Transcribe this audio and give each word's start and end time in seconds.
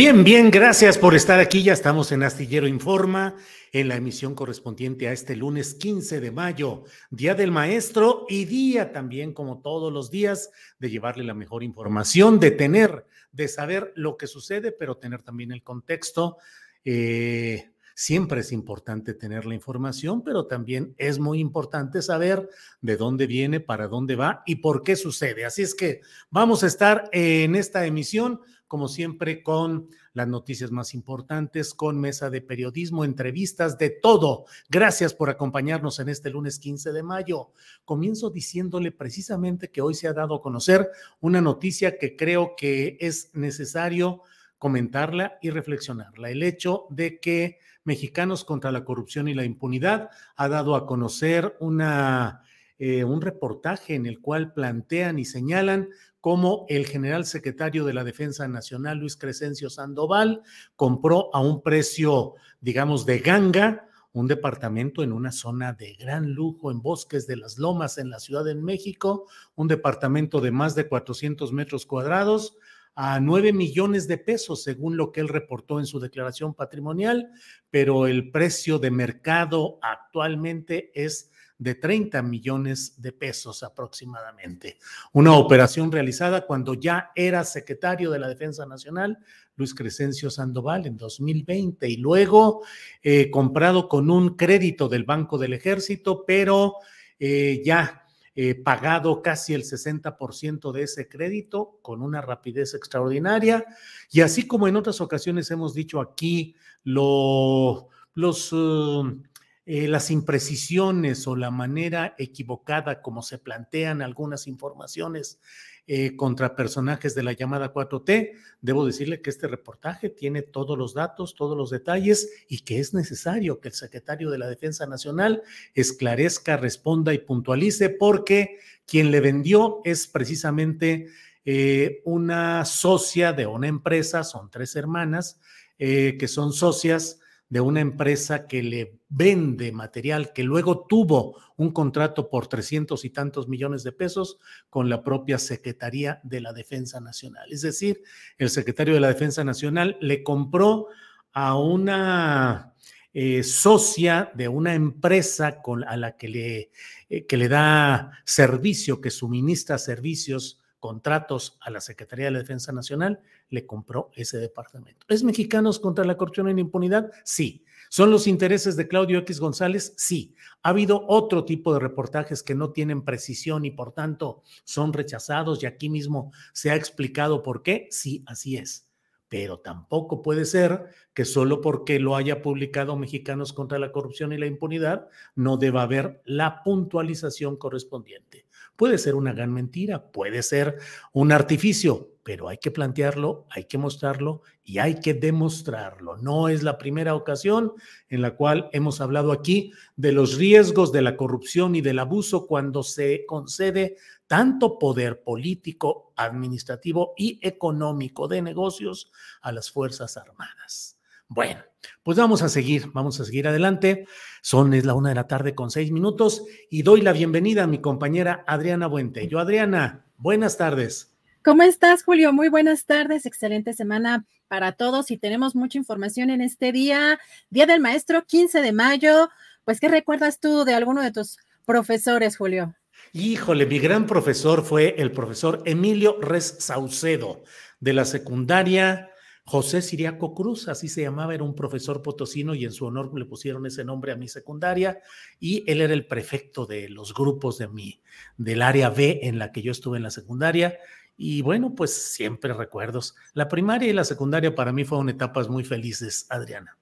Bien, 0.00 0.22
bien, 0.22 0.52
gracias 0.52 0.96
por 0.96 1.16
estar 1.16 1.40
aquí. 1.40 1.64
Ya 1.64 1.72
estamos 1.72 2.12
en 2.12 2.22
Astillero 2.22 2.68
Informa, 2.68 3.34
en 3.72 3.88
la 3.88 3.96
emisión 3.96 4.36
correspondiente 4.36 5.08
a 5.08 5.12
este 5.12 5.34
lunes 5.34 5.74
15 5.74 6.20
de 6.20 6.30
mayo, 6.30 6.84
Día 7.10 7.34
del 7.34 7.50
Maestro 7.50 8.24
y 8.28 8.44
día 8.44 8.92
también, 8.92 9.32
como 9.32 9.60
todos 9.60 9.92
los 9.92 10.08
días, 10.08 10.52
de 10.78 10.90
llevarle 10.90 11.24
la 11.24 11.34
mejor 11.34 11.64
información, 11.64 12.38
de 12.38 12.52
tener, 12.52 13.06
de 13.32 13.48
saber 13.48 13.92
lo 13.96 14.16
que 14.16 14.28
sucede, 14.28 14.70
pero 14.70 14.98
tener 14.98 15.24
también 15.24 15.50
el 15.50 15.64
contexto. 15.64 16.36
Eh, 16.84 17.72
siempre 17.96 18.42
es 18.42 18.52
importante 18.52 19.14
tener 19.14 19.46
la 19.46 19.56
información, 19.56 20.22
pero 20.22 20.46
también 20.46 20.94
es 20.96 21.18
muy 21.18 21.40
importante 21.40 22.02
saber 22.02 22.48
de 22.80 22.96
dónde 22.96 23.26
viene, 23.26 23.58
para 23.58 23.88
dónde 23.88 24.14
va 24.14 24.44
y 24.46 24.54
por 24.54 24.84
qué 24.84 24.94
sucede. 24.94 25.44
Así 25.44 25.62
es 25.62 25.74
que 25.74 26.02
vamos 26.30 26.62
a 26.62 26.68
estar 26.68 27.10
en 27.10 27.56
esta 27.56 27.84
emisión 27.84 28.40
como 28.68 28.86
siempre, 28.86 29.42
con 29.42 29.88
las 30.12 30.28
noticias 30.28 30.70
más 30.70 30.94
importantes, 30.94 31.74
con 31.74 31.98
mesa 31.98 32.30
de 32.30 32.40
periodismo, 32.40 33.04
entrevistas, 33.04 33.78
de 33.78 33.90
todo. 33.90 34.44
Gracias 34.68 35.14
por 35.14 35.30
acompañarnos 35.30 35.98
en 35.98 36.10
este 36.10 36.30
lunes 36.30 36.58
15 36.58 36.92
de 36.92 37.02
mayo. 37.02 37.50
Comienzo 37.84 38.30
diciéndole 38.30 38.92
precisamente 38.92 39.70
que 39.70 39.80
hoy 39.80 39.94
se 39.94 40.06
ha 40.06 40.12
dado 40.12 40.36
a 40.36 40.42
conocer 40.42 40.88
una 41.20 41.40
noticia 41.40 41.98
que 41.98 42.14
creo 42.14 42.54
que 42.56 42.98
es 43.00 43.30
necesario 43.34 44.22
comentarla 44.58 45.38
y 45.40 45.50
reflexionarla. 45.50 46.30
El 46.30 46.42
hecho 46.42 46.86
de 46.90 47.18
que 47.18 47.58
Mexicanos 47.84 48.44
contra 48.44 48.70
la 48.70 48.84
Corrupción 48.84 49.28
y 49.28 49.34
la 49.34 49.44
Impunidad 49.44 50.10
ha 50.36 50.48
dado 50.48 50.74
a 50.74 50.86
conocer 50.86 51.56
una, 51.58 52.42
eh, 52.78 53.02
un 53.04 53.22
reportaje 53.22 53.94
en 53.94 54.06
el 54.06 54.20
cual 54.20 54.52
plantean 54.52 55.18
y 55.18 55.24
señalan 55.24 55.88
como 56.20 56.66
el 56.68 56.86
general 56.86 57.24
secretario 57.24 57.84
de 57.84 57.94
la 57.94 58.04
Defensa 58.04 58.46
Nacional, 58.48 58.98
Luis 58.98 59.16
Crescencio 59.16 59.70
Sandoval, 59.70 60.42
compró 60.76 61.34
a 61.34 61.40
un 61.40 61.62
precio, 61.62 62.34
digamos, 62.60 63.06
de 63.06 63.18
ganga 63.20 63.88
un 64.12 64.26
departamento 64.26 65.02
en 65.02 65.12
una 65.12 65.30
zona 65.30 65.72
de 65.74 65.94
gran 65.94 66.32
lujo 66.32 66.70
en 66.70 66.82
Bosques 66.82 67.26
de 67.26 67.36
las 67.36 67.58
Lomas 67.58 67.98
en 67.98 68.10
la 68.10 68.18
Ciudad 68.18 68.44
de 68.44 68.54
México, 68.54 69.28
un 69.54 69.68
departamento 69.68 70.40
de 70.40 70.50
más 70.50 70.74
de 70.74 70.88
400 70.88 71.52
metros 71.52 71.86
cuadrados 71.86 72.56
a 72.94 73.20
9 73.20 73.52
millones 73.52 74.08
de 74.08 74.18
pesos, 74.18 74.64
según 74.64 74.96
lo 74.96 75.12
que 75.12 75.20
él 75.20 75.28
reportó 75.28 75.78
en 75.78 75.86
su 75.86 76.00
declaración 76.00 76.52
patrimonial, 76.52 77.30
pero 77.70 78.08
el 78.08 78.32
precio 78.32 78.80
de 78.80 78.90
mercado 78.90 79.78
actualmente 79.82 80.90
es 80.94 81.30
de 81.58 81.74
30 81.74 82.22
millones 82.22 83.00
de 83.02 83.12
pesos 83.12 83.62
aproximadamente. 83.62 84.78
Una 85.12 85.36
operación 85.36 85.90
realizada 85.90 86.46
cuando 86.46 86.74
ya 86.74 87.10
era 87.16 87.44
secretario 87.44 88.10
de 88.10 88.20
la 88.20 88.28
Defensa 88.28 88.64
Nacional, 88.64 89.18
Luis 89.56 89.74
Crescencio 89.74 90.30
Sandoval, 90.30 90.86
en 90.86 90.96
2020, 90.96 91.88
y 91.88 91.96
luego 91.96 92.62
eh, 93.02 93.28
comprado 93.30 93.88
con 93.88 94.08
un 94.10 94.36
crédito 94.36 94.88
del 94.88 95.04
Banco 95.04 95.36
del 95.36 95.52
Ejército, 95.52 96.24
pero 96.24 96.76
eh, 97.18 97.60
ya 97.64 98.04
eh, 98.36 98.54
pagado 98.54 99.20
casi 99.20 99.52
el 99.52 99.64
60% 99.64 100.70
de 100.70 100.84
ese 100.84 101.08
crédito 101.08 101.80
con 101.82 102.02
una 102.02 102.20
rapidez 102.20 102.72
extraordinaria. 102.74 103.66
Y 104.12 104.20
así 104.20 104.46
como 104.46 104.68
en 104.68 104.76
otras 104.76 105.00
ocasiones 105.00 105.50
hemos 105.50 105.74
dicho 105.74 106.00
aquí, 106.00 106.54
lo, 106.84 107.88
los... 108.14 108.52
Uh, 108.52 109.22
eh, 109.70 109.86
las 109.86 110.10
imprecisiones 110.10 111.26
o 111.26 111.36
la 111.36 111.50
manera 111.50 112.14
equivocada 112.16 113.02
como 113.02 113.20
se 113.20 113.36
plantean 113.36 114.00
algunas 114.00 114.46
informaciones 114.46 115.40
eh, 115.86 116.16
contra 116.16 116.56
personajes 116.56 117.14
de 117.14 117.22
la 117.22 117.34
llamada 117.34 117.74
4T, 117.74 118.32
debo 118.62 118.86
decirle 118.86 119.20
que 119.20 119.28
este 119.28 119.46
reportaje 119.46 120.08
tiene 120.08 120.40
todos 120.40 120.78
los 120.78 120.94
datos, 120.94 121.34
todos 121.34 121.54
los 121.54 121.68
detalles 121.68 122.30
y 122.48 122.60
que 122.60 122.78
es 122.78 122.94
necesario 122.94 123.60
que 123.60 123.68
el 123.68 123.74
secretario 123.74 124.30
de 124.30 124.38
la 124.38 124.48
Defensa 124.48 124.86
Nacional 124.86 125.42
esclarezca, 125.74 126.56
responda 126.56 127.12
y 127.12 127.18
puntualice 127.18 127.90
porque 127.90 128.60
quien 128.86 129.10
le 129.10 129.20
vendió 129.20 129.82
es 129.84 130.06
precisamente 130.06 131.08
eh, 131.44 132.00
una 132.06 132.64
socia 132.64 133.34
de 133.34 133.46
una 133.46 133.68
empresa, 133.68 134.24
son 134.24 134.50
tres 134.50 134.76
hermanas 134.76 135.38
que 135.78 136.26
son 136.26 136.54
socias 136.54 137.20
de 137.48 137.60
una 137.60 137.80
empresa 137.80 138.46
que 138.46 138.62
le 138.62 139.00
vende 139.08 139.72
material, 139.72 140.32
que 140.32 140.42
luego 140.42 140.86
tuvo 140.86 141.40
un 141.56 141.72
contrato 141.72 142.28
por 142.28 142.46
trescientos 142.46 143.04
y 143.04 143.10
tantos 143.10 143.48
millones 143.48 143.82
de 143.82 143.92
pesos 143.92 144.38
con 144.68 144.88
la 144.88 145.02
propia 145.02 145.38
Secretaría 145.38 146.20
de 146.22 146.40
la 146.40 146.52
Defensa 146.52 147.00
Nacional. 147.00 147.50
Es 147.50 147.62
decir, 147.62 148.02
el 148.36 148.50
secretario 148.50 148.94
de 148.94 149.00
la 149.00 149.08
Defensa 149.08 149.44
Nacional 149.44 149.96
le 150.00 150.22
compró 150.22 150.88
a 151.32 151.58
una 151.58 152.74
eh, 153.14 153.42
socia 153.42 154.30
de 154.34 154.48
una 154.48 154.74
empresa 154.74 155.62
con, 155.62 155.84
a 155.84 155.96
la 155.96 156.16
que 156.16 156.28
le, 156.28 156.70
eh, 157.08 157.26
que 157.26 157.36
le 157.36 157.48
da 157.48 158.12
servicio, 158.24 159.00
que 159.00 159.10
suministra 159.10 159.78
servicios 159.78 160.60
contratos 160.78 161.58
a 161.60 161.70
la 161.70 161.80
Secretaría 161.80 162.26
de 162.26 162.30
la 162.32 162.38
Defensa 162.38 162.72
Nacional, 162.72 163.20
le 163.48 163.66
compró 163.66 164.10
ese 164.14 164.38
departamento. 164.38 165.06
¿Es 165.08 165.24
Mexicanos 165.24 165.78
contra 165.78 166.04
la 166.04 166.16
corrupción 166.16 166.48
y 166.48 166.54
la 166.54 166.60
impunidad? 166.60 167.10
Sí. 167.24 167.64
¿Son 167.90 168.10
los 168.10 168.26
intereses 168.26 168.76
de 168.76 168.86
Claudio 168.86 169.18
X 169.20 169.40
González? 169.40 169.94
Sí. 169.96 170.34
Ha 170.62 170.70
habido 170.70 171.04
otro 171.08 171.44
tipo 171.44 171.72
de 171.72 171.80
reportajes 171.80 172.42
que 172.42 172.54
no 172.54 172.70
tienen 172.70 173.02
precisión 173.02 173.64
y 173.64 173.70
por 173.70 173.92
tanto 173.92 174.42
son 174.64 174.92
rechazados 174.92 175.62
y 175.62 175.66
aquí 175.66 175.88
mismo 175.88 176.32
se 176.52 176.70
ha 176.70 176.76
explicado 176.76 177.42
por 177.42 177.62
qué. 177.62 177.88
Sí, 177.90 178.22
así 178.26 178.56
es. 178.56 178.88
Pero 179.28 179.58
tampoco 179.58 180.22
puede 180.22 180.44
ser 180.44 180.86
que 181.12 181.24
solo 181.24 181.60
porque 181.60 181.98
lo 181.98 182.16
haya 182.16 182.40
publicado 182.40 182.96
Mexicanos 182.96 183.52
contra 183.52 183.78
la 183.78 183.92
corrupción 183.92 184.32
y 184.32 184.38
la 184.38 184.46
impunidad 184.46 185.08
no 185.34 185.56
deba 185.58 185.82
haber 185.82 186.22
la 186.24 186.62
puntualización 186.62 187.56
correspondiente. 187.56 188.47
Puede 188.78 188.98
ser 188.98 189.16
una 189.16 189.32
gran 189.32 189.52
mentira, 189.52 190.12
puede 190.12 190.40
ser 190.40 190.78
un 191.12 191.32
artificio, 191.32 192.12
pero 192.22 192.48
hay 192.48 192.58
que 192.58 192.70
plantearlo, 192.70 193.48
hay 193.50 193.64
que 193.64 193.76
mostrarlo 193.76 194.42
y 194.62 194.78
hay 194.78 195.00
que 195.00 195.14
demostrarlo. 195.14 196.16
No 196.18 196.48
es 196.48 196.62
la 196.62 196.78
primera 196.78 197.16
ocasión 197.16 197.72
en 198.08 198.22
la 198.22 198.36
cual 198.36 198.70
hemos 198.72 199.00
hablado 199.00 199.32
aquí 199.32 199.72
de 199.96 200.12
los 200.12 200.36
riesgos 200.36 200.92
de 200.92 201.02
la 201.02 201.16
corrupción 201.16 201.74
y 201.74 201.80
del 201.80 201.98
abuso 201.98 202.46
cuando 202.46 202.84
se 202.84 203.26
concede 203.26 203.96
tanto 204.28 204.78
poder 204.78 205.24
político, 205.24 206.12
administrativo 206.14 207.14
y 207.16 207.40
económico 207.42 208.28
de 208.28 208.42
negocios 208.42 209.10
a 209.42 209.50
las 209.50 209.72
Fuerzas 209.72 210.16
Armadas. 210.16 210.97
Bueno, 211.28 211.60
pues 212.02 212.16
vamos 212.16 212.40
a 212.42 212.48
seguir, 212.48 212.90
vamos 212.94 213.20
a 213.20 213.24
seguir 213.26 213.46
adelante. 213.46 214.06
Son 214.40 214.72
es 214.72 214.86
la 214.86 214.94
una 214.94 215.10
de 215.10 215.14
la 215.14 215.26
tarde 215.26 215.54
con 215.54 215.70
seis 215.70 215.92
minutos 215.92 216.42
y 216.70 216.82
doy 216.82 217.02
la 217.02 217.12
bienvenida 217.12 217.64
a 217.64 217.66
mi 217.66 217.82
compañera 217.82 218.44
Adriana 218.46 218.86
Buentello. 218.86 219.38
Adriana, 219.38 220.06
buenas 220.16 220.56
tardes. 220.56 221.14
¿Cómo 221.44 221.62
estás, 221.64 222.02
Julio? 222.02 222.32
Muy 222.32 222.48
buenas 222.48 222.86
tardes, 222.86 223.26
excelente 223.26 223.74
semana 223.74 224.24
para 224.48 224.72
todos 224.72 225.10
y 225.10 225.18
tenemos 225.18 225.54
mucha 225.54 225.76
información 225.76 226.30
en 226.30 226.40
este 226.40 226.72
día, 226.72 227.18
Día 227.50 227.66
del 227.66 227.80
Maestro, 227.80 228.24
15 228.24 228.62
de 228.62 228.72
mayo. 228.72 229.28
Pues, 229.64 229.80
¿qué 229.80 229.88
recuerdas 229.88 230.40
tú 230.40 230.64
de 230.64 230.72
alguno 230.72 231.02
de 231.02 231.12
tus 231.12 231.36
profesores, 231.66 232.38
Julio? 232.38 232.74
Híjole, 233.12 233.66
mi 233.66 233.78
gran 233.78 234.06
profesor 234.06 234.64
fue 234.64 234.94
el 234.96 235.12
profesor 235.12 235.62
Emilio 235.66 236.18
Res 236.22 236.56
Saucedo 236.58 237.44
de 237.80 237.92
la 237.92 238.06
secundaria 238.06 239.07
José 239.48 239.80
Siriaco 239.80 240.34
Cruz, 240.34 240.68
así 240.68 240.88
se 240.88 241.00
llamaba, 241.00 241.32
era 241.32 241.42
un 241.42 241.54
profesor 241.54 242.02
potosino 242.02 242.54
y 242.54 242.66
en 242.66 242.70
su 242.70 242.84
honor 242.84 243.18
le 243.18 243.24
pusieron 243.24 243.64
ese 243.64 243.82
nombre 243.82 244.12
a 244.12 244.16
mi 244.16 244.28
secundaria 244.28 245.00
y 245.40 245.64
él 245.66 245.80
era 245.80 245.94
el 245.94 246.04
prefecto 246.04 246.66
de 246.66 246.90
los 246.90 247.14
grupos 247.14 247.56
de 247.56 247.66
mi, 247.66 248.02
del 248.36 248.60
área 248.60 248.90
B 248.90 249.20
en 249.22 249.38
la 249.38 249.50
que 249.50 249.62
yo 249.62 249.72
estuve 249.72 249.96
en 249.96 250.02
la 250.02 250.10
secundaria 250.10 250.78
y 251.16 251.40
bueno, 251.40 251.74
pues 251.74 251.94
siempre 251.94 252.52
recuerdos. 252.52 253.16
La 253.32 253.48
primaria 253.48 253.88
y 253.88 253.94
la 253.94 254.04
secundaria 254.04 254.54
para 254.54 254.70
mí 254.70 254.84
fueron 254.84 255.08
etapas 255.08 255.48
muy 255.48 255.64
felices, 255.64 256.26
Adriana. 256.28 256.76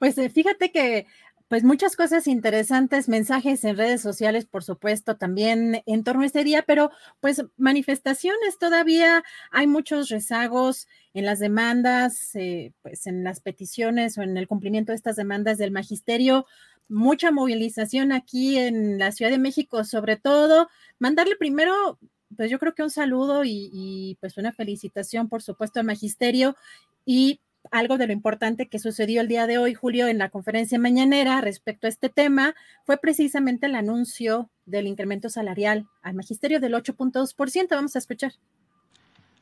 Pues 0.00 0.18
eh, 0.18 0.28
fíjate 0.28 0.72
que 0.72 1.06
pues 1.48 1.62
muchas 1.64 1.96
cosas 1.96 2.26
interesantes, 2.26 3.08
mensajes 3.08 3.64
en 3.64 3.76
redes 3.76 4.00
sociales, 4.00 4.46
por 4.46 4.64
supuesto, 4.64 5.16
también 5.16 5.82
en 5.86 6.04
torno 6.04 6.22
a 6.22 6.26
este 6.26 6.42
día, 6.44 6.62
pero 6.66 6.90
pues 7.20 7.44
manifestaciones 7.56 8.58
todavía, 8.58 9.22
hay 9.52 9.66
muchos 9.66 10.08
rezagos 10.08 10.88
en 11.14 11.24
las 11.24 11.38
demandas, 11.38 12.34
eh, 12.34 12.72
pues 12.82 13.06
en 13.06 13.22
las 13.24 13.40
peticiones 13.40 14.18
o 14.18 14.22
en 14.22 14.36
el 14.36 14.48
cumplimiento 14.48 14.92
de 14.92 14.96
estas 14.96 15.16
demandas 15.16 15.58
del 15.58 15.70
magisterio, 15.70 16.46
mucha 16.88 17.30
movilización 17.30 18.12
aquí 18.12 18.58
en 18.58 18.98
la 18.98 19.12
Ciudad 19.12 19.30
de 19.30 19.38
México, 19.38 19.84
sobre 19.84 20.16
todo, 20.16 20.68
mandarle 20.98 21.36
primero 21.36 21.98
pues 22.36 22.50
yo 22.50 22.58
creo 22.58 22.74
que 22.74 22.82
un 22.82 22.90
saludo 22.90 23.42
y, 23.44 24.16
pues 24.20 24.36
una 24.36 24.52
felicitación, 24.52 25.28
por 25.28 25.42
supuesto, 25.42 25.80
al 25.80 25.86
magisterio 25.86 26.56
y 27.04 27.40
algo 27.72 27.98
de 27.98 28.06
lo 28.06 28.12
importante 28.12 28.68
que 28.68 28.78
sucedió 28.78 29.20
el 29.20 29.28
día 29.28 29.46
de 29.46 29.58
hoy, 29.58 29.74
Julio, 29.74 30.06
en 30.06 30.18
la 30.18 30.30
conferencia 30.30 30.78
mañanera 30.78 31.40
respecto 31.40 31.86
a 31.86 31.90
este 31.90 32.08
tema, 32.08 32.54
fue 32.84 32.98
precisamente 32.98 33.66
el 33.66 33.74
anuncio 33.74 34.50
del 34.64 34.86
incremento 34.86 35.28
salarial 35.28 35.86
al 36.02 36.14
magisterio 36.14 36.60
del 36.60 36.74
8.2%. 36.74 37.68
Vamos 37.70 37.96
a 37.96 37.98
escuchar. 37.98 38.32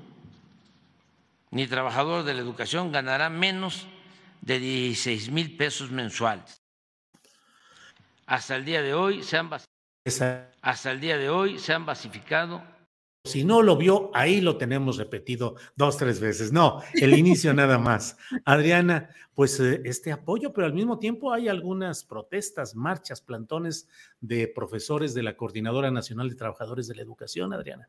ni 1.50 1.66
trabajador 1.66 2.24
de 2.24 2.34
la 2.34 2.40
educación 2.40 2.92
ganará 2.92 3.30
menos 3.30 3.86
de 4.40 4.58
16 4.58 5.30
mil 5.30 5.56
pesos 5.56 5.90
mensuales. 5.90 6.60
Hasta 8.26 8.56
el 8.56 8.64
día 8.64 8.82
de 8.82 8.94
hoy 8.94 9.22
se 9.22 9.38
han 9.38 9.48
hasta 10.62 10.90
el 10.92 11.00
día 11.00 11.18
de 11.18 11.28
hoy 11.28 11.58
se 11.58 11.72
han 11.72 11.84
basificado. 11.84 12.62
Si 13.24 13.44
no 13.44 13.60
lo 13.60 13.76
vio, 13.76 14.12
ahí 14.14 14.40
lo 14.40 14.56
tenemos 14.56 14.98
repetido 14.98 15.56
dos, 15.74 15.96
tres 15.96 16.20
veces. 16.20 16.52
No, 16.52 16.80
el 16.94 17.18
inicio 17.18 17.52
nada 17.54 17.76
más. 17.76 18.16
Adriana, 18.44 19.10
pues 19.34 19.58
eh, 19.58 19.82
este 19.84 20.12
apoyo, 20.12 20.52
pero 20.52 20.68
al 20.68 20.74
mismo 20.74 21.00
tiempo 21.00 21.32
hay 21.32 21.48
algunas 21.48 22.04
protestas, 22.04 22.76
marchas, 22.76 23.20
plantones 23.20 23.88
de 24.20 24.46
profesores 24.46 25.12
de 25.12 25.24
la 25.24 25.36
Coordinadora 25.36 25.90
Nacional 25.90 26.30
de 26.30 26.36
Trabajadores 26.36 26.86
de 26.86 26.94
la 26.94 27.02
Educación, 27.02 27.52
Adriana. 27.52 27.88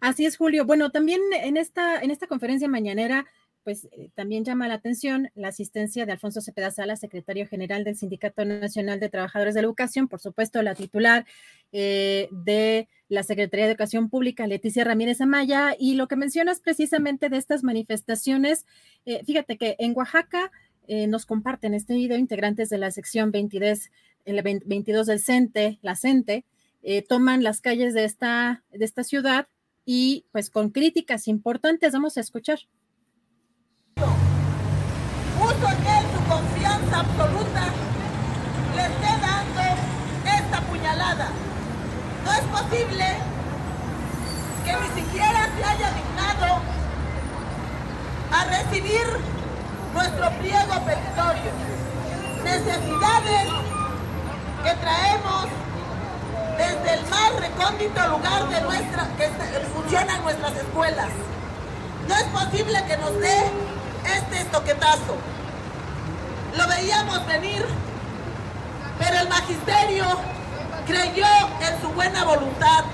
Así 0.00 0.24
es, 0.24 0.38
Julio. 0.38 0.64
Bueno, 0.64 0.90
también 0.90 1.20
en 1.32 1.58
esta, 1.58 2.00
en 2.00 2.10
esta 2.10 2.26
conferencia 2.26 2.68
mañanera 2.68 3.26
pues 3.66 3.88
eh, 3.90 4.10
también 4.14 4.44
llama 4.44 4.68
la 4.68 4.74
atención 4.74 5.28
la 5.34 5.48
asistencia 5.48 6.06
de 6.06 6.12
Alfonso 6.12 6.40
Cepeda 6.40 6.70
Sala, 6.70 6.94
secretario 6.94 7.48
general 7.48 7.82
del 7.82 7.96
Sindicato 7.96 8.44
Nacional 8.44 9.00
de 9.00 9.08
Trabajadores 9.08 9.56
de 9.56 9.62
la 9.62 9.66
Educación, 9.66 10.06
por 10.06 10.20
supuesto 10.20 10.62
la 10.62 10.76
titular 10.76 11.26
eh, 11.72 12.28
de 12.30 12.86
la 13.08 13.24
Secretaría 13.24 13.64
de 13.64 13.72
Educación 13.72 14.08
Pública, 14.08 14.46
Leticia 14.46 14.84
Ramírez 14.84 15.20
Amaya, 15.20 15.74
y 15.76 15.96
lo 15.96 16.06
que 16.06 16.14
mencionas 16.14 16.60
precisamente 16.60 17.28
de 17.28 17.38
estas 17.38 17.64
manifestaciones, 17.64 18.66
eh, 19.04 19.24
fíjate 19.24 19.58
que 19.58 19.74
en 19.80 19.96
Oaxaca 19.96 20.52
nos 21.08 21.26
comparten 21.26 21.74
este 21.74 21.94
video 21.94 22.16
integrantes 22.16 22.68
de 22.68 22.78
la 22.78 22.92
sección 22.92 23.32
22, 23.32 23.90
el 24.26 24.40
22 24.64 25.08
del 25.08 25.18
CENTE, 25.18 25.80
la 25.82 25.96
CENTE, 25.96 26.44
toman 27.08 27.42
las 27.42 27.60
calles 27.60 27.92
de 27.94 28.04
esta, 28.04 28.62
de 28.70 28.84
esta 28.84 29.02
ciudad 29.02 29.48
y 29.84 30.26
pues 30.30 30.48
con 30.48 30.70
críticas 30.70 31.26
importantes 31.26 31.92
vamos 31.92 32.16
a 32.16 32.20
escuchar. 32.20 32.60
Absoluta, 36.98 37.64
le 38.74 38.82
esté 38.82 39.12
dando 39.20 39.60
esta 40.24 40.60
puñalada. 40.62 41.28
No 42.24 42.32
es 42.32 42.44
posible 42.44 43.06
que 44.64 44.72
ni 44.72 45.02
siquiera 45.02 45.48
se 45.56 45.64
haya 45.64 45.90
dignado 45.90 46.60
a 48.32 48.44
recibir 48.44 49.06
nuestro 49.94 50.30
pliego 50.38 50.74
petitorio. 50.84 51.52
Necesidades 52.44 53.48
que 54.64 54.74
traemos 54.74 55.46
desde 56.56 56.94
el 56.94 57.06
más 57.08 57.36
recóndito 57.40 58.08
lugar 58.08 58.48
de 58.48 58.60
nuestra 58.62 59.06
que 59.16 59.28
funcionan 59.74 60.22
nuestras 60.22 60.56
escuelas. 60.56 61.10
No 62.08 62.14
es 62.14 62.24
posible 62.24 62.84
que 62.86 62.96
nos 62.96 63.18
dé 63.20 63.50
este 64.04 64.44
toquetazo. 64.46 65.35
Lo 66.56 66.66
veíamos 66.68 67.26
venir, 67.26 67.64
pero 68.98 69.20
el 69.20 69.28
magisterio 69.28 70.04
creyó 70.86 71.26
en 71.60 71.80
su 71.80 71.88
buena 71.88 72.24
voluntad 72.24 72.84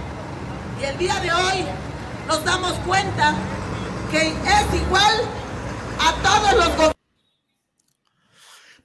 y 0.81 0.85
el 0.85 0.99
día 0.99 1.15
de 1.21 1.33
hoy 1.33 1.65
nos 2.27 2.45
damos 2.45 2.73
cuenta 2.87 3.35
que 4.11 4.29
es 4.29 4.83
igual 4.87 5.15
a 6.01 6.13
todos 6.23 6.53
los 6.55 6.69
gobiernos. 6.69 6.93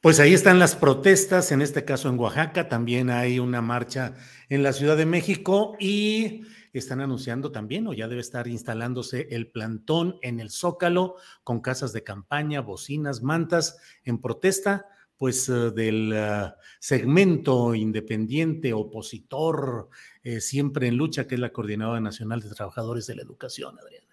Pues 0.01 0.19
ahí 0.19 0.33
están 0.33 0.59
las 0.59 0.75
protestas, 0.75 1.51
en 1.51 1.61
este 1.61 1.83
caso 1.83 2.09
en 2.09 2.19
Oaxaca, 2.19 2.69
también 2.69 3.09
hay 3.09 3.39
una 3.39 3.61
marcha 3.61 4.13
en 4.47 4.61
la 4.61 4.73
Ciudad 4.73 4.95
de 4.95 5.07
México 5.07 5.75
y 5.79 6.43
están 6.79 7.01
anunciando 7.01 7.51
también, 7.51 7.87
o 7.87 7.93
ya 7.93 8.07
debe 8.07 8.21
estar 8.21 8.47
instalándose 8.47 9.27
el 9.31 9.47
plantón 9.47 10.17
en 10.21 10.39
el 10.39 10.49
Zócalo 10.49 11.15
con 11.43 11.61
casas 11.61 11.93
de 11.93 12.03
campaña, 12.03 12.61
bocinas, 12.61 13.21
mantas, 13.21 13.77
en 14.03 14.19
protesta 14.19 14.87
pues 15.17 15.49
eh, 15.49 15.71
del 15.71 16.13
ah, 16.15 16.55
segmento 16.79 17.75
independiente, 17.75 18.73
opositor, 18.73 19.89
eh, 20.23 20.39
siempre 20.39 20.87
en 20.87 20.95
lucha, 20.95 21.27
que 21.27 21.35
es 21.35 21.41
la 21.41 21.51
Coordinadora 21.51 21.99
Nacional 21.99 22.41
de 22.41 22.49
Trabajadores 22.49 23.07
de 23.07 23.15
la 23.15 23.23
Educación, 23.23 23.77
Adriana. 23.79 24.07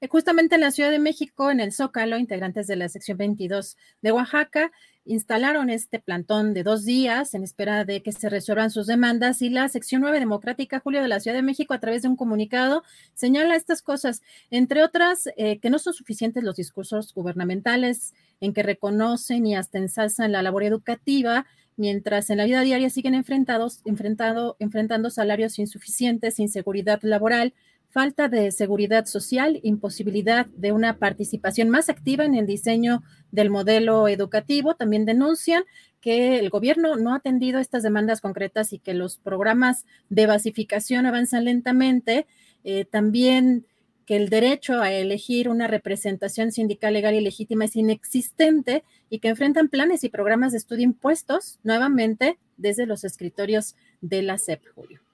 Eh, 0.00 0.08
justamente 0.08 0.56
en 0.56 0.60
la 0.60 0.70
Ciudad 0.70 0.90
de 0.90 0.98
México, 0.98 1.50
en 1.50 1.60
el 1.60 1.72
Zócalo, 1.72 2.18
integrantes 2.18 2.66
de 2.66 2.76
la 2.76 2.88
sección 2.88 3.16
22 3.16 3.78
de 4.02 4.12
Oaxaca 4.12 4.70
instalaron 5.06 5.70
este 5.70 6.00
plantón 6.00 6.52
de 6.52 6.62
dos 6.62 6.84
días 6.84 7.32
en 7.34 7.44
espera 7.44 7.84
de 7.84 8.02
que 8.02 8.12
se 8.12 8.28
resuelvan 8.28 8.70
sus 8.70 8.86
demandas 8.86 9.40
y 9.40 9.48
la 9.48 9.68
sección 9.68 10.02
9 10.02 10.18
democrática, 10.18 10.80
Julio, 10.80 11.00
de 11.00 11.08
la 11.08 11.20
Ciudad 11.20 11.36
de 11.36 11.42
México, 11.42 11.72
a 11.72 11.80
través 11.80 12.02
de 12.02 12.08
un 12.08 12.16
comunicado, 12.16 12.82
señala 13.14 13.56
estas 13.56 13.82
cosas, 13.82 14.22
entre 14.50 14.82
otras, 14.82 15.28
eh, 15.36 15.58
que 15.58 15.70
no 15.70 15.78
son 15.78 15.94
suficientes 15.94 16.42
los 16.42 16.56
discursos 16.56 17.14
gubernamentales 17.14 18.14
en 18.40 18.52
que 18.52 18.62
reconocen 18.62 19.46
y 19.46 19.54
hasta 19.54 19.78
ensalzan 19.78 20.32
la 20.32 20.42
labor 20.42 20.64
educativa, 20.64 21.46
mientras 21.76 22.30
en 22.30 22.38
la 22.38 22.44
vida 22.44 22.62
diaria 22.62 22.90
siguen 22.90 23.14
enfrentados, 23.14 23.82
enfrentado, 23.84 24.56
enfrentando 24.58 25.10
salarios 25.10 25.58
insuficientes, 25.58 26.40
inseguridad 26.40 27.00
laboral, 27.02 27.54
falta 27.96 28.28
de 28.28 28.52
seguridad 28.52 29.06
social, 29.06 29.58
imposibilidad 29.62 30.44
de 30.54 30.70
una 30.70 30.98
participación 30.98 31.70
más 31.70 31.88
activa 31.88 32.26
en 32.26 32.34
el 32.34 32.46
diseño 32.46 33.02
del 33.32 33.48
modelo 33.48 34.06
educativo. 34.06 34.74
También 34.74 35.06
denuncian 35.06 35.64
que 36.02 36.38
el 36.38 36.50
gobierno 36.50 36.96
no 36.96 37.14
ha 37.14 37.16
atendido 37.16 37.58
estas 37.58 37.82
demandas 37.82 38.20
concretas 38.20 38.74
y 38.74 38.80
que 38.80 38.92
los 38.92 39.16
programas 39.16 39.86
de 40.10 40.26
basificación 40.26 41.06
avanzan 41.06 41.46
lentamente. 41.46 42.26
Eh, 42.64 42.84
también 42.84 43.64
que 44.04 44.16
el 44.16 44.28
derecho 44.28 44.82
a 44.82 44.92
elegir 44.92 45.48
una 45.48 45.66
representación 45.66 46.52
sindical 46.52 46.92
legal 46.92 47.14
y 47.14 47.22
legítima 47.22 47.64
es 47.64 47.76
inexistente 47.76 48.84
y 49.08 49.20
que 49.20 49.28
enfrentan 49.28 49.70
planes 49.70 50.04
y 50.04 50.10
programas 50.10 50.52
de 50.52 50.58
estudio 50.58 50.84
impuestos 50.84 51.60
nuevamente 51.62 52.38
desde 52.58 52.84
los 52.84 53.04
escritorios 53.04 53.74
de 54.02 54.20
la 54.20 54.36
CEP, 54.36 54.60
Julio. 54.74 55.05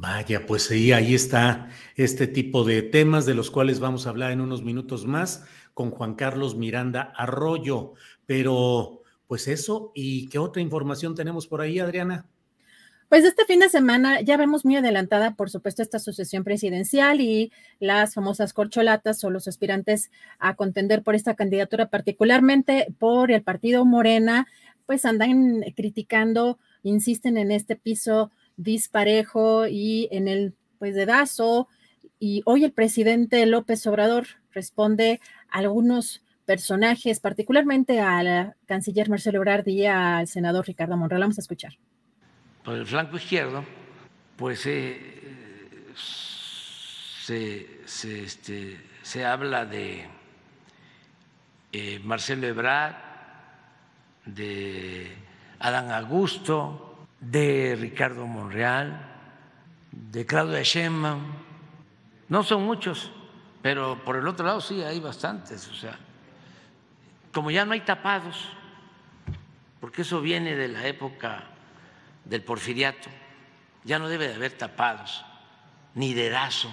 Vaya, 0.00 0.46
pues 0.46 0.62
sí, 0.62 0.92
ahí 0.92 1.12
está 1.12 1.70
este 1.96 2.28
tipo 2.28 2.62
de 2.62 2.82
temas 2.82 3.26
de 3.26 3.34
los 3.34 3.50
cuales 3.50 3.80
vamos 3.80 4.06
a 4.06 4.10
hablar 4.10 4.30
en 4.30 4.40
unos 4.40 4.62
minutos 4.62 5.06
más 5.06 5.44
con 5.74 5.90
Juan 5.90 6.14
Carlos 6.14 6.54
Miranda 6.54 7.12
Arroyo. 7.16 7.94
Pero, 8.24 9.02
pues 9.26 9.48
eso, 9.48 9.90
¿y 9.96 10.28
qué 10.28 10.38
otra 10.38 10.62
información 10.62 11.16
tenemos 11.16 11.48
por 11.48 11.60
ahí, 11.60 11.80
Adriana? 11.80 12.26
Pues 13.08 13.24
este 13.24 13.44
fin 13.44 13.58
de 13.58 13.68
semana 13.68 14.20
ya 14.20 14.36
vemos 14.36 14.64
muy 14.64 14.76
adelantada, 14.76 15.34
por 15.34 15.50
supuesto, 15.50 15.82
esta 15.82 15.98
sucesión 15.98 16.44
presidencial 16.44 17.20
y 17.20 17.50
las 17.80 18.14
famosas 18.14 18.52
corcholatas 18.52 19.24
o 19.24 19.30
los 19.30 19.48
aspirantes 19.48 20.12
a 20.38 20.54
contender 20.54 21.02
por 21.02 21.16
esta 21.16 21.34
candidatura, 21.34 21.86
particularmente 21.86 22.86
por 23.00 23.32
el 23.32 23.42
partido 23.42 23.84
Morena, 23.84 24.46
pues 24.86 25.04
andan 25.04 25.62
criticando, 25.74 26.60
insisten 26.84 27.36
en 27.36 27.50
este 27.50 27.74
piso 27.74 28.30
disparejo 28.58 29.66
y 29.66 30.08
en 30.10 30.28
el 30.28 30.54
pues 30.78 30.94
dedazo. 30.94 31.68
Y 32.20 32.42
hoy 32.44 32.64
el 32.64 32.72
presidente 32.72 33.46
López 33.46 33.86
Obrador 33.86 34.26
responde 34.52 35.20
a 35.48 35.58
algunos 35.58 36.22
personajes, 36.44 37.20
particularmente 37.20 38.00
al 38.00 38.54
canciller 38.66 39.08
Marcelo 39.08 39.38
Ebrard 39.38 39.66
y 39.68 39.86
al 39.86 40.26
senador 40.26 40.66
Ricardo 40.66 40.96
Monreal. 40.96 41.22
Vamos 41.22 41.38
a 41.38 41.42
escuchar. 41.42 41.74
Por 42.64 42.74
el 42.74 42.86
flanco 42.86 43.16
izquierdo, 43.16 43.64
pues 44.36 44.66
eh, 44.66 45.92
se, 45.94 47.80
se, 47.86 48.24
este, 48.24 48.80
se, 49.02 49.24
habla 49.24 49.64
de 49.64 50.06
eh, 51.72 52.00
Marcelo 52.02 52.46
Ebrard, 52.46 52.96
de 54.24 55.12
Adán 55.58 55.90
Augusto, 55.92 56.87
de 57.20 57.76
Ricardo 57.78 58.26
Monreal, 58.26 59.00
de 59.90 60.26
Claudia 60.26 60.62
Sheinbaum. 60.62 61.22
No 62.28 62.42
son 62.42 62.64
muchos, 62.64 63.10
pero 63.62 64.02
por 64.04 64.16
el 64.16 64.26
otro 64.26 64.46
lado 64.46 64.60
sí 64.60 64.82
hay 64.82 65.00
bastantes. 65.00 65.68
O 65.68 65.74
sea, 65.74 65.98
como 67.32 67.50
ya 67.50 67.64
no 67.64 67.72
hay 67.72 67.80
tapados, 67.80 68.48
porque 69.80 70.02
eso 70.02 70.20
viene 70.20 70.54
de 70.54 70.68
la 70.68 70.86
época 70.86 71.44
del 72.24 72.42
porfiriato, 72.42 73.08
ya 73.84 73.98
no 73.98 74.08
debe 74.08 74.28
de 74.28 74.34
haber 74.34 74.52
tapados, 74.52 75.24
ni 75.94 76.14
dedazo, 76.14 76.70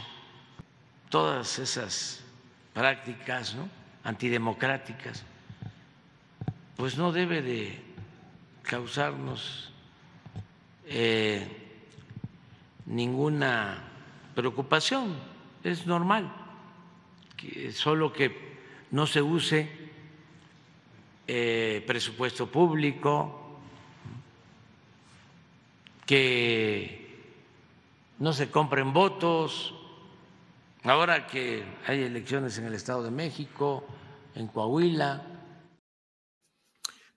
todas 1.10 1.60
esas 1.60 2.24
prácticas 2.74 3.56
¿no? 3.56 3.70
antidemocráticas, 4.04 5.24
pues 6.76 6.98
no 6.98 7.12
debe 7.12 7.42
de 7.42 7.82
causarnos 8.64 9.72
eh, 10.88 11.48
ninguna 12.86 13.84
preocupación, 14.36 15.16
es 15.64 15.88
normal, 15.88 16.32
solo 17.74 18.14
que 18.14 18.56
no 18.92 19.08
se 19.08 19.22
use 19.22 19.70
eh, 21.28 21.84
presupuesto 21.88 22.48
público, 22.52 23.60
que 26.06 27.34
no 28.20 28.32
se 28.32 28.52
compren 28.52 28.94
votos, 28.94 29.74
ahora 30.84 31.26
que 31.26 31.64
hay 31.88 32.04
elecciones 32.04 32.58
en 32.60 32.66
el 32.66 32.76
Estado 32.76 33.04
de 33.04 33.12
México, 33.12 33.84
en 34.36 34.48
Coahuila, 34.48 35.24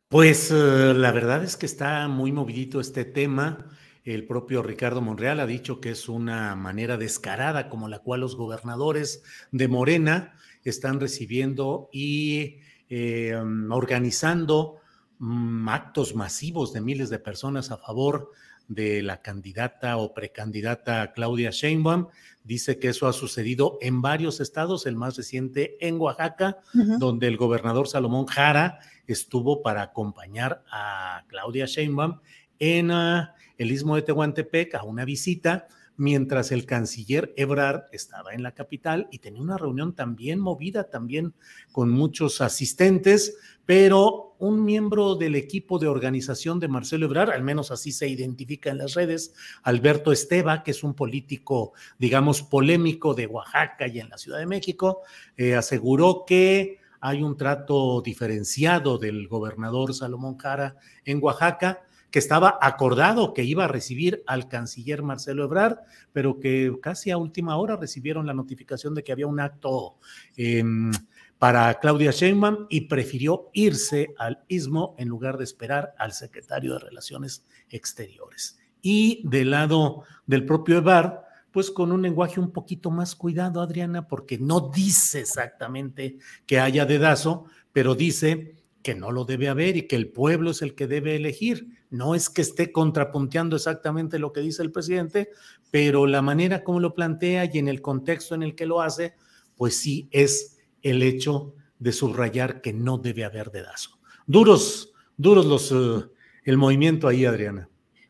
pues 0.08 0.50
eh, 0.50 0.94
la 0.94 1.12
verdad 1.12 1.44
es 1.44 1.56
que 1.56 1.66
está 1.66 2.08
muy 2.08 2.32
movidito 2.32 2.80
este 2.80 3.04
tema. 3.04 3.66
El 4.04 4.26
propio 4.26 4.62
Ricardo 4.62 5.02
Monreal 5.02 5.38
ha 5.40 5.46
dicho 5.46 5.80
que 5.80 5.90
es 5.90 6.08
una 6.08 6.56
manera 6.56 6.96
descarada 6.96 7.68
como 7.68 7.88
la 7.88 7.98
cual 7.98 8.20
los 8.20 8.36
gobernadores 8.36 9.22
de 9.52 9.68
Morena 9.68 10.34
están 10.64 11.00
recibiendo 11.00 11.90
y 11.92 12.60
eh, 12.88 13.34
organizando 13.70 14.76
mm, 15.18 15.68
actos 15.68 16.14
masivos 16.14 16.72
de 16.72 16.80
miles 16.80 17.10
de 17.10 17.18
personas 17.18 17.70
a 17.70 17.76
favor 17.76 18.32
de 18.32 18.47
la 18.68 19.22
candidata 19.22 19.96
o 19.96 20.12
precandidata 20.12 21.12
Claudia 21.12 21.50
Sheinbaum. 21.50 22.08
Dice 22.44 22.78
que 22.78 22.88
eso 22.88 23.06
ha 23.06 23.12
sucedido 23.12 23.78
en 23.80 24.00
varios 24.00 24.40
estados, 24.40 24.86
el 24.86 24.96
más 24.96 25.16
reciente 25.16 25.76
en 25.86 25.98
Oaxaca, 26.00 26.58
donde 26.72 27.26
el 27.26 27.36
gobernador 27.36 27.88
Salomón 27.88 28.26
Jara 28.26 28.80
estuvo 29.06 29.62
para 29.62 29.82
acompañar 29.82 30.62
a 30.70 31.24
Claudia 31.28 31.66
Sheinbaum 31.66 32.20
en 32.58 32.90
ah, 32.90 33.34
el 33.56 33.72
istmo 33.72 33.96
de 33.96 34.02
Tehuantepec 34.02 34.74
a 34.74 34.84
una 34.84 35.04
visita 35.04 35.68
mientras 35.98 36.52
el 36.52 36.64
canciller 36.64 37.34
Ebrard 37.36 37.82
estaba 37.92 38.32
en 38.32 38.42
la 38.42 38.52
capital 38.52 39.08
y 39.10 39.18
tenía 39.18 39.42
una 39.42 39.58
reunión 39.58 39.94
también 39.94 40.38
movida, 40.38 40.84
también 40.84 41.34
con 41.72 41.90
muchos 41.90 42.40
asistentes, 42.40 43.36
pero 43.66 44.36
un 44.38 44.64
miembro 44.64 45.16
del 45.16 45.34
equipo 45.34 45.78
de 45.78 45.88
organización 45.88 46.60
de 46.60 46.68
Marcelo 46.68 47.06
Ebrard, 47.06 47.30
al 47.30 47.42
menos 47.42 47.72
así 47.72 47.90
se 47.90 48.08
identifica 48.08 48.70
en 48.70 48.78
las 48.78 48.94
redes, 48.94 49.34
Alberto 49.64 50.12
Esteba, 50.12 50.62
que 50.62 50.70
es 50.70 50.84
un 50.84 50.94
político, 50.94 51.72
digamos, 51.98 52.42
polémico 52.42 53.12
de 53.12 53.26
Oaxaca 53.26 53.88
y 53.88 53.98
en 53.98 54.08
la 54.08 54.18
Ciudad 54.18 54.38
de 54.38 54.46
México, 54.46 55.02
eh, 55.36 55.56
aseguró 55.56 56.24
que 56.24 56.78
hay 57.00 57.22
un 57.22 57.36
trato 57.36 58.00
diferenciado 58.02 58.98
del 58.98 59.26
gobernador 59.26 59.92
Salomón 59.94 60.38
Jara 60.38 60.76
en 61.04 61.18
Oaxaca, 61.22 61.82
que 62.10 62.18
estaba 62.18 62.58
acordado 62.60 63.34
que 63.34 63.44
iba 63.44 63.64
a 63.64 63.68
recibir 63.68 64.22
al 64.26 64.48
canciller 64.48 65.02
Marcelo 65.02 65.44
Ebrard, 65.44 65.78
pero 66.12 66.40
que 66.40 66.72
casi 66.80 67.10
a 67.10 67.18
última 67.18 67.56
hora 67.56 67.76
recibieron 67.76 68.26
la 68.26 68.34
notificación 68.34 68.94
de 68.94 69.04
que 69.04 69.12
había 69.12 69.26
un 69.26 69.40
acto 69.40 69.96
em, 70.36 70.90
para 71.38 71.74
Claudia 71.80 72.10
Sheinbaum 72.10 72.66
y 72.68 72.82
prefirió 72.82 73.50
irse 73.52 74.14
al 74.18 74.42
istmo 74.48 74.94
en 74.98 75.08
lugar 75.08 75.36
de 75.38 75.44
esperar 75.44 75.94
al 75.98 76.12
secretario 76.12 76.74
de 76.74 76.80
Relaciones 76.80 77.44
Exteriores. 77.70 78.58
Y 78.80 79.22
del 79.24 79.50
lado 79.50 80.04
del 80.26 80.46
propio 80.46 80.78
Ebrard, 80.78 81.20
pues 81.52 81.70
con 81.70 81.92
un 81.92 82.02
lenguaje 82.02 82.40
un 82.40 82.52
poquito 82.52 82.90
más 82.90 83.14
cuidado, 83.14 83.60
Adriana, 83.60 84.06
porque 84.06 84.38
no 84.38 84.70
dice 84.74 85.20
exactamente 85.20 86.18
que 86.46 86.60
haya 86.60 86.86
dedazo, 86.86 87.46
pero 87.72 87.94
dice 87.94 88.54
que 88.82 88.94
no 88.94 89.12
lo 89.12 89.24
debe 89.24 89.48
haber 89.48 89.76
y 89.76 89.82
que 89.86 89.96
el 89.96 90.08
pueblo 90.08 90.50
es 90.50 90.62
el 90.62 90.74
que 90.74 90.86
debe 90.86 91.16
elegir. 91.16 91.77
No 91.90 92.14
es 92.14 92.28
que 92.28 92.42
esté 92.42 92.72
contrapunteando 92.72 93.56
exactamente 93.56 94.18
lo 94.18 94.32
que 94.32 94.40
dice 94.40 94.62
el 94.62 94.72
presidente, 94.72 95.30
pero 95.70 96.06
la 96.06 96.22
manera 96.22 96.64
como 96.64 96.80
lo 96.80 96.94
plantea 96.94 97.50
y 97.52 97.58
en 97.58 97.68
el 97.68 97.80
contexto 97.80 98.34
en 98.34 98.42
el 98.42 98.54
que 98.54 98.66
lo 98.66 98.80
hace, 98.80 99.14
pues 99.56 99.76
sí 99.76 100.08
es 100.10 100.58
el 100.82 101.02
hecho 101.02 101.54
de 101.78 101.92
subrayar 101.92 102.60
que 102.60 102.72
no 102.72 102.98
debe 102.98 103.24
haber 103.24 103.50
dedazo. 103.50 103.98
Duros, 104.26 104.92
duros 105.16 105.46
los, 105.46 105.72
eh, 105.72 106.06
el 106.44 106.56
movimiento 106.56 107.08
ahí, 107.08 107.24
Adriana. 107.24 107.68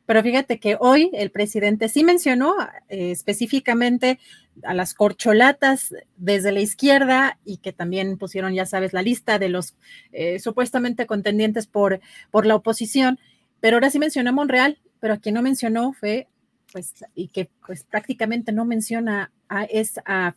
Pero 0.09 0.23
fíjate 0.23 0.59
que 0.59 0.79
hoy 0.81 1.11
el 1.13 1.31
presidente 1.31 1.91
sí 1.91 2.03
mencionó 2.03 2.55
eh, 2.89 3.11
específicamente 3.11 4.19
a 4.63 4.73
las 4.73 4.95
corcholatas 4.95 5.95
desde 6.17 6.51
la 6.51 6.61
izquierda 6.61 7.39
y 7.45 7.59
que 7.59 7.75
también 7.75 8.17
pusieron, 8.17 8.55
ya 8.55 8.65
sabes, 8.65 8.95
la 8.95 9.03
lista 9.03 9.39
de 9.39 9.51
los 9.51 9.75
eh, 10.13 10.39
supuestamente 10.39 11.07
contendientes 11.07 11.67
por, 11.67 12.01
por 12.31 12.47
la 12.47 12.55
oposición. 12.55 13.19
Pero 13.61 13.77
ahora 13.77 13.91
sí 13.91 13.99
mencionó 13.99 14.31
a 14.31 14.33
Monreal, 14.33 14.79
pero 15.01 15.15
a 15.15 15.19
quien 15.19 15.35
no 15.35 15.43
mencionó 15.43 15.93
fue 15.93 16.29
pues, 16.73 16.95
y 17.15 17.29
que 17.29 17.51
pues 17.67 17.85
prácticamente 17.85 18.53
no 18.53 18.65
menciona 18.65 19.33
a, 19.49 19.65
es 19.65 19.99
a, 20.05 20.35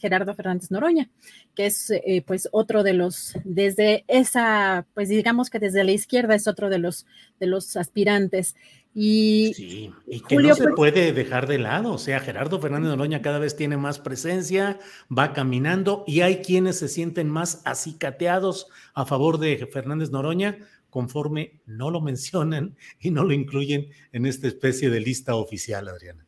Gerardo 0.00 0.34
Fernández 0.34 0.70
Noroña, 0.70 1.08
que 1.54 1.66
es 1.66 1.90
eh, 1.90 2.24
pues 2.26 2.48
otro 2.52 2.82
de 2.82 2.94
los, 2.94 3.34
desde 3.44 4.04
esa, 4.08 4.86
pues 4.94 5.08
digamos 5.08 5.50
que 5.50 5.58
desde 5.58 5.84
la 5.84 5.92
izquierda 5.92 6.34
es 6.34 6.48
otro 6.48 6.68
de 6.68 6.78
los, 6.78 7.06
de 7.38 7.46
los 7.46 7.76
aspirantes. 7.76 8.56
Y, 8.94 9.52
sí, 9.54 9.92
y 10.08 10.20
que 10.20 10.36
no 10.36 10.54
se 10.54 10.70
puede 10.70 11.12
dejar 11.12 11.46
de 11.46 11.58
lado, 11.58 11.92
o 11.92 11.98
sea, 11.98 12.18
Gerardo 12.18 12.60
Fernández 12.60 12.88
Noroña 12.88 13.22
cada 13.22 13.38
vez 13.38 13.54
tiene 13.54 13.76
más 13.76 14.00
presencia, 14.00 14.80
va 15.16 15.34
caminando 15.34 16.02
y 16.06 16.22
hay 16.22 16.38
quienes 16.38 16.78
se 16.78 16.88
sienten 16.88 17.28
más 17.28 17.62
acicateados 17.64 18.66
a 18.94 19.06
favor 19.06 19.38
de 19.38 19.68
Fernández 19.70 20.10
Noroña, 20.10 20.58
conforme 20.90 21.60
no 21.66 21.90
lo 21.90 22.00
mencionan 22.00 22.76
y 23.00 23.10
no 23.10 23.24
lo 23.24 23.32
incluyen 23.32 23.88
en 24.12 24.26
esta 24.26 24.48
especie 24.48 24.90
de 24.90 25.00
lista 25.00 25.34
oficial, 25.36 25.88
Adriana. 25.88 26.26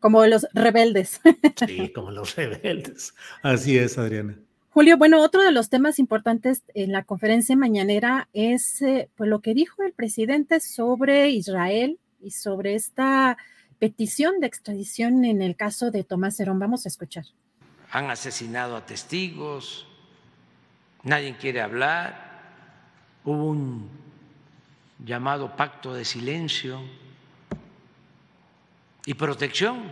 Como 0.00 0.24
los 0.26 0.46
rebeldes. 0.52 1.20
Sí, 1.66 1.92
como 1.92 2.10
los 2.10 2.36
rebeldes. 2.36 3.14
Así 3.42 3.78
es, 3.78 3.98
Adriana. 3.98 4.38
Julio, 4.70 4.98
bueno, 4.98 5.22
otro 5.22 5.42
de 5.42 5.52
los 5.52 5.70
temas 5.70 5.98
importantes 5.98 6.62
en 6.74 6.92
la 6.92 7.04
conferencia 7.04 7.56
mañanera 7.56 8.28
es 8.34 8.82
eh, 8.82 9.08
pues, 9.16 9.30
lo 9.30 9.40
que 9.40 9.54
dijo 9.54 9.82
el 9.82 9.92
presidente 9.92 10.60
sobre 10.60 11.30
Israel 11.30 11.98
y 12.20 12.32
sobre 12.32 12.74
esta 12.74 13.38
petición 13.78 14.40
de 14.40 14.46
extradición 14.46 15.24
en 15.24 15.40
el 15.40 15.56
caso 15.56 15.90
de 15.90 16.04
Tomás 16.04 16.38
Herón. 16.40 16.58
Vamos 16.58 16.84
a 16.84 16.88
escuchar. 16.88 17.24
Han 17.90 18.10
asesinado 18.10 18.76
a 18.76 18.84
testigos, 18.84 19.86
nadie 21.02 21.36
quiere 21.38 21.62
hablar, 21.62 22.25
Hubo 23.26 23.44
un 23.44 23.90
llamado 25.04 25.56
pacto 25.56 25.92
de 25.92 26.04
silencio 26.04 26.80
y 29.04 29.14
protección. 29.14 29.82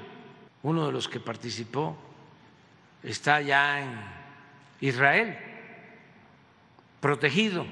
Uno 0.62 0.86
de 0.86 0.92
los 0.92 1.08
que 1.08 1.18
participó 1.18 1.96
está 3.02 3.40
ya 3.40 3.80
en 3.80 3.90
Israel, 4.80 5.36
protegido. 7.00 7.66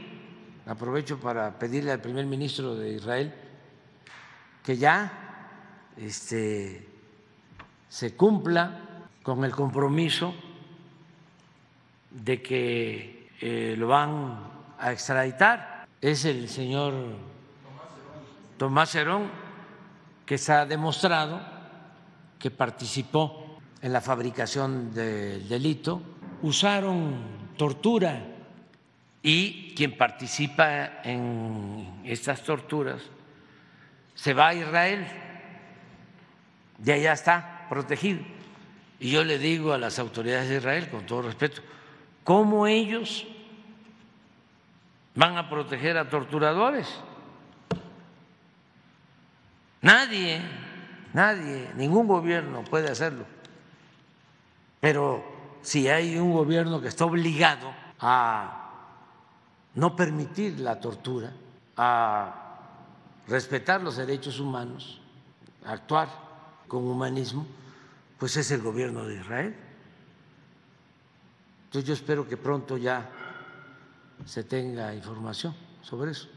Aprovecho 0.66 1.20
para 1.20 1.56
pedirle 1.60 1.92
al 1.92 2.00
primer 2.00 2.26
ministro 2.26 2.74
de 2.74 2.94
Israel 2.94 3.32
que 4.64 4.76
ya 4.76 5.48
este, 5.96 6.88
se 7.88 8.16
cumpla 8.16 8.80
con 9.22 9.44
el 9.44 9.52
compromiso 9.52 10.34
de 12.10 12.42
que 12.42 13.28
eh, 13.40 13.76
lo 13.78 13.86
van 13.86 14.61
a 14.82 14.92
extraditar. 14.92 15.86
Es 16.00 16.24
el 16.24 16.48
señor 16.48 16.92
Tomás 18.58 18.94
Herón, 18.94 19.30
que 20.26 20.36
se 20.36 20.52
ha 20.52 20.66
demostrado 20.66 21.40
que 22.38 22.50
participó 22.50 23.58
en 23.80 23.92
la 23.92 24.00
fabricación 24.00 24.92
del 24.92 25.48
delito, 25.48 26.02
usaron 26.42 27.22
tortura 27.56 28.20
y 29.22 29.72
quien 29.74 29.96
participa 29.96 31.02
en 31.04 32.02
estas 32.04 32.42
torturas 32.42 33.00
se 34.14 34.34
va 34.34 34.48
a 34.48 34.54
Israel, 34.54 35.06
de 36.78 36.92
allá 36.92 37.12
está 37.12 37.66
protegido. 37.68 38.20
Y 38.98 39.10
yo 39.10 39.24
le 39.24 39.38
digo 39.38 39.72
a 39.72 39.78
las 39.78 39.98
autoridades 39.98 40.48
de 40.48 40.56
Israel, 40.56 40.88
con 40.90 41.06
todo 41.06 41.22
respeto, 41.22 41.62
cómo 42.24 42.66
ellos 42.66 43.26
van 45.14 45.36
a 45.36 45.48
proteger 45.48 45.96
a 45.98 46.08
torturadores. 46.08 46.88
Nadie, 49.80 50.40
nadie, 51.12 51.70
ningún 51.76 52.06
gobierno 52.06 52.62
puede 52.64 52.90
hacerlo. 52.90 53.24
Pero 54.80 55.24
si 55.62 55.88
hay 55.88 56.16
un 56.18 56.32
gobierno 56.32 56.80
que 56.80 56.88
está 56.88 57.04
obligado 57.04 57.72
a 58.00 58.70
no 59.74 59.96
permitir 59.96 60.60
la 60.60 60.80
tortura, 60.80 61.32
a 61.76 62.34
respetar 63.26 63.80
los 63.80 63.96
derechos 63.96 64.38
humanos, 64.40 65.00
a 65.64 65.72
actuar 65.72 66.08
con 66.68 66.84
humanismo, 66.84 67.46
pues 68.18 68.36
es 68.36 68.50
el 68.50 68.62
gobierno 68.62 69.04
de 69.04 69.16
Israel. 69.16 69.56
Entonces 71.64 71.88
yo 71.88 71.94
espero 71.94 72.28
que 72.28 72.36
pronto 72.36 72.76
ya 72.76 73.10
se 74.26 74.44
tenga 74.44 74.94
información 74.94 75.54
sobre 75.82 76.12
eso. 76.12 76.28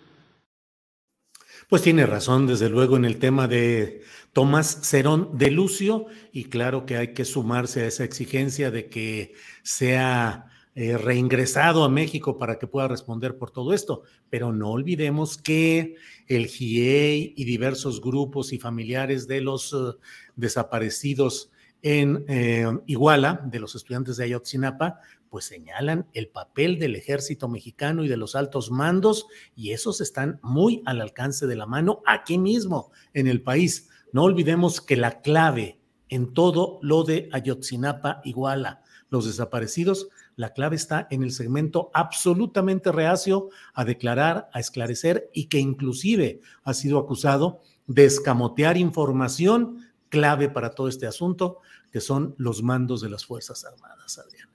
Pues 1.69 1.81
tiene 1.81 2.05
razón, 2.05 2.45
desde 2.45 2.69
luego, 2.69 2.95
en 2.95 3.05
el 3.05 3.17
tema 3.17 3.47
de 3.47 4.03
Tomás 4.33 4.81
Cerón 4.83 5.37
de 5.37 5.49
Lucio, 5.49 6.05
y 6.31 6.45
claro 6.45 6.85
que 6.85 6.97
hay 6.97 7.13
que 7.13 7.25
sumarse 7.25 7.81
a 7.81 7.87
esa 7.87 8.03
exigencia 8.03 8.69
de 8.69 8.87
que 8.87 9.33
sea 9.63 10.51
eh, 10.75 10.97
reingresado 10.97 11.83
a 11.83 11.89
México 11.89 12.37
para 12.37 12.59
que 12.59 12.67
pueda 12.67 12.87
responder 12.87 13.37
por 13.37 13.49
todo 13.49 13.73
esto. 13.73 14.03
Pero 14.29 14.51
no 14.51 14.71
olvidemos 14.71 15.37
que 15.37 15.95
el 16.27 16.47
GIEI 16.47 17.33
y 17.35 17.45
diversos 17.45 18.01
grupos 18.01 18.53
y 18.53 18.59
familiares 18.59 19.25
de 19.27 19.41
los 19.41 19.73
eh, 19.73 19.97
desaparecidos 20.35 21.49
en 21.85 22.25
eh, 22.27 22.65
Iguala, 22.87 23.43
de 23.45 23.59
los 23.59 23.75
estudiantes 23.75 24.17
de 24.17 24.23
Ayotzinapa, 24.23 25.01
pues 25.29 25.45
señalan 25.45 26.07
el 26.13 26.29
papel 26.29 26.79
del 26.79 26.95
ejército 26.95 27.47
mexicano 27.47 28.03
y 28.03 28.07
de 28.07 28.17
los 28.17 28.35
altos 28.35 28.71
mandos, 28.71 29.27
y 29.55 29.69
esos 29.69 30.01
están 30.01 30.39
muy 30.41 30.81
al 30.87 30.99
alcance 30.99 31.45
de 31.45 31.55
la 31.55 31.67
mano 31.67 32.01
aquí 32.07 32.39
mismo, 32.39 32.91
en 33.13 33.27
el 33.27 33.43
país. 33.43 33.87
No 34.11 34.23
olvidemos 34.23 34.81
que 34.81 34.97
la 34.97 35.21
clave 35.21 35.79
en 36.09 36.33
todo 36.33 36.79
lo 36.81 37.03
de 37.03 37.29
Ayotzinapa, 37.31 38.19
Iguala, 38.23 38.81
los 39.11 39.27
desaparecidos, 39.27 40.07
la 40.35 40.53
clave 40.53 40.77
está 40.77 41.07
en 41.11 41.21
el 41.21 41.31
segmento 41.31 41.91
absolutamente 41.93 42.91
reacio 42.91 43.49
a 43.75 43.85
declarar, 43.85 44.49
a 44.53 44.59
esclarecer 44.59 45.29
y 45.33 45.45
que 45.49 45.59
inclusive 45.59 46.41
ha 46.63 46.73
sido 46.73 46.97
acusado 46.97 47.61
de 47.85 48.05
escamotear 48.05 48.75
información 48.75 49.85
clave 50.09 50.49
para 50.49 50.71
todo 50.71 50.87
este 50.87 51.07
asunto, 51.07 51.59
que 51.95 52.01
son 52.01 52.35
los 52.37 52.61
mandos 52.61 52.99
de 52.99 53.09
las 53.09 53.25
Fuerzas 53.25 53.63
Armadas, 53.63 54.19
Adrián. 54.19 54.49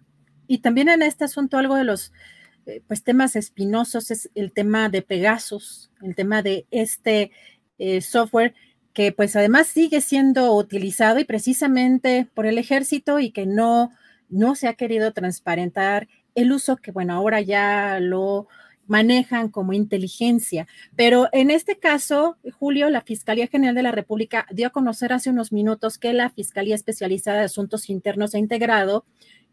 Y 0.47 0.59
también 0.59 0.91
en 0.91 1.01
este 1.01 1.25
asunto 1.25 1.57
algo 1.57 1.75
de 1.75 1.85
los 1.85 2.13
eh, 2.67 2.83
pues 2.87 3.03
temas 3.03 3.35
espinosos 3.35 4.11
es 4.11 4.31
el 4.35 4.53
tema 4.53 4.91
de 4.91 5.01
Pegasus, 5.01 5.91
el 6.03 6.15
tema 6.15 6.43
de 6.43 6.67
este 6.71 7.31
eh, 7.79 8.03
software 8.03 8.55
que 8.93 9.13
pues 9.13 9.37
además 9.37 9.69
sigue 9.69 10.03
siendo 10.03 10.55
utilizado 10.55 11.19
y 11.19 11.25
precisamente 11.25 12.29
por 12.35 12.45
el 12.45 12.59
ejército 12.59 13.21
y 13.21 13.31
que 13.31 13.47
no, 13.47 13.91
no 14.29 14.55
se 14.55 14.69
ha 14.69 14.75
querido 14.75 15.15
transparentar 15.15 16.09
el 16.35 16.53
uso 16.53 16.77
que 16.77 16.91
bueno, 16.91 17.15
ahora 17.15 17.41
ya 17.41 18.01
lo 18.01 18.49
manejan 18.91 19.51
como 19.51 19.73
inteligencia. 19.73 20.67
Pero 20.97 21.29
en 21.31 21.53
este 21.53 21.79
caso, 21.79 22.37
Julio, 22.59 22.91
la 22.91 23.03
Fiscalía 23.03 23.47
General 23.47 23.77
de 23.77 23.85
la 23.85 23.93
República 23.93 24.47
dio 24.51 24.67
a 24.67 24.71
conocer 24.71 25.13
hace 25.13 25.31
unos 25.31 25.53
minutos 25.53 25.97
que 25.97 26.13
la 26.13 26.29
Fiscalía 26.31 26.75
Especializada 26.75 27.39
de 27.39 27.45
Asuntos 27.45 27.89
Internos 27.89 28.35
ha 28.35 28.39
integrado 28.39 29.05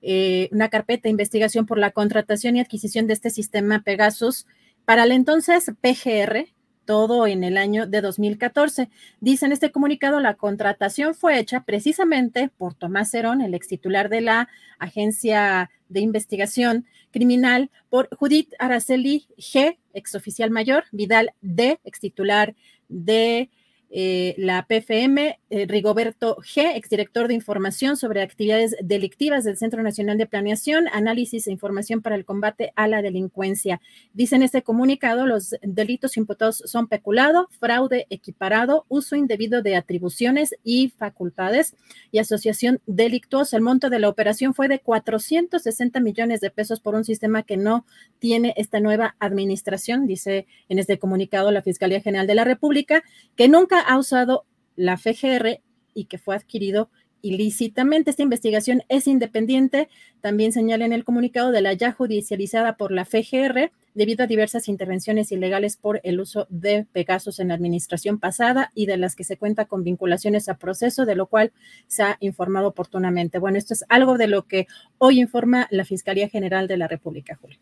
eh, 0.02 0.50
una 0.52 0.70
carpeta 0.70 1.04
de 1.04 1.12
investigación 1.12 1.68
por 1.68 1.78
la 1.78 1.92
contratación 1.92 2.56
y 2.56 2.62
adquisición 2.62 3.06
de 3.06 3.14
este 3.14 3.30
sistema 3.30 3.84
Pegasus 3.84 4.48
para 4.86 5.04
el 5.04 5.12
entonces 5.12 5.72
PGR, 5.82 6.48
todo 6.88 7.28
en 7.28 7.44
el 7.44 7.58
año 7.58 7.86
de 7.86 8.02
2014. 8.02 8.90
Dice 9.20 9.46
en 9.46 9.52
este 9.52 9.72
comunicado, 9.72 10.20
la 10.20 10.34
contratación 10.34 11.14
fue 11.14 11.38
hecha 11.38 11.66
precisamente 11.66 12.50
por 12.58 12.74
Tomás 12.74 13.12
Cerón, 13.12 13.42
el 13.42 13.54
ex 13.54 13.68
titular 13.68 14.10
de 14.10 14.22
la 14.22 14.50
Agencia 14.80 15.70
de 15.90 16.00
Investigación 16.00 16.86
Criminal, 17.12 17.70
por 17.90 18.10
Judith 18.16 18.54
Araceli 18.58 19.28
G, 19.38 19.78
ex 19.94 20.16
oficial 20.16 20.50
mayor, 20.50 20.86
Vidal 20.92 21.34
D, 21.42 21.80
ex 21.84 22.00
titular 22.00 22.56
de 22.88 23.50
eh, 23.90 24.36
la 24.38 24.66
PFM, 24.68 25.40
eh, 25.50 25.66
Rigoberto 25.66 26.36
G., 26.38 26.76
exdirector 26.76 27.30
de 27.30 27.34
información 27.34 27.96
sobre 27.96 28.22
actividades 28.22 28.76
delictivas 28.82 29.46
del 29.46 29.58
Centro 29.58 29.82
Nacional 29.82 30.18
de 30.18 30.26
Planeación, 30.26 30.88
Análisis 30.92 31.48
e 31.48 31.52
Información 31.52 32.02
para 32.02 32.16
el 32.16 32.26
Combate 32.26 32.74
a 32.76 32.88
la 32.88 33.02
Delincuencia. 33.02 33.80
Dice 34.14 34.36
en 34.36 34.44
este 34.44 34.62
comunicado, 34.62 35.26
los 35.26 35.56
delitos 35.62 36.18
imputados 36.18 36.64
son 36.66 36.88
peculado, 36.88 37.48
fraude 37.60 38.08
equiparado, 38.10 38.86
uso 38.90 39.16
indebido 39.16 39.62
de 39.62 39.78
atribuciones 39.78 40.56
y 40.66 40.90
facultades 40.90 41.76
y 42.12 42.20
asociación 42.20 42.82
delictuosa. 42.88 43.56
El 43.56 43.64
monto 43.64 43.90
de 43.90 44.00
la 44.00 44.10
operación 44.10 44.54
fue 44.54 44.68
de 44.68 44.80
460 44.80 46.00
millones 46.02 46.42
de 46.42 46.52
pesos 46.52 46.82
por 46.82 46.96
un 46.96 47.06
sistema 47.06 47.44
que 47.44 47.56
no 47.56 47.86
tiene 48.20 48.54
esta 48.58 48.82
nueva 48.82 49.16
administración, 49.20 50.08
dice 50.08 50.46
en 50.68 50.80
este 50.80 51.00
comunicado 51.00 51.52
la 51.52 51.62
Fiscalía 51.62 52.02
General 52.02 52.28
de 52.28 52.36
la 52.36 52.44
República, 52.44 53.04
que 53.36 53.48
nunca 53.48 53.77
ha 53.80 53.98
usado 53.98 54.46
la 54.76 54.98
FGR 54.98 55.62
y 55.94 56.06
que 56.06 56.18
fue 56.18 56.36
adquirido 56.36 56.90
ilícitamente. 57.22 58.12
Esta 58.12 58.24
investigación 58.24 58.84
es 58.90 59.08
independiente, 59.08 59.90
también 60.22 60.52
señala 60.52 60.86
en 60.86 60.94
el 60.94 61.04
comunicado 61.04 61.52
de 61.52 61.62
la 61.62 61.74
ya 61.74 61.92
judicializada 61.92 62.78
por 62.78 62.92
la 62.92 63.06
FGR 63.06 63.72
debido 63.94 64.24
a 64.24 64.28
diversas 64.28 64.68
intervenciones 64.68 65.32
ilegales 65.32 65.76
por 65.76 66.00
el 66.04 66.20
uso 66.20 66.46
de 66.50 66.86
Pegasus 66.92 67.40
en 67.40 67.48
la 67.48 67.56
administración 67.56 68.20
pasada 68.20 68.72
y 68.76 68.86
de 68.86 68.98
las 68.98 69.16
que 69.16 69.24
se 69.24 69.38
cuenta 69.38 69.66
con 69.66 69.84
vinculaciones 69.84 70.50
a 70.50 70.58
proceso, 70.58 71.06
de 71.06 71.16
lo 71.16 71.26
cual 71.26 71.52
se 71.88 72.04
ha 72.04 72.18
informado 72.20 72.68
oportunamente. 72.68 73.40
Bueno, 73.40 73.58
esto 73.58 73.74
es 73.74 73.84
algo 73.90 74.18
de 74.18 74.28
lo 74.28 74.48
que 74.48 74.68
hoy 75.00 75.20
informa 75.20 75.68
la 75.72 75.84
Fiscalía 75.84 76.30
General 76.30 76.68
de 76.68 76.78
la 76.78 76.88
República, 76.88 77.36
Julio. 77.42 77.60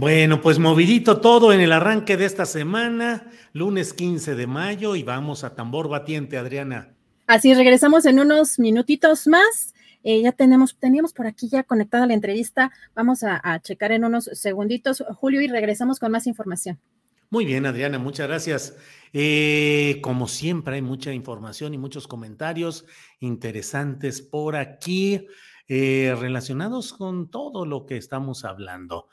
Bueno, 0.00 0.40
pues 0.40 0.58
movidito 0.58 1.20
todo 1.20 1.52
en 1.52 1.60
el 1.60 1.72
arranque 1.72 2.16
de 2.16 2.24
esta 2.24 2.46
semana, 2.46 3.30
lunes 3.52 3.92
15 3.92 4.34
de 4.34 4.46
mayo, 4.46 4.96
y 4.96 5.02
vamos 5.02 5.44
a 5.44 5.54
tambor 5.54 5.90
batiente, 5.90 6.38
Adriana. 6.38 6.94
Así 7.26 7.52
regresamos 7.52 8.06
en 8.06 8.18
unos 8.18 8.58
minutitos 8.58 9.26
más. 9.26 9.74
Eh, 10.02 10.22
ya 10.22 10.32
tenemos, 10.32 10.74
teníamos 10.78 11.12
por 11.12 11.26
aquí 11.26 11.50
ya 11.50 11.64
conectada 11.64 12.06
la 12.06 12.14
entrevista. 12.14 12.72
Vamos 12.94 13.22
a, 13.24 13.60
checar 13.60 13.92
en 13.92 14.06
unos 14.06 14.30
segunditos, 14.32 15.04
Julio, 15.16 15.42
y 15.42 15.48
regresamos 15.48 15.98
con 15.98 16.10
más 16.12 16.26
información. 16.26 16.80
Muy 17.28 17.44
bien, 17.44 17.66
Adriana, 17.66 17.98
muchas 17.98 18.26
gracias. 18.26 18.78
Eh, 19.12 20.00
como 20.02 20.28
siempre, 20.28 20.76
hay 20.76 20.82
mucha 20.82 21.12
información 21.12 21.74
y 21.74 21.78
muchos 21.78 22.08
comentarios 22.08 22.86
interesantes 23.18 24.22
por 24.22 24.56
aquí 24.56 25.26
eh, 25.68 26.16
relacionados 26.18 26.94
con 26.94 27.30
todo 27.30 27.64
lo 27.64 27.84
que 27.84 27.96
estamos 27.96 28.46
hablando. 28.46 29.08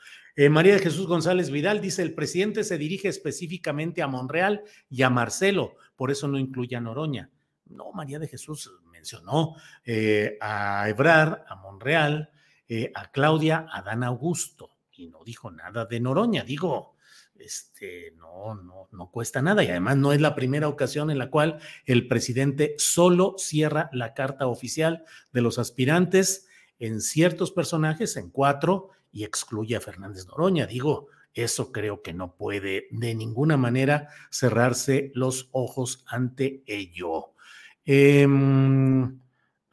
María 0.50 0.74
de 0.74 0.78
Jesús 0.78 1.08
González 1.08 1.50
Vidal 1.50 1.80
dice, 1.80 2.02
el 2.02 2.14
presidente 2.14 2.62
se 2.62 2.78
dirige 2.78 3.08
específicamente 3.08 4.02
a 4.02 4.06
Monreal 4.06 4.62
y 4.88 5.02
a 5.02 5.10
Marcelo, 5.10 5.74
por 5.96 6.12
eso 6.12 6.28
no 6.28 6.38
incluye 6.38 6.76
a 6.76 6.80
Noroña. 6.80 7.30
No, 7.66 7.92
María 7.92 8.20
de 8.20 8.28
Jesús 8.28 8.70
mencionó 8.90 9.56
eh, 9.84 10.38
a 10.40 10.88
Ebrar, 10.88 11.44
a 11.48 11.56
Monreal, 11.56 12.30
eh, 12.68 12.92
a 12.94 13.10
Claudia, 13.10 13.66
a 13.70 13.82
Dan 13.82 14.04
Augusto, 14.04 14.76
y 14.92 15.08
no 15.08 15.24
dijo 15.24 15.50
nada 15.50 15.86
de 15.86 15.98
Noroña. 15.98 16.44
Digo, 16.44 16.96
este, 17.38 18.12
no, 18.16 18.54
no, 18.54 18.88
no 18.92 19.10
cuesta 19.10 19.42
nada 19.42 19.62
y 19.62 19.68
además 19.68 19.96
no 19.96 20.12
es 20.12 20.20
la 20.20 20.34
primera 20.34 20.68
ocasión 20.68 21.10
en 21.10 21.18
la 21.18 21.30
cual 21.30 21.60
el 21.86 22.08
presidente 22.08 22.74
solo 22.78 23.34
cierra 23.38 23.90
la 23.92 24.14
carta 24.14 24.46
oficial 24.46 25.04
de 25.32 25.40
los 25.40 25.58
aspirantes 25.58 26.46
en 26.78 27.00
ciertos 27.00 27.52
personajes, 27.52 28.16
en 28.16 28.30
cuatro, 28.30 28.90
excluye 29.24 29.76
a 29.76 29.80
Fernández 29.80 30.26
Noroña. 30.26 30.66
Digo, 30.66 31.08
eso 31.34 31.70
creo 31.72 32.02
que 32.02 32.12
no 32.12 32.34
puede 32.34 32.88
de 32.90 33.14
ninguna 33.14 33.56
manera 33.56 34.08
cerrarse 34.30 35.12
los 35.14 35.48
ojos 35.52 36.04
ante 36.08 36.62
ello. 36.66 37.34
Em, 37.84 39.20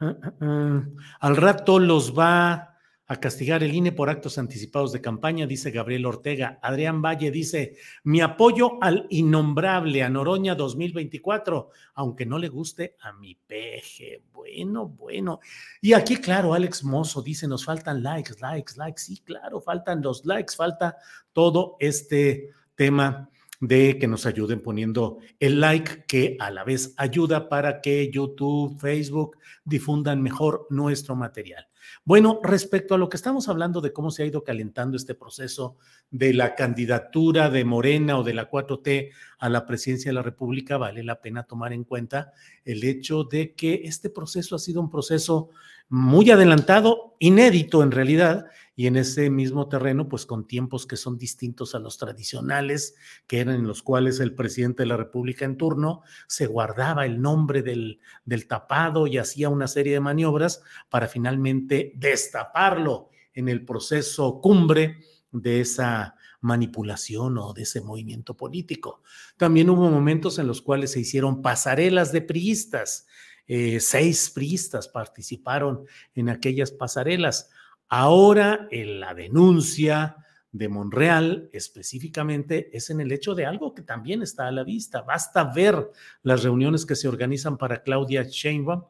ah, 0.00 0.16
ah, 0.22 0.32
ah, 0.40 0.84
al 1.20 1.36
rato 1.36 1.78
los 1.78 2.16
va 2.16 2.75
a 3.08 3.20
castigar 3.20 3.62
el 3.62 3.74
INE 3.74 3.92
por 3.92 4.10
actos 4.10 4.36
anticipados 4.36 4.92
de 4.92 5.00
campaña, 5.00 5.46
dice 5.46 5.70
Gabriel 5.70 6.06
Ortega. 6.06 6.58
Adrián 6.60 7.00
Valle 7.00 7.30
dice, 7.30 7.76
mi 8.02 8.20
apoyo 8.20 8.82
al 8.82 9.06
innombrable, 9.10 10.02
a 10.02 10.08
Noroña 10.08 10.56
2024, 10.56 11.70
aunque 11.94 12.26
no 12.26 12.38
le 12.38 12.48
guste 12.48 12.96
a 13.00 13.12
mi 13.12 13.36
peje. 13.36 14.22
Bueno, 14.32 14.88
bueno. 14.88 15.40
Y 15.80 15.92
aquí, 15.92 16.16
claro, 16.16 16.52
Alex 16.52 16.82
Mozo 16.82 17.22
dice, 17.22 17.46
nos 17.46 17.64
faltan 17.64 18.02
likes, 18.02 18.34
likes, 18.40 18.74
likes. 18.76 19.02
Sí, 19.02 19.18
claro, 19.24 19.60
faltan 19.60 20.02
los 20.02 20.24
likes, 20.24 20.56
falta 20.56 20.96
todo 21.32 21.76
este 21.78 22.50
tema 22.74 23.30
de 23.60 23.98
que 23.98 24.06
nos 24.06 24.26
ayuden 24.26 24.60
poniendo 24.60 25.18
el 25.40 25.60
like, 25.60 26.04
que 26.06 26.36
a 26.40 26.50
la 26.50 26.64
vez 26.64 26.94
ayuda 26.96 27.48
para 27.48 27.80
que 27.80 28.10
YouTube, 28.10 28.78
Facebook 28.78 29.38
difundan 29.64 30.22
mejor 30.22 30.66
nuestro 30.70 31.16
material. 31.16 31.68
Bueno, 32.04 32.40
respecto 32.42 32.94
a 32.94 32.98
lo 32.98 33.08
que 33.08 33.16
estamos 33.16 33.48
hablando 33.48 33.80
de 33.80 33.92
cómo 33.92 34.10
se 34.10 34.22
ha 34.22 34.26
ido 34.26 34.44
calentando 34.44 34.96
este 34.96 35.14
proceso 35.14 35.76
de 36.10 36.32
la 36.34 36.54
candidatura 36.54 37.50
de 37.50 37.64
Morena 37.64 38.18
o 38.18 38.22
de 38.24 38.34
la 38.34 38.50
4T 38.50 39.10
a 39.38 39.48
la 39.48 39.66
presidencia 39.66 40.10
de 40.10 40.14
la 40.14 40.22
República, 40.22 40.78
vale 40.78 41.02
la 41.02 41.20
pena 41.20 41.44
tomar 41.44 41.72
en 41.72 41.84
cuenta 41.84 42.32
el 42.64 42.84
hecho 42.84 43.24
de 43.24 43.54
que 43.54 43.82
este 43.84 44.10
proceso 44.10 44.56
ha 44.56 44.58
sido 44.58 44.80
un 44.80 44.90
proceso 44.90 45.50
muy 45.88 46.30
adelantado, 46.30 47.16
inédito 47.18 47.82
en 47.82 47.90
realidad, 47.90 48.46
y 48.78 48.86
en 48.88 48.96
ese 48.96 49.30
mismo 49.30 49.68
terreno, 49.68 50.06
pues 50.06 50.26
con 50.26 50.46
tiempos 50.46 50.86
que 50.86 50.98
son 50.98 51.16
distintos 51.16 51.74
a 51.74 51.78
los 51.78 51.96
tradicionales, 51.96 52.94
que 53.26 53.40
eran 53.40 53.54
en 53.54 53.66
los 53.66 53.82
cuales 53.82 54.20
el 54.20 54.34
presidente 54.34 54.82
de 54.82 54.88
la 54.88 54.98
República 54.98 55.46
en 55.46 55.56
turno 55.56 56.02
se 56.28 56.46
guardaba 56.46 57.06
el 57.06 57.22
nombre 57.22 57.62
del, 57.62 58.00
del 58.26 58.46
tapado 58.46 59.06
y 59.06 59.16
hacía 59.16 59.48
una 59.48 59.66
serie 59.66 59.94
de 59.94 60.00
maniobras 60.00 60.62
para 60.90 61.08
finalmente 61.08 61.92
destaparlo 61.96 63.08
en 63.32 63.48
el 63.48 63.64
proceso 63.64 64.40
cumbre 64.42 64.98
de 65.32 65.60
esa 65.60 66.16
manipulación 66.42 67.38
o 67.38 67.54
de 67.54 67.62
ese 67.62 67.80
movimiento 67.80 68.36
político. 68.36 69.02
También 69.38 69.70
hubo 69.70 69.90
momentos 69.90 70.38
en 70.38 70.46
los 70.46 70.60
cuales 70.60 70.92
se 70.92 71.00
hicieron 71.00 71.40
pasarelas 71.42 72.12
de 72.12 72.20
priistas. 72.20 73.06
Eh, 73.46 73.80
seis 73.80 74.30
priistas 74.30 74.88
participaron 74.88 75.84
en 76.14 76.28
aquellas 76.28 76.70
pasarelas. 76.70 77.50
Ahora 77.88 78.66
en 78.70 79.00
la 79.00 79.14
denuncia 79.14 80.16
de 80.50 80.68
Monreal 80.68 81.50
específicamente 81.52 82.76
es 82.76 82.90
en 82.90 83.00
el 83.00 83.12
hecho 83.12 83.34
de 83.34 83.46
algo 83.46 83.74
que 83.74 83.82
también 83.82 84.22
está 84.22 84.48
a 84.48 84.52
la 84.52 84.64
vista. 84.64 85.02
Basta 85.02 85.44
ver 85.44 85.90
las 86.22 86.42
reuniones 86.42 86.86
que 86.86 86.96
se 86.96 87.08
organizan 87.08 87.58
para 87.58 87.82
Claudia 87.82 88.22
Sheinbaum 88.24 88.84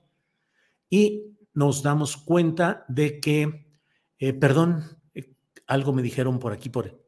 y 0.89 1.25
nos 1.53 1.83
damos 1.83 2.17
cuenta 2.17 2.85
de 2.89 3.19
que, 3.19 3.67
eh, 4.19 4.33
perdón, 4.33 4.85
eh, 5.15 5.33
algo 5.67 5.93
me 5.93 6.03
dijeron 6.03 6.39
por 6.39 6.53
aquí, 6.53 6.69
por, 6.69 7.06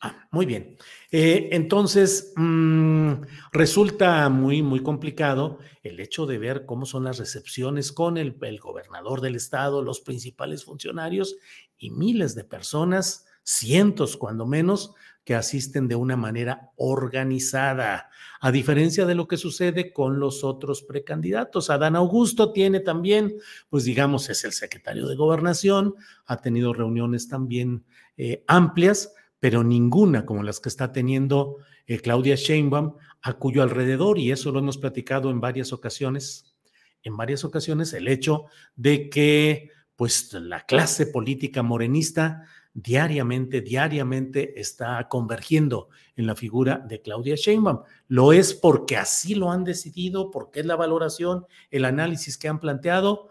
Ah, 0.00 0.28
muy 0.30 0.46
bien. 0.46 0.76
Eh, 1.10 1.48
entonces, 1.52 2.32
mm, 2.36 3.14
resulta 3.50 4.28
muy, 4.28 4.62
muy 4.62 4.80
complicado 4.80 5.58
el 5.82 5.98
hecho 5.98 6.24
de 6.24 6.38
ver 6.38 6.66
cómo 6.66 6.86
son 6.86 7.02
las 7.02 7.18
recepciones 7.18 7.90
con 7.90 8.16
el, 8.16 8.36
gobernador 8.60 9.20
del 9.20 9.34
estado, 9.34 9.82
los 9.82 10.00
principales 10.00 10.64
funcionarios 10.64 11.36
y 11.76 11.90
miles 11.90 12.36
de 12.36 12.44
personas, 12.44 13.26
cientos 13.42 14.16
cuando 14.16 14.46
menos, 14.46 14.94
que 15.24 15.34
asisten 15.34 15.88
de 15.88 15.96
una 15.96 16.16
manera 16.16 16.70
organizada, 16.76 18.08
a 18.40 18.52
diferencia 18.52 19.04
de 19.04 19.16
lo 19.16 19.26
que 19.26 19.36
sucede 19.36 19.92
con 19.92 20.20
los 20.20 20.44
otros 20.44 20.82
precandidatos. 20.82 21.70
Adán 21.70 21.96
Augusto 21.96 22.52
tiene 22.52 22.80
también, 22.80 23.34
pues 23.68 23.82
digamos, 23.82 24.30
es 24.30 24.44
el 24.44 24.52
secretario 24.52 25.08
de 25.08 25.16
gobernación, 25.16 25.96
ha 26.24 26.36
tenido 26.36 26.72
reuniones 26.72 27.28
también 27.28 27.84
eh, 28.16 28.44
amplias 28.46 29.12
pero 29.40 29.62
ninguna 29.64 30.26
como 30.26 30.42
las 30.42 30.60
que 30.60 30.68
está 30.68 30.92
teniendo 30.92 31.58
eh, 31.86 32.00
Claudia 32.00 32.34
Sheinbaum, 32.34 32.94
a 33.22 33.32
cuyo 33.34 33.62
alrededor, 33.62 34.18
y 34.18 34.30
eso 34.30 34.52
lo 34.52 34.58
hemos 34.58 34.78
platicado 34.78 35.30
en 35.30 35.40
varias 35.40 35.72
ocasiones, 35.72 36.54
en 37.02 37.16
varias 37.16 37.44
ocasiones, 37.44 37.92
el 37.92 38.08
hecho 38.08 38.46
de 38.76 39.08
que 39.08 39.70
pues 39.96 40.32
la 40.32 40.64
clase 40.64 41.06
política 41.06 41.62
morenista 41.62 42.44
diariamente, 42.72 43.60
diariamente 43.60 44.60
está 44.60 45.08
convergiendo 45.08 45.88
en 46.14 46.26
la 46.26 46.36
figura 46.36 46.78
de 46.78 47.02
Claudia 47.02 47.34
Sheinbaum. 47.34 47.80
Lo 48.06 48.32
es 48.32 48.54
porque 48.54 48.96
así 48.96 49.34
lo 49.34 49.50
han 49.50 49.64
decidido, 49.64 50.30
porque 50.30 50.60
es 50.60 50.66
la 50.66 50.76
valoración, 50.76 51.46
el 51.70 51.84
análisis 51.84 52.38
que 52.38 52.46
han 52.46 52.60
planteado, 52.60 53.30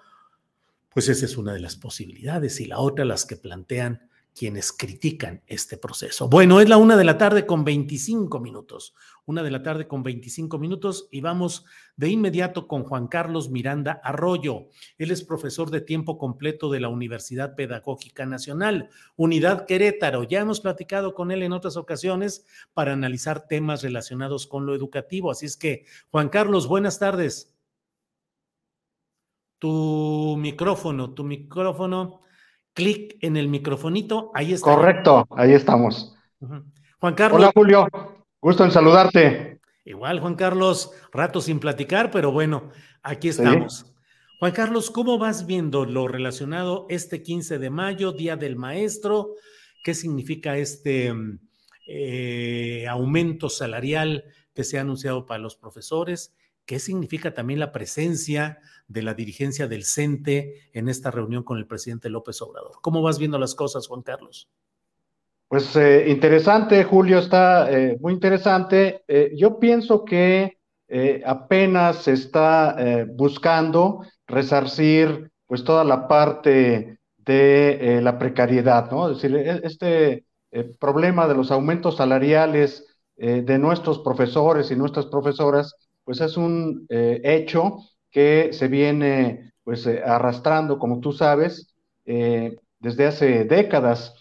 pues 0.90 1.08
esa 1.08 1.26
es 1.26 1.38
una 1.38 1.54
de 1.54 1.62
las 1.62 1.78
posibilidades 1.78 2.60
y 2.60 2.66
la 2.66 2.80
otra 2.80 3.06
las 3.06 3.26
que 3.26 3.38
plantean 3.38 4.10
quienes 4.38 4.72
critican 4.72 5.42
este 5.48 5.78
proceso. 5.78 6.30
Bueno, 6.30 6.62
es 6.62 6.70
la 6.70 6.78
una 6.78 6.96
de 6.96 7.04
la 7.04 7.18
tarde 7.18 7.48
con 7.48 7.64
25 7.64 8.40
minutos. 8.40 8.94
Una 9.26 9.42
de 9.42 9.50
la 9.50 9.64
tarde 9.64 9.88
con 9.88 10.04
25 10.04 10.60
minutos 10.60 11.08
y 11.12 11.22
vamos 11.22 11.66
de 11.96 12.10
inmediato 12.10 12.68
con 12.68 12.84
Juan 12.84 13.08
Carlos 13.08 13.50
Miranda 13.50 14.00
Arroyo. 14.04 14.68
Él 15.00 15.10
es 15.10 15.24
profesor 15.24 15.72
de 15.72 15.82
tiempo 15.82 16.20
completo 16.20 16.70
de 16.70 16.80
la 16.80 16.88
Universidad 16.88 17.56
Pedagógica 17.56 18.28
Nacional, 18.28 18.90
Unidad 19.16 19.66
Querétaro. 19.66 20.24
Ya 20.24 20.42
hemos 20.42 20.62
platicado 20.62 21.16
con 21.16 21.32
él 21.32 21.42
en 21.42 21.52
otras 21.52 21.76
ocasiones 21.76 22.46
para 22.76 22.94
analizar 22.94 23.48
temas 23.48 23.82
relacionados 23.82 24.46
con 24.46 24.68
lo 24.68 24.76
educativo. 24.76 25.32
Así 25.32 25.48
es 25.48 25.58
que, 25.58 25.86
Juan 26.12 26.30
Carlos, 26.30 26.68
buenas 26.68 27.00
tardes. 27.00 27.56
Tu 29.58 30.36
micrófono, 30.38 31.16
tu 31.16 31.24
micrófono 31.24 32.22
clic 32.78 33.18
en 33.22 33.38
el 33.38 33.48
microfonito, 33.48 34.30
ahí 34.36 34.54
está. 34.54 34.76
Correcto, 34.76 35.28
ahí 35.32 35.54
estamos. 35.54 36.16
Juan 37.00 37.16
Carlos. 37.16 37.42
Hola 37.42 37.52
Julio, 37.56 37.88
gusto 38.40 38.64
en 38.64 38.72
saludarte. 38.72 39.60
Igual, 39.84 40.20
Juan 40.20 40.36
Carlos, 40.36 40.92
rato 41.12 41.42
sin 41.42 41.60
platicar, 41.60 42.12
pero 42.12 42.32
bueno, 42.32 42.70
aquí 43.02 43.30
estamos. 43.30 43.92
Juan 44.40 44.52
Carlos, 44.52 44.92
¿cómo 44.92 45.18
vas 45.18 45.48
viendo 45.48 45.86
lo 45.86 46.08
relacionado 46.08 46.86
este 46.90 47.24
15 47.24 47.58
de 47.58 47.70
mayo, 47.72 48.12
Día 48.12 48.36
del 48.36 48.56
Maestro? 48.58 49.32
¿Qué 49.84 49.96
significa 49.96 50.58
este 50.58 51.12
eh, 51.88 52.86
aumento 52.88 53.50
salarial 53.50 54.24
que 54.54 54.66
se 54.66 54.78
ha 54.78 54.82
anunciado 54.82 55.26
para 55.26 55.40
los 55.40 55.56
profesores. 55.56 56.36
¿Qué 56.68 56.80
significa 56.80 57.34
también 57.34 57.62
la 57.62 57.72
presencia 57.72 58.60
de 58.90 59.02
la 59.02 59.14
dirigencia 59.14 59.70
del 59.70 59.86
CENTE 59.86 60.70
en 60.74 60.90
esta 60.90 61.10
reunión 61.10 61.44
con 61.44 61.58
el 61.58 61.66
presidente 61.66 62.10
López 62.10 62.42
Obrador? 62.42 62.74
¿Cómo 62.82 63.02
vas 63.02 63.18
viendo 63.18 63.40
las 63.40 63.56
cosas, 63.56 63.88
Juan 63.88 64.02
Carlos? 64.02 64.50
Pues 65.48 65.74
eh, 65.78 66.10
interesante, 66.10 66.84
Julio, 66.84 67.20
está 67.20 67.72
eh, 67.72 67.98
muy 68.02 68.12
interesante. 68.12 69.06
Eh, 69.08 69.32
yo 69.36 69.60
pienso 69.60 70.04
que 70.04 70.58
apenas 71.26 72.04
se 72.04 72.14
está 72.14 73.06
buscando 73.14 74.04
resarcir 74.26 75.30
pues 75.46 75.66
toda 75.66 75.84
la 75.84 76.08
parte 76.08 77.00
de 77.18 78.00
la 78.02 78.18
precariedad, 78.18 78.90
¿no? 78.90 79.10
Es 79.10 79.18
decir, 79.22 79.36
e, 79.36 79.60
este 79.66 80.26
problema 80.80 81.28
de 81.28 81.36
los 81.36 81.52
aumentos 81.52 81.98
salariales 81.98 82.86
de 83.18 83.58
nuestros 83.60 84.00
profesores 84.00 84.72
y 84.72 84.78
nuestras 84.78 85.08
profesoras, 85.08 85.76
pues 86.08 86.22
es 86.22 86.38
un 86.38 86.88
hecho 86.90 87.80
que 88.10 88.54
se 88.54 88.70
viene 88.70 89.52
pues 89.66 89.86
arrastrando, 89.86 90.80
como 90.80 91.02
tú 91.02 91.12
sabes, 91.12 91.76
desde 92.06 93.06
hace 93.06 93.44
décadas. 93.44 94.14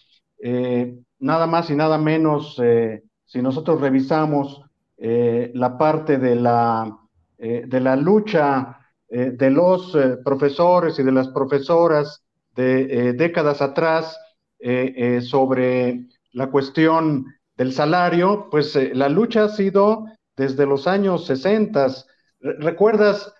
Nada 1.18 1.46
más 1.46 1.70
y 1.70 1.75
nada 1.75 1.96
menos, 1.96 2.61
eh, 2.62 3.03
si 3.25 3.40
nosotros 3.40 3.81
revisamos 3.81 4.61
eh, 4.99 5.51
la 5.55 5.79
parte 5.79 6.18
de 6.18 6.35
la, 6.37 6.99
eh, 7.38 7.64
de 7.66 7.81
la 7.81 7.96
lucha 7.96 8.81
de 9.09 9.51
los 9.51 9.96
profesores 10.25 10.99
y 10.99 11.05
de 11.05 11.12
las 11.12 11.29
profesoras 11.29 12.25
de 12.57 13.12
décadas 13.12 13.62
atrás 13.62 14.18
sobre 15.20 16.07
la 16.33 16.51
cuestión 16.51 17.25
del 17.57 17.72
salario, 17.72 18.49
pues 18.51 18.77
la 18.94 19.09
lucha 19.09 19.44
ha 19.44 19.49
sido 19.49 20.07
desde 20.37 20.66
los 20.66 20.87
años 20.87 21.27
60. 21.27 21.87
¿Recuerdas, 22.40 23.33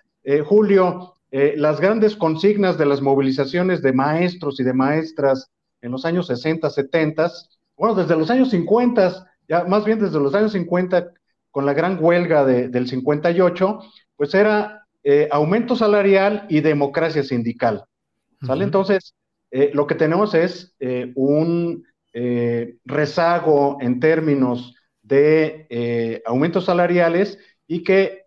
Julio, 0.45 1.15
las 1.31 1.79
grandes 1.79 2.15
consignas 2.15 2.77
de 2.77 2.85
las 2.85 3.01
movilizaciones 3.01 3.81
de 3.81 3.93
maestros 3.93 4.59
y 4.59 4.63
de 4.63 4.73
maestras 4.73 5.49
en 5.81 5.91
los 5.91 6.05
años 6.05 6.27
60, 6.27 6.69
70? 6.69 7.31
bueno, 7.77 7.95
desde 7.95 8.17
los 8.17 8.29
años 8.31 8.49
50, 8.49 9.27
ya 9.47 9.63
más 9.65 9.85
bien 9.85 9.99
desde 9.99 10.19
los 10.19 10.33
años 10.33 10.51
50, 10.51 11.11
con 11.51 11.65
la 11.65 11.73
gran 11.73 12.03
huelga 12.03 12.43
del 12.43 12.87
58, 12.87 13.79
pues 14.15 14.33
era 14.33 14.85
eh, 15.03 15.27
aumento 15.31 15.75
salarial 15.75 16.45
y 16.49 16.61
democracia 16.61 17.23
sindical. 17.23 17.85
¿Sale? 18.45 18.63
Entonces, 18.63 19.15
eh, 19.51 19.71
lo 19.73 19.87
que 19.87 19.95
tenemos 19.95 20.33
es 20.33 20.75
eh, 20.79 21.11
un 21.15 21.85
rezago 22.83 23.77
en 23.79 23.99
términos 23.99 24.73
de 25.07 26.21
aumentos 26.25 26.65
salariales 26.65 27.39
y 27.67 27.83
que 27.83 28.25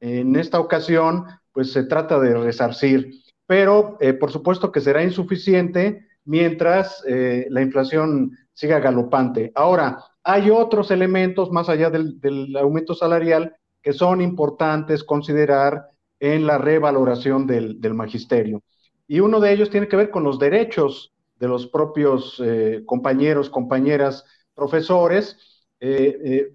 en 0.00 0.36
esta 0.36 0.60
ocasión, 0.60 1.24
pues 1.52 1.72
se 1.72 1.84
trata 1.84 2.18
de 2.18 2.34
resarcir. 2.34 3.12
Pero, 3.46 3.98
por 4.18 4.30
supuesto 4.30 4.72
que 4.72 4.80
será 4.80 5.02
insuficiente 5.02 6.06
mientras 6.24 7.04
la 7.06 7.62
inflación 7.62 8.32
siga 8.56 8.80
galopante. 8.80 9.52
Ahora, 9.54 9.98
hay 10.24 10.50
otros 10.50 10.90
elementos 10.90 11.52
más 11.52 11.68
allá 11.68 11.88
del, 11.88 12.56
aumento 12.56 12.94
salarial 12.94 13.54
que 13.80 13.92
son 13.92 14.20
importantes 14.20 15.04
considerar 15.04 15.90
en 16.18 16.46
la 16.46 16.58
revaloración 16.58 17.46
del, 17.46 17.78
magisterio. 17.94 18.62
Y 19.06 19.20
uno 19.20 19.38
de 19.38 19.52
ellos 19.52 19.70
tiene 19.70 19.86
que 19.86 19.94
ver 19.94 20.10
con 20.10 20.24
los 20.24 20.40
derechos 20.40 21.12
de 21.38 21.46
los 21.46 21.68
propios 21.68 22.42
eh, 22.44 22.82
compañeros, 22.86 23.50
compañeras, 23.50 24.24
profesores. 24.54 25.55
Eh, 25.80 26.48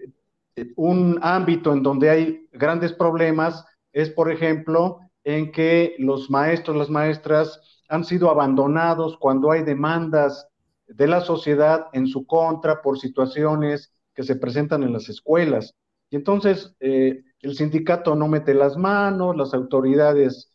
eh, 0.55 0.73
un 0.75 1.19
ámbito 1.21 1.73
en 1.73 1.83
donde 1.83 2.09
hay 2.09 2.47
grandes 2.51 2.93
problemas 2.93 3.65
es, 3.93 4.09
por 4.09 4.31
ejemplo, 4.31 4.99
en 5.23 5.51
que 5.51 5.95
los 5.99 6.29
maestros, 6.29 6.75
las 6.75 6.89
maestras 6.89 7.59
han 7.87 8.03
sido 8.03 8.29
abandonados 8.29 9.17
cuando 9.17 9.51
hay 9.51 9.63
demandas 9.63 10.47
de 10.87 11.07
la 11.07 11.21
sociedad 11.21 11.87
en 11.93 12.07
su 12.07 12.25
contra 12.25 12.81
por 12.81 12.99
situaciones 12.99 13.93
que 14.13 14.23
se 14.23 14.35
presentan 14.35 14.83
en 14.83 14.93
las 14.93 15.07
escuelas. 15.09 15.75
Y 16.09 16.17
entonces 16.17 16.75
eh, 16.79 17.23
el 17.39 17.55
sindicato 17.55 18.15
no 18.15 18.27
mete 18.27 18.53
las 18.53 18.75
manos, 18.77 19.35
las 19.37 19.53
autoridades 19.53 20.47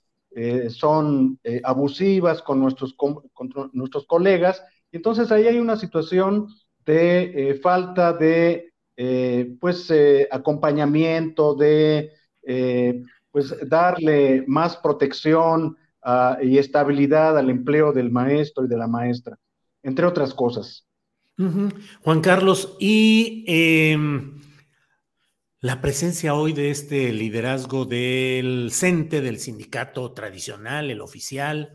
son 0.68 1.40
abusivas 1.64 2.42
con 2.42 2.60
nuestros, 2.60 2.92
con 2.92 3.22
nuestros 3.72 4.06
colegas, 4.06 4.62
y 4.92 4.96
entonces 4.98 5.32
ahí 5.32 5.46
hay 5.46 5.58
una 5.58 5.76
situación 5.76 6.48
de 6.86 7.58
falta 7.62 8.12
de 8.12 8.72
pues 9.60 9.92
acompañamiento, 10.30 11.54
de 11.54 12.12
pues 13.30 13.54
darle 13.68 14.44
más 14.46 14.78
protección 14.78 15.76
ah, 16.02 16.38
y 16.40 16.56
estabilidad 16.56 17.36
al 17.36 17.50
empleo 17.50 17.92
del 17.92 18.10
maestro 18.10 18.64
y 18.64 18.68
de 18.68 18.78
la 18.78 18.86
maestra 18.86 19.36
entre 19.86 20.04
otras 20.04 20.34
cosas. 20.34 20.84
Juan 21.36 22.20
Carlos, 22.20 22.76
y 22.80 23.44
em, 23.46 24.40
la 25.60 25.80
presencia 25.80 26.34
hoy 26.34 26.52
de 26.52 26.70
este 26.70 27.12
liderazgo 27.12 27.84
del 27.84 28.70
CENTE, 28.72 29.20
del 29.20 29.38
sindicato 29.38 30.12
tradicional, 30.12 30.90
el 30.90 31.00
oficial, 31.00 31.72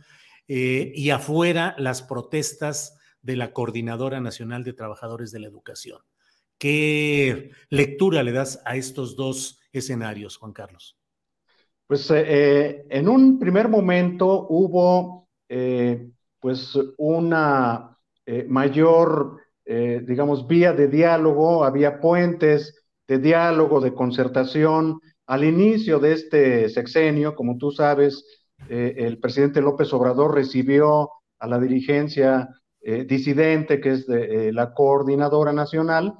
eh, 0.47 0.91
y 0.93 1.12
afuera 1.12 1.74
las 1.78 2.02
protestas 2.02 2.97
de 3.22 3.36
la 3.36 3.54
Coordinadora 3.54 4.20
Nacional 4.20 4.64
de 4.64 4.74
Trabajadores 4.74 5.32
de 5.32 5.40
la 5.40 5.48
Educación. 5.48 6.00
¿Qué 6.58 7.52
lectura 7.70 8.24
le 8.24 8.32
das 8.32 8.62
a 8.66 8.76
estos 8.76 9.16
dos 9.16 9.60
escenarios, 9.72 10.38
Juan 10.38 10.54
Carlos? 10.54 10.98
Pues 11.88 12.10
eh, 12.12 12.24
eh, 12.28 12.86
en 12.90 13.10
un 13.10 13.40
primer 13.40 13.68
momento 13.68 14.48
hubo 14.50 15.28
pues 16.40 16.78
una 16.98 17.92
eh, 18.26 18.46
mayor, 18.48 19.38
eh, 19.66 20.02
digamos, 20.08 20.48
vía 20.48 20.74
de 20.74 20.88
diálogo, 20.88 21.64
había 21.64 22.00
puentes 22.00 22.86
de 23.08 23.20
diálogo, 23.20 23.82
de 23.82 23.94
concertación. 23.94 25.00
Al 25.28 25.44
inicio 25.44 26.00
de 26.00 26.14
este 26.14 26.70
sexenio, 26.70 27.36
como 27.36 27.58
tú 27.58 27.72
sabes, 27.72 28.26
eh, 28.70 28.96
el 28.98 29.20
presidente 29.20 29.62
López 29.62 29.92
Obrador 29.94 30.34
recibió 30.34 31.10
a 31.40 31.48
la 31.48 31.60
dirigencia 31.60 32.50
disidente, 32.82 33.80
que 33.80 33.91
es 33.91 34.08
de, 34.08 34.52
la 34.52 34.74
coordinadora 34.74 35.54
nacional, 35.54 36.15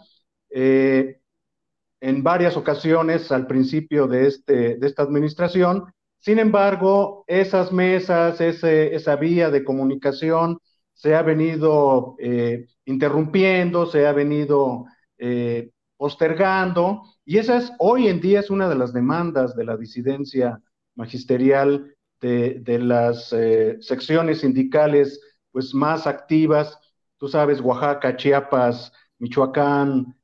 en 0.50 2.24
varias 2.24 2.58
ocasiones 2.58 3.32
al 3.32 3.48
principio 3.48 4.08
de, 4.08 4.28
este, 4.28 4.76
de 4.78 4.88
esta 4.88 5.04
administración. 5.04 5.86
Sin 6.20 6.40
embargo, 6.40 7.24
esas 7.28 7.72
mesas, 7.72 8.42
esa 8.42 9.16
vía 9.16 9.50
de 9.50 9.64
comunicación, 9.64 10.60
se 10.94 11.16
ha 11.16 11.24
venido 11.24 12.16
eh, 12.20 12.68
interrumpiendo, 12.86 13.88
se 13.88 14.06
ha 14.06 14.14
venido 14.14 14.86
eh, 15.18 15.72
postergando, 15.98 17.02
y 17.26 17.38
esa 17.40 17.58
es 17.58 17.72
hoy 17.80 18.08
en 18.08 18.22
día 18.22 18.40
es 18.40 18.52
una 18.52 18.70
de 18.70 18.76
las 18.76 18.94
demandas 18.94 19.56
de 19.56 19.66
la 19.66 19.78
disidencia 19.78 20.62
magisterial 20.96 21.96
de, 22.20 22.80
las 22.80 23.34
eh, 23.34 23.78
secciones 23.80 24.42
sindicales 24.42 25.20
pues 25.52 25.74
más 25.74 26.08
activas, 26.08 26.78
tú 27.18 27.28
sabes, 27.28 27.62
Oaxaca, 27.62 28.16
Chiapas, 28.16 28.92
Michoacán, 29.20 30.16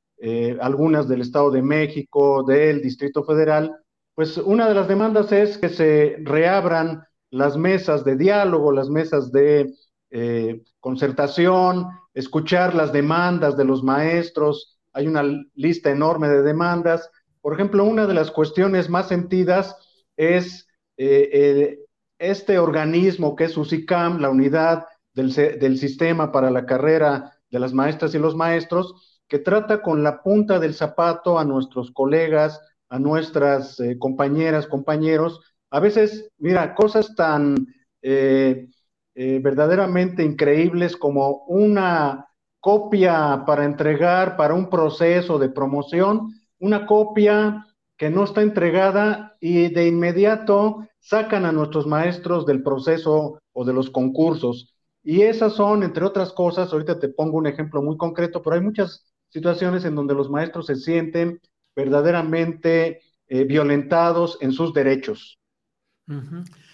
algunas 0.60 1.08
del 1.08 1.22
Estado 1.22 1.52
de 1.52 1.62
México, 1.62 2.44
del 2.44 2.82
Distrito 2.82 3.24
Federal, 3.24 3.76
pues 4.18 4.36
una 4.38 4.68
de 4.68 4.74
las 4.74 4.88
demandas 4.88 5.32
es 5.32 5.60
que 5.60 5.70
se 5.70 6.18
reabran 6.24 7.04
las 7.30 7.56
mesas 7.56 8.04
de 8.04 8.16
diálogo, 8.16 8.72
las 8.72 8.90
mesas 8.90 9.32
de 9.32 9.76
eh, 10.10 10.63
concertación, 10.80 11.86
escuchar 12.16 12.74
las 12.74 12.92
demandas 12.92 13.56
de 13.58 13.66
los 13.66 13.84
maestros. 13.84 14.80
Hay 14.94 15.08
una 15.08 15.24
lista 15.54 15.92
enorme 15.92 16.30
de 16.30 16.42
demandas. 16.42 17.12
Por 17.42 17.54
ejemplo, 17.54 17.84
una 17.84 18.08
de 18.08 18.16
las 18.16 18.32
cuestiones 18.32 18.90
más 18.90 19.08
sentidas 19.08 19.76
es 20.16 20.68
eh, 20.98 21.78
este 22.18 22.58
organismo 22.58 23.36
que 23.36 23.44
es 23.44 23.56
USICAM, 23.56 24.20
la 24.20 24.32
unidad 24.32 24.88
del, 25.17 25.77
sistema 25.77 26.32
para 26.32 26.51
la 26.51 26.65
carrera 26.65 27.34
de 27.49 27.60
las 27.60 27.73
maestras 27.73 28.13
y 28.13 28.19
los 28.19 28.36
maestros, 28.36 29.21
que 29.27 29.39
trata 29.39 29.82
con 29.82 30.03
la 30.03 30.21
punta 30.21 30.60
del 30.60 30.73
zapato 30.73 31.39
a 31.39 31.43
nuestros 31.43 31.91
colegas, 31.91 32.62
a 32.89 32.99
nuestras 32.99 33.80
eh, 33.80 33.97
compañeras, 33.99 34.67
compañeros. 34.67 35.41
A 35.71 35.80
veces, 35.80 36.32
mira, 36.38 36.75
cosas 36.75 37.13
tan 37.15 37.67
eh, 38.01 38.67
verdaderamente 39.15 40.23
increíbles 40.23 40.95
como 40.95 41.43
una 41.47 42.27
copia 42.60 43.43
para 43.45 43.65
entregar 43.65 44.38
para 44.38 44.53
un 44.53 44.69
proceso 44.69 45.39
de 45.39 45.49
promoción, 45.49 46.32
una 46.60 46.86
copia 46.86 47.65
que 47.97 48.10
no 48.10 48.23
está 48.23 48.41
entregada 48.41 49.36
y 49.39 49.69
de 49.69 49.88
inmediato 49.88 50.88
sacan 50.99 51.45
a 51.45 51.51
nuestros 51.51 51.88
maestros 51.88 52.45
del 52.45 52.62
proceso 52.62 53.39
o 53.53 53.65
de 53.65 53.73
los 53.73 53.89
concursos. 53.89 54.77
Y 55.10 55.22
esas 55.22 55.54
son, 55.54 55.84
entre 55.84 56.04
otras 56.04 56.34
cosas, 56.34 56.74
ahorita 56.74 57.00
te 57.00 57.08
pongo 57.08 57.38
un 57.38 57.48
ejemplo 57.48 57.82
muy 57.82 57.96
concreto, 57.96 58.41
pero 58.41 58.58
hay 58.58 58.62
muchas 58.62 59.06
situaciones 59.30 59.86
en 59.86 59.96
donde 59.96 60.13
los 60.13 60.30
maestros 60.30 60.65
se 60.65 60.76
sienten 60.76 61.39
verdaderamente 61.74 63.00
eh, 63.30 63.46
violentados 63.46 64.38
en 64.41 64.52
sus 64.52 64.74
derechos. 64.74 65.39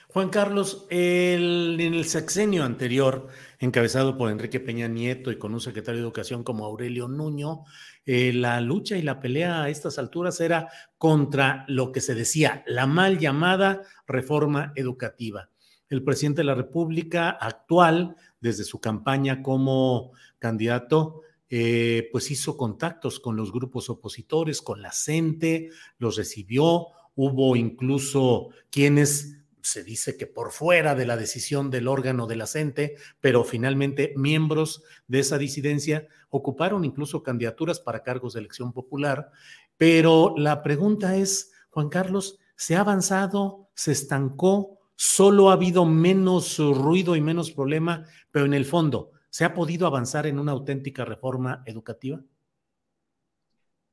Juan 0.08 0.30
Carlos, 0.30 0.88
en 0.89 1.80
el 1.80 2.06
sexenio 2.06 2.63
anterior, 2.63 3.28
encabezado 3.60 4.17
por 4.17 4.32
Enrique 4.32 4.60
Peña 4.60 4.88
Nieto 4.88 5.32
y 5.32 5.38
con 5.38 5.54
un 5.54 5.62
secretario 5.62 6.02
de 6.02 6.08
Educación 6.08 6.43
como 6.43 6.65
Aurelio 6.65 7.08
Nuño, 7.08 7.65
eh, 8.04 8.34
la 8.34 8.60
lucha 8.62 8.98
y 8.98 9.04
la 9.04 9.19
pelea 9.19 9.62
a 9.62 9.69
estas 9.69 10.00
alturas 10.00 10.39
era 10.39 10.69
contra 10.98 11.65
lo 11.67 11.91
que 11.91 12.02
se 12.02 12.15
decía, 12.15 12.63
la 12.65 12.88
mal 12.88 13.19
llamada 13.19 13.84
reforma 14.08 14.74
educativa. 14.76 15.52
El 15.93 16.01
presidente 16.01 16.41
de 16.41 16.45
la 16.45 16.56
República 16.56 17.29
actual, 17.29 18.15
desde 18.41 18.63
su 18.63 18.79
campaña 18.79 19.43
como 19.43 20.13
candidato, 20.39 21.21
eh, 21.51 22.10
pues 22.12 22.32
hizo 22.32 22.58
contactos 22.58 23.19
con 23.19 23.36
los 23.36 23.51
grupos 23.51 23.91
opositores, 23.91 24.63
con 24.63 24.82
la 24.82 24.91
CENTE, 24.91 25.69
los 25.99 26.17
recibió, 26.17 26.88
hubo 27.13 27.56
incluso 27.56 28.49
quienes 28.71 29.38
se 29.62 29.84
dice 29.84 30.17
que 30.17 30.25
por 30.25 30.51
fuera 30.51 30.95
de 30.95 31.06
la 31.06 31.15
decisión 31.15 31.69
del 31.69 31.88
órgano 31.88 32.25
de 32.25 32.38
la 32.38 32.47
CENTE, 32.47 32.95
pero 33.21 33.43
finalmente 33.43 34.15
miembros 34.17 34.82
de 35.08 35.19
esa 35.19 35.38
disidencia 35.38 36.08
ocuparon 36.32 36.86
incluso 36.86 37.21
candidaturas 37.21 37.79
para 37.79 38.01
cargos 38.01 38.34
de 38.34 38.39
elección 38.39 38.73
popular. 38.73 39.29
Pero 39.77 40.34
la 40.38 40.63
pregunta 40.63 41.17
es, 41.17 41.51
Juan 41.69 41.89
Carlos, 41.89 42.39
¿se 42.56 42.75
ha 42.75 42.79
avanzado? 42.79 43.69
¿Se 43.75 43.91
estancó? 43.91 44.79
¿Solo 45.06 45.50
ha 45.50 45.54
habido 45.54 45.84
menos 45.84 46.58
ruido 46.60 47.18
y 47.18 47.20
menos 47.20 47.52
problema? 47.52 48.06
Pero 48.32 48.46
en 48.46 48.54
el 48.54 48.63
fondo, 48.63 49.12
¿se 49.30 49.44
ha 49.44 49.54
podido 49.54 49.86
avanzar 49.86 50.28
en 50.28 50.39
una 50.39 50.54
auténtica 50.54 51.04
reforma 51.04 51.62
educativa? 51.66 52.22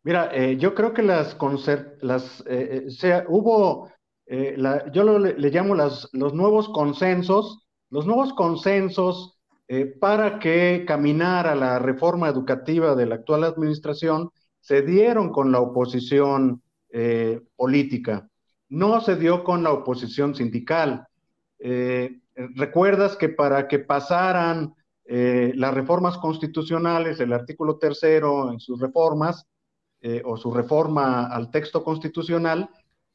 Mira, 0.05 0.31
eh, 0.33 0.57
yo 0.57 0.73
creo 0.73 0.95
que 0.95 1.03
las, 1.03 1.35
eh, 2.47 2.87
eh, 3.03 3.25
hubo 3.27 3.91
eh, 4.27 4.57
yo 4.93 5.19
le, 5.19 5.51
llamo 5.51 5.75
los 5.75 6.09
nuevos 6.13 6.69
consensos, 6.69 7.67
los 7.91 8.07
nuevos 8.07 8.33
consensos 8.33 9.37
para 9.99 10.39
que 10.39 10.85
caminara 10.87 11.57
la 11.57 11.81
reforma 11.81 12.29
educativa 12.29 12.95
de 12.95 13.07
la 13.07 13.17
actual 13.17 13.43
administración 13.43 14.31
se 14.61 14.83
dieron 14.83 15.31
con 15.31 15.51
la 15.51 15.59
oposición 15.61 16.63
política, 17.57 18.29
no 18.71 19.01
se 19.01 19.17
dio 19.17 19.45
con 19.45 19.63
la 19.63 19.73
oposición 19.73 20.35
sindical. 20.35 21.07
Recuerdas 21.59 23.17
que 23.17 23.29
para 23.29 23.69
que 23.69 23.81
pasaran 23.81 24.75
las 25.05 25.75
reformas 25.75 26.17
constitucionales, 26.17 27.21
el 27.21 27.35
artículo 27.35 27.77
tercero 27.77 28.51
en 28.51 28.59
sus 28.61 28.81
reformas, 28.81 29.47
o 30.25 30.37
su 30.39 30.51
reforma 30.55 31.27
al 31.27 31.51
texto 31.51 31.85
constitucional, 31.85 32.71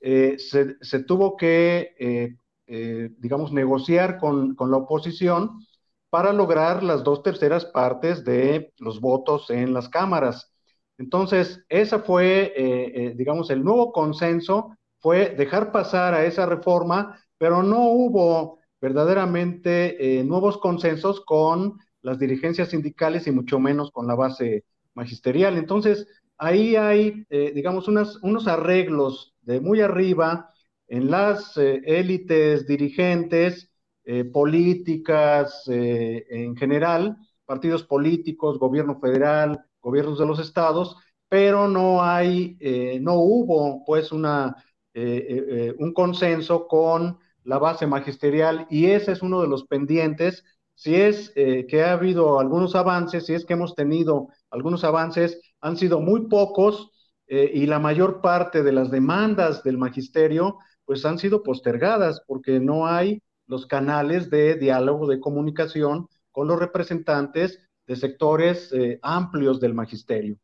eh, 0.08 0.38
se, 0.38 1.00
tuvo 1.00 1.36
que, 1.36 1.96
eh, 1.98 2.36
eh, 2.68 3.10
digamos, 3.18 3.52
negociar 3.52 4.20
con, 4.20 4.56
la 4.60 4.78
oposición 4.78 5.66
para 6.12 6.32
lograr 6.32 6.84
las 6.84 7.04
dos 7.04 7.24
terceras 7.24 7.66
partes 7.66 8.24
de 8.24 8.72
los 8.78 9.02
votos 9.02 9.50
en 9.50 9.74
las 9.74 9.90
cámaras. 9.90 10.54
Entonces, 11.00 11.66
esa 11.70 12.00
fue, 12.00 13.14
digamos, 13.18 13.50
el 13.50 13.64
nuevo 13.64 13.92
consenso 13.92 14.75
fue 15.06 15.36
dejar 15.36 15.72
pasar 15.72 16.16
a 16.16 16.26
esa 16.26 16.48
reforma, 16.48 17.16
pero 17.38 17.62
no 17.62 17.90
hubo 17.90 18.58
verdaderamente 18.82 20.24
nuevos 20.26 20.58
consensos 20.58 21.22
con 21.22 21.78
las 22.02 22.18
dirigencias 22.18 22.70
sindicales 22.70 23.28
y 23.28 23.32
mucho 23.32 23.60
menos 23.60 23.92
con 23.92 24.08
la 24.08 24.16
base 24.16 24.64
magisterial. 24.96 25.58
Entonces, 25.58 26.08
ahí 26.40 26.76
hay, 26.76 27.24
digamos, 27.30 27.88
unos 27.88 28.48
arreglos 28.48 29.36
de 29.42 29.62
muy 29.62 29.82
arriba 29.82 30.50
en 30.88 31.10
las 31.10 31.58
eh, 31.58 31.82
élites 31.86 32.68
dirigentes, 32.68 33.70
eh, 34.04 34.24
políticas 34.24 35.64
eh, 35.68 36.26
en 36.30 36.56
general, 36.56 37.18
partidos 37.46 37.84
políticos, 37.84 38.60
gobierno 38.60 39.00
federal, 39.00 39.66
gobiernos 39.82 40.20
de 40.20 40.26
los 40.26 40.40
estados, 40.40 40.98
pero 41.28 41.68
no 41.68 42.04
hay, 42.04 42.58
no 43.02 43.16
hubo 43.16 43.84
pues 43.84 44.12
una, 44.12 44.56
un 44.96 45.94
consenso 45.94 46.68
con 46.68 47.20
la 47.44 47.58
base 47.58 47.86
magisterial 47.86 48.66
y 48.70 48.86
ese 48.88 49.12
es 49.12 49.22
uno 49.22 49.42
de 49.42 49.48
los 49.48 49.66
pendientes. 49.66 50.44
Si 50.74 50.96
es 50.96 51.32
que 51.34 51.84
ha 51.84 51.94
habido 51.94 52.40
algunos 52.40 52.76
avances, 52.76 53.26
si 53.26 53.34
es 53.34 53.46
que 53.46 53.54
hemos 53.54 53.76
tenido 53.76 54.30
algunos 54.50 54.84
avances, 54.84 55.42
han 55.60 55.78
sido 55.78 56.00
muy 56.00 56.28
pocos, 56.28 56.92
eh, 57.28 57.52
y 57.54 57.66
la 57.66 57.80
mayor 57.80 58.22
parte 58.22 58.62
de 58.62 58.72
las 58.72 58.92
demandas 58.92 59.64
del 59.64 59.78
magisterio 59.78 60.60
pues 60.86 61.04
han 61.06 61.18
sido 61.18 61.42
postergadas 61.42 62.22
porque 62.28 62.60
no 62.60 62.86
hay 62.86 63.24
los 63.48 63.66
canales 63.66 64.30
de 64.30 64.56
diálogo, 64.56 65.08
de 65.08 65.20
comunicación 65.20 66.08
con 66.32 66.48
los 66.48 66.60
representantes 66.60 67.60
de 67.88 67.96
sectores 67.96 68.72
eh, 68.74 69.00
amplios 69.02 69.60
del 69.60 69.74
magisterio. 69.74 70.38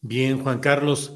Bien, 0.00 0.42
Juan 0.42 0.58
Carlos. 0.58 1.14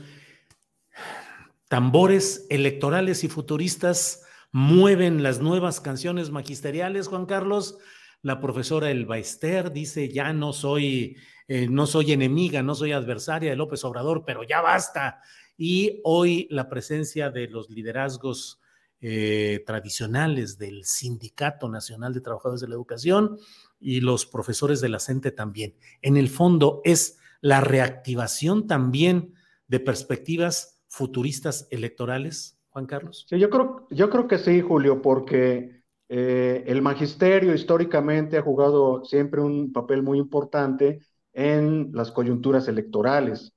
Tambores 1.73 2.47
electorales 2.51 3.25
y 3.25 3.29
futuristas 3.29 4.27
mueven 4.51 5.23
las 5.23 5.41
nuevas 5.41 5.81
canciones 5.81 6.31
magisteriales, 6.31 7.09
Juan 7.09 7.25
Carlos. 7.25 7.79
La 8.21 8.43
profesora 8.43 8.91
Elba 8.91 9.17
Ester 9.17 9.73
dice, 9.73 10.11
ya 10.11 10.35
no 10.35 10.53
soy 10.53 11.17
eh, 11.49 11.69
no 11.71 11.87
soy 11.87 12.13
enemiga, 12.13 12.63
no 12.63 12.75
soy 12.75 12.93
adversaria 12.93 13.49
de 13.49 13.57
López 13.57 13.83
Obrador, 13.87 14.25
pero 14.27 14.43
ya 14.43 14.61
basta. 14.61 15.23
Y 15.57 16.03
hoy 16.05 16.47
la 16.51 16.69
presencia 16.69 17.31
de 17.31 17.49
los 17.49 17.71
liderazgos 17.71 18.61
eh, 19.01 19.65
tradicionales 19.65 20.59
del 20.59 20.85
Sindicato 20.85 21.71
Nacional 21.71 22.13
de 22.13 22.21
Trabajadores 22.21 22.61
de 22.61 22.69
la 22.69 22.75
Educación 22.75 23.39
y 23.81 24.03
los 24.03 24.27
profesores 24.27 24.83
de 24.83 24.91
la 24.91 24.99
CENTE 24.99 25.31
también. 25.31 25.75
En 26.03 26.19
el 26.19 26.29
fondo 26.29 26.83
es 26.85 27.17
la 27.41 27.63
reactivación 27.63 28.67
también 28.67 29.33
de 29.69 29.81
perspectivas 29.81 30.82
futuristas 30.93 31.67
electorales, 31.71 32.59
Juan 32.69 32.85
Carlos. 32.85 33.25
Sí, 33.27 33.39
yo 33.39 33.49
creo, 33.49 33.87
yo 33.91 34.11
creo 34.11 34.29
que 34.29 34.37
sí, 34.37 34.61
Julio, 34.61 35.01
porque 35.01 35.83
eh, 36.11 36.65
el 36.67 36.83
magisterio 36.83 37.55
históricamente 37.55 38.37
ha 38.37 38.43
jugado 38.43 39.03
siempre 39.03 39.41
un 39.41 39.73
papel 39.73 40.03
muy 40.03 40.19
importante 40.19 41.01
en 41.33 41.93
las 41.95 42.13
coyunturas 42.13 42.69
electorales. 42.69 43.55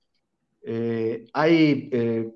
Eh, 0.61 1.27
hay 1.33 1.89
eh, 1.91 2.31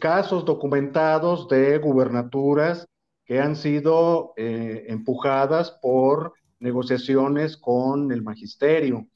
casos 0.00 0.44
documentados 0.44 1.46
de 1.46 1.78
gubernaturas 1.78 2.88
que 3.24 3.38
han 3.38 3.54
sido 3.54 4.32
empujadas 4.36 5.78
por 5.80 6.32
negociaciones 6.58 7.56
con 7.56 8.10
el 8.10 8.22
magisterio. 8.22 9.06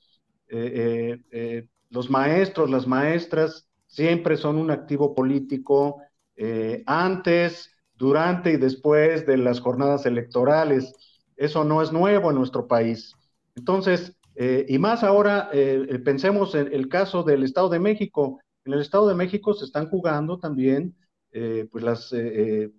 los 1.90 2.08
maestros, 2.08 2.70
las 2.70 2.86
maestras 2.86 3.68
siempre 3.94 4.36
son 4.36 4.56
un 4.56 4.70
activo 4.70 5.14
político 5.14 6.00
antes, 6.86 7.70
durante 7.96 8.52
y 8.52 8.56
después 8.56 9.26
de 9.26 9.36
las 9.36 9.60
jornadas 9.60 10.06
electorales. 10.06 10.92
Eso 11.36 11.64
no 11.64 11.82
es 11.82 11.92
nuevo 11.92 12.30
en 12.30 12.36
nuestro 12.36 12.66
país. 12.66 13.14
Entonces, 13.54 14.16
eh, 14.34 14.66
y 14.68 14.78
más 14.78 15.04
ahora, 15.04 15.48
eh, 15.52 15.86
eh, 15.88 15.98
pensemos 16.00 16.54
en 16.54 16.72
el 16.72 16.88
caso 16.88 17.22
del 17.22 17.44
Estado 17.44 17.68
de 17.68 17.78
México. 17.78 18.40
En 18.64 18.72
el 18.72 18.80
Estado 18.80 19.08
de 19.08 19.14
México 19.14 19.54
se 19.54 19.64
están 19.64 19.88
jugando 19.88 20.38
también 20.38 20.96
pues 21.72 21.82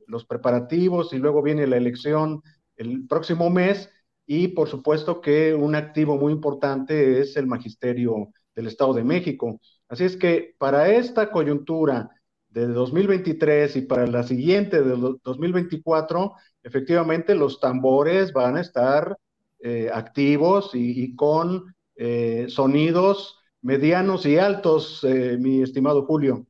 los 0.08 0.26
preparativos 0.26 1.12
y 1.12 1.18
luego 1.18 1.42
viene 1.42 1.68
la 1.68 1.76
elección 1.76 2.42
el 2.78 3.06
próximo 3.06 3.50
mes 3.50 3.90
y 4.26 4.48
por 4.48 4.70
supuesto 4.70 5.20
que 5.20 5.54
un 5.54 5.76
activo 5.76 6.16
muy 6.18 6.32
importante 6.32 7.20
es 7.20 7.36
el 7.36 7.48
magisterio 7.48 8.30
del 8.56 8.68
Estado 8.68 8.94
de 8.94 9.04
México. 9.04 9.60
Así 9.88 10.04
es 10.04 10.18
que 10.18 10.56
para 10.58 10.90
esta 10.90 11.32
coyuntura 11.32 12.10
de 12.50 12.68
2023 12.68 13.76
y 13.76 13.82
para 13.82 14.08
la 14.08 14.24
siguiente 14.24 14.82
de 14.82 14.96
2024, 15.24 16.34
efectivamente 16.64 17.36
los 17.36 17.60
tambores 17.60 18.32
van 18.34 18.58
a 18.58 18.62
estar 18.62 19.18
eh, 19.60 19.90
activos 19.94 20.72
y, 20.74 21.16
con 21.16 21.76
eh, 21.96 22.46
sonidos 22.50 23.40
medianos 23.62 24.26
y 24.26 24.38
altos, 24.38 25.04
eh, 25.04 25.38
mi 25.40 25.62
estimado 25.62 26.06
Julio. 26.06 26.46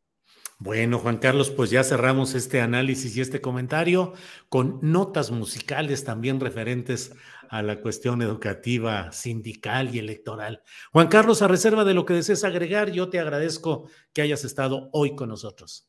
Bueno, 0.57 0.99
Juan 0.99 1.17
Carlos, 1.17 1.49
pues 1.49 1.69
ya 1.69 1.83
cerramos 1.83 2.33
este 2.33 2.61
análisis 2.61 3.15
y 3.17 3.21
este 3.21 3.41
comentario 3.41 4.13
con 4.47 4.79
notas 4.81 5.31
musicales 5.31 6.05
también 6.05 6.39
referentes 6.39 7.13
a 7.49 7.61
la 7.61 7.81
cuestión 7.81 8.21
educativa, 8.21 9.11
sindical 9.11 9.93
y 9.93 9.99
electoral. 9.99 10.61
Juan 10.91 11.07
Carlos, 11.07 11.41
a 11.41 11.47
reserva 11.47 11.83
de 11.83 11.93
lo 11.93 12.05
que 12.05 12.13
desees 12.13 12.43
agregar, 12.43 12.91
yo 12.91 13.09
te 13.09 13.19
agradezco 13.19 13.89
que 14.13 14.21
hayas 14.21 14.43
estado 14.43 14.89
hoy 14.91 15.15
con 15.15 15.29
nosotros. 15.29 15.87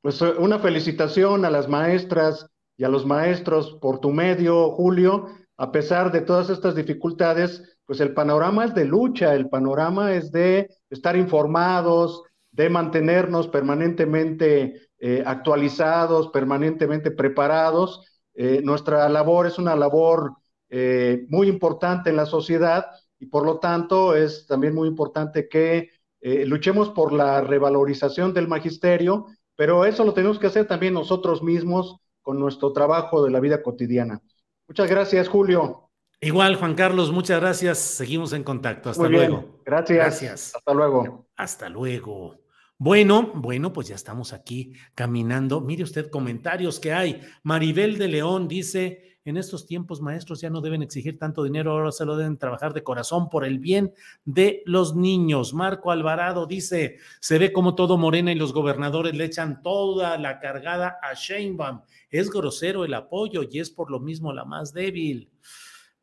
Pues 0.00 0.20
una 0.22 0.58
felicitación 0.58 1.44
a 1.44 1.50
las 1.50 1.68
maestras 1.68 2.46
y 2.76 2.84
a 2.84 2.88
los 2.88 3.04
maestros 3.04 3.76
por 3.80 4.00
tu 4.00 4.10
medio, 4.10 4.70
Julio, 4.70 5.26
a 5.58 5.70
pesar 5.72 6.10
de 6.10 6.22
todas 6.22 6.48
estas 6.48 6.74
dificultades, 6.74 7.76
pues 7.84 8.00
el 8.00 8.14
panorama 8.14 8.64
es 8.64 8.74
de 8.74 8.86
lucha, 8.86 9.34
el 9.34 9.50
panorama 9.50 10.14
es 10.14 10.32
de 10.32 10.70
estar 10.88 11.16
informados, 11.16 12.22
de 12.50 12.70
mantenernos 12.70 13.48
permanentemente 13.48 14.88
eh, 14.98 15.22
actualizados, 15.26 16.28
permanentemente 16.28 17.10
preparados. 17.10 18.22
Eh, 18.34 18.60
nuestra 18.62 19.08
labor 19.08 19.46
es 19.46 19.58
una 19.58 19.76
labor 19.76 20.34
eh, 20.70 21.26
muy 21.28 21.48
importante 21.48 22.10
en 22.10 22.16
la 22.16 22.26
sociedad 22.26 22.86
y 23.18 23.26
por 23.26 23.44
lo 23.44 23.58
tanto 23.58 24.14
es 24.14 24.46
también 24.46 24.74
muy 24.74 24.88
importante 24.88 25.48
que 25.48 25.90
luchemos 26.22 26.90
por 26.90 27.14
la 27.14 27.40
revalorización 27.40 28.34
del 28.34 28.46
magisterio, 28.46 29.26
pero 29.56 29.86
eso 29.86 30.04
lo 30.04 30.12
tenemos 30.12 30.38
que 30.38 30.48
hacer 30.48 30.66
también 30.66 30.92
nosotros 30.92 31.42
mismos 31.42 31.96
con 32.20 32.38
nuestro 32.38 32.72
trabajo 32.72 33.24
de 33.24 33.30
la 33.30 33.40
vida 33.40 33.62
cotidiana. 33.62 34.20
Muchas 34.68 34.88
gracias, 34.88 35.28
Julio. 35.28 35.90
Igual, 36.20 36.56
Juan 36.56 36.74
Carlos, 36.74 37.10
muchas 37.10 37.40
gracias. 37.40 37.78
Seguimos 37.78 38.32
en 38.34 38.44
contacto. 38.44 38.90
Hasta 38.90 39.08
luego. 39.08 39.62
Gracias. 39.64 39.98
Gracias. 39.98 40.52
Hasta 40.54 40.74
luego. 40.74 41.26
Hasta 41.36 41.68
luego. 41.68 42.36
Bueno, 42.76 43.32
bueno, 43.34 43.72
pues 43.72 43.88
ya 43.88 43.94
estamos 43.94 44.32
aquí 44.32 44.74
caminando. 44.94 45.60
Mire 45.60 45.82
usted 45.82 46.10
comentarios 46.10 46.78
que 46.78 46.92
hay. 46.92 47.20
Maribel 47.42 47.98
de 47.98 48.08
León 48.08 48.48
dice, 48.48 49.09
en 49.24 49.36
estos 49.36 49.66
tiempos 49.66 50.00
maestros 50.00 50.40
ya 50.40 50.50
no 50.50 50.60
deben 50.60 50.82
exigir 50.82 51.18
tanto 51.18 51.42
dinero, 51.42 51.72
ahora 51.72 51.92
se 51.92 52.04
lo 52.04 52.16
deben 52.16 52.38
trabajar 52.38 52.72
de 52.72 52.82
corazón 52.82 53.28
por 53.28 53.44
el 53.44 53.58
bien 53.58 53.92
de 54.24 54.62
los 54.64 54.96
niños. 54.96 55.52
Marco 55.52 55.90
Alvarado 55.90 56.46
dice, 56.46 56.98
se 57.20 57.38
ve 57.38 57.52
como 57.52 57.74
todo 57.74 57.98
Morena 57.98 58.32
y 58.32 58.36
los 58.36 58.52
gobernadores 58.52 59.14
le 59.14 59.26
echan 59.26 59.62
toda 59.62 60.16
la 60.18 60.40
cargada 60.40 60.98
a 61.02 61.14
Sheinbaum. 61.14 61.82
Es 62.08 62.30
grosero 62.30 62.84
el 62.84 62.94
apoyo 62.94 63.42
y 63.48 63.58
es 63.58 63.70
por 63.70 63.90
lo 63.90 64.00
mismo 64.00 64.32
la 64.32 64.44
más 64.44 64.72
débil. 64.72 65.30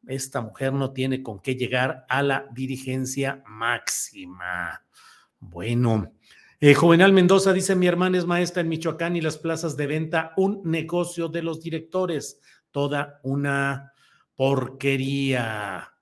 Esta 0.06 0.42
mujer 0.42 0.74
no 0.74 0.92
tiene 0.92 1.24
con 1.24 1.40
qué 1.40 1.56
llegar 1.56 2.06
a 2.08 2.22
la 2.22 2.48
dirigencia 2.54 3.44
máxima. 3.48 4.84
Bueno, 5.40 6.14
eh, 6.60 6.74
Juvenal 6.74 7.14
Mendoza 7.14 7.54
dice, 7.54 7.76
mi 7.76 7.86
hermana 7.86 8.18
es 8.18 8.26
maestra 8.26 8.62
en 8.62 8.70
Michoacán 8.70 9.16
y 9.16 9.22
las 9.22 9.38
plazas 9.38 9.78
de 9.78 9.86
venta, 9.86 10.34
un 10.38 10.62
negocio 10.64 11.28
de 11.28 11.44
los 11.44 11.62
directores, 11.62 12.42
toda 12.78 13.20
una 13.24 13.92
porquería. 14.36 15.96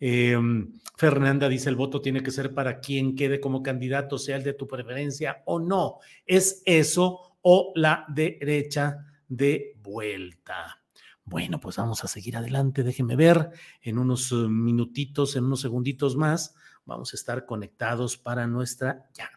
Em, 0.00 0.72
Fernanda 0.96 1.46
dice, 1.46 1.68
el 1.68 1.76
voto 1.76 2.00
tiene 2.00 2.22
que 2.22 2.30
ser 2.30 2.54
para 2.54 2.80
quien 2.80 3.14
quede 3.14 3.38
como 3.38 3.62
candidato, 3.62 4.16
sea 4.16 4.36
el 4.36 4.42
de 4.42 4.54
tu 4.54 4.66
preferencia 4.66 5.42
o 5.44 5.60
no. 5.60 5.98
Es 6.24 6.62
eso 6.64 7.36
o 7.42 7.74
la 7.74 8.06
derecha 8.08 9.04
de 9.28 9.76
vuelta. 9.82 10.82
Bueno, 11.22 11.60
pues 11.60 11.76
vamos 11.76 12.02
a 12.02 12.08
seguir 12.08 12.38
adelante. 12.38 12.82
Déjenme 12.82 13.14
ver 13.14 13.50
en 13.82 13.98
unos 13.98 14.32
eh, 14.32 14.36
minutitos, 14.36 15.36
en 15.36 15.44
unos 15.44 15.60
segunditos 15.60 16.16
más. 16.16 16.54
Vamos 16.86 17.12
a 17.12 17.16
estar 17.16 17.44
conectados 17.44 18.16
para 18.16 18.46
nuestra 18.46 19.10
ya 19.12 19.30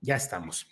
ya 0.00 0.16
estamos. 0.16 0.66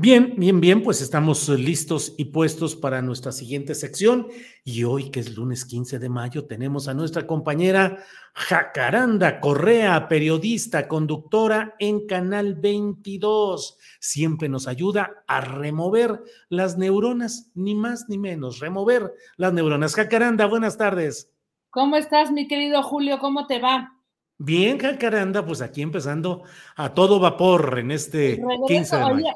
Bien, 0.00 0.34
bien, 0.36 0.60
bien, 0.60 0.84
pues 0.84 1.02
estamos 1.02 1.48
listos 1.48 2.14
y 2.16 2.26
puestos 2.26 2.76
para 2.76 3.02
nuestra 3.02 3.32
siguiente 3.32 3.74
sección. 3.74 4.28
Y 4.62 4.84
hoy, 4.84 5.10
que 5.10 5.18
es 5.18 5.36
lunes 5.36 5.64
15 5.64 5.98
de 5.98 6.08
mayo, 6.08 6.46
tenemos 6.46 6.86
a 6.86 6.94
nuestra 6.94 7.26
compañera 7.26 7.98
Jacaranda 8.32 9.40
Correa, 9.40 10.06
periodista, 10.06 10.86
conductora 10.86 11.74
en 11.80 12.06
Canal 12.06 12.54
22. 12.54 13.76
Siempre 13.98 14.48
nos 14.48 14.68
ayuda 14.68 15.24
a 15.26 15.40
remover 15.40 16.22
las 16.48 16.78
neuronas, 16.78 17.50
ni 17.56 17.74
más 17.74 18.08
ni 18.08 18.18
menos, 18.18 18.60
remover 18.60 19.12
las 19.36 19.52
neuronas. 19.52 19.96
Jacaranda, 19.96 20.46
buenas 20.46 20.78
tardes. 20.78 21.34
¿Cómo 21.70 21.96
estás, 21.96 22.30
mi 22.30 22.46
querido 22.46 22.84
Julio? 22.84 23.18
¿Cómo 23.18 23.48
te 23.48 23.58
va? 23.58 23.97
Bien, 24.40 24.78
Jacaranda, 24.78 25.44
pues 25.44 25.60
aquí 25.60 25.82
empezando 25.82 26.44
a 26.76 26.94
todo 26.94 27.18
vapor 27.18 27.76
en 27.80 27.90
este 27.90 28.40
15 28.68 28.96
de 28.96 29.02
mayo. 29.02 29.26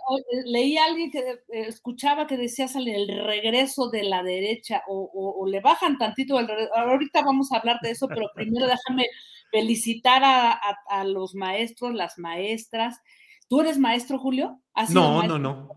leí 0.45 0.77
a 0.77 0.85
alguien 0.85 1.11
que 1.11 1.19
eh, 1.19 1.41
escuchaba 1.49 2.29
que 2.29 2.37
decía 2.37 2.67
el 2.77 3.25
regreso 3.25 3.91
de 3.91 4.05
la 4.05 4.23
derecha 4.23 4.85
o, 4.87 5.45
le 5.49 5.61
bajan 5.61 5.99
tantito 5.99 6.39
el 6.39 6.49
Ahorita 6.77 7.23
vamos 7.23 7.51
a 7.51 7.57
hablar 7.57 7.79
de 7.83 7.91
eso, 7.91 8.07
pero 8.07 8.31
primero 8.33 8.69
déjame 8.69 9.07
felicitar 9.51 10.23
a, 10.25 11.05
los 11.05 11.35
maestros, 11.35 11.93
las 11.95 12.17
maestras. 12.19 13.01
¿Tú 13.49 13.61
eres 13.61 13.81
maestro, 13.81 14.21
Julio? 14.21 14.61
No, 14.91 15.25
no, 15.25 15.37
no. 15.37 15.69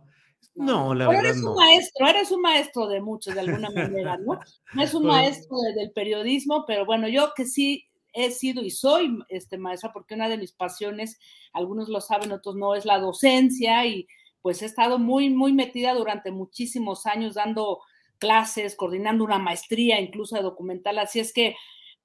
No, 0.54 0.94
la 0.94 1.08
verdad 1.08 1.26
eres 1.26 1.44
un 1.44 1.56
maestro, 1.56 2.08
eres 2.08 2.32
un 2.32 2.42
maestro 2.42 2.88
de 2.88 3.02
muchos, 3.02 3.34
de 3.34 3.42
alguna 3.42 3.72
manera, 3.72 4.18
¿no? 4.18 4.40
No 4.74 4.84
es 4.84 4.94
un 4.94 5.02
pues 5.04 5.14
maestro 5.14 5.58
del 5.76 5.92
periodismo, 5.92 6.64
pero 6.66 6.86
bueno, 6.86 7.10
yo 7.10 7.34
que 7.36 7.46
sí 7.46 7.90
he 8.16 8.32
sido 8.32 8.64
y 8.64 8.72
soy 8.72 9.20
este, 9.30 9.58
maestra 9.58 9.94
porque 9.94 10.16
una 10.16 10.30
de 10.30 10.38
mis 10.38 10.54
pasiones, 10.54 11.20
algunos 11.54 11.90
lo 11.90 12.02
saben, 12.02 12.32
otros 12.32 12.56
no, 12.56 12.74
es 12.76 12.86
la 12.86 13.00
docencia 13.00 13.86
y 13.86 14.08
pues 14.42 14.62
he 14.62 14.66
estado 14.66 14.98
muy, 15.00 15.30
muy 15.30 15.54
metida 15.54 15.94
durante 15.94 16.32
muchísimos 16.32 17.06
años 17.06 17.36
dando 17.36 17.82
clases, 18.18 18.76
coordinando 18.76 19.24
una 19.24 19.40
maestría 19.40 20.00
incluso 20.00 20.36
de 20.36 20.44
documental, 20.44 20.98
así 21.00 21.20
es 21.20 21.34
que 21.34 21.56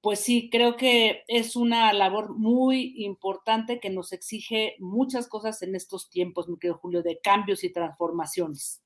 pues 0.00 0.20
sí, 0.20 0.48
creo 0.50 0.76
que 0.76 1.24
es 1.28 1.56
una 1.56 1.92
labor 1.92 2.34
muy 2.34 2.94
importante 3.04 3.80
que 3.80 3.90
nos 3.90 4.12
exige 4.12 4.76
muchas 4.78 5.28
cosas 5.28 5.62
en 5.62 5.74
estos 5.74 6.08
tiempos, 6.08 6.48
mi 6.48 6.58
querido 6.58 6.78
Julio, 6.78 7.02
de 7.02 7.20
cambios 7.20 7.64
y 7.64 7.70
transformaciones. 7.70 8.80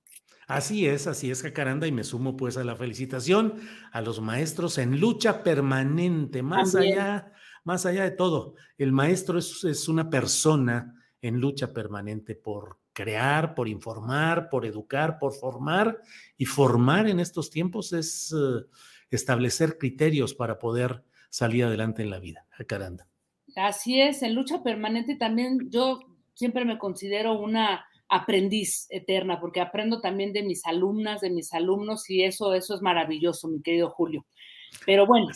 Así 0.47 0.87
es, 0.87 1.07
así 1.07 1.31
es, 1.31 1.43
Jacaranda, 1.43 1.87
y 1.87 1.93
me 1.93 2.05
sumo 2.05 2.37
pues 2.37 2.57
a 2.57 2.65
la 2.65 2.77
felicitación 2.77 3.55
a 3.93 4.01
los 4.01 4.21
maestros 4.21 4.79
en 4.79 5.01
lucha 5.01 5.43
permanente, 5.43 6.43
más 6.43 6.75
allá, 6.75 7.33
más 7.65 7.87
allá 7.87 8.05
de 8.05 8.11
todo. 8.11 8.55
El 8.77 8.93
maestro 8.93 9.39
es, 9.39 9.89
una 9.89 10.11
persona 10.11 10.95
en 11.23 11.41
lucha 11.41 11.73
permanente 11.73 12.35
por 12.35 12.79
crear, 12.93 13.55
por 13.55 13.69
informar, 13.69 14.49
por 14.51 14.67
educar, 14.67 15.19
por 15.19 15.33
formar, 15.33 16.01
y 16.37 16.45
formar 16.45 17.09
en 17.09 17.21
estos 17.21 17.51
tiempos 17.51 17.93
es 17.93 18.35
eh, 18.37 18.67
establecer 19.11 19.79
criterios 19.79 20.35
para 20.35 20.59
poder 20.59 21.03
salir 21.31 21.65
adelante 21.65 22.03
en 22.03 22.11
la 22.11 22.21
vida. 22.21 22.47
Jacaranda. 22.51 23.09
Así 23.57 24.01
es, 24.01 24.23
en 24.23 24.35
lucha 24.35 24.63
permanente 24.63 25.17
también 25.17 25.71
yo 25.71 26.01
siempre 26.35 26.65
me 26.65 26.79
considero 26.79 27.39
una 27.39 27.87
aprendiz 28.15 28.87
eterna, 28.91 29.41
porque 29.41 29.61
aprendo 29.61 30.01
también 30.01 30.33
de 30.33 30.45
mis 30.45 30.65
alumnas, 30.67 31.21
de 31.21 31.31
mis 31.31 31.53
alumnos, 31.53 32.09
y 32.09 32.23
eso, 32.23 32.55
eso 32.55 32.75
es 32.75 32.81
maravilloso, 32.81 33.49
mi 33.49 33.61
querido 33.61 33.91
Julio. 33.91 34.25
Pero 34.87 35.05
bueno, 35.05 35.29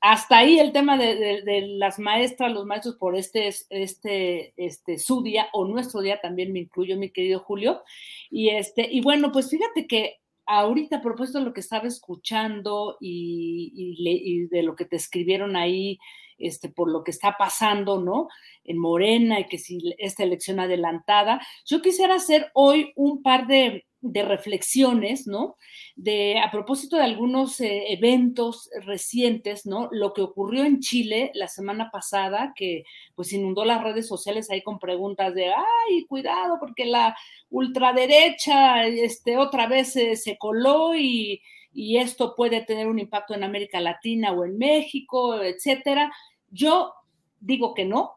hasta 0.00 0.38
ahí 0.38 0.58
el 0.58 0.72
tema 0.72 0.98
de, 0.98 1.42
las 1.78 1.98
maestras, 1.98 2.52
los 2.52 2.66
maestros 2.66 2.96
por 2.96 3.16
este, 3.16 3.48
este, 3.70 4.52
este, 4.56 4.98
su 4.98 5.22
día 5.22 5.48
o 5.54 5.64
nuestro 5.64 6.02
día 6.02 6.20
también 6.20 6.52
me 6.52 6.60
incluyo, 6.60 6.98
mi 6.98 7.10
querido 7.10 7.40
Julio. 7.40 7.82
Y 8.30 8.50
este, 8.50 8.86
y 8.90 9.00
bueno, 9.00 9.32
pues 9.32 9.48
fíjate 9.48 9.86
que 9.86 10.16
ahorita 10.44 10.96
a 10.96 11.02
propósito 11.02 11.38
de 11.38 11.46
lo 11.46 11.54
que 11.54 11.60
estaba 11.60 11.88
escuchando 11.88 12.98
y 13.00 14.46
de 14.50 14.62
lo 14.62 14.76
que 14.76 14.84
te 14.84 14.96
escribieron 14.96 15.56
ahí, 15.56 15.98
este, 16.44 16.68
por 16.68 16.90
lo 16.90 17.02
que 17.02 17.10
está 17.10 17.36
pasando, 17.38 18.00
¿no? 18.00 18.28
En 18.64 18.78
Morena 18.78 19.40
y 19.40 19.46
que 19.46 19.58
si 19.58 19.94
esta 19.98 20.22
elección 20.22 20.60
adelantada. 20.60 21.40
Yo 21.64 21.80
quisiera 21.82 22.16
hacer 22.16 22.50
hoy 22.54 22.92
un 22.96 23.22
par 23.22 23.46
de, 23.46 23.86
reflexiones, 24.02 25.26
¿no? 25.26 25.56
De, 25.96 26.38
a 26.38 26.50
propósito 26.50 26.96
de 26.96 27.04
algunos 27.04 27.58
eh, 27.60 27.92
eventos 27.92 28.68
recientes, 28.82 29.64
¿no? 29.64 29.88
Lo 29.92 30.12
que 30.12 30.20
ocurrió 30.20 30.64
en 30.64 30.80
Chile 30.80 31.30
la 31.32 31.48
semana 31.48 31.90
pasada, 31.90 32.52
que 32.54 32.84
pues 33.14 33.32
inundó 33.32 33.64
las 33.64 33.82
redes 33.82 34.06
sociales 34.06 34.50
ahí 34.50 34.62
con 34.62 34.78
preguntas 34.78 35.34
de, 35.34 35.46
ay, 35.46 36.04
cuidado, 36.06 36.58
porque 36.60 36.84
la 36.84 37.16
ultraderecha, 37.48 38.86
este, 38.86 39.38
otra 39.38 39.66
vez 39.68 39.92
se 39.94 40.36
coló 40.38 40.94
y 40.94 41.40
y 41.74 41.98
esto 41.98 42.34
puede 42.36 42.62
tener 42.62 42.86
un 42.86 43.00
impacto 43.00 43.34
en 43.34 43.42
América 43.42 43.80
Latina 43.80 44.32
o 44.32 44.44
en 44.44 44.56
México, 44.56 45.42
etcétera. 45.42 46.12
Yo 46.54 46.94
digo 47.40 47.74
que 47.74 47.84
no, 47.84 48.12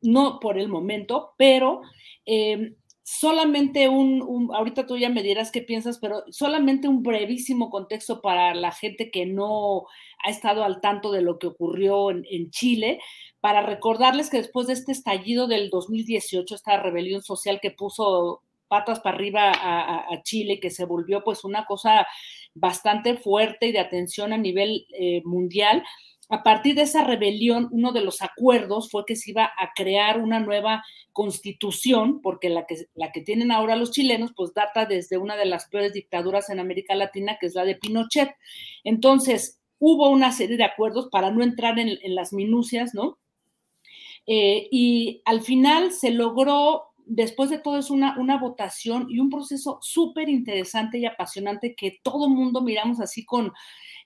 no 0.00 0.38
por 0.40 0.56
el 0.56 0.68
momento, 0.68 1.34
pero 1.36 1.82
eh, 2.24 2.74
solamente 3.02 3.88
un, 3.88 4.50
ahorita 4.54 4.86
tú 4.86 4.96
ya 4.96 5.08
me 5.08 5.22
dirás 5.22 5.50
qué 5.50 5.62
piensas, 5.62 5.98
pero 5.98 6.22
solamente 6.30 6.86
un 6.86 7.02
brevísimo 7.02 7.70
contexto 7.70 8.20
para 8.22 8.54
la 8.54 8.70
gente 8.70 9.10
que 9.10 9.26
no 9.26 9.86
ha 10.24 10.30
estado 10.30 10.62
al 10.62 10.80
tanto 10.80 11.10
de 11.10 11.22
lo 11.22 11.38
que 11.38 11.48
ocurrió 11.48 12.10
en, 12.10 12.50
Chile, 12.50 13.00
para 13.40 13.62
recordarles 13.62 14.30
que 14.30 14.36
después 14.38 14.68
de 14.68 14.74
este 14.74 14.92
estallido 14.92 15.48
del 15.48 15.68
2018, 15.70 16.54
esta 16.54 16.76
rebelión 16.76 17.22
social 17.22 17.58
que 17.60 17.72
puso 17.72 18.42
patas 18.68 19.00
para 19.00 19.16
arriba 19.16 19.50
a, 19.50 20.06
a 20.12 20.22
Chile, 20.22 20.60
que 20.60 20.70
se 20.70 20.84
volvió 20.84 21.24
pues 21.24 21.44
una 21.44 21.66
cosa 21.66 22.06
bastante 22.54 23.16
fuerte 23.16 23.66
y 23.66 23.72
de 23.72 23.80
atención 23.80 24.32
a 24.32 24.38
nivel 24.38 24.86
eh, 24.98 25.22
mundial. 25.24 25.82
A 26.32 26.42
partir 26.42 26.76
de 26.76 26.82
esa 26.82 27.04
rebelión, 27.04 27.68
uno 27.72 27.92
de 27.92 28.00
los 28.00 28.22
acuerdos 28.22 28.90
fue 28.90 29.04
que 29.04 29.16
se 29.16 29.32
iba 29.32 29.44
a 29.44 29.72
crear 29.76 30.18
una 30.18 30.40
nueva 30.40 30.82
constitución, 31.12 32.22
porque 32.22 32.48
la 32.48 32.64
que, 32.64 32.86
la 32.94 33.12
que 33.12 33.20
tienen 33.20 33.52
ahora 33.52 33.76
los 33.76 33.90
chilenos, 33.90 34.32
pues 34.34 34.54
data 34.54 34.86
desde 34.86 35.18
una 35.18 35.36
de 35.36 35.44
las 35.44 35.68
peores 35.68 35.92
dictaduras 35.92 36.48
en 36.48 36.58
América 36.58 36.94
Latina, 36.94 37.36
que 37.38 37.48
es 37.48 37.54
la 37.54 37.66
de 37.66 37.74
Pinochet. 37.74 38.34
Entonces, 38.82 39.60
hubo 39.78 40.08
una 40.08 40.32
serie 40.32 40.56
de 40.56 40.64
acuerdos 40.64 41.10
para 41.12 41.30
no 41.30 41.42
entrar 41.42 41.78
en, 41.78 41.98
las 42.14 42.32
minucias, 42.32 42.94
¿no? 42.94 43.18
Eh, 44.26 44.68
y 44.70 45.20
al 45.26 45.42
final 45.42 45.92
se 45.92 46.12
logró 46.12 46.94
después 47.04 47.50
de 47.50 47.58
todo 47.58 47.76
es 47.76 47.90
una, 47.90 48.18
una 48.18 48.38
votación 48.38 49.08
y 49.10 49.18
un 49.18 49.28
proceso 49.28 49.80
súper 49.82 50.30
interesante 50.30 50.96
y 50.96 51.04
apasionante 51.04 51.74
que 51.74 51.98
todo 52.02 52.30
mundo 52.30 52.62
miramos 52.62 53.00
así 53.00 53.22
con, 53.22 53.52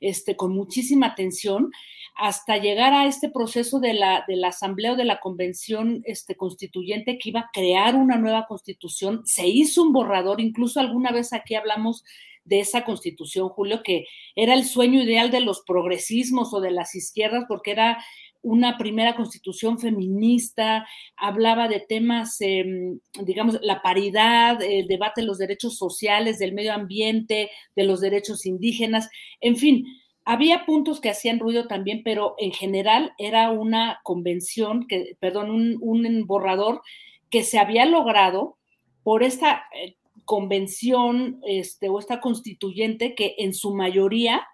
este, 0.00 0.36
con 0.36 0.52
muchísima 0.52 1.08
atención 1.08 1.70
hasta 2.16 2.56
llegar 2.56 2.94
a 2.94 3.06
este 3.06 3.28
proceso 3.28 3.78
de 3.78 3.92
la, 3.92 4.24
de 4.26 4.36
la 4.36 4.48
asamblea 4.48 4.92
o 4.92 4.96
de 4.96 5.04
la 5.04 5.20
convención 5.20 6.02
este, 6.04 6.34
constituyente 6.34 7.18
que 7.18 7.28
iba 7.28 7.40
a 7.40 7.50
crear 7.52 7.94
una 7.94 8.16
nueva 8.16 8.46
constitución. 8.46 9.22
Se 9.26 9.46
hizo 9.46 9.82
un 9.82 9.92
borrador, 9.92 10.40
incluso 10.40 10.80
alguna 10.80 11.12
vez 11.12 11.32
aquí 11.32 11.54
hablamos 11.54 12.04
de 12.44 12.60
esa 12.60 12.84
constitución, 12.84 13.48
Julio, 13.48 13.82
que 13.82 14.06
era 14.34 14.54
el 14.54 14.64
sueño 14.64 15.02
ideal 15.02 15.30
de 15.30 15.40
los 15.40 15.62
progresismos 15.66 16.54
o 16.54 16.60
de 16.60 16.70
las 16.70 16.94
izquierdas, 16.94 17.44
porque 17.48 17.72
era 17.72 18.02
una 18.46 18.78
primera 18.78 19.16
constitución 19.16 19.78
feminista, 19.78 20.86
hablaba 21.16 21.66
de 21.66 21.80
temas, 21.80 22.40
em, 22.40 23.00
digamos, 23.24 23.58
la 23.60 23.82
paridad, 23.82 24.62
el 24.62 24.86
debate 24.86 25.20
de 25.20 25.26
los 25.26 25.38
derechos 25.38 25.76
sociales, 25.76 26.38
del 26.38 26.54
medio 26.54 26.72
ambiente, 26.72 27.50
de 27.74 27.84
los 27.84 28.00
derechos 28.00 28.46
indígenas, 28.46 29.10
en 29.40 29.56
fin, 29.56 29.84
había 30.24 30.64
puntos 30.64 31.00
que 31.00 31.10
hacían 31.10 31.40
ruido 31.40 31.66
también, 31.66 32.02
pero 32.04 32.36
en 32.38 32.52
general 32.52 33.12
era 33.18 33.50
una 33.50 34.00
convención, 34.04 34.86
que, 34.86 35.16
perdón, 35.18 35.50
un, 35.80 36.26
borrador 36.26 36.82
que 37.30 37.42
se 37.42 37.58
había 37.58 37.84
logrado 37.84 38.58
por 39.02 39.24
esta 39.24 39.64
eh, 39.74 39.96
convención 40.24 41.40
este, 41.46 41.88
o 41.88 41.98
esta 41.98 42.20
constituyente 42.20 43.16
que 43.16 43.34
en 43.38 43.54
su 43.54 43.74
mayoría 43.74 44.46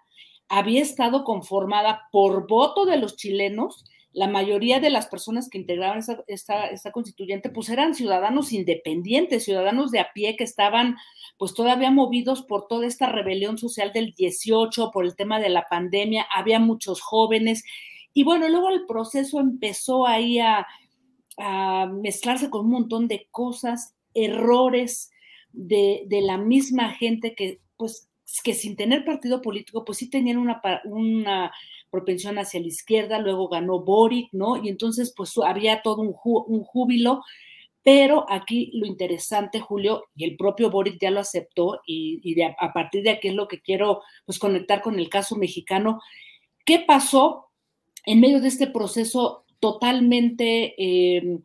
había 0.49 0.81
estado 0.81 1.23
conformada 1.23 2.07
por 2.11 2.47
voto 2.47 2.85
de 2.85 2.97
los 2.97 3.15
chilenos. 3.15 3.85
La 4.11 4.27
mayoría 4.27 4.79
de 4.79 4.91
las 4.91 5.07
personas 5.07 5.49
que 5.49 5.57
integraban 5.57 5.99
esta, 6.27 6.65
esta, 6.67 6.91
constituyente, 6.91 7.49
pues 7.49 7.69
eran 7.69 7.95
ciudadanos 7.95 8.53
independientes, 8.53 9.45
ciudadanos 9.45 9.89
de 9.89 9.99
a 9.99 10.13
pie 10.13 10.35
que 10.35 10.43
estaban, 10.43 10.97
pues 11.39 11.55
todavía 11.55 11.89
movidos 11.89 12.43
por 12.43 12.67
toda 12.67 12.85
esta 12.85 13.07
rebelión 13.07 13.57
social 13.57 13.91
del 13.91 14.13
18, 14.13 14.91
por 14.91 15.05
el 15.05 15.15
tema 15.15 15.39
de 15.39 15.49
la 15.49 15.65
pandemia, 15.67 16.27
había 16.31 16.59
muchos 16.59 17.01
jóvenes. 17.01 17.63
Y 18.13 18.23
bueno, 18.23 18.47
luego 18.49 18.69
el 18.69 18.85
proceso 18.85 19.39
empezó 19.39 20.05
ahí 20.05 20.37
a, 20.37 20.67
a 21.37 21.87
mezclarse 21.87 22.51
con 22.51 22.65
un 22.65 22.71
montón 22.71 23.07
de 23.07 23.27
cosas, 23.31 23.95
errores 24.13 25.09
de, 25.51 26.03
de 26.05 26.21
la 26.21 26.37
misma 26.37 26.91
gente 26.91 27.33
que, 27.33 27.61
pues, 27.77 28.09
que 28.41 28.53
sin 28.53 28.75
tener 28.75 29.05
partido 29.05 29.41
político, 29.41 29.85
pues 29.85 29.97
sí 29.99 30.09
tenían 30.09 30.37
una, 30.37 30.61
una 30.85 31.51
propensión 31.89 32.39
hacia 32.39 32.59
la 32.59 32.67
izquierda, 32.67 33.19
luego 33.19 33.47
ganó 33.49 33.81
Boric, 33.81 34.29
¿no? 34.31 34.57
Y 34.57 34.69
entonces, 34.69 35.13
pues 35.15 35.33
había 35.45 35.81
todo 35.81 36.01
un, 36.01 36.15
un 36.23 36.63
júbilo, 36.63 37.21
pero 37.83 38.25
aquí 38.29 38.71
lo 38.73 38.87
interesante, 38.87 39.59
Julio, 39.59 40.05
y 40.15 40.23
el 40.23 40.37
propio 40.37 40.71
Boric 40.71 40.97
ya 40.99 41.11
lo 41.11 41.19
aceptó, 41.19 41.81
y, 41.85 42.41
a 42.41 42.73
partir 42.73 43.03
de 43.03 43.11
aquí 43.11 43.27
es 43.27 43.35
lo 43.35 43.47
que 43.47 43.61
quiero, 43.61 44.01
pues, 44.25 44.39
conectar 44.39 44.81
con 44.81 44.97
el 44.97 45.09
caso 45.09 45.35
mexicano. 45.35 46.01
¿Qué 46.65 46.79
pasó 46.79 47.49
en 48.05 48.21
medio 48.21 48.39
de 48.41 48.47
este 48.47 48.67
proceso 48.67 49.45
totalmente, 49.59 50.75
eh, 50.77 51.39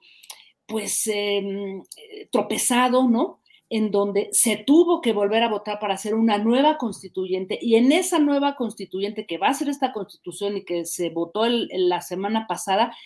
pues, 0.67 1.07
eh, 1.09 1.83
tropezado, 2.31 3.09
¿no? 3.09 3.41
En 3.71 3.91
donde 3.91 4.29
se 4.33 4.57
tuvo 4.57 5.01
que 5.01 5.13
volver 5.13 5.43
a 5.43 5.49
votar 5.49 5.79
para 5.79 5.95
hacer 5.95 6.15
una 6.15 6.39
nueva 6.39 6.79
constituyente 6.79 7.59
y 7.61 7.77
en 7.77 7.93
esa 7.93 8.19
nueva 8.19 8.57
constituyente 8.57 9.27
que 9.27 9.39
va 9.39 9.49
a 9.49 9.55
ser 9.55 9.69
esta 9.69 9.93
constitución 9.93 10.57
y 10.57 10.65
que 10.65 10.87
se 10.87 11.11
votó 11.11 11.47
la 11.47 12.01
semana 12.01 12.47
pasada, 12.47 12.97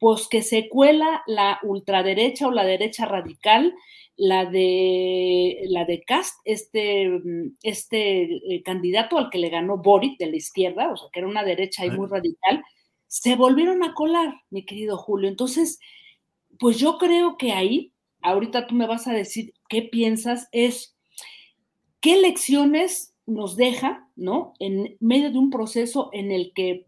pues 0.00 0.26
que 0.28 0.42
se 0.42 0.68
cuela 0.68 1.22
la 1.26 1.60
ultraderecha 1.62 2.48
o 2.48 2.50
la 2.50 2.64
derecha 2.64 3.04
radical, 3.06 3.74
la 4.16 4.46
de 4.46 5.60
la 5.68 5.84
de 5.84 6.02
Cast, 6.02 6.40
este, 6.44 7.10
este 7.62 8.22
eh, 8.54 8.62
candidato 8.62 9.16
al 9.16 9.30
que 9.30 9.38
le 9.38 9.48
ganó 9.48 9.78
Boric 9.78 10.18
de 10.18 10.26
la 10.26 10.36
izquierda, 10.36 10.90
o 10.92 10.96
sea, 10.96 11.08
que 11.12 11.20
era 11.20 11.28
una 11.28 11.44
derecha 11.44 11.84
ahí 11.84 11.90
muy 11.90 12.08
radical, 12.08 12.64
se 13.06 13.36
volvieron 13.36 13.82
a 13.84 13.94
colar, 13.94 14.34
mi 14.50 14.64
querido 14.64 14.96
Julio. 14.96 15.28
Entonces, 15.28 15.78
pues 16.58 16.78
yo 16.78 16.98
creo 16.98 17.36
que 17.36 17.52
ahí 17.52 17.92
ahorita 18.22 18.66
tú 18.66 18.74
me 18.74 18.86
vas 18.86 19.06
a 19.06 19.12
decir 19.12 19.54
qué 19.70 19.82
piensas, 19.82 20.48
es 20.52 20.98
qué 22.00 22.20
lecciones 22.20 23.14
nos 23.24 23.56
deja, 23.56 24.08
¿no? 24.16 24.52
En 24.58 24.96
medio 25.00 25.30
de 25.30 25.38
un 25.38 25.48
proceso 25.48 26.10
en 26.12 26.32
el 26.32 26.52
que 26.54 26.86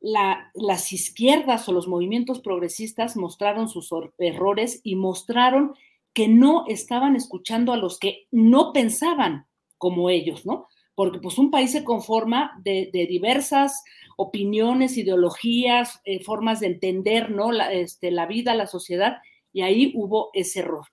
las 0.00 0.92
izquierdas 0.92 1.68
o 1.68 1.72
los 1.72 1.86
movimientos 1.86 2.40
progresistas 2.40 3.16
mostraron 3.16 3.68
sus 3.68 3.90
errores 4.18 4.80
y 4.82 4.96
mostraron 4.96 5.74
que 6.14 6.26
no 6.26 6.64
estaban 6.66 7.16
escuchando 7.16 7.72
a 7.72 7.76
los 7.76 7.98
que 7.98 8.26
no 8.30 8.72
pensaban 8.72 9.46
como 9.78 10.10
ellos, 10.10 10.44
¿no? 10.44 10.66
Porque 10.94 11.20
pues 11.20 11.38
un 11.38 11.50
país 11.50 11.70
se 11.70 11.84
conforma 11.84 12.58
de, 12.64 12.90
diversas 12.92 13.84
opiniones, 14.16 14.96
ideologías, 14.96 16.00
eh, 16.04 16.22
formas 16.24 16.60
de 16.60 16.66
entender, 16.66 17.30
¿no? 17.30 17.52
La, 17.52 17.72
este, 17.72 18.10
la 18.10 18.26
vida, 18.26 18.54
la 18.54 18.66
sociedad, 18.66 19.18
y 19.52 19.62
ahí 19.62 19.92
hubo 19.94 20.30
ese 20.32 20.60
error. 20.60 20.86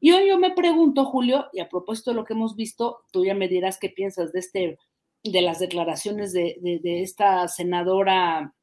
Y 0.00 0.12
hoy 0.12 0.28
yo 0.28 0.38
me 0.38 0.52
pregunto, 0.52 1.04
Julio, 1.04 1.46
y 1.52 1.60
a 1.60 1.68
propósito 1.68 2.10
de 2.10 2.16
lo 2.16 2.24
que 2.24 2.34
hemos 2.34 2.56
visto, 2.56 3.00
tú 3.12 3.24
ya 3.24 3.34
me 3.34 3.48
dirás 3.48 3.78
qué 3.78 3.88
piensas 3.88 4.32
de 4.32 4.38
este, 4.38 4.78
de 5.24 5.42
las 5.42 5.58
declaraciones 5.58 6.32
de, 6.32 6.56
esta 7.02 7.48
senadora, 7.48 8.54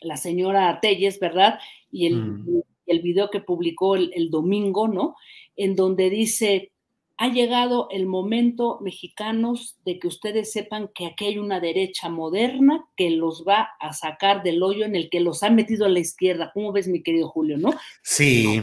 la 0.00 0.16
señora 0.16 0.78
Telles, 0.80 1.18
¿verdad? 1.18 1.58
Y 1.90 2.06
el, 2.06 2.16
mm. 2.16 2.62
el 2.86 3.00
video 3.00 3.30
que 3.30 3.40
publicó 3.40 3.96
el, 3.96 4.12
el 4.14 4.30
domingo, 4.30 4.88
¿no? 4.88 5.16
En 5.56 5.76
donde 5.76 6.10
dice, 6.10 6.72
ha 7.18 7.28
llegado 7.28 7.88
el 7.90 8.06
momento, 8.06 8.78
mexicanos, 8.82 9.76
de 9.84 9.98
que 9.98 10.08
ustedes 10.08 10.52
sepan 10.52 10.90
que 10.94 11.06
aquí 11.06 11.26
hay 11.26 11.38
una 11.38 11.60
derecha 11.60 12.10
moderna 12.10 12.86
que 12.94 13.10
los 13.10 13.44
va 13.48 13.70
a 13.80 13.94
sacar 13.94 14.42
del 14.42 14.62
hoyo 14.62 14.84
en 14.84 14.94
el 14.94 15.08
que 15.08 15.20
los 15.20 15.42
ha 15.42 15.48
metido 15.48 15.86
a 15.86 15.88
la 15.88 16.00
izquierda. 16.00 16.50
¿Cómo 16.52 16.72
ves, 16.72 16.88
mi 16.88 17.02
querido 17.02 17.28
Julio, 17.28 17.56
no? 17.56 17.72
Sí. 18.02 18.62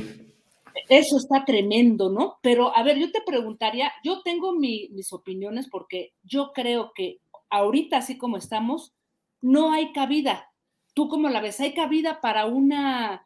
Eso 0.90 1.18
está 1.18 1.46
tremendo, 1.46 2.10
¿no? 2.10 2.40
Pero 2.42 2.76
a 2.76 2.84
ver, 2.84 2.98
yo 2.98 3.12
te 3.12 3.22
preguntaría, 3.22 3.92
yo 4.04 4.22
tengo 4.22 4.54
mis 4.54 5.14
opiniones 5.14 5.68
porque 5.70 6.14
yo 6.24 6.52
creo 6.54 6.92
que 6.94 7.20
ahorita, 7.50 7.98
así 7.98 8.18
como 8.18 8.38
estamos, 8.38 8.94
no 9.42 9.72
hay 9.72 9.92
cabida. 9.92 10.50
¿Tú 10.94 11.08
cómo 11.10 11.30
la 11.30 11.42
ves? 11.42 11.60
¿Hay 11.60 11.74
cabida 11.74 12.22
para 12.22 12.46
una 12.46 13.26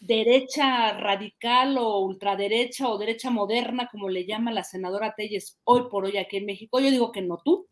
derecha 0.00 0.92
radical 0.92 1.76
o 1.78 1.98
ultraderecha 2.00 2.88
o 2.88 2.98
derecha 2.98 3.30
moderna, 3.30 3.88
como 3.90 4.08
le 4.08 4.26
llama 4.26 4.52
la 4.52 4.64
senadora 4.64 5.14
Telles 5.16 5.58
hoy 5.64 5.82
por 5.90 6.04
hoy 6.04 6.16
aquí 6.16 6.36
en 6.36 6.46
México? 6.46 6.80
Yo 6.80 6.90
digo 6.90 7.12
que 7.12 7.22
no, 7.22 7.38
tú. 7.44 7.66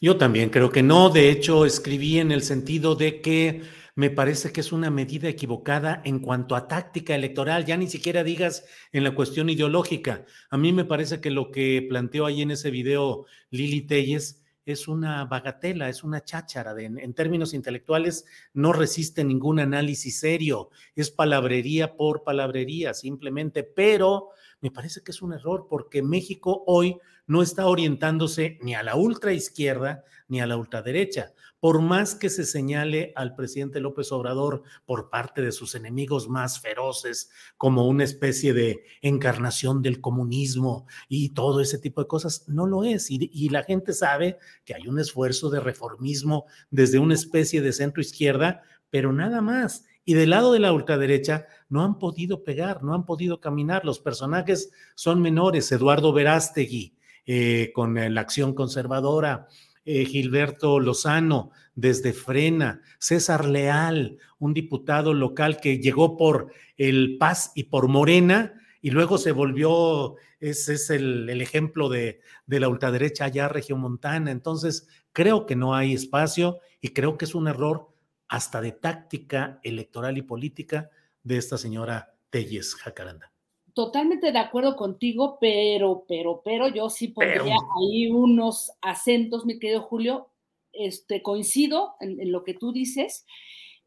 Yo 0.00 0.16
también 0.16 0.50
creo 0.50 0.70
que 0.70 0.82
no. 0.82 1.10
De 1.10 1.30
hecho, 1.30 1.64
escribí 1.64 2.18
en 2.18 2.32
el 2.32 2.42
sentido 2.42 2.94
de 2.94 3.20
que 3.20 3.62
me 3.96 4.10
parece 4.10 4.52
que 4.52 4.60
es 4.60 4.72
una 4.72 4.90
medida 4.90 5.26
equivocada 5.26 6.02
en 6.04 6.20
cuanto 6.20 6.54
a 6.54 6.68
táctica 6.68 7.14
electoral, 7.14 7.64
ya 7.64 7.78
ni 7.78 7.88
siquiera 7.88 8.22
digas 8.22 8.66
en 8.92 9.02
la 9.04 9.14
cuestión 9.14 9.48
ideológica. 9.48 10.26
A 10.50 10.58
mí 10.58 10.72
me 10.72 10.84
parece 10.84 11.20
que 11.22 11.30
lo 11.30 11.50
que 11.50 11.84
planteó 11.88 12.26
ahí 12.26 12.42
en 12.42 12.50
ese 12.50 12.70
video 12.70 13.24
Lili 13.50 13.80
Telles 13.80 14.44
es 14.66 14.86
una 14.86 15.24
bagatela, 15.24 15.88
es 15.88 16.04
una 16.04 16.22
cháchara. 16.22 16.74
en, 16.78 17.14
términos 17.14 17.54
intelectuales, 17.54 18.26
no 18.52 18.74
resiste 18.74 19.24
ningún 19.24 19.60
análisis 19.60 20.20
serio. 20.20 20.68
Es 20.94 21.10
palabrería 21.10 21.96
por 21.96 22.22
palabrería, 22.22 22.92
simplemente. 22.92 23.62
Pero 23.62 24.30
me 24.60 24.70
parece 24.70 25.02
que 25.02 25.12
es 25.12 25.22
un 25.22 25.32
error 25.32 25.66
porque 25.68 26.02
México 26.02 26.64
hoy 26.66 26.98
no 27.26 27.42
está 27.42 27.66
orientándose 27.66 28.58
ni 28.62 28.74
a 28.74 28.82
la 28.82 28.96
ultraizquierda 28.96 30.04
ni 30.28 30.40
a 30.40 30.46
la 30.46 30.56
ultraderecha. 30.56 31.32
Por 31.60 31.80
más 31.80 32.14
que 32.14 32.30
se 32.30 32.44
señale 32.44 33.12
al 33.16 33.34
presidente 33.34 33.80
López 33.80 34.12
Obrador 34.12 34.62
por 34.84 35.10
parte 35.10 35.42
de 35.42 35.52
sus 35.52 35.74
enemigos 35.74 36.28
más 36.28 36.60
feroces 36.60 37.30
como 37.56 37.88
una 37.88 38.04
especie 38.04 38.52
de 38.52 38.84
encarnación 39.02 39.82
del 39.82 40.00
comunismo 40.00 40.86
y 41.08 41.30
todo 41.30 41.60
ese 41.60 41.78
tipo 41.78 42.00
de 42.00 42.08
cosas, 42.08 42.44
no 42.48 42.66
lo 42.66 42.84
es. 42.84 43.10
Y, 43.10 43.30
y 43.32 43.48
la 43.48 43.64
gente 43.64 43.92
sabe 43.92 44.38
que 44.64 44.74
hay 44.74 44.86
un 44.86 44.98
esfuerzo 44.98 45.50
de 45.50 45.60
reformismo 45.60 46.46
desde 46.70 46.98
una 46.98 47.14
especie 47.14 47.60
de 47.60 47.72
centro 47.72 48.00
izquierda, 48.00 48.62
pero 48.90 49.12
nada 49.12 49.40
más. 49.40 49.84
Y 50.08 50.14
del 50.14 50.30
lado 50.30 50.52
de 50.52 50.60
la 50.60 50.72
ultraderecha 50.72 51.46
no 51.68 51.82
han 51.82 51.98
podido 51.98 52.44
pegar, 52.44 52.84
no 52.84 52.94
han 52.94 53.04
podido 53.04 53.40
caminar. 53.40 53.84
Los 53.84 53.98
personajes 53.98 54.70
son 54.94 55.20
menores. 55.20 55.70
Eduardo 55.72 56.12
Verástegui, 56.12 56.94
eh, 57.26 57.72
con 57.74 58.14
la 58.14 58.20
acción 58.20 58.54
conservadora, 58.54 59.48
eh, 59.84 60.04
Gilberto 60.04 60.78
Lozano 60.78 61.50
desde 61.74 62.12
Frena, 62.12 62.82
César 63.00 63.46
Leal, 63.46 64.18
un 64.38 64.54
diputado 64.54 65.12
local 65.12 65.60
que 65.60 65.78
llegó 65.78 66.16
por 66.16 66.52
el 66.76 67.18
Paz 67.18 67.50
y 67.56 67.64
por 67.64 67.88
Morena 67.88 68.54
y 68.80 68.90
luego 68.90 69.18
se 69.18 69.32
volvió, 69.32 70.14
ese 70.38 70.74
es 70.74 70.90
el, 70.90 71.28
ejemplo 71.40 71.88
de, 71.88 72.20
de, 72.46 72.60
la 72.60 72.68
ultraderecha 72.68 73.24
allá 73.24 73.48
regiomontana. 73.48 74.30
Entonces, 74.30 74.86
creo 75.12 75.46
que 75.46 75.56
no 75.56 75.74
hay 75.74 75.94
espacio 75.94 76.60
y 76.80 76.90
creo 76.90 77.18
que 77.18 77.24
es 77.24 77.34
un 77.34 77.48
error 77.48 77.88
hasta 78.28 78.60
de 78.60 78.72
táctica 78.72 79.60
electoral 79.62 80.18
y 80.18 80.22
política 80.22 80.90
de 81.22 81.38
esta 81.38 81.58
señora 81.58 82.14
Telles 82.30 82.74
Jacaranda. 82.74 83.32
totalmente 83.74 84.32
de 84.32 84.38
acuerdo 84.38 84.74
contigo, 84.74 85.36
pero, 85.38 86.06
pero, 86.08 86.40
pero 86.42 86.68
yo 86.68 86.88
sí 86.88 87.08
pondría 87.08 87.56
ahí 87.78 88.08
unos 88.08 88.72
acentos, 88.80 89.44
mi 89.44 89.58
querido 89.58 89.82
Julio. 89.82 90.30
Este, 90.72 91.22
coincido 91.22 91.94
en, 92.00 92.30
lo 92.30 92.44
que 92.44 92.54
tú 92.54 92.72
dices. 92.72 93.26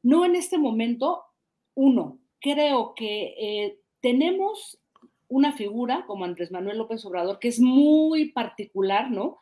No 0.02 0.26
en 0.26 0.36
este 0.36 0.58
momento. 0.58 1.24
Uno, 1.76 2.20
creo 2.42 2.94
que 2.96 3.36
eh, 3.40 3.80
tenemos 4.02 4.80
una 5.28 5.54
figura 5.54 6.06
como 6.08 6.26
Andrés 6.26 6.52
Manuel 6.52 6.78
López 6.78 7.06
Obrador 7.06 7.40
que 7.40 7.48
es 7.48 7.60
muy 7.60 8.32
particular, 8.32 9.10
¿no? 9.12 9.40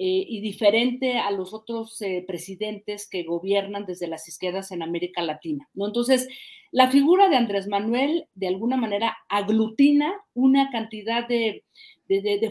Eh, 0.00 0.24
y 0.28 0.40
diferente 0.40 1.18
a 1.18 1.32
los 1.32 1.52
otros 1.52 2.00
eh, 2.02 2.22
presidentes 2.24 3.08
que 3.10 3.24
gobiernan 3.24 3.84
desde 3.84 4.06
las 4.06 4.28
izquierdas 4.28 4.70
en 4.70 4.84
América 4.84 5.22
Latina, 5.22 5.68
¿no? 5.74 5.88
Entonces, 5.88 6.28
la 6.70 6.88
figura 6.88 7.28
de 7.28 7.34
Andrés 7.34 7.66
Manuel 7.66 8.28
de 8.36 8.46
alguna 8.46 8.76
manera 8.76 9.16
aglutina 9.28 10.14
una 10.34 10.70
cantidad 10.70 11.26
de, 11.26 11.64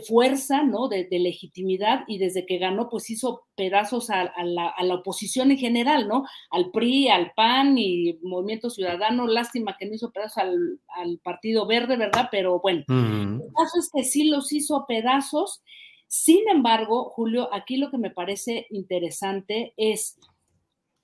fuerza, 0.06 0.64
¿no? 0.64 0.89
De, 0.89 1.08
legitimidad 1.10 2.04
y 2.06 2.18
desde 2.18 2.45
que 2.45 2.58
ganó, 2.58 2.89
pues 2.89 3.10
hizo 3.10 3.43
pedazos 3.56 4.10
a, 4.10 4.30
la, 4.43 4.95
oposición 4.95 5.50
en 5.52 5.58
general, 5.58 6.10
¿no? 6.10 6.26
Al 6.52 6.72
PRI, 6.72 7.08
al 7.08 7.32
PAN 7.34 7.78
y 7.78 8.20
Movimiento 8.24 8.70
Ciudadano. 8.70 9.26
Lástima 9.26 9.78
que 9.80 9.86
no 9.86 9.95
hizo 9.95 10.12
pedazos 10.12 10.43
al, 10.43 11.20
Partido 11.24 11.66
Verde, 11.66 11.95
¿verdad? 11.95 12.28
Pero 12.30 12.60
bueno, 12.60 12.84
el 12.89 13.39
caso 13.56 13.80
es 13.80 13.89
que 13.93 14.04
sí 14.04 14.26
los 14.26 14.52
hizo 14.52 14.84
pedazos 14.86 15.64
sin 16.08 16.47
embargo, 16.49 17.10
Julio, 17.10 17.53
aquí 17.53 17.78
lo 17.78 17.91
que 17.91 17.97
me 17.97 18.12
parece 18.12 18.68
interesante 18.70 19.74
es 19.76 20.18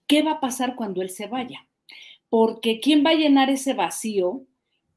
qué 0.07 0.23
va 0.23 0.33
a 0.33 0.39
pasar 0.39 0.75
cuando 0.75 1.01
él 1.01 1.09
se 1.09 1.27
vaya. 1.27 1.67
Porque 2.29 2.79
¿quién 2.79 3.05
va 3.05 3.11
a 3.11 3.15
llenar 3.15 3.49
ese 3.49 3.73
vacío? 3.73 4.45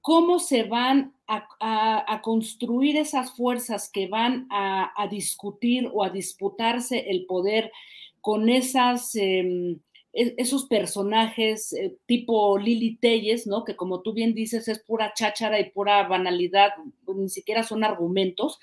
¿Cómo 0.01 0.39
se 0.39 0.63
van 0.63 1.15
a, 1.27 2.21
construir 2.23 2.97
esas 2.97 3.35
fuerzas 3.37 3.91
que 3.91 4.07
van 4.07 4.47
a, 4.51 5.09
discutir 5.11 5.91
o 5.93 6.05
a 6.05 6.11
disputarse 6.11 7.11
el 7.11 7.27
poder 7.27 7.73
con 8.21 8.49
esas... 8.49 9.15
Em, 9.17 9.81
e, 10.13 10.35
esos 10.39 10.65
personajes 10.65 11.75
eh, 11.75 11.95
tipo 12.07 12.57
Lili 12.57 12.97
Telles, 12.97 13.47
¿no? 13.47 13.65
Que 13.65 13.77
como 13.77 14.01
tú 14.01 14.15
bien 14.15 14.33
dices 14.33 14.67
es 14.67 14.79
pura 14.79 15.13
cháchara 15.15 15.61
y 15.61 15.71
pura 15.71 16.09
banalidad, 16.09 16.71
ni 17.07 17.29
siquiera 17.29 17.63
son 17.63 17.85
argumentos, 17.85 18.59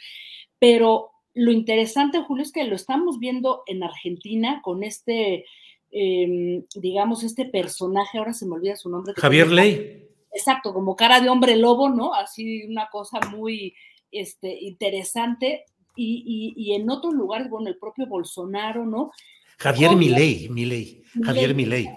pero 0.57 1.12
lo 1.33 1.51
interesante, 1.51 2.21
Julio, 2.21 2.43
es 2.43 2.51
que 2.51 2.63
lo 2.65 2.75
estamos 2.75 3.19
viendo 3.19 3.63
en 3.65 3.83
Argentina 3.83 4.61
con 4.63 4.83
este, 4.83 5.45
em, 5.91 6.63
digamos, 6.75 7.23
este 7.23 7.45
personaje, 7.45 8.17
ahora 8.17 8.33
se 8.33 8.45
me 8.45 8.55
olvida 8.55 8.75
su 8.75 8.89
nombre. 8.89 9.13
Javier 9.15 9.47
Ley. 9.47 10.09
Exacto, 10.31 10.73
como 10.73 10.95
cara 10.95 11.21
de 11.21 11.29
hombre 11.29 11.55
lobo, 11.55 11.89
¿no? 11.89 12.13
Así 12.13 12.65
una 12.65 12.89
cosa 12.89 13.19
muy 13.31 13.75
este, 14.11 14.59
interesante. 14.61 15.65
Y, 15.95 16.73
en 16.73 16.89
otros 16.89 17.13
lugares, 17.13 17.49
bueno, 17.49 17.67
el 17.67 17.77
propio 17.77 18.07
Bolsonaro, 18.07 18.83
¿no? 18.83 19.11
Javier 19.59 19.95
Milei, 19.95 20.49
Milei, 20.49 21.03
Javier 21.23 21.53
Milei. 21.53 21.87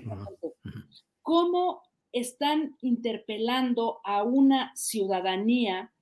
¿Cómo 1.23 1.83
están 2.13 2.77
interpelando 2.83 4.01
a 4.05 4.23
una 4.23 4.73
ciudadanía 4.75 5.93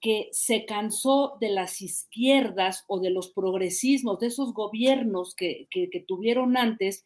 que 0.00 0.28
se 0.32 0.64
cansó 0.64 1.36
de 1.40 1.50
las 1.50 1.82
izquierdas 1.82 2.84
o 2.86 3.00
de 3.00 3.10
los 3.10 3.30
progresismos, 3.30 4.18
de 4.20 4.28
esos 4.28 4.52
gobiernos 4.54 5.34
que, 5.34 5.68
tuvieron 6.06 6.56
antes 6.56 7.04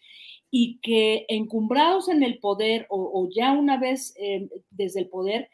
y 0.51 0.79
que 0.81 1.25
encumbrados 1.29 2.09
en 2.09 2.23
el 2.23 2.39
poder 2.39 2.87
o, 2.91 3.29
ya 3.35 3.53
una 3.53 3.79
vez 3.79 4.15
eh, 4.19 4.49
desde 4.71 5.01
el 5.01 5.09
poder, 5.09 5.49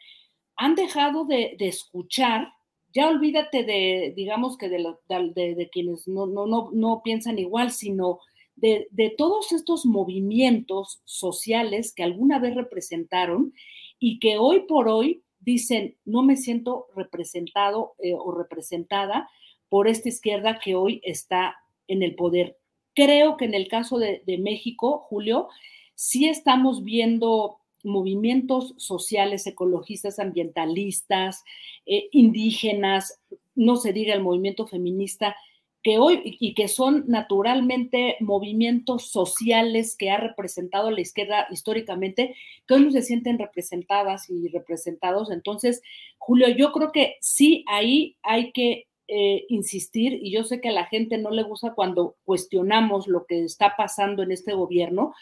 han 0.57 0.75
dejado 0.75 1.23
de, 1.25 1.55
escuchar, 1.59 2.49
ya 2.93 3.07
olvídate 3.07 3.63
de, 3.63 4.13
digamos 4.15 4.57
que 4.57 4.67
de, 4.67 4.83
de, 5.07 5.69
quienes 5.71 6.07
no, 6.07 6.25
no, 6.25 6.45
no, 6.45 6.69
no, 6.73 7.01
piensan 7.01 7.39
igual, 7.39 7.71
sino 7.71 8.19
de, 8.57 9.15
todos 9.17 9.51
estos 9.51 9.85
movimientos 9.85 11.01
sociales 11.05 11.93
que 11.93 12.03
alguna 12.03 12.39
vez 12.39 12.55
representaron 12.55 13.53
y 13.99 14.19
que 14.19 14.37
hoy 14.37 14.61
por 14.67 14.87
hoy 14.89 15.23
dicen, 15.49 15.95
no 16.05 16.21
me 16.21 16.37
siento 16.37 16.85
representado 16.95 17.93
eh, 17.97 18.13
o 18.13 18.31
representada 18.31 19.27
por 19.67 19.87
esta 19.87 20.09
izquierda 20.09 20.59
que 20.63 20.75
hoy 20.75 21.01
está 21.03 21.57
en 21.87 22.03
el 22.03 22.13
poder. 22.15 22.57
Creo 22.93 23.35
que 23.35 23.45
en 23.45 23.55
el 23.55 23.67
caso 23.67 23.97
de, 23.97 24.21
México, 24.39 25.05
Julio, 25.09 25.47
sí 25.95 26.27
estamos 26.27 26.83
viendo 26.83 27.57
movimientos 27.83 28.75
sociales, 28.77 29.47
ecologistas, 29.47 30.19
ambientalistas, 30.19 31.43
eh, 31.85 32.09
indígenas, 32.11 33.19
no 33.55 33.77
se 33.77 33.91
diga 33.91 34.13
el 34.13 34.21
movimiento 34.21 34.67
feminista, 34.67 35.35
que 35.81 35.97
hoy 35.97 36.37
y 36.39 36.53
que 36.53 36.67
son 36.67 37.05
naturalmente 37.07 38.17
movimientos 38.19 39.09
sociales 39.11 39.95
que 39.95 40.09
ha 40.09 40.17
representado 40.17 40.91
la 40.91 41.01
izquierda 41.01 41.47
históricamente, 41.51 42.35
que 42.67 42.73
hoy 42.73 42.85
no 42.85 42.91
se 42.91 43.01
sienten 43.01 43.39
representadas 43.39 44.29
y 44.29 44.49
representados. 44.49 45.31
Entonces, 45.31 45.81
Julio, 46.17 46.49
yo 46.49 46.71
creo 46.73 46.91
que 46.91 47.15
sí, 47.21 47.63
ahí 47.67 48.17
hay 48.23 48.51
que 48.51 48.87
eh, 49.07 49.45
insistir, 49.49 50.19
y 50.21 50.31
yo 50.31 50.43
sé 50.43 50.61
que 50.61 50.69
a 50.69 50.73
la 50.73 50.85
gente 50.85 51.17
no 51.17 51.31
le 51.31 51.43
gusta 51.43 51.73
cuando 51.73 52.15
cuestionamos 52.25 53.07
lo 53.07 53.25
que 53.25 53.43
está 53.43 53.75
pasando 53.75 54.21
en 54.21 54.31
este 54.31 54.53
gobierno. 54.53 55.15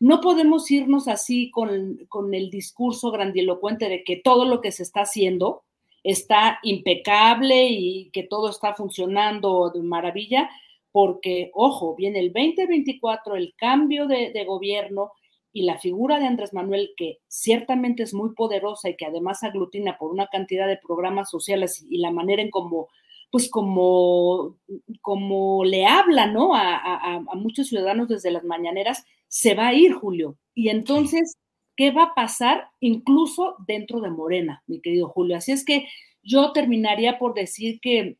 No 0.00 0.20
podemos 0.20 0.70
irnos 0.70 1.06
así 1.06 1.50
con, 1.50 1.98
con 2.08 2.34
el 2.34 2.50
discurso 2.50 3.10
grandilocuente 3.10 3.88
de 3.88 4.04
que 4.04 4.16
todo 4.16 4.44
lo 4.44 4.60
que 4.60 4.72
se 4.72 4.82
está 4.82 5.02
haciendo, 5.02 5.64
está 6.02 6.58
impecable 6.62 7.66
y 7.68 8.10
que 8.10 8.22
todo 8.22 8.50
está 8.50 8.74
funcionando 8.74 9.70
de 9.70 9.82
maravilla, 9.82 10.48
porque, 10.92 11.50
ojo, 11.54 11.94
viene 11.96 12.20
el 12.20 12.32
2024, 12.32 13.36
el 13.36 13.54
cambio 13.56 14.06
de, 14.06 14.44
gobierno 14.46 15.12
y 15.52 15.62
la 15.62 15.78
figura 15.78 16.18
de 16.18 16.26
Andrés 16.26 16.52
Manuel, 16.52 16.90
que 16.96 17.18
ciertamente 17.28 18.02
es 18.02 18.14
muy 18.14 18.34
poderosa 18.34 18.88
y 18.88 18.96
que 18.96 19.06
además 19.06 19.42
aglutina 19.42 19.98
por 19.98 20.10
una 20.10 20.28
cantidad 20.28 20.66
de 20.66 20.78
programas 20.78 21.30
sociales 21.30 21.84
y, 21.88 21.98
la 21.98 22.10
manera 22.10 22.42
en 22.42 22.50
cómo, 22.50 22.88
pues 23.30 23.50
como, 23.50 24.56
como 25.02 25.64
le 25.64 25.86
habla, 25.86 26.26
¿no? 26.26 26.54
A, 26.54 27.16
a, 27.16 27.20
muchos 27.34 27.68
ciudadanos 27.68 28.08
desde 28.08 28.30
las 28.30 28.44
mañaneras, 28.44 29.04
se 29.26 29.54
va 29.54 29.68
a 29.68 29.74
ir, 29.74 29.92
Julio. 29.92 30.36
Y 30.54 30.70
entonces 30.70 31.36
qué 31.78 31.92
va 31.92 32.02
a 32.02 32.14
pasar 32.14 32.72
incluso 32.80 33.54
dentro 33.68 34.00
de 34.00 34.10
Morena, 34.10 34.64
mi 34.66 34.80
querido 34.80 35.08
Julio. 35.08 35.36
Así 35.36 35.52
es 35.52 35.64
que 35.64 35.86
yo 36.24 36.50
terminaría 36.50 37.20
por 37.20 37.34
decir 37.34 37.78
que 37.80 38.18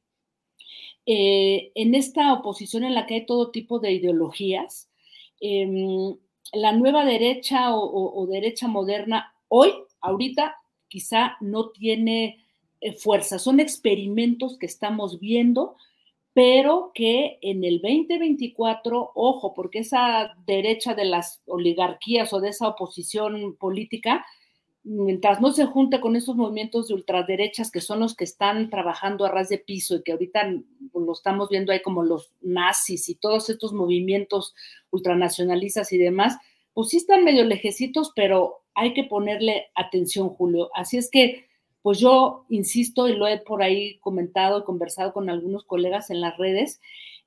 eh, 1.07 1.73
en 1.75 1.97
esta 1.97 2.33
oposición 2.33 2.85
en 2.85 2.95
la 2.95 3.05
que 3.05 3.15
hay 3.15 3.27
todo 3.27 3.51
tipo 3.51 3.81
de 3.81 3.91
ideologías, 3.91 4.89
em, 5.41 6.17
la 6.53 6.71
nueva 6.71 7.05
derecha 7.05 7.75
o, 7.75 8.27
derecha 8.29 8.69
moderna 8.69 9.35
hoy, 9.49 9.73
ahorita, 10.01 10.55
quizá 10.87 11.37
no 11.41 11.71
tiene 11.71 12.47
eh, 12.81 12.93
fuerza. 12.93 13.41
Son 13.41 13.59
experimentos 13.59 14.57
que 14.57 14.67
estamos 14.67 15.19
viendo 15.19 15.77
pero 16.35 16.93
que 16.95 17.39
en 17.43 17.65
el 17.65 17.81
2024, 17.81 19.13
ojo, 19.15 19.55
porque 19.55 19.81
esa 19.81 20.35
derecha 20.47 20.95
de 20.95 21.05
las 21.05 21.43
oligarquías 21.47 22.33
o 22.33 22.41
de 22.41 22.51
esa 22.51 22.69
oposición 22.69 23.57
política, 23.57 24.25
mientras 24.85 25.41
no 25.41 25.53
se 25.53 25.67
junte 25.67 26.01
con 26.01 26.17
esos 26.17 26.37
movimientos 26.37 26.89
de 26.89 26.95
ultraderechas 26.95 27.71
que 27.71 27.81
son 27.81 28.01
los 28.01 28.15
que 28.15 28.25
están 28.25 28.71
trabajando 28.71 29.25
a 29.25 29.31
ras 29.31 29.49
de 29.49 29.59
piso 29.59 29.97
y 29.97 30.03
que 30.03 30.13
ahorita 30.13 30.49
pues, 30.93 31.07
lo 31.07 31.13
estamos 31.13 31.49
viendo 31.49 31.73
ahí 31.73 31.83
como 31.83 32.03
los 32.03 32.33
nazis 32.41 33.09
y 33.09 33.17
todos 33.17 33.51
estos 33.51 33.73
movimientos 33.73 34.55
ultranacionalistas 34.91 35.93
y 35.93 35.99
demás, 35.99 36.39
pues 36.73 36.89
sí 36.89 36.99
están 36.99 37.25
medio 37.25 37.45
lejecitos, 37.45 38.13
pero 38.15 38.63
hay 38.75 38.95
que 38.95 39.05
ponerle 39.05 39.67
atención, 39.75 40.29
Julio. 40.29 40.71
Así 40.75 40.97
es 40.97 41.11
que 41.11 41.48
pues 41.83 41.99
yo 41.99 42.45
insisto 42.49 43.09
y 43.09 43.15
lo 43.15 43.27
he 43.27 43.39
por 43.39 43.63
ahí 43.63 43.99
comentado 44.01 44.59
y 44.59 44.65
conversado 44.65 45.13
con 45.13 45.31
algunos 45.31 45.65
colegas 45.65 46.11
en 46.11 46.21
las 46.21 46.37
redes, 46.37 46.81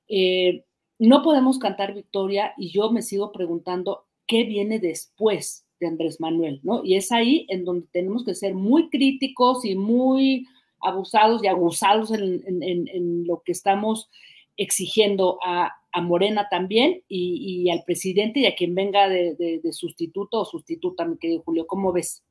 eh, 0.08 0.64
no 0.98 1.22
podemos 1.22 1.58
cantar 1.58 1.94
victoria 1.94 2.52
y 2.56 2.70
yo 2.70 2.90
me 2.90 3.02
sigo 3.02 3.32
preguntando 3.32 4.06
qué 4.26 4.44
viene 4.44 4.78
después 4.78 5.66
de 5.80 5.88
Andrés 5.88 6.20
Manuel, 6.20 6.60
¿no? 6.62 6.84
Y 6.84 6.94
es 6.96 7.10
ahí 7.10 7.46
en 7.48 7.64
donde 7.64 7.88
tenemos 7.90 8.24
que 8.24 8.34
ser 8.34 8.54
muy 8.54 8.88
críticos 8.88 9.64
y 9.64 9.74
muy 9.74 10.46
abusados 10.80 11.42
y 11.42 11.48
abusados 11.48 12.12
en, 12.12 13.26
lo 13.26 13.42
que 13.44 13.52
estamos 13.52 14.08
exigiendo 14.56 15.38
a, 15.44 15.72
Morena 16.02 16.48
también 16.50 17.02
y, 17.06 17.68
al 17.68 17.84
presidente 17.84 18.40
y 18.40 18.46
a 18.46 18.54
quien 18.54 18.74
venga 18.74 19.10
de, 19.10 19.34
de 19.62 19.72
sustituto 19.72 20.40
o 20.40 20.44
sustituta, 20.46 21.04
mi 21.04 21.18
querido 21.18 21.42
Julio. 21.42 21.66
¿Cómo 21.66 21.92
ves? 21.92 22.22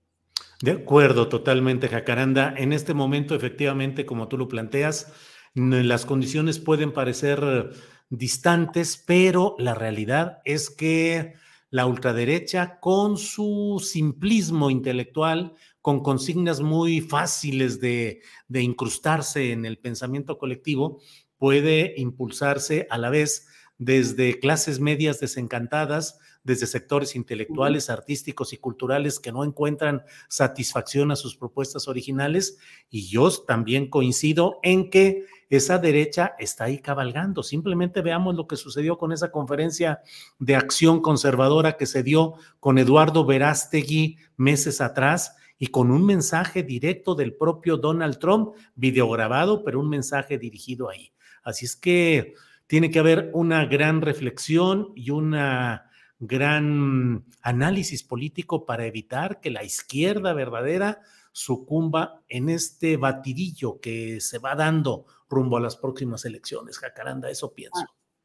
De 0.61 0.71
acuerdo, 0.71 1.27
totalmente, 1.27 1.87
Jacaranda. 1.87 2.53
En 2.55 2.71
este 2.71 2.93
momento, 2.93 3.33
efectivamente, 3.33 4.05
como 4.05 4.27
tú 4.27 4.37
lo 4.37 4.47
planteas, 4.47 5.11
las 5.53 6.05
condiciones 6.05 6.59
pueden 6.59 6.93
parecer 6.93 7.71
distantes, 8.09 9.03
pero 9.05 9.55
la 9.57 9.73
realidad 9.73 10.39
es 10.45 10.69
que 10.69 11.33
la 11.71 11.85
ultraderecha, 11.85 12.79
con 12.79 13.17
su 13.17 13.81
simplismo 13.83 14.69
intelectual, 14.69 15.55
con 15.81 16.03
consignas 16.03 16.59
muy 16.59 17.01
fáciles 17.01 17.79
de, 17.79 18.21
de 18.47 18.61
incrustarse 18.61 19.53
en 19.53 19.65
el 19.65 19.79
pensamiento 19.79 20.37
colectivo, 20.37 21.01
puede 21.37 21.95
impulsarse 21.97 22.85
a 22.91 22.97
la 22.97 23.09
vez 23.09 23.47
desde 23.79 24.39
clases 24.39 24.79
medias 24.79 25.19
desencantadas, 25.19 26.19
desde 26.43 26.67
sectores 26.67 27.15
intelectuales, 27.15 27.89
artísticos 27.89 28.53
y 28.53 28.57
culturales 28.57 29.19
que 29.19 29.31
no 29.31 29.43
encuentran 29.43 30.03
satisfacción 30.27 31.11
a 31.11 31.15
sus 31.15 31.35
propuestas 31.35 31.87
originales. 31.87 32.57
Y 32.89 33.07
yo 33.07 33.29
también 33.31 33.89
coincido 33.89 34.59
en 34.63 34.89
que 34.89 35.25
esa 35.49 35.77
derecha 35.77 36.33
está 36.39 36.65
ahí 36.65 36.79
cabalgando. 36.79 37.43
Simplemente 37.43 38.01
veamos 38.01 38.35
lo 38.35 38.47
que 38.47 38.55
sucedió 38.55 38.97
con 38.97 39.11
esa 39.11 39.31
conferencia 39.31 40.01
de 40.39 40.55
acción 40.55 41.01
conservadora 41.01 41.77
que 41.77 41.85
se 41.85 42.03
dio 42.03 42.35
con 42.59 42.77
Eduardo 42.77 43.25
Verástegui 43.25 44.17
meses 44.37 44.81
atrás 44.81 45.35
y 45.59 45.67
con 45.67 45.91
un 45.91 46.05
mensaje 46.05 46.63
directo 46.63 47.13
del 47.13 47.35
propio 47.35 47.77
Donald 47.77 48.17
Trump, 48.17 48.55
videograbado, 48.75 49.63
pero 49.63 49.79
un 49.79 49.89
mensaje 49.89 50.39
dirigido 50.39 50.89
ahí. 50.89 51.13
Así 51.43 51.65
es 51.65 51.75
que 51.75 52.33
tiene 52.65 52.89
que 52.89 52.99
haber 52.99 53.29
una 53.33 53.65
gran 53.65 54.01
reflexión 54.01 54.93
y 54.95 55.11
una 55.11 55.90
gran 56.21 57.25
análisis 57.41 58.03
político 58.03 58.65
para 58.65 58.85
evitar 58.85 59.41
que 59.41 59.49
la 59.49 59.63
izquierda 59.63 60.33
verdadera 60.33 61.01
sucumba 61.31 62.21
en 62.29 62.49
este 62.49 62.97
batidillo 62.97 63.79
que 63.79 64.21
se 64.21 64.37
va 64.37 64.55
dando 64.55 65.05
rumbo 65.27 65.57
a 65.57 65.61
las 65.61 65.75
próximas 65.77 66.23
elecciones. 66.25 66.77
Jacaranda, 66.77 67.31
eso 67.31 67.53
pienso. 67.53 67.81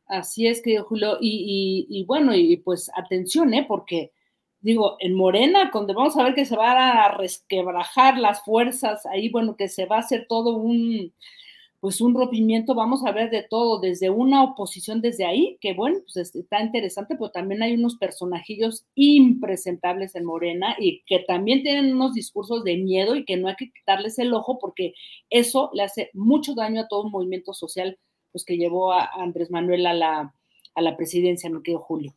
Ah, 0.08 0.18
así 0.18 0.46
es, 0.46 0.60
querido 0.60 0.84
Julio. 0.84 1.16
Y, 1.20 2.04
bueno, 2.06 2.34
y 2.34 2.58
pues 2.58 2.90
atención, 2.94 3.54
¿eh? 3.54 3.64
Porque 3.66 4.12
digo, 4.60 4.96
en 5.00 5.14
Morena, 5.14 5.70
donde 5.72 5.94
vamos 5.94 6.18
a 6.18 6.24
ver 6.24 6.34
que 6.34 6.44
se 6.44 6.56
van 6.56 6.76
a 6.76 7.08
resquebrajar 7.16 8.18
las 8.18 8.44
fuerzas, 8.44 9.06
ahí, 9.06 9.30
bueno, 9.30 9.56
que 9.56 9.68
se 9.68 9.86
va 9.86 9.96
a 9.96 10.00
hacer 10.00 10.26
todo 10.28 10.56
un, 10.56 11.14
pues 11.86 12.00
un 12.00 12.16
rompimiento, 12.16 12.74
vamos 12.74 13.04
a 13.04 13.12
ver 13.12 13.30
de 13.30 13.44
todo, 13.48 13.78
desde 13.78 14.10
una 14.10 14.42
oposición 14.42 15.00
desde 15.00 15.24
ahí, 15.24 15.56
que 15.60 15.72
bueno, 15.72 16.00
pues 16.12 16.34
está 16.34 16.60
interesante, 16.60 17.14
pero 17.14 17.30
también 17.30 17.62
hay 17.62 17.74
unos 17.74 17.94
personajillos 17.94 18.84
impresentables 18.96 20.16
en 20.16 20.24
Morena 20.24 20.74
y 20.80 21.04
que 21.06 21.20
también 21.20 21.62
tienen 21.62 21.94
unos 21.94 22.12
discursos 22.12 22.64
de 22.64 22.76
miedo 22.76 23.14
y 23.14 23.24
que 23.24 23.36
no 23.36 23.46
hay 23.46 23.54
que 23.54 23.70
quitarles 23.70 24.18
el 24.18 24.34
ojo 24.34 24.58
porque 24.58 24.94
eso 25.30 25.70
le 25.74 25.84
hace 25.84 26.10
mucho 26.12 26.56
daño 26.56 26.80
a 26.80 26.88
todo 26.88 27.04
un 27.04 27.12
movimiento 27.12 27.54
social 27.54 27.96
pues 28.32 28.44
que 28.44 28.56
llevó 28.56 28.92
a 28.92 29.08
Andrés 29.20 29.52
Manuel 29.52 29.86
a 29.86 29.94
la, 29.94 30.34
a 30.74 30.82
la 30.82 30.96
presidencia, 30.96 31.50
me 31.50 31.62
quedo 31.62 31.78
Julio. 31.78 32.16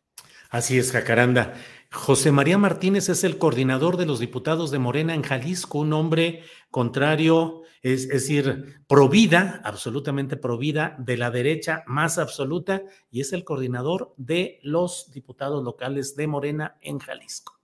Así 0.50 0.80
es, 0.80 0.92
Jacaranda. 0.92 1.54
José 1.92 2.32
María 2.32 2.58
Martínez 2.58 3.10
es 3.10 3.24
el 3.24 3.38
coordinador 3.38 3.98
de 3.98 4.08
los 4.08 4.20
diputados 4.20 4.72
de 4.72 4.80
Morena 4.80 5.14
en 5.14 5.22
Jalisco, 5.22 5.80
un 5.80 5.94
hombre 5.94 6.44
contrario, 6.72 7.62
es, 7.82 8.08
decir, 8.08 8.82
provida, 8.88 9.62
absolutamente 9.64 10.38
provida, 10.38 10.96
de 11.00 11.18
la 11.18 11.30
derecha 11.30 11.84
más 11.86 12.18
absoluta, 12.18 12.84
y 13.12 13.22
es 13.22 13.32
el 13.32 13.44
coordinador 13.44 14.14
de 14.18 14.60
los 14.64 15.12
diputados 15.12 15.64
locales 15.64 16.16
de 16.16 16.28
Morena 16.28 16.78
en 16.82 17.00
Jalisco. 17.00 17.60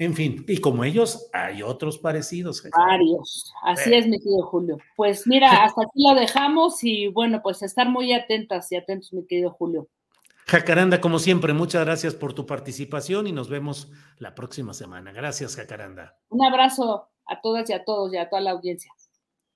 En 0.00 0.14
fin, 0.14 0.44
y 0.46 0.58
como 0.58 0.84
ellos, 0.84 1.28
hay 1.32 1.62
otros 1.62 1.98
parecidos. 1.98 2.62
Varios, 2.76 3.52
así 3.64 3.92
es, 3.94 4.06
mi 4.06 4.18
querido 4.18 4.42
Julio. 4.42 4.78
Pues 4.96 5.26
mira, 5.26 5.50
hasta 5.64 5.82
aquí 5.82 6.04
lo 6.04 6.14
dejamos 6.18 6.82
y 6.84 7.08
bueno, 7.08 7.40
pues 7.42 7.62
estar 7.62 7.88
muy 7.88 8.12
atentas 8.12 8.70
y 8.70 8.76
atentos, 8.76 9.12
mi 9.12 9.24
querido 9.26 9.50
Julio. 9.50 9.88
Jacaranda, 10.48 10.98
como 11.02 11.18
siempre, 11.18 11.52
muchas 11.52 11.84
gracias 11.84 12.14
por 12.14 12.32
tu 12.32 12.46
participación 12.46 13.26
y 13.26 13.32
nos 13.32 13.50
vemos 13.50 13.92
la 14.16 14.34
próxima 14.34 14.72
semana. 14.72 15.12
Gracias, 15.12 15.56
Jacaranda. 15.56 16.16
Un 16.30 16.42
abrazo 16.42 17.10
a 17.26 17.40
todas 17.42 17.68
y 17.68 17.74
a 17.74 17.84
todos 17.84 18.14
y 18.14 18.16
a 18.16 18.30
toda 18.30 18.40
la 18.40 18.52
audiencia. 18.52 18.90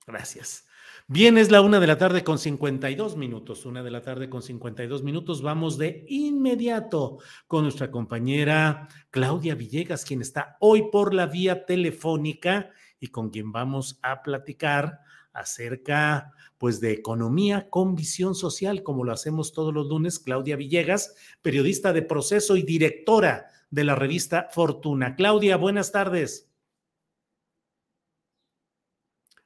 Gracias. 0.05 0.67
Bien, 1.07 1.39
es 1.39 1.49
la 1.49 1.61
una 1.61 1.79
de 1.79 1.87
la 1.87 1.97
tarde 1.97 2.23
con 2.23 2.37
52 2.37 3.17
minutos. 3.17 3.65
Una 3.65 3.81
de 3.81 3.89
la 3.89 4.03
tarde 4.03 4.29
con 4.29 4.43
52 4.43 5.01
minutos. 5.01 5.41
Vamos 5.41 5.79
de 5.79 6.05
inmediato 6.09 7.17
con 7.47 7.63
nuestra 7.63 7.89
compañera 7.89 8.87
Claudia 9.09 9.55
Villegas, 9.55 10.05
quien 10.05 10.21
está 10.21 10.57
hoy 10.59 10.91
por 10.91 11.15
la 11.15 11.25
vía 11.25 11.65
telefónica 11.65 12.69
y 12.99 13.07
con 13.07 13.31
quien 13.31 13.51
vamos 13.51 13.99
a 14.03 14.21
platicar 14.21 14.99
acerca 15.33 16.31
pues 16.57 16.79
de 16.79 16.93
economía 16.93 17.69
con 17.69 17.95
visión 17.95 18.35
social, 18.35 18.83
como 18.83 19.03
lo 19.03 19.11
hacemos 19.11 19.51
todos 19.51 19.73
los 19.73 19.87
lunes, 19.87 20.19
Claudia 20.19 20.55
Villegas, 20.55 21.15
periodista 21.41 21.91
de 21.91 22.03
proceso 22.03 22.55
y 22.55 22.63
directora 22.63 23.47
de 23.69 23.83
la 23.83 23.95
revista 23.95 24.47
Fortuna. 24.51 25.15
Claudia, 25.15 25.57
buenas 25.57 25.91
tardes. 25.91 26.49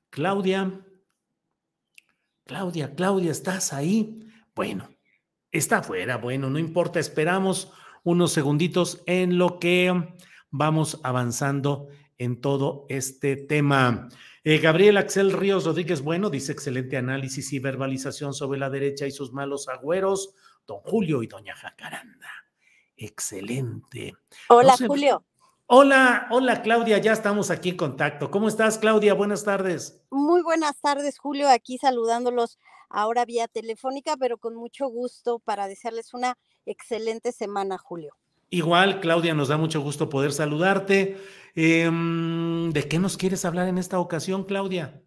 Claudia, 0.10 0.86
Claudia, 2.46 2.96
Claudia, 2.96 3.32
¿estás 3.32 3.74
ahí? 3.74 4.28
Bueno, 4.56 4.90
está 5.52 5.78
afuera, 5.80 6.18
bueno, 6.18 6.50
no 6.50 6.60
importa, 6.60 7.00
esperamos 7.00 7.72
unos 8.04 8.32
segunditos 8.32 9.04
en 9.06 9.38
lo 9.38 9.60
que 9.60 10.16
vamos 10.50 11.00
avanzando 11.04 11.90
en 12.18 12.42
todo 12.42 12.86
este 12.90 13.36
tema. 13.36 14.10
Eh, 14.50 14.60
Gabriel 14.60 14.96
Axel 14.96 15.34
Ríos 15.34 15.66
Rodríguez, 15.66 16.02
bueno, 16.02 16.30
dice 16.30 16.54
excelente 16.54 16.96
análisis 16.96 17.52
y 17.52 17.60
verbalización 17.60 18.34
sobre 18.34 18.58
la 18.58 18.70
derecha 18.70 19.06
y 19.06 19.12
sus 19.12 19.34
malos 19.34 19.68
agüeros, 19.68 20.36
don 20.66 20.80
Julio 20.80 21.22
y 21.22 21.28
doña 21.28 21.54
Jacaranda. 21.54 22.30
Excelente. 22.96 24.14
Hola, 24.48 24.78
Julio. 24.78 25.26
Hola, 25.66 26.30
hola 26.32 26.62
Claudia, 26.62 26.98
ya 27.00 27.12
estamos 27.12 27.52
aquí 27.52 27.72
en 27.72 27.76
contacto. 27.76 28.32
¿Cómo 28.32 28.48
estás, 28.48 28.78
Claudia? 28.78 29.14
Buenas 29.16 29.44
tardes. 29.44 30.02
Muy 30.12 30.42
buenas 30.44 30.80
tardes, 30.80 31.20
Julio, 31.20 31.50
aquí 31.50 31.78
saludándolos 31.78 32.58
ahora 32.90 33.26
vía 33.26 33.50
telefónica, 33.50 34.16
pero 34.16 34.38
con 34.38 34.56
mucho 34.56 34.88
gusto 34.88 35.40
para 35.40 35.68
desearles 35.68 36.14
una 36.14 36.38
excelente 36.66 37.34
semana, 37.34 37.78
Julio. 37.78 38.16
Igual, 38.50 39.02
Claudia, 39.02 39.34
nos 39.34 39.50
da 39.50 39.58
mucho 39.58 39.82
gusto 39.82 40.10
poder 40.10 40.32
saludarte. 40.32 41.18
Em, 41.56 42.72
¿De 42.72 42.88
qué 42.88 43.00
nos 43.00 43.18
quieres 43.18 43.44
hablar 43.46 43.68
en 43.68 43.78
esta 43.78 44.00
ocasión, 44.00 44.44
Claudia? 44.46 45.04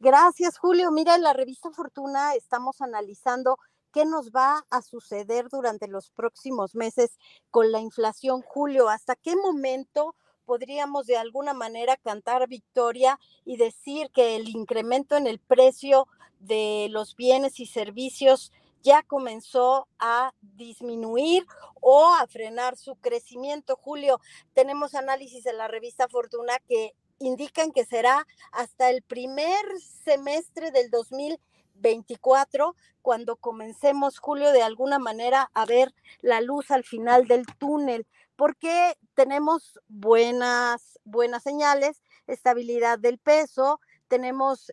Gracias, 0.00 0.58
Julio. 0.58 0.90
Mira, 0.90 1.14
en 1.14 1.22
la 1.22 1.32
revista 1.32 1.70
Fortuna 1.70 2.34
estamos 2.34 2.82
analizando 2.82 3.58
qué 3.92 4.04
nos 4.04 4.32
va 4.32 4.66
a 4.70 4.82
suceder 4.82 5.48
durante 5.48 5.88
los 5.88 6.10
próximos 6.10 6.74
meses 6.74 7.16
con 7.50 7.72
la 7.72 7.80
inflación, 7.80 8.42
Julio. 8.42 8.88
¿Hasta 8.88 9.14
qué 9.14 9.34
momento 9.36 10.14
podríamos 10.44 11.06
de 11.06 11.16
alguna 11.16 11.54
manera 11.54 11.96
cantar 11.96 12.48
victoria 12.48 13.18
y 13.44 13.56
decir 13.56 14.10
que 14.10 14.36
el 14.36 14.48
incremento 14.48 15.16
en 15.16 15.26
el 15.26 15.38
precio 15.38 16.06
de 16.40 16.88
los 16.90 17.16
bienes 17.16 17.60
y 17.60 17.66
servicios 17.66 18.52
ya 18.84 19.02
comenzó 19.02 19.88
a 19.98 20.32
disminuir 20.42 21.44
o 21.80 22.06
a 22.14 22.26
frenar 22.28 22.76
su 22.76 22.94
crecimiento. 22.96 23.76
Julio, 23.76 24.20
tenemos 24.52 24.94
análisis 24.94 25.42
de 25.42 25.54
la 25.54 25.66
revista 25.66 26.06
Fortuna 26.06 26.52
que 26.68 26.94
indican 27.18 27.72
que 27.72 27.86
será 27.86 28.26
hasta 28.52 28.90
el 28.90 29.02
primer 29.02 29.64
semestre 30.04 30.70
del 30.70 30.90
2024 30.90 32.76
cuando 33.00 33.36
comencemos, 33.36 34.18
Julio, 34.18 34.52
de 34.52 34.62
alguna 34.62 34.98
manera 34.98 35.50
a 35.54 35.64
ver 35.64 35.94
la 36.20 36.40
luz 36.42 36.70
al 36.70 36.84
final 36.84 37.26
del 37.26 37.46
túnel, 37.58 38.06
porque 38.36 38.98
tenemos 39.14 39.80
buenas, 39.88 40.98
buenas 41.04 41.42
señales, 41.42 42.02
estabilidad 42.26 42.98
del 42.98 43.18
peso, 43.18 43.80
tenemos 44.08 44.72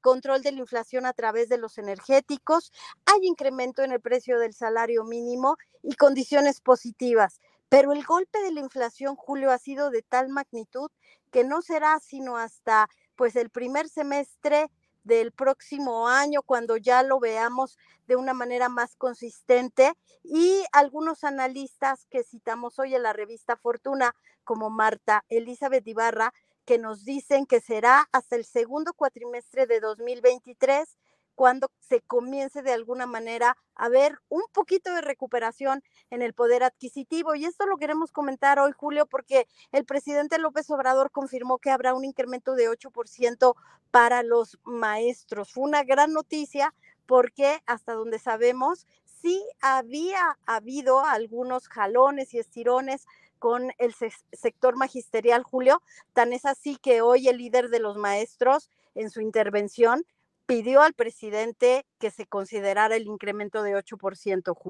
control 0.00 0.42
de 0.42 0.52
la 0.52 0.60
inflación 0.60 1.06
a 1.06 1.12
través 1.12 1.48
de 1.48 1.58
los 1.58 1.78
energéticos, 1.78 2.72
hay 3.06 3.20
incremento 3.22 3.82
en 3.82 3.92
el 3.92 4.00
precio 4.00 4.38
del 4.38 4.54
salario 4.54 5.04
mínimo 5.04 5.56
y 5.82 5.94
condiciones 5.94 6.60
positivas. 6.60 7.40
Pero 7.68 7.92
el 7.92 8.04
golpe 8.04 8.40
de 8.40 8.52
la 8.52 8.60
inflación, 8.60 9.14
Julio, 9.16 9.52
ha 9.52 9.58
sido 9.58 9.90
de 9.90 10.02
tal 10.02 10.28
magnitud 10.28 10.90
que 11.30 11.44
no 11.44 11.62
será 11.62 12.00
sino 12.00 12.36
hasta 12.36 12.88
pues 13.14 13.36
el 13.36 13.50
primer 13.50 13.88
semestre 13.88 14.70
del 15.04 15.32
próximo 15.32 16.08
año, 16.08 16.42
cuando 16.42 16.76
ya 16.76 17.02
lo 17.02 17.20
veamos 17.20 17.78
de 18.06 18.16
una 18.16 18.34
manera 18.34 18.68
más 18.68 18.96
consistente. 18.96 19.92
Y 20.22 20.64
algunos 20.72 21.24
analistas 21.24 22.06
que 22.10 22.24
citamos 22.24 22.78
hoy 22.78 22.94
en 22.94 23.02
la 23.02 23.12
revista 23.12 23.56
Fortuna, 23.56 24.14
como 24.44 24.68
Marta 24.68 25.24
Elizabeth 25.28 25.86
Ibarra, 25.86 26.34
que 26.70 26.78
nos 26.78 27.04
dicen 27.04 27.46
que 27.46 27.58
será 27.58 28.08
hasta 28.12 28.36
el 28.36 28.44
segundo 28.44 28.94
cuatrimestre 28.94 29.66
de 29.66 29.80
2023 29.80 30.96
cuando 31.34 31.68
se 31.80 32.00
comience 32.00 32.62
de 32.62 32.72
alguna 32.72 33.06
manera 33.06 33.56
a 33.74 33.88
ver 33.88 34.20
un 34.28 34.42
poquito 34.52 34.94
de 34.94 35.00
recuperación 35.00 35.82
en 36.10 36.22
el 36.22 36.32
poder 36.32 36.62
adquisitivo. 36.62 37.34
Y 37.34 37.44
esto 37.44 37.66
lo 37.66 37.76
queremos 37.76 38.12
comentar 38.12 38.60
hoy, 38.60 38.70
Julio, 38.70 39.06
porque 39.06 39.48
el 39.72 39.84
presidente 39.84 40.38
López 40.38 40.70
Obrador 40.70 41.10
confirmó 41.10 41.58
que 41.58 41.72
habrá 41.72 41.92
un 41.92 42.04
incremento 42.04 42.54
de 42.54 42.70
8% 42.70 43.56
para 43.90 44.22
los 44.22 44.56
maestros. 44.62 45.50
Fue 45.50 45.64
una 45.64 45.82
gran 45.82 46.12
noticia 46.12 46.72
porque 47.04 47.58
hasta 47.66 47.94
donde 47.94 48.20
sabemos, 48.20 48.86
sí 49.04 49.44
había 49.60 50.38
habido 50.46 51.04
algunos 51.04 51.66
jalones 51.66 52.32
y 52.32 52.38
estirones 52.38 53.08
con 53.40 53.72
el 53.78 53.92
sector 54.32 54.76
magisterial, 54.76 55.42
Julio. 55.42 55.82
Tan 56.12 56.32
es 56.32 56.44
así 56.44 56.76
que 56.76 57.00
hoy 57.00 57.26
el 57.26 57.38
líder 57.38 57.70
de 57.70 57.80
los 57.80 57.96
maestros 57.96 58.70
en 58.94 59.10
su 59.10 59.20
intervención 59.20 60.04
pidió 60.46 60.82
al 60.82 60.94
presidente 60.94 61.86
que 61.98 62.10
se 62.10 62.26
considerara 62.26 62.94
el 62.96 63.06
incremento 63.06 63.62
de 63.62 63.74
8%. 63.74 64.69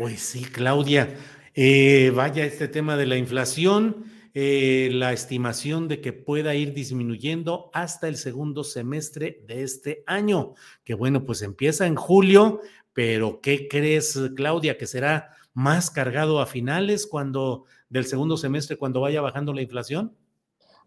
Pues 0.00 0.22
sí, 0.22 0.46
Claudia. 0.46 1.14
Eh, 1.54 2.10
vaya 2.16 2.46
este 2.46 2.68
tema 2.68 2.96
de 2.96 3.04
la 3.04 3.18
inflación, 3.18 4.06
eh, 4.32 4.88
la 4.94 5.12
estimación 5.12 5.88
de 5.88 6.00
que 6.00 6.14
pueda 6.14 6.54
ir 6.54 6.72
disminuyendo 6.72 7.70
hasta 7.74 8.08
el 8.08 8.16
segundo 8.16 8.64
semestre 8.64 9.44
de 9.46 9.62
este 9.62 10.02
año, 10.06 10.54
que 10.84 10.94
bueno, 10.94 11.26
pues 11.26 11.42
empieza 11.42 11.86
en 11.86 11.96
julio, 11.96 12.62
pero 12.94 13.42
¿qué 13.42 13.68
crees, 13.68 14.18
Claudia, 14.36 14.78
que 14.78 14.86
será 14.86 15.34
más 15.52 15.90
cargado 15.90 16.40
a 16.40 16.46
finales 16.46 17.06
cuando 17.06 17.66
del 17.90 18.06
segundo 18.06 18.38
semestre 18.38 18.78
cuando 18.78 19.02
vaya 19.02 19.20
bajando 19.20 19.52
la 19.52 19.60
inflación? 19.60 20.16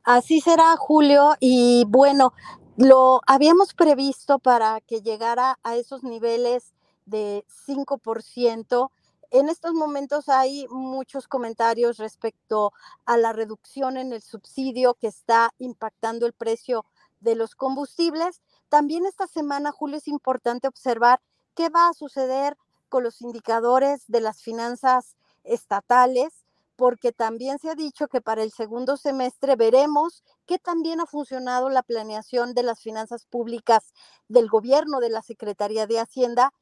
Así 0.03 0.41
será, 0.41 0.75
Julio, 0.75 1.35
y 1.39 1.83
bueno, 1.87 2.33
lo 2.77 3.21
habíamos 3.27 3.75
previsto 3.75 4.39
para 4.39 4.81
que 4.81 5.03
llegara 5.03 5.59
a 5.61 5.75
esos 5.75 6.01
niveles 6.01 6.73
de 7.05 7.45
5% 7.67 8.89
en 9.33 9.49
estos 9.49 9.73
momentos 9.73 10.29
hay 10.29 10.67
muchos 10.69 11.27
comentarios 11.27 11.97
respecto 11.97 12.71
a 13.05 13.17
la 13.17 13.33
reducción 13.33 13.97
en 13.97 14.13
el 14.13 14.21
subsidio 14.21 14.93
que 14.93 15.07
está 15.07 15.51
impactando 15.57 16.27
el 16.27 16.33
precio 16.33 16.85
de 17.19 17.33
los 17.33 17.55
combustibles. 17.55 18.43
También 18.69 19.07
esta 19.07 19.25
semana, 19.25 19.71
Julio, 19.71 19.97
es 19.97 20.07
importante 20.07 20.67
observar 20.67 21.19
qué 21.55 21.69
va 21.69 21.87
a 21.87 21.93
suceder 21.93 22.57
con 22.89 23.03
los 23.03 23.21
indicadores 23.21 24.03
de 24.07 24.21
las 24.21 24.43
finanzas 24.43 25.17
estatales, 25.43 26.45
porque 26.75 27.11
también 27.11 27.57
se 27.57 27.71
ha 27.71 27.75
dicho 27.75 28.07
que 28.07 28.21
para 28.21 28.43
el 28.43 28.51
segundo 28.51 28.97
semestre 28.97 29.55
veremos 29.55 30.23
qué 30.45 30.59
también 30.59 30.99
ha 30.99 31.07
funcionado 31.07 31.69
la 31.69 31.81
planeación 31.81 32.53
de 32.53 32.61
las 32.61 32.81
finanzas 32.81 33.25
públicas 33.25 33.93
del 34.27 34.47
gobierno, 34.47 34.99
de 34.99 35.09
la 35.09 35.23
Secretaría 35.23 35.87
de 35.87 35.99
Hacienda, 35.99 36.53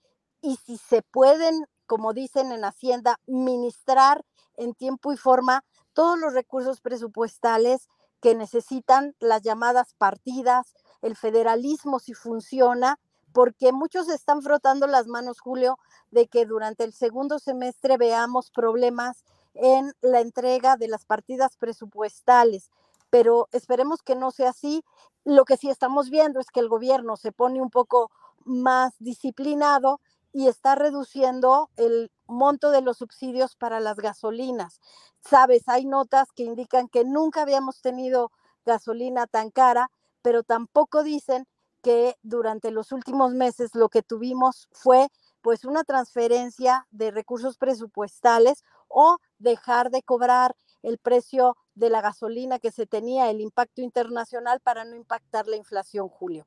y 0.41 0.55
si 0.55 0.77
se 0.77 1.01
pueden 1.01 1.65
como 1.91 2.13
dicen 2.13 2.53
en 2.53 2.63
Hacienda, 2.63 3.19
ministrar 3.27 4.23
en 4.55 4.73
tiempo 4.73 5.11
y 5.11 5.17
forma 5.17 5.65
todos 5.91 6.17
los 6.17 6.33
recursos 6.33 6.79
presupuestales 6.79 7.89
que 8.21 8.33
necesitan 8.33 9.13
las 9.19 9.41
llamadas 9.41 9.93
partidas, 9.97 10.73
el 11.01 11.17
federalismo 11.17 11.99
si 11.99 12.13
funciona, 12.13 12.97
porque 13.33 13.73
muchos 13.73 14.07
están 14.07 14.41
frotando 14.41 14.87
las 14.87 15.07
manos, 15.07 15.41
Julio, 15.41 15.79
de 16.11 16.27
que 16.27 16.45
durante 16.45 16.85
el 16.85 16.93
segundo 16.93 17.39
semestre 17.39 17.97
veamos 17.97 18.51
problemas 18.51 19.25
en 19.53 19.91
la 19.99 20.21
entrega 20.21 20.77
de 20.77 20.87
las 20.87 21.03
partidas 21.03 21.57
presupuestales, 21.57 22.71
pero 23.09 23.49
esperemos 23.51 24.01
que 24.01 24.15
no 24.15 24.31
sea 24.31 24.51
así. 24.51 24.85
Lo 25.25 25.43
que 25.43 25.57
sí 25.57 25.69
estamos 25.69 26.09
viendo 26.09 26.39
es 26.39 26.51
que 26.51 26.61
el 26.61 26.69
gobierno 26.69 27.17
se 27.17 27.33
pone 27.33 27.61
un 27.61 27.69
poco 27.69 28.11
más 28.45 28.93
disciplinado 28.99 29.99
y 30.33 30.47
está 30.47 30.75
reduciendo 30.75 31.69
el 31.75 32.11
monto 32.27 32.71
de 32.71 32.81
los 32.81 32.97
subsidios 32.97 33.55
para 33.55 33.79
las 33.79 33.97
gasolinas. 33.97 34.79
Sabes, 35.19 35.63
hay 35.67 35.85
notas 35.85 36.31
que 36.33 36.43
indican 36.43 36.87
que 36.87 37.03
nunca 37.03 37.41
habíamos 37.41 37.81
tenido 37.81 38.31
gasolina 38.65 39.27
tan 39.27 39.51
cara, 39.51 39.91
pero 40.21 40.43
tampoco 40.43 41.03
dicen 41.03 41.47
que 41.81 42.15
durante 42.21 42.71
los 42.71 42.91
últimos 42.91 43.33
meses 43.33 43.71
lo 43.73 43.89
que 43.89 44.03
tuvimos 44.03 44.67
fue 44.71 45.07
pues 45.41 45.65
una 45.65 45.83
transferencia 45.83 46.87
de 46.91 47.11
recursos 47.11 47.57
presupuestales 47.57 48.63
o 48.87 49.17
dejar 49.39 49.89
de 49.89 50.03
cobrar 50.03 50.55
el 50.83 50.97
precio 50.99 51.57
de 51.75 51.89
la 51.89 52.01
gasolina 52.01 52.59
que 52.59 52.71
se 52.71 52.85
tenía, 52.85 53.29
el 53.29 53.41
impacto 53.41 53.81
internacional 53.81 54.59
para 54.61 54.85
no 54.85 54.95
impactar 54.95 55.47
la 55.47 55.55
inflación, 55.55 56.07
Julio. 56.09 56.45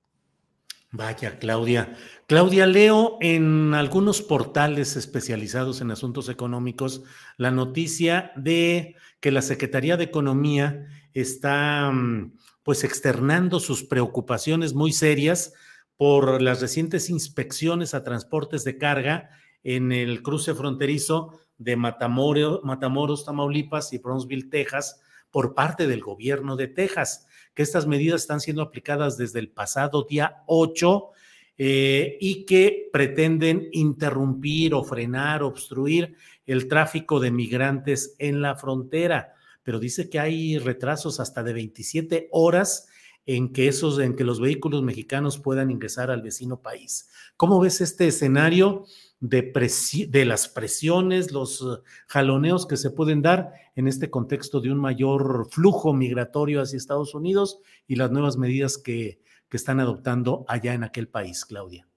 Vaya, 0.96 1.40
Claudia. 1.40 1.96
Claudia, 2.28 2.68
leo 2.68 3.18
en 3.20 3.74
algunos 3.74 4.22
portales 4.22 4.94
especializados 4.94 5.80
en 5.80 5.90
asuntos 5.90 6.28
económicos 6.28 7.02
la 7.36 7.50
noticia 7.50 8.30
de 8.36 8.94
que 9.18 9.32
la 9.32 9.42
Secretaría 9.42 9.96
de 9.96 10.04
Economía 10.04 10.86
está 11.12 11.90
mm, 11.90 12.38
pues 12.62 12.84
externando 12.84 13.58
sus 13.58 13.82
preocupaciones 13.82 14.72
muy 14.72 14.92
serias 14.92 15.52
por 15.96 16.40
las 16.40 16.60
recientes 16.60 17.10
inspecciones 17.10 17.92
a 17.92 18.04
transportes 18.04 18.62
de 18.62 18.78
carga 18.78 19.30
en 19.64 19.90
el 19.90 20.22
cruce 20.22 20.54
fronterizo 20.54 21.40
de 21.58 21.74
Matamoros, 21.74 22.60
Matamoros 22.62 23.24
Tamaulipas 23.24 23.92
y 23.92 23.98
Brownsville, 23.98 24.48
Texas, 24.48 25.00
por 25.32 25.54
parte 25.54 25.88
del 25.88 26.02
gobierno 26.02 26.54
de 26.54 26.68
Texas 26.68 27.26
que 27.54 27.62
estas 27.62 27.86
medidas 27.86 28.22
están 28.22 28.40
siendo 28.40 28.62
aplicadas 28.62 29.16
desde 29.16 29.38
el 29.38 29.48
pasado 29.48 30.06
día 30.08 30.42
8 30.46 31.10
eh, 31.56 32.18
y 32.20 32.44
que 32.44 32.88
pretenden 32.92 33.68
interrumpir 33.72 34.74
o 34.74 34.82
frenar, 34.82 35.42
obstruir 35.42 36.16
el 36.46 36.68
tráfico 36.68 37.20
de 37.20 37.30
migrantes 37.30 38.16
en 38.18 38.42
la 38.42 38.56
frontera. 38.56 39.34
Pero 39.62 39.78
dice 39.78 40.10
que 40.10 40.18
hay 40.18 40.58
retrasos 40.58 41.20
hasta 41.20 41.42
de 41.42 41.52
27 41.52 42.28
horas 42.32 42.88
en 43.26 43.52
que 43.52 43.68
esos, 43.68 43.98
en 44.00 44.16
que 44.16 44.24
los 44.24 44.40
vehículos 44.40 44.82
mexicanos 44.82 45.38
puedan 45.38 45.70
ingresar 45.70 46.10
al 46.10 46.22
vecino 46.22 46.60
país. 46.60 47.08
¿Cómo 47.36 47.60
ves 47.60 47.80
este 47.80 48.08
escenario? 48.08 48.84
De, 49.28 50.24
las 50.26 50.48
presiones, 50.48 51.32
los 51.32 51.62
eh, 51.62 51.82
jaloneos 52.06 52.66
que 52.66 52.76
se 52.76 52.90
pueden 52.90 53.22
dar 53.22 53.54
en 53.74 53.88
este 53.88 54.10
contexto 54.10 54.60
de 54.60 54.70
un 54.70 54.78
mayor 54.78 55.48
flujo 55.50 55.94
migratorio 55.94 56.60
hacia 56.60 56.76
Estados 56.76 57.14
Unidos 57.14 57.58
y 57.86 57.96
las 57.96 58.10
nuevas 58.10 58.36
medidas 58.36 58.76
que, 58.76 59.20
que 59.48 59.56
están 59.56 59.80
adoptando 59.80 60.44
allá 60.46 60.74
en 60.74 60.84
aquel 60.84 61.08
país, 61.08 61.44
Claudia. 61.46 61.88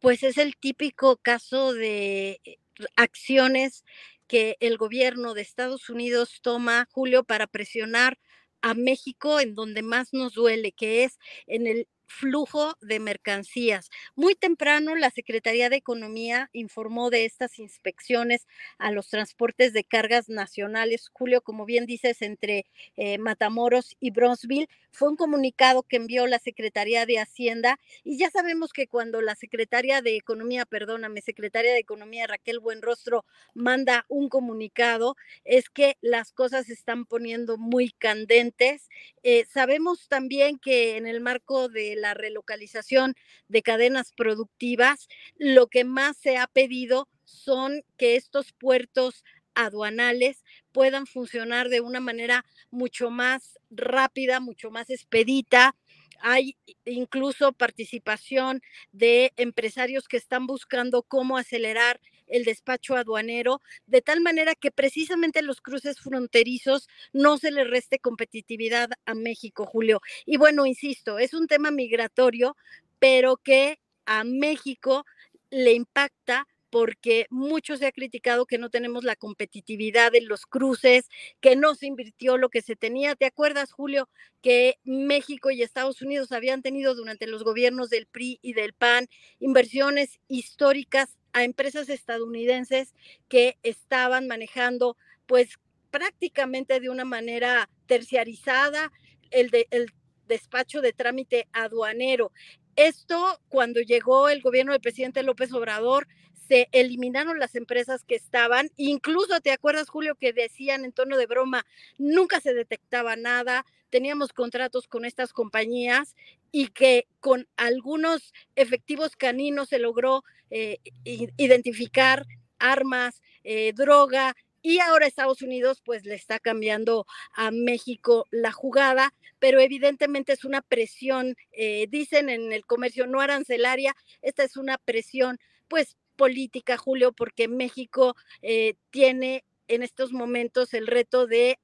Pues 0.00 0.22
es 0.22 0.38
el 0.38 0.56
típico 0.56 1.18
caso 1.18 1.74
de 1.74 2.40
eh, 2.44 2.58
acciones 2.96 3.84
que 4.26 4.56
el 4.60 4.78
gobierno 4.78 5.34
de 5.34 5.42
Estados 5.42 5.90
Unidos 5.90 6.40
toma, 6.40 6.88
Julio, 6.92 7.24
para 7.24 7.46
presionar 7.46 8.18
a 8.62 8.72
México 8.72 9.40
en 9.40 9.54
donde 9.54 9.82
más 9.82 10.14
nos 10.14 10.32
duele, 10.32 10.72
que 10.72 11.04
es 11.04 11.18
en 11.46 11.66
el 11.66 11.88
flujo 12.10 12.76
de 12.80 13.00
mercancías. 13.00 13.88
Muy 14.16 14.34
temprano, 14.34 14.96
la 14.96 15.10
Secretaría 15.10 15.70
de 15.70 15.76
Economía 15.76 16.50
informó 16.52 17.08
de 17.08 17.24
estas 17.24 17.58
inspecciones 17.58 18.46
a 18.78 18.90
los 18.90 19.08
transportes 19.08 19.72
de 19.72 19.84
cargas 19.84 20.28
nacionales. 20.28 21.08
Julio, 21.12 21.40
como 21.40 21.64
bien 21.64 21.86
dices, 21.86 22.20
entre 22.22 22.66
eh, 22.96 23.18
Matamoros 23.18 23.96
y 24.00 24.10
Bronzeville, 24.10 24.68
fue 24.92 25.08
un 25.08 25.16
comunicado 25.16 25.84
que 25.84 25.96
envió 25.96 26.26
la 26.26 26.40
Secretaría 26.40 27.06
de 27.06 27.18
Hacienda 27.20 27.78
y 28.02 28.18
ya 28.18 28.28
sabemos 28.30 28.72
que 28.72 28.88
cuando 28.88 29.20
la 29.20 29.36
Secretaría 29.36 30.02
de 30.02 30.16
Economía, 30.16 30.66
perdóname, 30.66 31.20
Secretaria 31.22 31.72
de 31.72 31.78
Economía 31.78 32.26
Raquel 32.26 32.58
Buenrostro 32.58 33.24
manda 33.54 34.04
un 34.08 34.28
comunicado, 34.28 35.16
es 35.44 35.70
que 35.70 35.96
las 36.00 36.32
cosas 36.32 36.66
se 36.66 36.72
están 36.72 37.04
poniendo 37.04 37.56
muy 37.56 37.90
candentes. 37.90 38.88
Eh, 39.22 39.44
sabemos 39.44 40.08
también 40.08 40.58
que 40.58 40.96
en 40.96 41.06
el 41.06 41.20
marco 41.20 41.68
de 41.68 41.96
la 42.00 42.14
relocalización 42.14 43.14
de 43.48 43.62
cadenas 43.62 44.12
productivas, 44.12 45.08
lo 45.36 45.68
que 45.68 45.84
más 45.84 46.16
se 46.16 46.36
ha 46.36 46.46
pedido 46.46 47.08
son 47.24 47.82
que 47.96 48.16
estos 48.16 48.52
puertos 48.52 49.24
aduanales 49.54 50.44
puedan 50.72 51.06
funcionar 51.06 51.68
de 51.68 51.80
una 51.80 52.00
manera 52.00 52.44
mucho 52.70 53.10
más 53.10 53.58
rápida, 53.70 54.40
mucho 54.40 54.70
más 54.70 54.90
expedita. 54.90 55.76
Hay 56.22 56.56
incluso 56.84 57.52
participación 57.52 58.62
de 58.92 59.32
empresarios 59.36 60.06
que 60.06 60.16
están 60.16 60.46
buscando 60.46 61.02
cómo 61.02 61.38
acelerar 61.38 62.00
el 62.30 62.44
despacho 62.44 62.96
aduanero, 62.96 63.60
de 63.86 64.02
tal 64.02 64.20
manera 64.20 64.54
que 64.54 64.70
precisamente 64.70 65.42
los 65.42 65.60
cruces 65.60 65.98
fronterizos 65.98 66.88
no 67.12 67.38
se 67.38 67.50
le 67.50 67.64
reste 67.64 67.98
competitividad 67.98 68.90
a 69.04 69.14
México, 69.14 69.66
Julio. 69.66 70.00
Y 70.26 70.36
bueno, 70.36 70.66
insisto, 70.66 71.18
es 71.18 71.34
un 71.34 71.46
tema 71.46 71.70
migratorio, 71.70 72.56
pero 72.98 73.36
que 73.36 73.80
a 74.06 74.24
México 74.24 75.04
le 75.50 75.72
impacta 75.72 76.46
porque 76.70 77.26
mucho 77.30 77.76
se 77.76 77.86
ha 77.86 77.92
criticado 77.92 78.46
que 78.46 78.58
no 78.58 78.70
tenemos 78.70 79.04
la 79.04 79.16
competitividad 79.16 80.14
en 80.14 80.28
los 80.28 80.46
cruces, 80.46 81.08
que 81.40 81.56
no 81.56 81.74
se 81.74 81.86
invirtió 81.86 82.36
lo 82.38 82.48
que 82.48 82.62
se 82.62 82.76
tenía. 82.76 83.16
¿Te 83.16 83.26
acuerdas, 83.26 83.72
Julio, 83.72 84.08
que 84.40 84.78
México 84.84 85.50
y 85.50 85.62
Estados 85.62 86.00
Unidos 86.00 86.32
habían 86.32 86.62
tenido 86.62 86.94
durante 86.94 87.26
los 87.26 87.42
gobiernos 87.42 87.90
del 87.90 88.06
PRI 88.06 88.38
y 88.40 88.52
del 88.54 88.72
PAN 88.72 89.08
inversiones 89.40 90.20
históricas 90.28 91.18
a 91.32 91.44
empresas 91.44 91.88
estadounidenses 91.88 92.94
que 93.28 93.58
estaban 93.62 94.26
manejando 94.26 94.96
pues 95.26 95.58
prácticamente 95.90 96.80
de 96.80 96.90
una 96.90 97.04
manera 97.04 97.68
terciarizada 97.86 98.92
el, 99.30 99.50
de, 99.50 99.66
el 99.70 99.92
despacho 100.26 100.80
de 100.80 100.92
trámite 100.92 101.48
aduanero. 101.52 102.32
Esto, 102.76 103.40
cuando 103.48 103.80
llegó 103.80 104.28
el 104.28 104.40
gobierno 104.40 104.72
del 104.72 104.80
presidente 104.80 105.22
López 105.22 105.52
Obrador, 105.52 106.06
se 106.50 106.68
eliminaron 106.72 107.38
las 107.38 107.54
empresas 107.54 108.02
que 108.02 108.16
estaban, 108.16 108.72
incluso 108.76 109.40
te 109.40 109.52
acuerdas, 109.52 109.88
Julio, 109.88 110.16
que 110.16 110.32
decían 110.32 110.84
en 110.84 110.90
tono 110.90 111.16
de 111.16 111.26
broma, 111.26 111.64
nunca 111.96 112.40
se 112.40 112.54
detectaba 112.54 113.14
nada, 113.14 113.64
teníamos 113.88 114.32
contratos 114.32 114.88
con 114.88 115.04
estas 115.04 115.32
compañías 115.32 116.16
y 116.50 116.66
que 116.66 117.06
con 117.20 117.46
algunos 117.56 118.34
efectivos 118.56 119.14
caninos 119.14 119.68
se 119.68 119.78
logró 119.78 120.24
eh, 120.50 120.78
identificar 121.04 122.26
armas, 122.58 123.22
eh, 123.44 123.72
droga, 123.72 124.34
y 124.60 124.80
ahora 124.80 125.06
Estados 125.06 125.42
Unidos 125.42 125.80
pues 125.84 126.04
le 126.04 126.16
está 126.16 126.40
cambiando 126.40 127.06
a 127.32 127.52
México 127.52 128.26
la 128.32 128.50
jugada, 128.50 129.14
pero 129.38 129.60
evidentemente 129.60 130.32
es 130.32 130.44
una 130.44 130.62
presión, 130.62 131.36
eh, 131.52 131.86
dicen 131.88 132.28
en 132.28 132.52
el 132.52 132.66
comercio 132.66 133.06
no 133.06 133.20
arancelaria, 133.20 133.94
esta 134.20 134.42
es 134.42 134.56
una 134.56 134.78
presión 134.78 135.38
pues 135.68 135.96
política, 136.20 136.76
Julio, 136.76 137.12
porque 137.12 137.48
México 137.48 138.14
eh, 138.42 138.74
tiene 138.90 139.42
en 139.68 139.82
estos 139.82 140.12
momentos 140.12 140.74
el 140.74 140.86
reto 140.86 141.26
de 141.26 141.58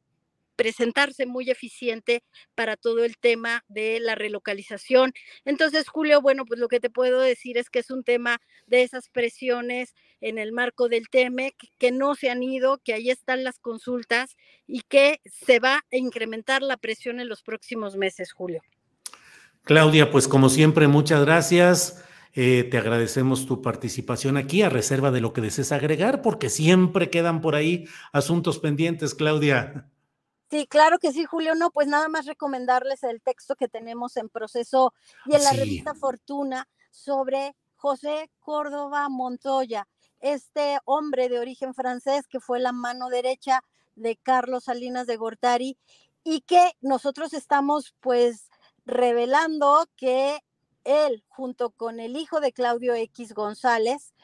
presentarse 0.56 1.26
muy 1.26 1.50
eficiente 1.50 2.22
para 2.54 2.78
todo 2.78 3.04
el 3.04 3.18
tema 3.18 3.64
de 3.68 4.00
la 4.00 4.14
relocalización. 4.14 5.12
Entonces, 5.44 5.88
Julio, 5.88 6.22
bueno, 6.22 6.46
pues 6.46 6.58
lo 6.58 6.68
que 6.68 6.80
te 6.80 6.88
puedo 6.88 7.20
decir 7.20 7.58
es 7.58 7.68
que 7.68 7.80
es 7.80 7.90
un 7.90 8.02
tema 8.02 8.38
de 8.66 8.82
esas 8.82 9.10
presiones 9.10 9.94
en 10.22 10.38
el 10.38 10.52
marco 10.52 10.88
del 10.88 11.10
TEMEC 11.10 11.54
que 11.76 11.92
no 11.92 12.14
se 12.14 12.30
han 12.30 12.42
ido, 12.42 12.78
que 12.82 12.94
ahí 12.94 13.10
están 13.10 13.44
las 13.44 13.58
consultas 13.58 14.38
y 14.66 14.80
que 14.88 15.20
se 15.26 15.58
va 15.58 15.84
a 15.92 15.96
incrementar 15.98 16.62
la 16.62 16.78
presión 16.78 17.20
en 17.20 17.28
los 17.28 17.42
próximos 17.42 17.94
meses, 17.96 18.32
Julio. 18.32 18.62
Claudia, 19.64 20.10
pues 20.10 20.26
como 20.26 20.48
siempre, 20.48 20.88
muchas 20.88 21.20
gracias. 21.26 22.05
Eh, 22.38 22.64
te 22.70 22.76
agradecemos 22.76 23.46
tu 23.46 23.62
participación 23.62 24.36
aquí 24.36 24.60
a 24.60 24.68
reserva 24.68 25.10
de 25.10 25.22
lo 25.22 25.32
que 25.32 25.40
desees 25.40 25.72
agregar, 25.72 26.20
porque 26.20 26.50
siempre 26.50 27.08
quedan 27.08 27.40
por 27.40 27.54
ahí 27.54 27.88
asuntos 28.12 28.58
pendientes, 28.58 29.14
Claudia. 29.14 29.90
Sí, 30.50 30.66
claro 30.66 30.98
que 30.98 31.12
sí, 31.12 31.24
Julio. 31.24 31.54
No, 31.54 31.70
pues 31.70 31.88
nada 31.88 32.08
más 32.08 32.26
recomendarles 32.26 33.02
el 33.04 33.22
texto 33.22 33.56
que 33.56 33.68
tenemos 33.68 34.18
en 34.18 34.28
proceso 34.28 34.92
y 35.24 35.34
en 35.34 35.44
la 35.44 35.52
revista 35.52 35.94
Fortuna 35.94 36.68
sobre 36.90 37.56
José 37.76 38.30
Córdoba 38.40 39.08
Montoya, 39.08 39.88
este 40.20 40.78
hombre 40.84 41.30
de 41.30 41.38
origen 41.38 41.72
francés 41.72 42.26
que 42.28 42.40
fue 42.40 42.60
la 42.60 42.72
mano 42.72 43.08
derecha 43.08 43.62
de 43.94 44.16
Carlos 44.16 44.64
Salinas 44.64 45.06
de 45.06 45.16
Gortari 45.16 45.78
y 46.22 46.42
que 46.42 46.72
nosotros 46.82 47.32
estamos 47.32 47.94
pues 48.00 48.50
revelando 48.84 49.86
que 49.96 50.38
él, 50.86 51.24
junto 51.28 51.70
con 51.70 52.00
el 52.00 52.16
hijo 52.16 52.40
de 52.40 52.52
Claudio 52.52 52.94
X 52.94 53.34
González, 53.34 54.14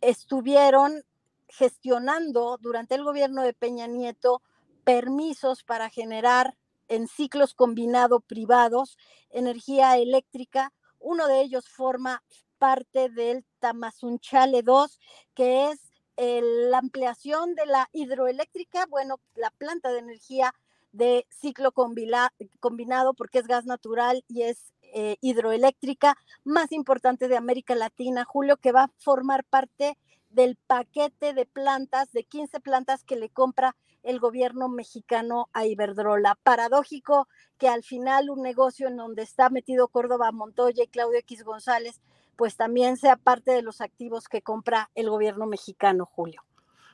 estuvieron 0.00 1.02
gestionando 1.48 2.58
durante 2.60 2.94
el 2.94 3.02
gobierno 3.02 3.42
de 3.42 3.54
Peña 3.54 3.86
Nieto 3.88 4.42
permisos 4.84 5.64
para 5.64 5.90
generar 5.90 6.56
en 6.88 7.08
ciclos 7.08 7.54
combinados 7.54 8.22
privados 8.24 8.98
energía 9.30 9.96
eléctrica. 9.96 10.72
Uno 10.98 11.26
de 11.26 11.40
ellos 11.40 11.68
forma 11.68 12.22
parte 12.58 13.08
del 13.08 13.44
Tamazunchale 13.58 14.62
2, 14.62 15.00
que 15.34 15.70
es 15.70 15.80
la 16.16 16.78
ampliación 16.78 17.54
de 17.54 17.64
la 17.64 17.88
hidroeléctrica, 17.92 18.84
bueno, 18.86 19.20
la 19.34 19.50
planta 19.50 19.90
de 19.90 20.00
energía 20.00 20.54
de 20.92 21.26
ciclo 21.30 21.72
combinado 21.72 23.14
porque 23.14 23.38
es 23.38 23.46
gas 23.46 23.64
natural 23.64 24.22
y 24.28 24.42
es 24.42 24.74
eh, 24.94 25.16
hidroeléctrica 25.20 26.16
más 26.44 26.72
importante 26.72 27.28
de 27.28 27.36
América 27.36 27.74
Latina, 27.74 28.24
Julio, 28.24 28.56
que 28.56 28.72
va 28.72 28.84
a 28.84 28.90
formar 28.98 29.44
parte 29.44 29.96
del 30.30 30.56
paquete 30.56 31.34
de 31.34 31.46
plantas, 31.46 32.12
de 32.12 32.24
15 32.24 32.60
plantas 32.60 33.04
que 33.04 33.16
le 33.16 33.28
compra 33.28 33.76
el 34.02 34.18
gobierno 34.18 34.68
mexicano 34.68 35.48
a 35.52 35.66
Iberdrola. 35.66 36.38
Paradójico 36.42 37.28
que 37.58 37.68
al 37.68 37.82
final 37.82 38.30
un 38.30 38.42
negocio 38.42 38.88
en 38.88 38.96
donde 38.96 39.22
está 39.22 39.50
metido 39.50 39.88
Córdoba 39.88 40.32
Montoya 40.32 40.84
y 40.84 40.88
Claudio 40.88 41.18
X 41.18 41.44
González, 41.44 42.00
pues 42.36 42.56
también 42.56 42.96
sea 42.96 43.16
parte 43.16 43.50
de 43.50 43.62
los 43.62 43.80
activos 43.80 44.28
que 44.28 44.40
compra 44.40 44.90
el 44.94 45.10
gobierno 45.10 45.46
mexicano, 45.46 46.06
Julio. 46.06 46.42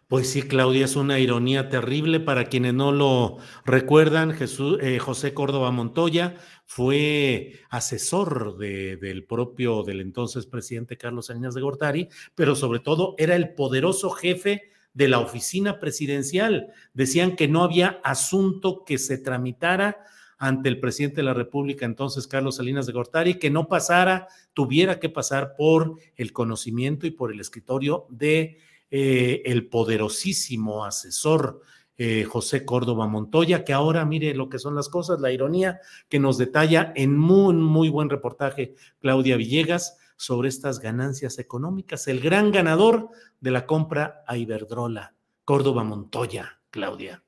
Pues 0.08 0.30
sí, 0.30 0.42
Claudia, 0.42 0.84
es 0.84 0.94
una 0.94 1.18
ironía 1.18 1.68
terrible. 1.68 2.20
Para 2.20 2.44
quienes 2.44 2.74
no 2.74 2.92
lo 2.92 3.38
recuerdan, 3.64 4.32
Jesús, 4.32 4.78
eh, 4.80 5.00
José 5.00 5.34
Córdoba 5.34 5.72
Montoya 5.72 6.36
fue 6.64 7.54
asesor 7.70 8.56
del 8.56 9.24
propio, 9.24 9.82
del 9.82 10.00
entonces 10.00 10.46
presidente 10.46 10.96
Carlos 10.96 11.26
Salinas 11.26 11.54
de 11.54 11.60
Gortari, 11.60 12.08
pero 12.36 12.54
sobre 12.54 12.78
todo 12.78 13.16
era 13.18 13.34
el 13.34 13.54
poderoso 13.54 14.10
jefe 14.10 14.70
de 14.94 15.08
la 15.08 15.18
oficina 15.18 15.80
presidencial. 15.80 16.68
Decían 16.94 17.34
que 17.34 17.48
no 17.48 17.64
había 17.64 18.00
asunto 18.04 18.84
que 18.84 18.98
se 18.98 19.18
tramitara 19.18 20.04
ante 20.38 20.68
el 20.68 20.78
presidente 20.78 21.16
de 21.16 21.22
la 21.24 21.34
República, 21.34 21.84
entonces 21.84 22.28
Carlos 22.28 22.56
Salinas 22.56 22.86
de 22.86 22.92
Gortari, 22.92 23.40
que 23.40 23.50
no 23.50 23.66
pasara, 23.66 24.28
tuviera 24.52 25.00
que 25.00 25.08
pasar 25.08 25.54
por 25.56 25.98
el 26.14 26.32
conocimiento 26.32 27.08
y 27.08 27.10
por 27.10 27.32
el 27.32 27.40
escritorio 27.40 28.06
de 28.08 28.58
eh, 28.90 29.42
el 29.44 29.68
poderosísimo 29.68 30.84
asesor 30.84 31.60
eh, 31.98 32.24
José 32.24 32.64
Córdoba 32.64 33.06
Montoya, 33.06 33.64
que 33.64 33.72
ahora 33.72 34.04
mire 34.04 34.34
lo 34.34 34.48
que 34.50 34.58
son 34.58 34.74
las 34.74 34.88
cosas, 34.88 35.20
la 35.20 35.32
ironía 35.32 35.80
que 36.08 36.18
nos 36.18 36.36
detalla 36.36 36.92
en 36.94 37.16
muy, 37.16 37.54
muy 37.54 37.88
buen 37.88 38.10
reportaje 38.10 38.74
Claudia 39.00 39.36
Villegas 39.36 39.96
sobre 40.16 40.48
estas 40.48 40.78
ganancias 40.80 41.38
económicas, 41.38 42.06
el 42.06 42.20
gran 42.20 42.52
ganador 42.52 43.08
de 43.40 43.50
la 43.50 43.66
compra 43.66 44.24
a 44.26 44.36
Iberdrola, 44.36 45.14
Córdoba 45.44 45.84
Montoya, 45.84 46.60
Claudia. 46.70 47.25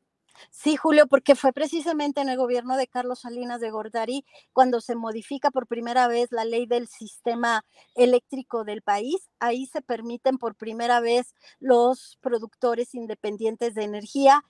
Sí, 0.51 0.77
Julio, 0.77 1.07
porque 1.07 1.35
fue 1.37 1.53
precisamente 1.53 2.21
en 2.21 2.29
el 2.29 2.37
gobierno 2.37 2.77
de 2.77 2.89
Carlos 2.89 3.21
Salinas 3.21 3.61
de 3.61 3.71
Gortari 3.71 4.25
cuando 4.53 4.81
se 4.81 4.97
modifica 4.97 5.51
por 5.51 5.67
primera 5.67 6.09
vez 6.09 6.33
la 6.33 6.45
ley 6.45 6.67
del 6.67 6.89
sistema 6.89 7.65
eléctrico 7.95 8.65
del 8.65 8.83
país. 8.83 9.29
Ahí 9.39 9.67
se 9.67 9.83
permiten 9.83 10.39
por 10.39 10.55
primera 10.55 11.01
vez 11.01 11.35
los 11.61 12.19
productores 12.21 12.95
independientes 12.95 13.75
de 13.75 13.85
energía 13.85 14.43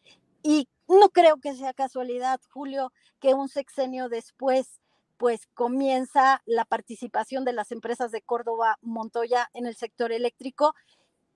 y 0.42 0.68
no 0.88 1.10
creo 1.10 1.38
que 1.38 1.54
sea 1.54 1.74
casualidad, 1.74 2.40
Julio, 2.50 2.92
que 3.20 3.34
un 3.34 3.48
sexenio 3.48 4.08
después 4.08 4.80
pues 5.18 5.48
comienza 5.52 6.42
la 6.46 6.64
participación 6.64 7.44
de 7.44 7.52
las 7.52 7.72
empresas 7.72 8.12
de 8.12 8.22
Córdoba 8.22 8.78
Montoya 8.82 9.50
en 9.52 9.66
el 9.66 9.74
sector 9.74 10.12
eléctrico 10.12 10.74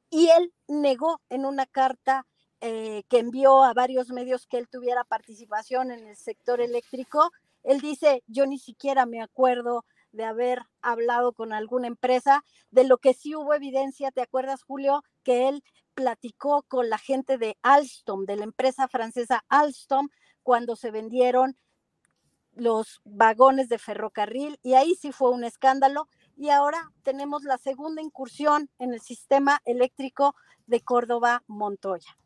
y 0.09 0.29
él 0.29 0.53
negó 0.69 1.21
en 1.31 1.45
una 1.45 1.67
carta 1.67 2.27
eh, 2.65 3.03
que 3.09 3.19
envió 3.19 3.65
a 3.65 3.75
varios 3.75 4.11
medios 4.11 4.47
que 4.47 4.57
él 4.57 4.69
tuviera 4.69 5.03
participación 5.03 5.91
en 5.91 6.07
el 6.07 6.17
sector 6.17 6.61
eléctrico. 6.61 7.33
Él 7.65 7.81
dice, 7.81 8.23
yo 8.29 8.47
ni 8.47 8.61
siquiera 8.61 9.05
me 9.05 9.21
acuerdo 9.21 9.85
de 10.13 10.25
haber 10.25 10.63
hablado 10.81 11.33
con 11.33 11.53
alguna 11.53 11.89
empresa, 11.89 12.45
de 12.71 12.85
lo 12.85 12.99
que 12.99 13.15
sí 13.15 13.35
hubo 13.35 13.53
evidencia, 13.53 14.13
¿te 14.13 14.21
acuerdas, 14.21 14.63
Julio? 14.63 15.03
Que 15.25 15.49
él 15.49 15.65
platicó 15.95 16.63
con 16.69 16.89
la 16.89 16.99
gente 16.99 17.37
de 17.37 17.59
Alstom, 17.63 18.27
de 18.27 18.37
la 18.37 18.45
empresa 18.45 18.87
francesa 18.87 19.45
Alstom, 19.49 20.09
cuando 20.45 20.77
se 20.77 20.93
vendieron 20.93 21.57
los 22.55 23.01
vagones 23.05 23.69
de 23.71 23.79
ferrocarril 23.79 24.61
y 24.63 24.75
ahí 24.75 24.95
sí 24.95 25.11
fue 25.11 25.31
un 25.31 25.43
escándalo 25.43 26.07
y 26.37 26.51
ahora 26.51 26.93
tenemos 27.03 27.43
la 27.43 27.59
segunda 27.59 28.03
incursión 28.03 28.71
en 28.79 28.93
el 28.93 29.01
sistema 29.01 29.61
eléctrico 29.65 30.37
de 30.67 30.81
Córdoba 30.81 31.43
Montoya. 31.49 32.17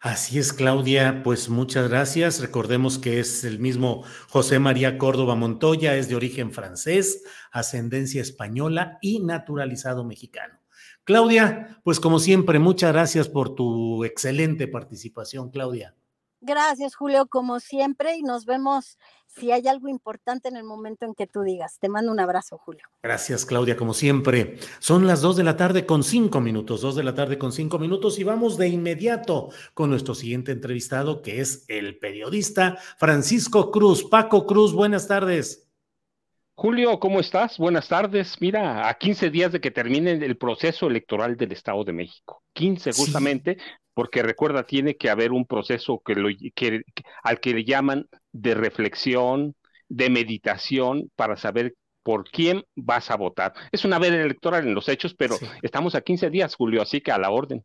Así 0.00 0.38
es, 0.38 0.52
Claudia, 0.52 1.22
pues 1.24 1.48
muchas 1.48 1.88
gracias. 1.88 2.40
Recordemos 2.40 3.00
que 3.00 3.18
es 3.18 3.42
el 3.42 3.58
mismo 3.58 4.04
José 4.28 4.60
María 4.60 4.96
Córdoba 4.96 5.34
Montoya, 5.34 5.96
es 5.96 6.08
de 6.08 6.14
origen 6.14 6.52
francés, 6.52 7.24
ascendencia 7.50 8.22
española 8.22 8.98
y 9.02 9.18
naturalizado 9.18 10.04
mexicano. 10.04 10.60
Claudia, 11.02 11.80
pues 11.82 11.98
como 11.98 12.20
siempre, 12.20 12.60
muchas 12.60 12.92
gracias 12.92 13.28
por 13.28 13.56
tu 13.56 14.04
excelente 14.04 14.68
participación, 14.68 15.50
Claudia. 15.50 15.96
Gracias, 16.40 16.94
Julio, 16.94 17.26
como 17.26 17.58
siempre, 17.58 18.16
y 18.16 18.22
nos 18.22 18.44
vemos 18.44 18.96
si 19.26 19.50
hay 19.50 19.66
algo 19.66 19.88
importante 19.88 20.48
en 20.48 20.56
el 20.56 20.64
momento 20.64 21.04
en 21.04 21.14
que 21.14 21.26
tú 21.26 21.42
digas. 21.42 21.78
Te 21.80 21.88
mando 21.88 22.12
un 22.12 22.20
abrazo, 22.20 22.58
Julio. 22.58 22.84
Gracias, 23.02 23.44
Claudia, 23.44 23.76
como 23.76 23.92
siempre. 23.92 24.58
Son 24.78 25.06
las 25.06 25.20
dos 25.20 25.36
de 25.36 25.44
la 25.44 25.56
tarde 25.56 25.84
con 25.84 26.04
cinco 26.04 26.40
minutos, 26.40 26.80
dos 26.80 26.94
de 26.94 27.02
la 27.02 27.14
tarde 27.14 27.38
con 27.38 27.52
cinco 27.52 27.78
minutos, 27.78 28.18
y 28.18 28.24
vamos 28.24 28.56
de 28.56 28.68
inmediato 28.68 29.50
con 29.74 29.90
nuestro 29.90 30.14
siguiente 30.14 30.52
entrevistado, 30.52 31.22
que 31.22 31.40
es 31.40 31.64
el 31.68 31.98
periodista 31.98 32.78
Francisco 32.98 33.70
Cruz. 33.72 34.04
Paco 34.04 34.46
Cruz, 34.46 34.72
buenas 34.72 35.08
tardes. 35.08 35.68
Julio, 36.54 36.98
¿cómo 36.98 37.20
estás? 37.20 37.56
Buenas 37.56 37.86
tardes. 37.86 38.40
Mira, 38.40 38.88
a 38.88 38.94
15 38.94 39.30
días 39.30 39.52
de 39.52 39.60
que 39.60 39.70
termine 39.70 40.12
el 40.12 40.36
proceso 40.36 40.88
electoral 40.88 41.36
del 41.36 41.52
Estado 41.52 41.84
de 41.84 41.92
México. 41.92 42.42
15 42.54 42.92
justamente, 42.94 43.58
porque 43.98 44.22
recuerda, 44.22 44.62
tiene 44.62 44.96
que 44.96 45.10
haber 45.10 45.32
un 45.32 45.44
proceso 45.44 46.00
que 46.06 46.14
lo, 46.14 46.28
que, 46.54 46.82
al 47.24 47.40
que 47.40 47.52
le 47.52 47.64
llaman 47.64 48.06
de 48.30 48.54
reflexión, 48.54 49.56
de 49.88 50.08
meditación, 50.08 51.10
para 51.16 51.36
saber 51.36 51.74
por 52.04 52.22
quién 52.30 52.62
vas 52.76 53.10
a 53.10 53.16
votar. 53.16 53.54
Es 53.72 53.84
una 53.84 53.98
vez 53.98 54.12
electoral 54.12 54.68
en 54.68 54.74
los 54.76 54.88
hechos, 54.88 55.16
pero 55.18 55.36
estamos 55.62 55.96
a 55.96 56.02
15 56.02 56.30
días, 56.30 56.54
Julio, 56.54 56.80
así 56.80 57.00
que 57.00 57.10
a 57.10 57.18
la 57.18 57.30
orden. 57.30 57.64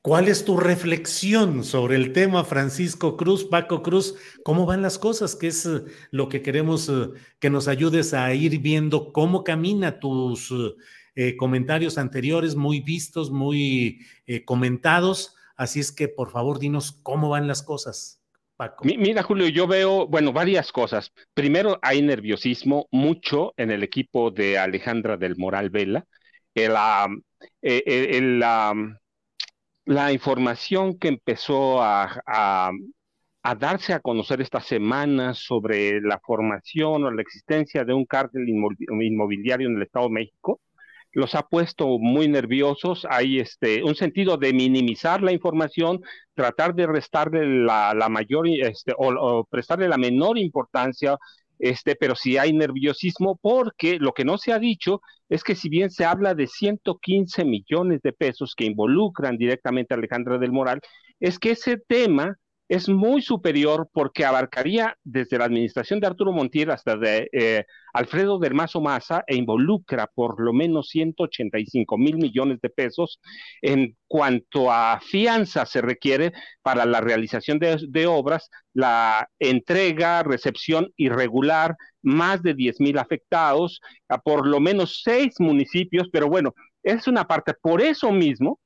¿Cuál 0.00 0.28
es 0.28 0.44
tu 0.44 0.56
reflexión 0.56 1.64
sobre 1.64 1.96
el 1.96 2.12
tema, 2.12 2.44
Francisco 2.44 3.16
Cruz, 3.16 3.44
Paco 3.44 3.82
Cruz? 3.82 4.14
¿Cómo 4.44 4.66
van 4.66 4.80
las 4.80 4.96
cosas? 4.96 5.34
¿Qué 5.34 5.48
es 5.48 5.66
eh, 5.66 5.82
lo 6.12 6.28
que 6.28 6.40
queremos 6.40 6.88
eh, 6.88 7.08
que 7.40 7.50
nos 7.50 7.66
ayudes 7.66 8.14
a 8.14 8.32
ir 8.32 8.60
viendo 8.60 9.12
cómo 9.12 9.42
camina 9.42 9.98
tus 9.98 10.54
eh, 11.16 11.34
comentarios 11.36 11.98
anteriores, 11.98 12.54
muy 12.54 12.78
vistos, 12.78 13.32
muy 13.32 14.06
comentados? 14.44 15.34
Así 15.56 15.80
es 15.80 15.92
que, 15.92 16.08
por 16.08 16.30
favor, 16.30 16.58
dinos 16.58 16.92
cómo 17.02 17.28
van 17.28 17.46
las 17.46 17.62
cosas. 17.62 18.20
Paco. 18.56 18.84
Mira, 18.84 19.22
Julio, 19.22 19.48
yo 19.48 19.66
veo, 19.66 20.06
bueno, 20.06 20.32
varias 20.32 20.70
cosas. 20.70 21.12
Primero, 21.34 21.78
hay 21.82 22.02
nerviosismo 22.02 22.86
mucho 22.92 23.52
en 23.56 23.72
el 23.72 23.82
equipo 23.82 24.30
de 24.30 24.58
Alejandra 24.58 25.16
del 25.16 25.36
Moral 25.36 25.70
Vela. 25.70 26.06
la 29.86 30.12
información 30.12 30.98
que 30.98 31.08
empezó 31.08 31.82
a, 31.82 32.22
a, 32.26 33.54
darse 33.56 33.92
a 33.92 34.00
conocer 34.00 34.40
esta 34.40 34.60
semana 34.60 35.34
sobre 35.34 36.00
la 36.00 36.20
formación 36.20 37.04
o 37.04 37.10
la 37.10 37.22
existencia 37.22 37.84
de 37.84 37.92
un 37.92 38.06
cártel 38.06 38.48
inmobiliario 38.48 39.68
en 39.68 39.76
el 39.76 39.82
Estado 39.82 40.06
de 40.06 40.14
México, 40.14 40.60
los 41.14 41.34
ha 41.34 41.42
puesto 41.42 41.98
muy 41.98 42.28
nerviosos. 42.28 43.06
Hay 43.08 43.38
este, 43.38 43.82
un 43.82 43.94
sentido 43.94 44.36
de 44.36 44.52
minimizar 44.52 45.22
la 45.22 45.32
información, 45.32 46.02
tratar 46.34 46.74
de 46.74 46.86
restarle 46.86 47.46
la, 47.64 47.94
la 47.94 48.08
mayor, 48.08 48.46
este, 48.48 48.92
o, 48.98 49.44
prestarle 49.44 49.88
la 49.88 49.96
menor 49.96 50.38
importancia, 50.38 51.16
este, 51.58 51.94
pero 51.94 52.16
si 52.16 52.36
hay 52.36 52.52
nerviosismo, 52.52 53.38
porque 53.40 53.98
lo 53.98 54.12
que 54.12 54.24
no 54.24 54.38
se 54.38 54.52
ha 54.52 54.58
dicho 54.58 55.00
es 55.28 55.44
que 55.44 55.54
si 55.54 55.68
bien 55.68 55.90
se 55.90 56.04
habla 56.04 56.34
de 56.34 56.48
115 56.48 57.44
millones 57.44 58.02
de 58.02 58.12
pesos 58.12 58.54
que 58.56 58.64
involucran 58.66 59.38
directamente 59.38 59.94
a 59.94 59.96
Alejandra 59.96 60.38
del 60.38 60.52
Moral, 60.52 60.80
es 61.20 61.38
que 61.38 61.52
ese 61.52 61.78
tema 61.78 62.36
es 62.68 62.88
muy 62.88 63.20
superior 63.20 63.88
porque 63.92 64.24
abarcaría 64.24 64.96
desde 65.04 65.38
la 65.38 65.44
administración 65.44 66.00
de 66.00 66.06
Arturo 66.06 66.32
Montiel 66.32 66.70
hasta 66.70 66.96
de 66.96 67.28
eh, 67.32 67.64
Alfredo 67.92 68.38
del 68.38 68.54
Mazo 68.54 68.80
Maza 68.80 69.22
e 69.26 69.36
involucra 69.36 70.06
por 70.06 70.40
lo 70.40 70.52
menos 70.52 70.88
185 70.88 71.98
mil 71.98 72.16
millones 72.16 72.60
de 72.62 72.70
pesos 72.70 73.20
en 73.60 73.96
cuanto 74.06 74.72
a 74.72 75.00
fianza 75.00 75.66
se 75.66 75.82
requiere 75.82 76.32
para 76.62 76.86
la 76.86 77.00
realización 77.00 77.58
de, 77.58 78.06
obras, 78.06 78.48
la 78.72 79.28
entrega, 79.38 80.22
recepción 80.22 80.90
irregular, 80.96 81.76
más 82.02 82.42
de 82.42 82.54
10 82.54 82.80
mil 82.80 82.98
afectados, 82.98 83.80
a 84.08 84.18
por 84.18 84.46
lo 84.46 84.60
menos 84.60 85.02
seis 85.02 85.34
municipios, 85.38 86.08
pero 86.12 86.28
bueno, 86.28 86.54
es 86.82 87.06
una 87.08 87.26
parte. 87.26 87.54
Por 87.60 87.80
eso 87.80 88.12
mismo, 88.12 88.60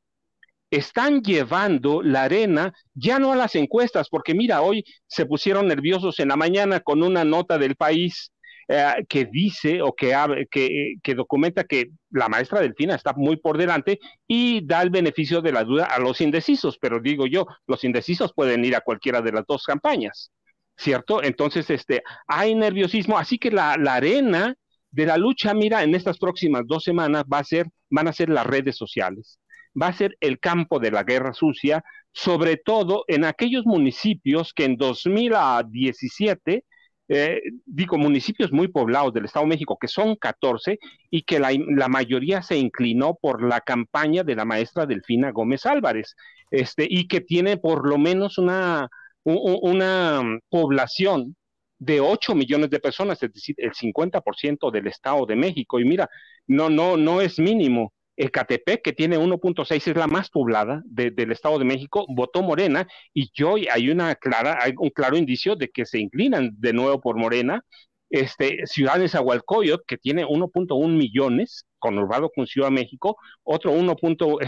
están 0.71 1.23
llevando 1.23 2.03
la 2.03 2.25
arena 2.25 2.73
ya 2.95 3.19
no 3.19 3.33
a 3.33 3.37
las 3.37 3.55
encuestas, 3.55 4.09
porque 4.09 4.35
mira, 4.35 4.63
hoy 4.63 4.85
se 5.07 5.27
pusieron 5.27 5.67
nerviosos 5.69 6.19
en 6.21 6.29
la 6.29 6.37
mañana 6.37 6.81
con 6.81 7.03
una 7.03 7.25
nota 7.25 7.59
del 7.59 7.77
país 7.77 8.33
eh, 8.69 9.05
que 9.09 9.25
dice 9.25 9.81
o 9.81 9.95
que, 9.95 10.15
que, 10.51 10.97
que, 11.03 11.15
documenta 11.15 11.65
que 11.65 11.87
la 12.11 12.29
maestra 12.29 12.61
Delfina 12.61 12.95
está 12.95 13.15
muy 13.15 13.37
por 13.37 13.57
delante 13.57 13.99
y 14.27 14.67
da 14.67 14.83
el 14.83 14.91
beneficio 14.91 15.41
de 15.41 15.53
la 15.53 15.65
duda 15.65 15.87
a 15.87 15.99
los 15.99 16.21
indecisos, 16.21 16.77
pero 16.79 17.01
digo 17.01 17.27
yo, 17.27 17.47
los 17.67 17.83
indecisos 17.85 18.35
pueden 18.35 18.65
ir 18.65 18.77
a 18.77 18.83
cualquiera 18.83 19.23
de 19.23 19.33
las 19.33 19.47
dos 19.47 19.65
campañas, 19.65 20.33
¿cierto? 20.77 21.23
Entonces, 21.23 21.71
este, 21.71 22.03
hay 22.27 22.55
nerviosismo, 22.55 23.17
así 23.19 23.39
que 23.39 23.51
la, 23.51 23.77
la 23.79 23.95
arena 23.95 24.55
de 24.91 25.07
la 25.07 25.17
lucha, 25.17 25.55
mira, 25.55 25.83
en 25.83 25.95
estas 25.95 26.19
próximas 26.19 26.63
dos 26.67 26.85
semanas 26.85 27.25
va 27.33 27.39
a 27.39 27.45
ser, 27.45 27.69
van 27.89 28.09
a 28.09 28.13
ser 28.13 28.29
las 28.29 28.47
redes 28.47 28.77
sociales 28.77 29.39
va 29.81 29.89
a 29.89 29.93
ser 29.93 30.17
el 30.21 30.39
campo 30.39 30.79
de 30.79 30.91
la 30.91 31.05
guerra 31.05 31.33
sucia, 31.33 31.85
sobre 32.13 32.57
todo 32.57 33.05
en 33.09 33.25
aquellos 33.25 33.65
municipios 33.67 34.53
que 34.53 34.65
en 34.65 34.77
2017, 34.77 36.65
eh, 37.09 37.41
digo, 37.65 37.97
municipios 37.97 38.53
muy 38.53 38.69
poblados 38.69 39.15
del 39.15 39.25
Estado 39.25 39.45
de 39.47 39.51
México, 39.51 39.79
que 39.81 39.89
son 39.89 40.17
14, 40.17 40.79
y 41.11 41.23
que 41.23 41.39
la, 41.39 41.89
mayoría 41.89 42.43
se 42.43 42.59
inclinó 42.59 43.15
por 43.21 43.43
la 43.43 43.61
campaña 43.61 44.25
de 44.25 44.37
la 44.37 44.45
maestra 44.45 44.87
Delfina 44.87 45.31
Gómez 45.33 45.65
Álvarez, 45.67 46.15
este, 46.51 46.87
y 46.89 47.09
que 47.09 47.21
tiene 47.21 47.57
por 47.57 47.89
lo 47.89 47.99
menos 47.99 48.39
una, 48.39 48.89
una 49.25 50.23
población 50.51 51.37
de 51.79 52.01
8 52.01 52.35
millones 52.35 52.71
de 52.71 52.81
personas, 52.81 53.23
es 53.23 53.33
decir, 53.33 53.55
el 53.59 53.73
50% 53.73 54.71
del 54.71 54.87
Estado 54.89 55.27
de 55.27 55.37
México. 55.37 55.79
Y 55.81 55.85
mira, 55.85 56.09
no, 56.47 56.69
no, 56.71 56.97
no 56.97 57.21
es 57.21 57.39
mínimo. 57.39 57.93
Ecatepec, 58.19 58.83
que 58.83 58.93
tiene 58.93 59.17
1.6, 59.17 59.87
es 59.91 59.97
la 59.97 60.07
más 60.07 60.29
poblada 60.29 60.83
del 60.85 61.33
Estado 61.33 61.59
de 61.59 61.65
México, 61.65 62.05
votó 62.09 62.43
Morena 62.43 62.87
y 63.15 63.31
yo 63.33 63.55
hay 63.71 63.91
una 63.91 64.15
clara, 64.17 64.59
hay 64.61 64.75
un 64.77 64.91
claro 64.91 65.17
indicio 65.17 65.55
de 65.57 65.69
que 65.69 65.87
se 65.87 66.01
inclinan 66.01 66.51
de 66.59 66.73
nuevo 66.73 67.01
por 67.01 67.17
Morena 67.17 67.65
este, 68.11 68.67
Ciudad 68.67 68.99
de 68.99 69.09
Zahualcoyot, 69.09 69.85
que 69.87 69.99
tiene 69.99 70.25
1.1 70.25 70.89
millones, 70.89 71.67
conurbado 71.79 72.31
con 72.31 72.47
Ciudad 72.47 72.69
de 72.69 72.75
México, 72.75 73.17
otro 73.43 73.73
1. 73.73 73.97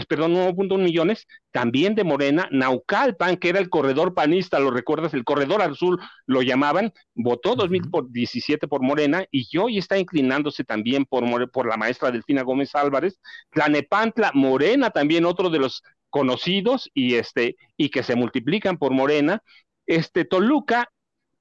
perdón, 0.07 0.35
1.1 0.35 0.77
millones, 0.79 1.27
también 1.51 1.95
de 1.95 2.03
Morena, 2.03 2.47
Naucalpan, 2.51 3.37
que 3.37 3.49
era 3.49 3.59
el 3.59 3.69
corredor 3.69 4.13
panista, 4.13 4.59
lo 4.59 4.71
recuerdas, 4.71 5.13
el 5.13 5.23
corredor 5.23 5.61
azul 5.61 5.99
lo 6.25 6.41
llamaban, 6.41 6.91
votó 7.13 7.55
2017 7.55 8.67
por 8.67 8.81
Morena 8.81 9.25
y 9.31 9.45
hoy 9.57 9.77
está 9.77 9.97
inclinándose 9.97 10.63
también 10.63 11.05
por, 11.05 11.51
por 11.51 11.67
la 11.67 11.77
maestra 11.77 12.11
Delfina 12.11 12.43
Gómez 12.43 12.75
Álvarez, 12.75 13.19
Tlanepantla, 13.51 14.31
Morena 14.33 14.89
también 14.89 15.25
otro 15.25 15.49
de 15.49 15.59
los 15.59 15.83
conocidos 16.09 16.89
y 16.93 17.15
este 17.15 17.55
y 17.77 17.89
que 17.89 18.03
se 18.03 18.15
multiplican 18.15 18.77
por 18.77 18.91
Morena, 18.91 19.41
este 19.85 20.25
Toluca 20.25 20.89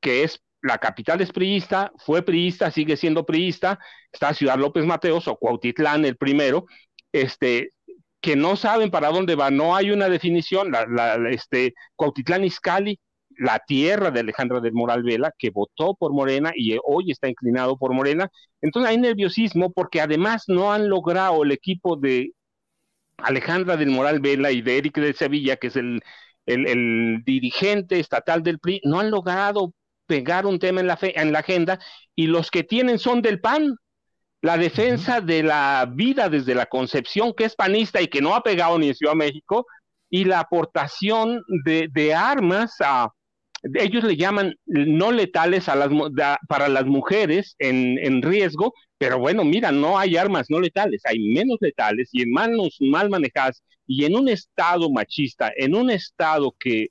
que 0.01 0.25
es 0.25 0.41
la 0.63 0.79
capital 0.79 1.21
es 1.21 1.33
priista, 1.33 1.93
fue 1.99 2.23
priista, 2.23 2.71
sigue 2.71 2.97
siendo 2.97 3.25
priista, 3.25 3.79
está 4.13 4.35
Ciudad 4.35 4.59
López 4.59 4.85
Mateos 4.85 5.27
o 5.29 5.37
Cuautitlán 5.37 6.05
el 6.05 6.17
primero, 6.17 6.67
este, 7.13 7.73
que 8.21 8.37
no 8.37 8.57
saben 8.57 8.91
para 8.91 9.09
dónde 9.09 9.35
va, 9.35 9.51
no 9.51 9.75
hay 9.75 9.91
una 9.91 10.09
definición, 10.09 10.71
la, 10.71 11.17
este, 11.31 11.75
Cuautitlán 11.97 12.45
Izcalli, 12.45 12.99
la 13.39 13.59
tierra 13.67 14.11
de 14.11 14.21
Alejandra 14.21 14.61
del 14.61 14.75
Moral 14.75 15.03
Vela, 15.03 15.33
que 15.39 15.51
votó 15.51 15.95
por 15.95 16.13
Morena 16.13 16.53
y 16.55 16.77
hoy 16.85 17.11
está 17.11 17.29
inclinado 17.29 17.79
por 17.79 17.95
Morena. 17.95 18.29
Entonces 18.61 18.91
hay 18.91 18.99
nerviosismo 18.99 19.73
porque 19.73 20.01
además 20.03 20.45
no 20.47 20.73
han 20.73 20.89
logrado 20.91 21.43
el 21.43 21.53
equipo 21.53 21.97
de 21.97 22.33
Alejandra 23.17 23.77
del 23.77 23.91
Moral 23.91 24.21
Vela 24.21 24.51
y 24.53 24.61
de 24.63 24.79
Eric 24.79 24.99
de 24.99 25.13
Sevilla, 25.15 25.57
que 25.57 25.69
es 25.69 25.77
el, 25.77 26.03
el 26.47 27.23
dirigente 27.25 27.99
estatal 28.01 28.43
del 28.43 28.59
PRI, 28.59 28.81
no 28.85 29.01
han 29.01 29.11
logrado 29.11 29.73
pegar 30.11 30.45
un 30.45 30.59
tema 30.59 30.81
en 30.81 30.89
la, 30.89 30.97
fe, 30.97 31.17
en 31.17 31.31
la 31.31 31.39
agenda 31.39 31.79
y 32.17 32.27
los 32.27 32.51
que 32.51 32.65
tienen 32.65 32.99
son 32.99 33.23
del 33.23 33.41
PAN. 33.41 33.77
La 34.43 34.57
defensa 34.57 35.21
de 35.21 35.45
la 35.45 35.89
vida 35.89 36.29
desde 36.29 36.57
la 36.57 36.67
concepción, 36.67 37.33
que 37.33 37.45
es 37.45 37.55
panista 37.55 38.01
y 38.03 38.09
que 38.09 38.21
no 38.21 38.35
ha 38.35 38.43
pegado 38.43 38.77
ni 38.77 38.89
en 38.89 38.95
Ciudad 38.97 39.13
de 39.13 39.19
México, 39.19 39.67
y 40.09 40.25
la 40.25 40.41
aportación 40.41 41.43
de, 41.65 42.15
armas 42.15 42.75
a, 42.81 43.11
ellos 43.75 44.03
le 44.03 44.17
llaman 44.17 44.55
no 44.67 45.13
letales 45.13 45.69
a 45.69 45.77
las, 45.77 45.91
para 46.49 46.69
las 46.69 46.87
mujeres 46.87 47.55
en, 47.61 47.97
en, 47.99 48.23
riesgo, 48.23 48.73
pero 48.99 49.19
bueno, 49.19 49.45
mira, 49.45 49.71
no 49.71 49.97
hay 49.97 50.17
armas 50.17 50.47
no 50.49 50.59
letales, 50.59 51.03
hay 51.05 51.21
menos 51.21 51.59
letales 51.61 52.09
y 52.11 52.23
en 52.23 52.33
manos 52.33 52.79
mal 52.81 53.11
manejadas 53.11 53.63
y 53.87 54.07
en 54.07 54.17
un 54.17 54.29
estado 54.29 54.91
machista, 54.91 55.53
en 55.55 55.77
un 55.77 55.91
estado 55.91 56.53
que, 56.59 56.89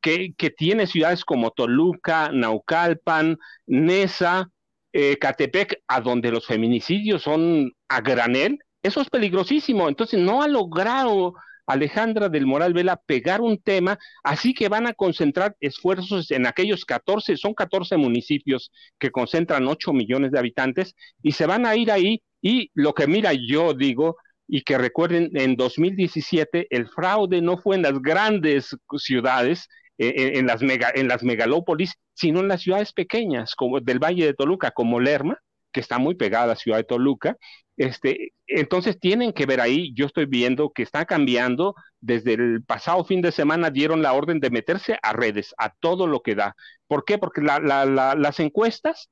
que, 0.00 0.34
tiene 0.56 0.86
ciudades 0.86 1.24
como 1.24 1.50
Toluca, 1.50 2.30
Naucalpan, 2.32 3.38
Nesa, 3.66 4.50
eh, 4.92 5.16
Catepec, 5.18 5.82
a 5.86 6.00
donde 6.00 6.30
los 6.30 6.46
feminicidios 6.46 7.22
son 7.22 7.72
a 7.88 8.00
granel, 8.00 8.58
eso 8.82 9.00
es 9.00 9.10
peligrosísimo. 9.10 9.88
Entonces 9.88 10.20
no 10.20 10.42
ha 10.42 10.48
logrado 10.48 11.34
Alejandra 11.68 12.28
del 12.30 12.46
Moral 12.46 12.72
Vela 12.72 12.96
pegar 12.96 13.42
un 13.42 13.58
tema, 13.58 13.98
así 14.24 14.54
que 14.54 14.68
van 14.68 14.86
a 14.86 14.94
concentrar 14.94 15.54
esfuerzos 15.60 16.30
en 16.30 16.46
aquellos 16.46 16.84
14, 16.86 17.36
son 17.36 17.52
14 17.52 17.98
municipios 17.98 18.72
que 18.98 19.10
concentran 19.10 19.68
8 19.68 19.92
millones 19.92 20.32
de 20.32 20.38
habitantes 20.38 20.94
y 21.22 21.32
se 21.32 21.46
van 21.46 21.66
a 21.66 21.76
ir 21.76 21.92
ahí 21.92 22.22
y 22.40 22.70
lo 22.74 22.94
que 22.94 23.06
mira 23.06 23.32
yo 23.34 23.74
digo 23.74 24.16
y 24.46 24.62
que 24.62 24.78
recuerden 24.78 25.30
en 25.34 25.56
2017 25.56 26.68
el 26.70 26.88
fraude 26.88 27.42
no 27.42 27.58
fue 27.58 27.76
en 27.76 27.82
las 27.82 28.00
grandes 28.00 28.74
ciudades, 28.96 29.68
eh, 29.98 30.14
eh, 30.16 30.38
en, 30.38 30.46
las 30.46 30.62
mega, 30.62 30.90
en 30.94 31.08
las 31.08 31.22
megalópolis, 31.22 31.94
sino 32.14 32.40
en 32.40 32.48
las 32.48 32.62
ciudades 32.62 32.92
pequeñas 32.92 33.54
como 33.54 33.80
del 33.80 33.98
Valle 33.98 34.26
de 34.26 34.34
Toluca, 34.34 34.70
como 34.70 35.00
Lerma, 35.00 35.38
que 35.72 35.80
está 35.80 35.98
muy 35.98 36.14
pegada 36.14 36.44
a 36.44 36.48
la 36.48 36.56
ciudad 36.56 36.78
de 36.78 36.84
Toluca, 36.84 37.36
este, 37.76 38.32
entonces 38.48 38.98
tienen 38.98 39.32
que 39.32 39.46
ver 39.46 39.60
ahí, 39.60 39.92
yo 39.94 40.06
estoy 40.06 40.26
viendo 40.26 40.70
que 40.70 40.82
está 40.82 41.04
cambiando, 41.04 41.76
desde 42.00 42.34
el 42.34 42.62
pasado 42.64 43.04
fin 43.04 43.22
de 43.22 43.30
semana 43.30 43.70
dieron 43.70 44.02
la 44.02 44.12
orden 44.12 44.40
de 44.40 44.50
meterse 44.50 44.98
a 45.00 45.12
redes, 45.12 45.54
a 45.58 45.70
todo 45.70 46.08
lo 46.08 46.20
que 46.22 46.34
da. 46.34 46.56
¿Por 46.88 47.04
qué? 47.04 47.18
Porque 47.18 47.40
las 47.40 48.40
encuestas 48.40 49.10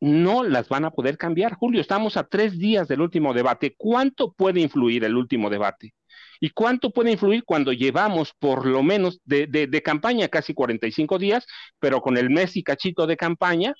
no 0.00 0.42
las 0.42 0.68
van 0.68 0.86
a 0.86 0.90
poder 0.90 1.18
cambiar. 1.18 1.54
Julio, 1.54 1.80
estamos 1.80 2.16
a 2.16 2.24
tres 2.24 2.58
días 2.58 2.88
del 2.88 3.02
último 3.02 3.34
debate. 3.34 3.74
¿Cuánto 3.76 4.32
puede 4.32 4.60
influir 4.60 5.04
el 5.04 5.16
último 5.16 5.50
debate? 5.50 5.94
¿Y 6.40 6.50
cuánto 6.50 6.90
puede 6.90 7.12
influir 7.12 7.44
cuando 7.44 7.72
llevamos 7.72 8.32
por 8.38 8.66
lo 8.66 8.82
menos 8.82 9.20
de, 9.24 9.46
de 9.46 9.82
campaña 9.82 10.28
casi 10.28 10.54
45 10.54 11.18
días, 11.18 11.46
pero 11.78 12.00
con 12.00 12.16
el 12.16 12.30
mes 12.30 12.56
y 12.56 12.62
cachito 12.62 13.06
de 13.06 13.16
campaña, 13.16 13.74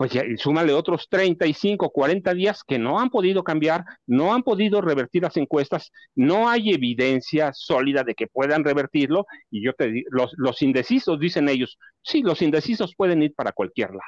pues 0.00 0.12
ya, 0.12 0.22
súmale 0.38 0.72
otros 0.72 1.08
35, 1.10 1.90
40 1.90 2.32
días 2.32 2.64
que 2.66 2.78
no 2.78 2.98
han 3.00 3.10
podido 3.10 3.44
cambiar, 3.44 3.84
no 4.06 4.32
han 4.32 4.42
podido 4.42 4.80
revertir 4.80 5.24
las 5.24 5.36
encuestas, 5.36 5.92
no 6.14 6.48
hay 6.48 6.70
evidencia 6.72 7.52
sólida 7.52 8.02
de 8.02 8.14
que 8.14 8.26
puedan 8.26 8.64
revertirlo, 8.64 9.26
y 9.50 9.62
yo 9.62 9.74
te 9.74 9.90
digo, 9.90 10.08
los, 10.10 10.32
los 10.38 10.62
indecisos, 10.62 11.20
dicen 11.20 11.50
ellos, 11.50 11.76
sí, 12.02 12.22
los 12.22 12.40
indecisos 12.40 12.94
pueden 12.96 13.22
ir 13.22 13.34
para 13.34 13.52
cualquier 13.52 13.90
lado. 13.90 14.00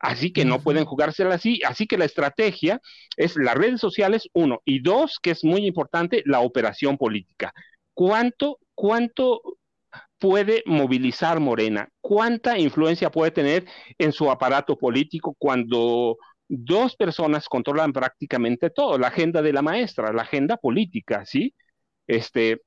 Así 0.00 0.32
que 0.32 0.44
no 0.44 0.60
pueden 0.60 0.86
jugársela 0.86 1.34
así. 1.34 1.60
Así 1.64 1.86
que 1.86 1.98
la 1.98 2.06
estrategia 2.06 2.80
es 3.16 3.36
las 3.36 3.54
redes 3.54 3.80
sociales, 3.80 4.28
uno, 4.32 4.60
y 4.64 4.80
dos, 4.80 5.18
que 5.22 5.30
es 5.30 5.44
muy 5.44 5.66
importante, 5.66 6.22
la 6.26 6.40
operación 6.40 6.96
política. 6.96 7.52
¿Cuánto, 7.94 8.58
cuánto 8.74 9.42
puede 10.18 10.62
movilizar 10.66 11.38
Morena? 11.38 11.88
¿Cuánta 12.00 12.58
influencia 12.58 13.10
puede 13.10 13.30
tener 13.30 13.66
en 13.98 14.12
su 14.12 14.30
aparato 14.30 14.76
político 14.78 15.36
cuando 15.38 16.16
dos 16.48 16.96
personas 16.96 17.48
controlan 17.48 17.92
prácticamente 17.92 18.70
todo, 18.70 18.98
la 18.98 19.08
agenda 19.08 19.40
de 19.40 19.52
la 19.52 19.62
maestra, 19.62 20.12
la 20.12 20.22
agenda 20.22 20.56
política, 20.56 21.24
¿sí? 21.24 21.54
Este, 22.08 22.62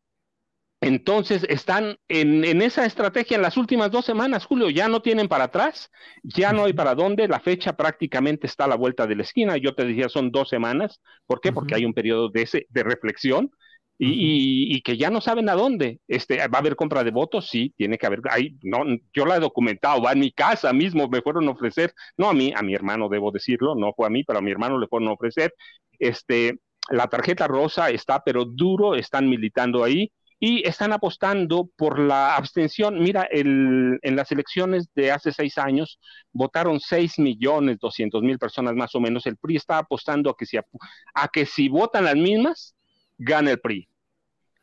entonces 0.84 1.46
están 1.48 1.98
en, 2.10 2.44
en, 2.44 2.62
esa 2.62 2.86
estrategia 2.86 3.36
en 3.36 3.42
las 3.42 3.56
últimas 3.56 3.90
dos 3.90 4.06
semanas, 4.06 4.46
Julio, 4.46 4.70
ya 4.70 4.90
no 4.90 5.02
tienen 5.02 5.30
para 5.30 5.46
atrás, 5.46 5.90
ya 6.24 6.52
no 6.52 6.66
hay 6.66 6.74
para 6.74 6.94
dónde, 6.94 7.28
la 7.28 7.40
fecha 7.40 7.78
prácticamente 7.78 8.48
está 8.48 8.66
a 8.66 8.68
la 8.68 8.76
vuelta 8.76 9.08
de 9.08 9.16
la 9.16 9.24
esquina, 9.24 9.56
yo 9.58 9.76
te 9.76 9.86
decía 9.86 10.10
son 10.10 10.32
dos 10.32 10.50
semanas, 10.50 11.00
¿por 11.26 11.40
qué? 11.40 11.54
Porque 11.54 11.76
hay 11.76 11.86
un 11.86 11.94
periodo 11.94 12.30
de, 12.30 12.42
ese, 12.42 12.68
de 12.70 12.84
reflexión, 12.84 13.50
y, 13.98 14.82
que 14.82 14.98
ya 14.98 15.10
no 15.10 15.22
saben 15.22 15.48
a 15.48 15.54
dónde. 15.54 16.02
Este, 16.10 16.38
¿Va 16.48 16.58
a 16.58 16.60
haber 16.60 16.76
compra 16.76 17.06
de 17.06 17.12
votos? 17.12 17.48
Sí, 17.48 17.74
tiene 17.78 17.98
que 17.98 18.06
haber. 18.06 18.20
Ahí, 18.30 18.58
no, 18.62 18.80
yo 19.14 19.26
la 19.26 19.38
he 19.38 19.40
documentado, 19.40 20.02
va 20.02 20.12
en 20.12 20.20
mi 20.20 20.32
casa 20.32 20.74
mismo, 20.74 21.08
me 21.08 21.22
fueron 21.22 21.48
a 21.48 21.52
ofrecer, 21.52 21.94
no 22.18 22.30
a 22.30 22.34
mí, 22.34 22.52
a 22.54 22.62
mi 22.64 22.74
hermano 22.74 23.08
debo 23.08 23.32
decirlo, 23.32 23.76
no 23.76 23.94
fue 23.94 24.08
a 24.08 24.10
mí, 24.10 24.26
pero 24.26 24.40
a 24.40 24.42
mi 24.42 24.52
hermano 24.52 24.78
le 24.78 24.88
fueron 24.88 25.08
a 25.08 25.14
ofrecer. 25.14 25.54
Este, 26.00 26.60
la 26.90 27.08
tarjeta 27.08 27.48
rosa 27.48 27.92
está, 27.92 28.22
pero 28.26 28.44
duro, 28.44 28.96
están 28.96 29.30
militando 29.30 29.84
ahí 29.86 30.12
y 30.46 30.68
están 30.68 30.92
apostando 30.92 31.70
por 31.78 31.98
la 31.98 32.36
abstención. 32.36 33.00
Mira, 33.00 33.22
el, 33.32 33.98
en 34.02 34.16
las 34.18 34.30
elecciones 34.30 34.90
de 34.94 35.10
hace 35.10 35.32
seis 35.32 35.58
años 35.58 36.02
votaron 36.34 36.82
seis 36.82 37.18
millones 37.18 37.80
doscientos 37.80 38.22
mil 38.24 38.38
personas 38.38 38.76
más 38.76 38.94
o 38.94 39.00
menos. 39.00 39.26
El 39.26 39.38
PRI 39.38 39.56
está 39.56 39.78
apostando 39.78 40.30
a 40.30 40.36
que 40.36 40.46
si, 40.46 40.58
a 40.58 41.28
que 41.30 41.46
si 41.46 41.70
votan 41.70 42.04
las 42.04 42.18
mismas, 42.18 42.76
gana 43.18 43.52
el 43.52 43.62
PRI. 43.62 43.88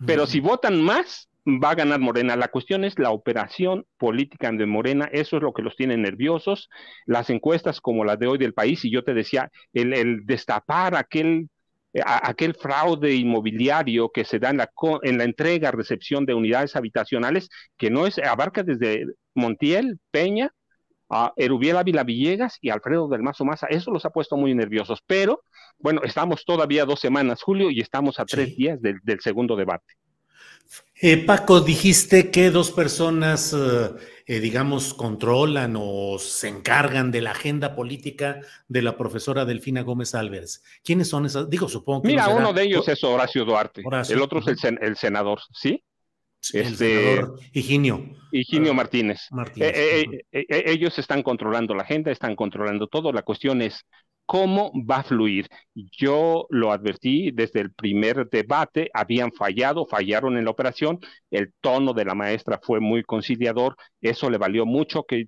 Pero 0.04 0.26
si 0.26 0.40
votan 0.40 0.82
más, 0.82 1.30
va 1.46 1.70
a 1.70 1.74
ganar 1.74 1.98
Morena. 1.98 2.36
La 2.36 2.48
cuestión 2.48 2.84
es 2.84 2.98
la 2.98 3.10
operación 3.12 3.86
política 3.96 4.52
de 4.52 4.66
Morena, 4.66 5.08
eso 5.10 5.38
es 5.38 5.42
lo 5.42 5.54
que 5.54 5.62
los 5.62 5.76
tiene 5.76 5.96
nerviosos. 5.96 6.68
Las 7.06 7.30
encuestas 7.30 7.80
como 7.80 8.04
las 8.04 8.18
de 8.18 8.26
hoy 8.26 8.36
del 8.36 8.52
país, 8.52 8.84
y 8.84 8.90
yo 8.90 9.02
te 9.02 9.14
decía, 9.14 9.50
el, 9.72 10.26
destapar 10.26 10.94
aquel, 10.94 11.48
aquel 12.04 12.54
fraude 12.54 13.14
inmobiliario 13.14 14.10
que 14.10 14.24
se 14.24 14.38
da 14.38 14.50
en 14.50 14.58
la, 14.58 14.70
en 15.02 15.18
la 15.18 15.24
entrega, 15.24 15.70
recepción 15.70 16.24
de 16.24 16.34
unidades 16.34 16.76
habitacionales, 16.76 17.48
que 17.76 17.90
no 17.90 18.06
es, 18.06 18.18
abarca 18.18 18.62
desde 18.62 19.06
Montiel, 19.34 19.98
Peña, 20.10 20.52
a 21.10 21.32
Erubiel 21.36 21.76
Ávila 21.76 22.04
Villegas 22.04 22.58
y 22.60 22.70
Alfredo 22.70 23.08
del 23.08 23.22
Mazo 23.22 23.44
Maza. 23.44 23.66
Eso 23.68 23.90
los 23.90 24.04
ha 24.04 24.10
puesto 24.10 24.36
muy 24.36 24.54
nerviosos, 24.54 25.00
pero 25.06 25.42
bueno, 25.78 26.02
estamos 26.04 26.44
todavía 26.44 26.84
dos 26.84 27.00
semanas, 27.00 27.42
Julio, 27.42 27.70
y 27.70 27.80
estamos 27.80 28.20
a 28.20 28.24
tres 28.24 28.56
días 28.56 28.80
del, 28.80 29.00
segundo 29.20 29.56
debate. 29.56 29.94
Eh, 31.02 31.24
Paco, 31.24 31.60
dijiste 31.60 32.30
que 32.30 32.50
dos 32.50 32.70
personas, 32.70 33.52
eh, 33.52 33.90
eh, 34.30 34.38
digamos, 34.38 34.94
controlan 34.94 35.74
o 35.76 36.16
se 36.20 36.46
encargan 36.46 37.10
de 37.10 37.20
la 37.20 37.32
agenda 37.32 37.74
política 37.74 38.40
de 38.68 38.80
la 38.80 38.96
profesora 38.96 39.44
Delfina 39.44 39.82
Gómez 39.82 40.14
Álvarez. 40.14 40.62
¿Quiénes 40.84 41.08
son 41.08 41.26
esas? 41.26 41.50
Digo, 41.50 41.68
supongo 41.68 42.02
que. 42.02 42.10
Mira, 42.10 42.28
uno 42.28 42.52
de 42.52 42.62
ellos 42.62 42.86
es 42.86 43.02
Horacio 43.02 43.44
Duarte, 43.44 43.82
el 44.08 44.20
otro 44.22 44.38
es 44.38 44.62
el, 44.62 44.96
senador, 44.96 45.40
¿sí? 45.52 45.82
El 46.52 46.60
este, 46.60 46.76
senador 46.76 47.40
Higinio. 47.52 48.06
Higinio 48.30 48.70
ah, 48.70 48.74
Martínez. 48.74 49.28
ellos 49.56 50.96
están 51.00 51.24
controlando 51.24 51.74
la 51.74 51.82
agenda, 51.82 52.12
están 52.12 52.36
controlando 52.36 52.86
todo. 52.86 53.12
La 53.12 53.22
cuestión 53.22 53.60
es 53.62 53.84
cómo 54.30 54.70
va 54.88 54.98
a 54.98 55.02
fluir. 55.02 55.48
Yo 55.74 56.46
lo 56.50 56.70
advertí 56.70 57.32
desde 57.32 57.60
el 57.62 57.72
primer 57.72 58.28
debate, 58.30 58.88
habían 58.94 59.32
fallado, 59.32 59.86
fallaron 59.86 60.38
en 60.38 60.44
la 60.44 60.52
operación, 60.52 61.00
el 61.32 61.52
tono 61.60 61.94
de 61.94 62.04
la 62.04 62.14
maestra 62.14 62.60
fue 62.62 62.78
muy 62.78 63.02
conciliador, 63.02 63.74
eso 64.00 64.30
le 64.30 64.38
valió 64.38 64.66
mucho 64.66 65.02
que 65.02 65.26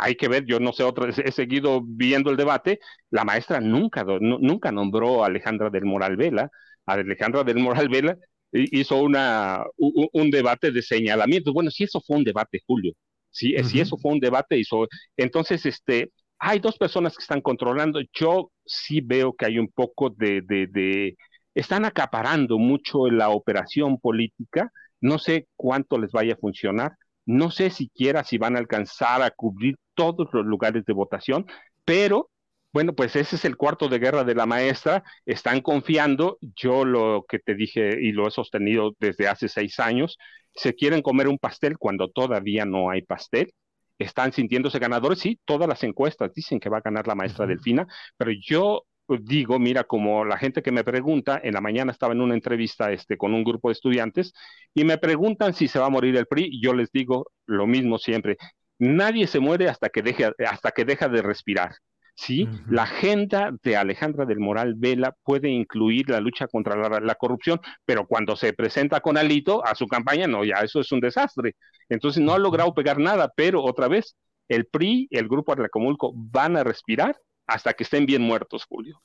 hay 0.00 0.16
que 0.16 0.26
ver, 0.26 0.46
yo 0.46 0.58
no 0.58 0.72
sé, 0.72 0.82
otra 0.82 1.10
he 1.10 1.30
seguido 1.30 1.80
viendo 1.84 2.28
el 2.32 2.36
debate, 2.36 2.80
la 3.10 3.22
maestra 3.22 3.60
nunca, 3.60 4.04
nunca 4.20 4.72
nombró 4.72 5.22
a 5.22 5.28
Alejandra 5.28 5.70
del 5.70 5.84
Moral 5.84 6.16
Vela, 6.16 6.50
a 6.86 6.94
Alejandra 6.94 7.44
del 7.44 7.58
Moral 7.58 7.88
Vela 7.88 8.16
hizo 8.50 8.96
una, 8.96 9.62
un, 9.76 10.30
debate 10.32 10.72
de 10.72 10.82
señalamiento. 10.82 11.52
Bueno, 11.52 11.70
si 11.70 11.84
eso 11.84 12.00
fue 12.04 12.16
un 12.16 12.24
debate, 12.24 12.60
Julio, 12.66 12.94
si, 13.30 13.54
si 13.62 13.78
eso 13.78 13.96
fue 13.96 14.10
un 14.12 14.18
debate, 14.18 14.58
hizo, 14.58 14.88
entonces, 15.16 15.64
este, 15.66 16.10
hay 16.40 16.58
dos 16.58 16.78
personas 16.78 17.16
que 17.16 17.22
están 17.22 17.40
controlando. 17.42 18.00
Yo 18.12 18.50
sí 18.64 19.00
veo 19.02 19.34
que 19.34 19.46
hay 19.46 19.58
un 19.58 19.68
poco 19.68 20.10
de, 20.10 20.42
de, 20.42 20.66
de, 20.68 21.16
están 21.54 21.84
acaparando 21.84 22.58
mucho 22.58 23.08
la 23.10 23.30
operación 23.30 23.98
política. 24.00 24.72
No 25.00 25.18
sé 25.18 25.48
cuánto 25.56 25.98
les 25.98 26.12
vaya 26.12 26.34
a 26.34 26.36
funcionar. 26.38 26.92
No 27.26 27.50
sé 27.50 27.70
siquiera 27.70 28.24
si 28.24 28.38
van 28.38 28.56
a 28.56 28.58
alcanzar 28.58 29.22
a 29.22 29.30
cubrir 29.30 29.76
todos 29.94 30.28
los 30.32 30.44
lugares 30.46 30.84
de 30.86 30.92
votación, 30.94 31.46
pero 31.84 32.30
bueno, 32.72 32.94
pues 32.94 33.16
ese 33.16 33.36
es 33.36 33.44
el 33.44 33.56
cuarto 33.56 33.88
de 33.88 33.98
guerra 33.98 34.24
de 34.24 34.34
la 34.34 34.46
maestra. 34.46 35.02
Están 35.26 35.60
confiando. 35.60 36.38
Yo 36.56 36.84
lo 36.84 37.24
que 37.28 37.38
te 37.40 37.54
dije 37.54 37.98
y 38.00 38.12
lo 38.12 38.28
he 38.28 38.30
sostenido 38.30 38.92
desde 39.00 39.28
hace 39.28 39.48
seis 39.48 39.78
años, 39.80 40.18
se 40.54 40.74
quieren 40.74 41.02
comer 41.02 41.28
un 41.28 41.38
pastel 41.38 41.78
cuando 41.78 42.08
todavía 42.10 42.64
no 42.64 42.90
hay 42.90 43.02
pastel 43.02 43.52
están 44.00 44.32
sintiéndose 44.32 44.78
ganadores. 44.78 45.20
Sí, 45.20 45.38
todas 45.44 45.68
las 45.68 45.82
encuestas 45.84 46.32
dicen 46.34 46.58
que 46.60 46.68
va 46.68 46.78
a 46.78 46.82
ganar 46.82 47.06
la 47.06 47.14
maestra 47.14 47.46
Delfina, 47.46 47.86
pero 48.16 48.32
yo 48.32 48.84
digo, 49.08 49.58
mira, 49.58 49.84
como 49.84 50.24
la 50.24 50.38
gente 50.38 50.62
que 50.62 50.72
me 50.72 50.84
pregunta, 50.84 51.40
en 51.42 51.54
la 51.54 51.60
mañana 51.60 51.92
estaba 51.92 52.12
en 52.12 52.20
una 52.20 52.34
entrevista 52.34 52.92
este, 52.92 53.16
con 53.16 53.34
un 53.34 53.44
grupo 53.44 53.68
de 53.68 53.72
estudiantes 53.72 54.32
y 54.74 54.84
me 54.84 54.98
preguntan 54.98 55.54
si 55.54 55.68
se 55.68 55.78
va 55.78 55.86
a 55.86 55.90
morir 55.90 56.16
el 56.16 56.26
PRI, 56.26 56.48
y 56.52 56.62
yo 56.62 56.74
les 56.74 56.90
digo 56.92 57.30
lo 57.46 57.66
mismo 57.66 57.98
siempre, 57.98 58.36
nadie 58.78 59.26
se 59.26 59.40
muere 59.40 59.68
hasta 59.68 59.88
que, 59.90 60.02
deje, 60.02 60.30
hasta 60.46 60.70
que 60.70 60.84
deja 60.84 61.08
de 61.08 61.22
respirar. 61.22 61.72
¿Sí? 62.20 62.46
La 62.68 62.82
agenda 62.82 63.50
de 63.62 63.76
Alejandra 63.76 64.26
del 64.26 64.40
Moral 64.40 64.74
Vela 64.76 65.16
puede 65.22 65.48
incluir 65.48 66.10
la 66.10 66.20
lucha 66.20 66.46
contra 66.48 67.00
la, 67.00 67.14
corrupción, 67.14 67.60
pero 67.86 68.06
cuando 68.06 68.36
se 68.36 68.52
presenta 68.52 69.00
con 69.00 69.16
Alito 69.16 69.64
a 69.64 69.74
su 69.74 69.86
campaña, 69.86 70.26
no, 70.26 70.44
ya 70.44 70.56
eso 70.56 70.80
es 70.80 70.92
un 70.92 71.00
desastre. 71.00 71.56
Entonces 71.88 72.22
no 72.22 72.34
ha 72.34 72.38
logrado 72.38 72.74
pegar 72.74 72.98
nada, 72.98 73.32
pero 73.34 73.62
otra 73.62 73.88
vez, 73.88 74.16
el 74.48 74.66
PRI, 74.66 75.08
el 75.10 75.28
grupo 75.28 75.52
Atlacomulco 75.52 76.12
van 76.14 76.58
a 76.58 76.64
respirar 76.64 77.16
hasta 77.46 77.72
que 77.72 77.84
estén 77.84 78.04
bien 78.04 78.20
muertos, 78.20 78.64
Julio. 78.68 79.00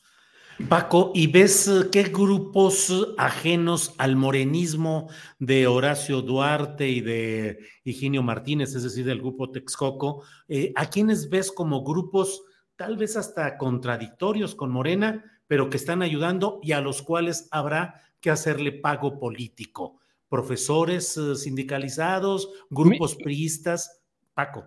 Paco, 0.68 1.12
¿y 1.16 1.28
ves 1.28 1.68
eh, 1.68 1.90
qué 1.92 2.04
grupos 2.04 3.14
ajenos 3.18 3.94
al 3.98 4.16
morenismo 4.18 5.10
de 5.40 5.68
Horacio 5.68 6.22
Duarte 6.22 6.90
y 6.90 7.00
de 7.00 7.60
Higinio 7.86 8.24
Martínez, 8.24 8.76
es 8.76 8.84
decir, 8.84 9.06
del 9.06 9.20
grupo 9.20 9.52
Texcoco, 9.52 10.24
eh, 10.50 10.74
a 10.76 10.90
quienes 10.90 11.30
ves 11.30 11.52
como 11.52 11.84
grupos 11.84 12.44
tal 12.76 12.97
vez 12.97 13.18
hasta 13.18 13.57
contradictorios 13.57 14.56
con 14.56 14.72
Morena, 14.72 15.23
pero 15.47 15.69
que 15.69 15.77
están 15.77 16.02
ayudando 16.02 16.60
y 16.64 16.72
a 16.72 16.81
los 16.81 17.02
cuales 17.02 17.47
habrá 17.52 18.02
que 18.19 18.30
hacerle 18.30 18.72
pago 18.72 19.19
político? 19.19 19.99
Profesores 20.30 21.15
eh, 21.18 21.35
sindicalizados, 21.35 22.49
grupos 22.69 23.15
priistas. 23.15 24.02
Paco. 24.34 24.65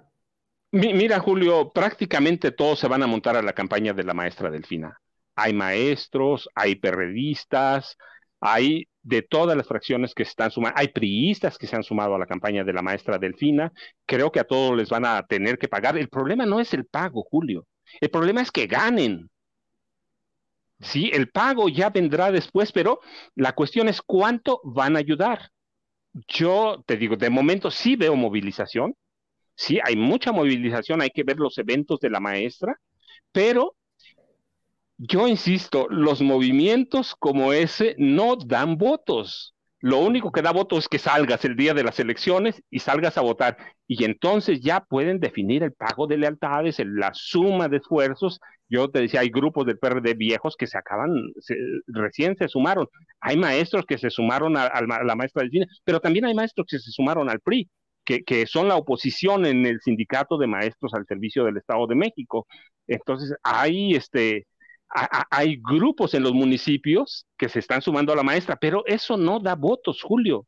Mira, 0.70 1.20
Julio, 1.20 1.70
prácticamente 1.74 2.52
todos 2.52 2.78
se 2.78 2.88
van 2.88 3.02
a 3.02 3.06
montar 3.06 3.36
a 3.36 3.42
la 3.42 3.52
campaña 3.52 3.92
de 3.92 4.02
la 4.02 4.14
maestra 4.14 4.50
Delfina 4.50 4.98
hay 5.38 5.52
maestros, 5.52 6.48
hay 6.56 6.74
perredistas, 6.74 7.96
hay 8.40 8.88
de 9.02 9.22
todas 9.22 9.56
las 9.56 9.68
fracciones 9.68 10.12
que 10.12 10.24
se 10.24 10.30
están 10.30 10.50
sumando, 10.50 10.76
hay 10.76 10.88
priistas 10.88 11.56
que 11.56 11.68
se 11.68 11.76
han 11.76 11.84
sumado 11.84 12.16
a 12.16 12.18
la 12.18 12.26
campaña 12.26 12.64
de 12.64 12.72
la 12.72 12.82
maestra 12.82 13.18
Delfina, 13.18 13.72
creo 14.04 14.32
que 14.32 14.40
a 14.40 14.44
todos 14.44 14.76
les 14.76 14.88
van 14.88 15.04
a 15.04 15.24
tener 15.26 15.56
que 15.56 15.68
pagar. 15.68 15.96
El 15.96 16.08
problema 16.08 16.44
no 16.44 16.58
es 16.58 16.74
el 16.74 16.86
pago, 16.86 17.22
Julio, 17.22 17.66
el 18.00 18.10
problema 18.10 18.42
es 18.42 18.50
que 18.50 18.66
ganen. 18.66 19.30
Sí, 20.80 21.10
el 21.12 21.30
pago 21.30 21.68
ya 21.68 21.90
vendrá 21.90 22.30
después, 22.30 22.70
pero 22.72 23.00
la 23.34 23.54
cuestión 23.54 23.88
es 23.88 24.00
cuánto 24.00 24.60
van 24.64 24.96
a 24.96 25.00
ayudar. 25.00 25.50
Yo 26.28 26.82
te 26.86 26.96
digo, 26.96 27.16
de 27.16 27.30
momento 27.30 27.70
sí 27.70 27.96
veo 27.96 28.14
movilización, 28.16 28.94
sí, 29.54 29.78
hay 29.84 29.96
mucha 29.96 30.32
movilización, 30.32 31.02
hay 31.02 31.10
que 31.10 31.24
ver 31.24 31.38
los 31.38 31.58
eventos 31.58 32.00
de 32.00 32.10
la 32.10 32.20
maestra, 32.20 32.80
pero 33.32 33.76
yo 34.98 35.28
insisto, 35.28 35.86
los 35.90 36.20
movimientos 36.22 37.14
como 37.16 37.52
ese 37.52 37.94
no 37.98 38.36
dan 38.36 38.76
votos. 38.78 39.54
Lo 39.80 39.98
único 39.98 40.32
que 40.32 40.42
da 40.42 40.50
votos 40.50 40.80
es 40.80 40.88
que 40.88 40.98
salgas 40.98 41.44
el 41.44 41.54
día 41.54 41.72
de 41.72 41.84
las 41.84 42.00
elecciones 42.00 42.62
y 42.68 42.80
salgas 42.80 43.16
a 43.16 43.20
votar. 43.20 43.56
Y 43.86 44.04
entonces 44.04 44.60
ya 44.60 44.80
pueden 44.80 45.20
definir 45.20 45.62
el 45.62 45.72
pago 45.72 46.06
de 46.08 46.18
lealtades, 46.18 46.80
la 46.84 47.12
suma 47.14 47.68
de 47.68 47.76
esfuerzos. 47.76 48.40
Yo 48.68 48.90
te 48.90 49.00
decía, 49.00 49.20
hay 49.20 49.30
grupos 49.30 49.66
del 49.66 49.78
PRD 49.78 50.14
viejos 50.14 50.56
que 50.56 50.66
se 50.66 50.76
acaban, 50.76 51.10
recién 51.86 52.36
se 52.36 52.48
sumaron. 52.48 52.88
Hay 53.20 53.36
maestros 53.36 53.86
que 53.86 53.98
se 53.98 54.10
sumaron 54.10 54.56
a, 54.56 54.68
la 54.80 55.14
maestra 55.14 55.42
del 55.42 55.50
cine, 55.52 55.66
pero 55.84 56.00
también 56.00 56.24
hay 56.24 56.34
maestros 56.34 56.66
que 56.68 56.78
se 56.78 56.90
sumaron 56.90 57.30
al 57.30 57.40
PRI. 57.40 57.68
Que, 58.04 58.24
que, 58.24 58.46
son 58.46 58.68
la 58.68 58.76
oposición 58.76 59.44
en 59.44 59.66
el 59.66 59.80
sindicato 59.82 60.38
de 60.38 60.46
maestros 60.46 60.94
al 60.94 61.04
servicio 61.06 61.44
del 61.44 61.58
Estado 61.58 61.86
de 61.86 61.94
México. 61.94 62.46
Entonces, 62.86 63.34
hay 63.42 63.94
este, 63.94 64.46
hay 65.30 65.60
grupos 65.62 66.14
en 66.14 66.22
los 66.22 66.32
municipios 66.32 67.26
que 67.36 67.48
se 67.48 67.58
están 67.58 67.82
sumando 67.82 68.12
a 68.12 68.16
la 68.16 68.22
maestra, 68.22 68.56
pero 68.56 68.84
eso 68.86 69.16
no 69.16 69.38
da 69.40 69.54
votos, 69.54 70.02
Julio. 70.02 70.46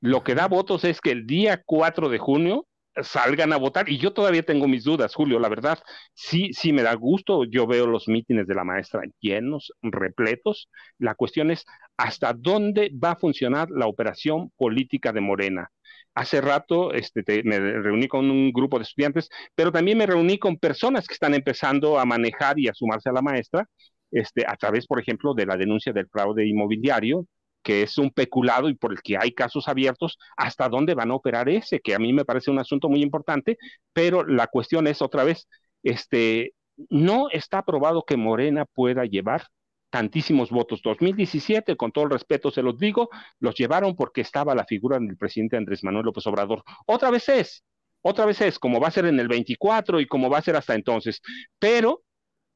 Lo 0.00 0.22
que 0.22 0.34
da 0.34 0.46
votos 0.46 0.84
es 0.84 1.00
que 1.00 1.10
el 1.10 1.26
día 1.26 1.62
4 1.64 2.08
de 2.08 2.18
junio 2.18 2.66
salgan 3.02 3.52
a 3.52 3.56
votar 3.56 3.88
y 3.88 3.98
yo 3.98 4.12
todavía 4.12 4.42
tengo 4.42 4.68
mis 4.68 4.84
dudas, 4.84 5.14
Julio, 5.14 5.38
la 5.38 5.48
verdad, 5.48 5.78
sí, 6.14 6.52
sí 6.52 6.72
me 6.72 6.82
da 6.82 6.94
gusto, 6.94 7.44
yo 7.44 7.66
veo 7.66 7.86
los 7.86 8.08
mítines 8.08 8.46
de 8.46 8.54
la 8.54 8.64
maestra 8.64 9.02
llenos, 9.20 9.72
repletos, 9.82 10.70
la 10.98 11.14
cuestión 11.14 11.50
es 11.50 11.64
hasta 11.96 12.32
dónde 12.32 12.90
va 12.92 13.12
a 13.12 13.16
funcionar 13.16 13.70
la 13.70 13.86
operación 13.86 14.50
política 14.56 15.12
de 15.12 15.20
Morena. 15.20 15.70
Hace 16.16 16.40
rato 16.40 16.94
este, 16.94 17.22
me 17.44 17.60
reuní 17.60 18.08
con 18.08 18.30
un 18.30 18.50
grupo 18.50 18.78
de 18.78 18.84
estudiantes, 18.84 19.28
pero 19.54 19.70
también 19.70 19.98
me 19.98 20.06
reuní 20.06 20.38
con 20.38 20.56
personas 20.56 21.06
que 21.06 21.12
están 21.12 21.34
empezando 21.34 21.98
a 21.98 22.06
manejar 22.06 22.58
y 22.58 22.68
a 22.68 22.74
sumarse 22.74 23.10
a 23.10 23.12
la 23.12 23.20
maestra, 23.20 23.68
este, 24.10 24.44
a 24.46 24.56
través, 24.56 24.86
por 24.86 24.98
ejemplo, 24.98 25.34
de 25.34 25.44
la 25.44 25.58
denuncia 25.58 25.92
del 25.92 26.08
fraude 26.08 26.46
inmobiliario, 26.46 27.26
que 27.62 27.82
es 27.82 27.98
un 27.98 28.10
peculado 28.10 28.70
y 28.70 28.74
por 28.74 28.92
el 28.92 29.02
que 29.02 29.18
hay 29.18 29.32
casos 29.32 29.68
abiertos, 29.68 30.16
hasta 30.38 30.70
dónde 30.70 30.94
van 30.94 31.10
a 31.10 31.14
operar 31.16 31.50
ese, 31.50 31.80
que 31.80 31.94
a 31.94 31.98
mí 31.98 32.14
me 32.14 32.24
parece 32.24 32.50
un 32.50 32.60
asunto 32.60 32.88
muy 32.88 33.02
importante, 33.02 33.58
pero 33.92 34.24
la 34.24 34.46
cuestión 34.46 34.86
es 34.86 35.02
otra 35.02 35.22
vez, 35.24 35.48
este, 35.82 36.54
no 36.88 37.28
está 37.30 37.62
probado 37.62 38.04
que 38.04 38.16
Morena 38.16 38.64
pueda 38.64 39.04
llevar 39.04 39.44
tantísimos 39.90 40.50
votos. 40.50 40.80
2017, 40.82 41.76
con 41.76 41.92
todo 41.92 42.04
el 42.04 42.10
respeto 42.10 42.50
se 42.50 42.62
los 42.62 42.78
digo, 42.78 43.08
los 43.40 43.54
llevaron 43.54 43.96
porque 43.96 44.20
estaba 44.20 44.54
la 44.54 44.64
figura 44.64 44.98
del 44.98 45.16
presidente 45.16 45.56
Andrés 45.56 45.84
Manuel 45.84 46.06
López 46.06 46.26
Obrador. 46.26 46.62
Otra 46.86 47.10
vez 47.10 47.28
es, 47.28 47.64
otra 48.02 48.26
vez 48.26 48.40
es, 48.40 48.58
como 48.58 48.80
va 48.80 48.88
a 48.88 48.92
ser 48.92 49.06
en 49.06 49.18
el 49.20 49.28
24 49.28 50.00
y 50.00 50.06
como 50.06 50.30
va 50.30 50.38
a 50.38 50.42
ser 50.42 50.56
hasta 50.56 50.74
entonces. 50.74 51.20
Pero, 51.58 52.02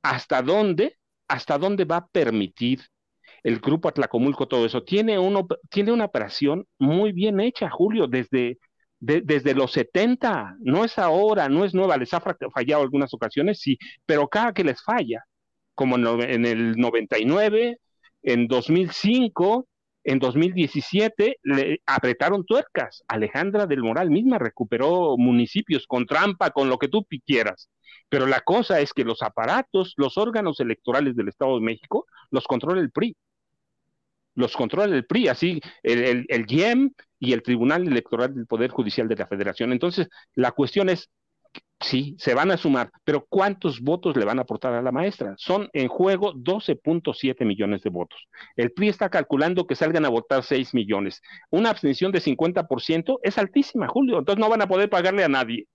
¿hasta 0.02 0.42
dónde? 0.42 0.98
¿Hasta 1.28 1.58
dónde 1.58 1.84
va 1.84 1.96
a 1.96 2.06
permitir 2.06 2.80
el 3.42 3.58
grupo 3.60 3.88
Atlacomulco 3.88 4.48
todo 4.48 4.66
eso? 4.66 4.82
Tiene, 4.84 5.18
uno, 5.18 5.46
tiene 5.70 5.92
una 5.92 6.04
operación 6.06 6.66
muy 6.78 7.12
bien 7.12 7.40
hecha, 7.40 7.70
Julio, 7.70 8.06
desde, 8.06 8.58
desde 9.00 9.54
los 9.54 9.72
70, 9.72 10.56
no 10.60 10.84
es 10.84 10.98
ahora, 10.98 11.48
no 11.48 11.64
es 11.64 11.74
nueva, 11.74 11.96
les 11.96 12.12
ha 12.12 12.20
fallado 12.20 12.82
algunas 12.82 13.12
ocasiones, 13.14 13.60
sí, 13.60 13.78
pero 14.06 14.28
cada 14.28 14.52
que 14.52 14.64
les 14.64 14.82
falla, 14.82 15.24
como 15.74 15.96
en 15.96 16.46
el 16.46 16.76
99, 16.76 17.78
en 18.22 18.46
2005, 18.48 19.66
en 20.04 20.18
2017 20.18 21.36
le 21.42 21.80
apretaron 21.86 22.44
tuercas. 22.44 23.02
Alejandra 23.08 23.66
del 23.66 23.82
Moral 23.82 24.10
misma 24.10 24.38
recuperó 24.38 25.16
municipios 25.18 25.86
con 25.86 26.06
trampa, 26.06 26.50
con 26.50 26.68
lo 26.68 26.78
que 26.78 26.88
tú 26.88 27.06
quieras. 27.26 27.68
Pero 28.08 28.26
la 28.26 28.40
cosa 28.40 28.80
es 28.80 28.92
que 28.92 29.04
los 29.04 29.22
aparatos, 29.22 29.94
los 29.96 30.18
órganos 30.18 30.60
electorales 30.60 31.16
del 31.16 31.28
Estado 31.28 31.54
de 31.56 31.64
México, 31.64 32.06
los 32.30 32.46
controla 32.46 32.80
el 32.80 32.90
PRI. 32.90 33.16
Los 34.34 34.56
controla 34.56 34.94
el 34.94 35.06
PRI, 35.06 35.28
así 35.28 35.60
el, 35.82 36.04
el, 36.04 36.26
el 36.28 36.46
IEM 36.50 36.92
y 37.18 37.32
el 37.32 37.42
Tribunal 37.42 37.86
Electoral 37.86 38.34
del 38.34 38.46
Poder 38.46 38.70
Judicial 38.70 39.08
de 39.08 39.16
la 39.16 39.26
Federación. 39.26 39.72
Entonces, 39.72 40.08
la 40.34 40.52
cuestión 40.52 40.88
es, 40.88 41.10
Sí, 41.82 42.14
se 42.18 42.34
van 42.34 42.50
a 42.50 42.58
sumar, 42.58 42.90
pero 43.04 43.24
¿cuántos 43.26 43.80
votos 43.80 44.14
le 44.14 44.26
van 44.26 44.38
a 44.38 44.42
aportar 44.42 44.74
a 44.74 44.82
la 44.82 44.92
maestra? 44.92 45.34
Son 45.38 45.70
en 45.72 45.88
juego 45.88 46.34
12.7 46.34 47.46
millones 47.46 47.80
de 47.80 47.88
votos. 47.88 48.18
El 48.54 48.72
PRI 48.72 48.88
está 48.88 49.08
calculando 49.08 49.66
que 49.66 49.74
salgan 49.74 50.04
a 50.04 50.10
votar 50.10 50.42
6 50.42 50.74
millones. 50.74 51.22
Una 51.48 51.70
abstención 51.70 52.12
de 52.12 52.20
50% 52.20 53.18
es 53.22 53.38
altísima, 53.38 53.88
Julio, 53.88 54.18
entonces 54.18 54.38
no 54.38 54.50
van 54.50 54.60
a 54.60 54.68
poder 54.68 54.90
pagarle 54.90 55.24
a 55.24 55.28
nadie. 55.28 55.66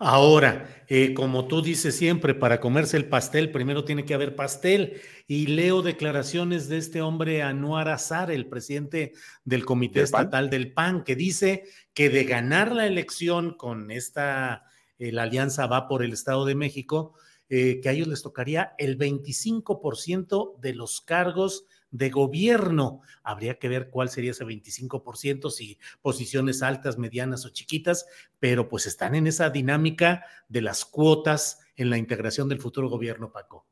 Ahora, 0.00 0.84
eh, 0.86 1.12
como 1.12 1.48
tú 1.48 1.60
dices 1.60 1.96
siempre, 1.96 2.32
para 2.32 2.60
comerse 2.60 2.96
el 2.96 3.08
pastel 3.08 3.50
primero 3.50 3.84
tiene 3.84 4.04
que 4.04 4.14
haber 4.14 4.36
pastel. 4.36 5.00
Y 5.26 5.46
leo 5.46 5.82
declaraciones 5.82 6.68
de 6.68 6.78
este 6.78 7.02
hombre 7.02 7.42
Anuar 7.42 7.88
Azar, 7.88 8.30
el 8.30 8.46
presidente 8.46 9.12
del 9.44 9.64
Comité 9.64 10.02
Estatal 10.02 10.50
del 10.50 10.72
PAN, 10.72 11.02
que 11.02 11.16
dice 11.16 11.64
que 11.94 12.10
de 12.10 12.24
ganar 12.24 12.72
la 12.72 12.86
elección 12.86 13.56
con 13.56 13.90
esta 13.90 14.64
la 14.98 15.22
alianza 15.22 15.66
va 15.66 15.88
por 15.88 16.02
el 16.02 16.12
Estado 16.12 16.44
de 16.44 16.54
México, 16.54 17.14
eh, 17.50 17.80
que 17.80 17.88
a 17.88 17.92
ellos 17.92 18.08
les 18.08 18.22
tocaría 18.22 18.74
el 18.76 18.98
25% 18.98 20.58
de 20.60 20.74
los 20.74 21.00
cargos 21.00 21.64
de 21.90 22.10
gobierno. 22.10 23.00
Habría 23.22 23.58
que 23.58 23.68
ver 23.68 23.88
cuál 23.88 24.10
sería 24.10 24.32
ese 24.32 24.44
25%, 24.44 25.50
si 25.50 25.78
posiciones 26.02 26.62
altas, 26.62 26.98
medianas 26.98 27.46
o 27.46 27.48
chiquitas, 27.48 28.06
pero 28.38 28.68
pues 28.68 28.86
están 28.86 29.14
en 29.14 29.26
esa 29.26 29.48
dinámica 29.48 30.26
de 30.48 30.60
las 30.60 30.84
cuotas 30.84 31.60
en 31.76 31.88
la 31.88 31.96
integración 31.96 32.50
del 32.50 32.60
futuro 32.60 32.90
gobierno, 32.90 33.32
Paco. 33.32 33.66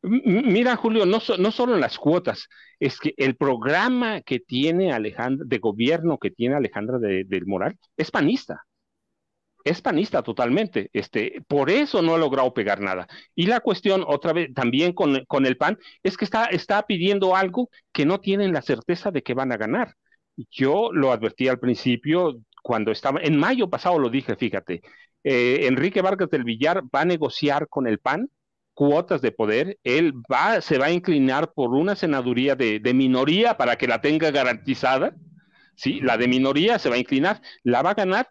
Mira, 0.00 0.76
Julio, 0.76 1.04
no, 1.04 1.20
no 1.38 1.50
solo 1.50 1.74
en 1.74 1.80
las 1.80 1.98
cuotas, 1.98 2.48
es 2.78 2.98
que 2.98 3.12
el 3.18 3.36
programa 3.36 4.22
que 4.22 4.40
tiene 4.40 4.92
Alejandra, 4.92 5.44
de 5.46 5.58
gobierno 5.58 6.18
que 6.18 6.30
tiene 6.30 6.54
Alejandra 6.54 6.98
del 6.98 7.46
Moral, 7.46 7.76
es 7.96 8.10
panista 8.10 8.64
es 9.64 9.80
panista 9.80 10.22
totalmente. 10.22 10.90
Este, 10.92 11.42
por 11.48 11.70
eso 11.70 12.02
no 12.02 12.14
ha 12.14 12.18
logrado 12.18 12.52
pegar 12.54 12.80
nada. 12.80 13.08
Y 13.34 13.46
la 13.46 13.60
cuestión, 13.60 14.04
otra 14.06 14.32
vez, 14.32 14.52
también 14.54 14.92
con, 14.92 15.24
con, 15.26 15.46
el 15.46 15.56
PAN, 15.56 15.78
es 16.02 16.16
que 16.16 16.24
está, 16.24 16.46
está 16.46 16.86
pidiendo 16.86 17.34
algo 17.34 17.70
que 17.92 18.04
no 18.06 18.20
tienen 18.20 18.52
la 18.52 18.62
certeza 18.62 19.10
de 19.10 19.22
que 19.22 19.34
van 19.34 19.52
a 19.52 19.56
ganar. 19.56 19.94
Yo 20.50 20.90
lo 20.92 21.12
advertí 21.12 21.48
al 21.48 21.58
principio, 21.58 22.40
cuando 22.62 22.92
estaba, 22.92 23.20
en 23.22 23.38
mayo 23.38 23.70
pasado 23.70 23.98
lo 23.98 24.10
dije, 24.10 24.36
fíjate, 24.36 24.82
eh, 25.22 25.66
Enrique 25.66 26.02
Vargas 26.02 26.30
del 26.30 26.44
Villar 26.44 26.82
va 26.94 27.02
a 27.02 27.04
negociar 27.04 27.68
con 27.68 27.86
el 27.86 27.98
PAN 27.98 28.30
cuotas 28.74 29.22
de 29.22 29.32
poder, 29.32 29.78
él 29.84 30.14
va, 30.30 30.60
se 30.60 30.78
va 30.78 30.86
a 30.86 30.90
inclinar 30.90 31.52
por 31.52 31.70
una 31.70 31.94
senaduría 31.94 32.56
de, 32.56 32.80
de 32.80 32.94
minoría 32.94 33.56
para 33.56 33.76
que 33.76 33.86
la 33.86 34.00
tenga 34.00 34.30
garantizada, 34.32 35.14
¿sí? 35.76 36.00
La 36.00 36.16
de 36.16 36.28
minoría 36.28 36.78
se 36.78 36.88
va 36.88 36.96
a 36.96 36.98
inclinar, 36.98 37.40
la 37.62 37.82
va 37.82 37.90
a 37.90 37.94
ganar 37.94 38.28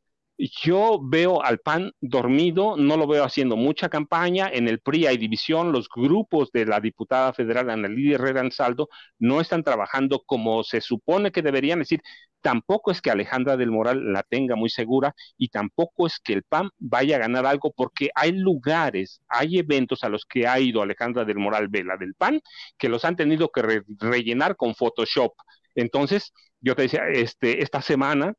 yo 0.50 1.00
veo 1.02 1.44
al 1.44 1.60
PAN 1.60 1.92
dormido, 2.02 2.76
no 2.78 2.98
lo 2.98 3.08
veo 3.08 3.24
haciendo 3.24 3.56
mucha 3.56 3.90
campaña. 3.90 4.50
En 4.52 4.68
el 4.68 4.80
PRI 4.80 5.08
hay 5.08 5.18
división, 5.18 5.72
los 5.72 5.88
grupos 5.90 6.52
de 6.52 6.66
la 6.66 6.80
diputada 6.80 7.34
federal 7.34 7.70
Ana 7.70 7.88
Lidia 7.88 8.16
Herrera 8.16 8.42
Ansaldo 8.42 8.90
no 9.20 9.42
están 9.42 9.64
trabajando 9.64 10.24
como 10.26 10.64
se 10.64 10.82
supone 10.82 11.32
que 11.32 11.42
deberían. 11.42 11.82
Es 11.82 11.90
decir, 11.90 12.02
tampoco 12.42 12.92
es 12.92 13.02
que 13.02 13.12
Alejandra 13.12 13.58
del 13.58 13.72
Moral 13.72 14.12
la 14.12 14.24
tenga 14.24 14.56
muy 14.56 14.70
segura 14.70 15.14
y 15.38 15.50
tampoco 15.50 16.08
es 16.08 16.20
que 16.20 16.34
el 16.34 16.44
PAN 16.44 16.70
vaya 16.78 17.16
a 17.16 17.20
ganar 17.20 17.46
algo 17.46 17.72
porque 17.76 18.10
hay 18.16 18.34
lugares, 18.34 19.22
hay 19.30 19.60
eventos 19.60 20.04
a 20.04 20.10
los 20.10 20.26
que 20.26 20.48
ha 20.48 20.60
ido 20.60 20.82
Alejandra 20.82 21.26
del 21.26 21.38
Moral 21.38 21.68
Vela 21.70 21.96
del 21.98 22.16
PAN 22.16 22.42
que 22.78 22.90
los 22.90 23.06
han 23.06 23.16
tenido 23.16 23.50
que 23.50 23.84
rellenar 24.00 24.56
con 24.58 24.76
Photoshop. 24.76 25.34
Entonces, 25.76 26.34
yo 26.60 26.76
te 26.76 26.84
decía, 26.84 27.04
este, 27.12 27.64
esta 27.64 27.82
semana 27.82 28.34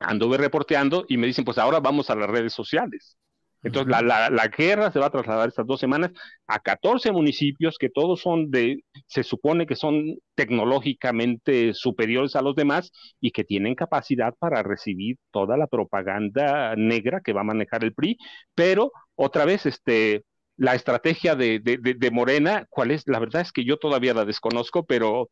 anduve 0.00 0.38
reporteando 0.38 1.04
y 1.08 1.16
me 1.16 1.26
dicen, 1.26 1.44
pues 1.44 1.58
ahora 1.58 1.80
vamos 1.80 2.10
a 2.10 2.14
las 2.14 2.30
redes 2.30 2.52
sociales. 2.52 3.16
Entonces, 3.62 3.90
la, 3.90 4.30
la, 4.30 4.48
guerra 4.48 4.92
se 4.92 5.00
va 5.00 5.06
a 5.06 5.10
trasladar 5.10 5.48
estas 5.48 5.66
dos 5.66 5.80
semanas 5.80 6.12
a 6.46 6.60
14 6.60 7.10
municipios 7.10 7.76
que 7.76 7.90
todos 7.90 8.20
son 8.20 8.50
de, 8.52 8.84
se 9.06 9.24
supone 9.24 9.66
que 9.66 9.74
son 9.74 10.16
tecnológicamente 10.36 11.74
superiores 11.74 12.36
a 12.36 12.42
los 12.42 12.54
demás 12.54 12.92
y 13.20 13.32
que 13.32 13.42
tienen 13.42 13.74
capacidad 13.74 14.32
para 14.38 14.62
recibir 14.62 15.16
toda 15.32 15.56
la 15.56 15.66
propaganda 15.66 16.76
negra 16.76 17.20
que 17.20 17.32
va 17.32 17.40
a 17.40 17.44
manejar 17.44 17.82
el 17.82 17.94
PRI, 17.94 18.16
pero 18.54 18.92
otra 19.16 19.44
vez, 19.44 19.66
este, 19.66 20.22
la 20.56 20.76
estrategia 20.76 21.34
de, 21.34 21.58
de, 21.58 21.78
de 21.78 22.10
Morena, 22.12 22.64
¿cuál 22.70 22.92
es? 22.92 23.08
La 23.08 23.18
verdad 23.18 23.42
es 23.42 23.50
que 23.50 23.64
yo 23.64 23.76
todavía 23.76 24.14
la 24.14 24.24
desconozco, 24.24 24.84
pero 24.86 25.28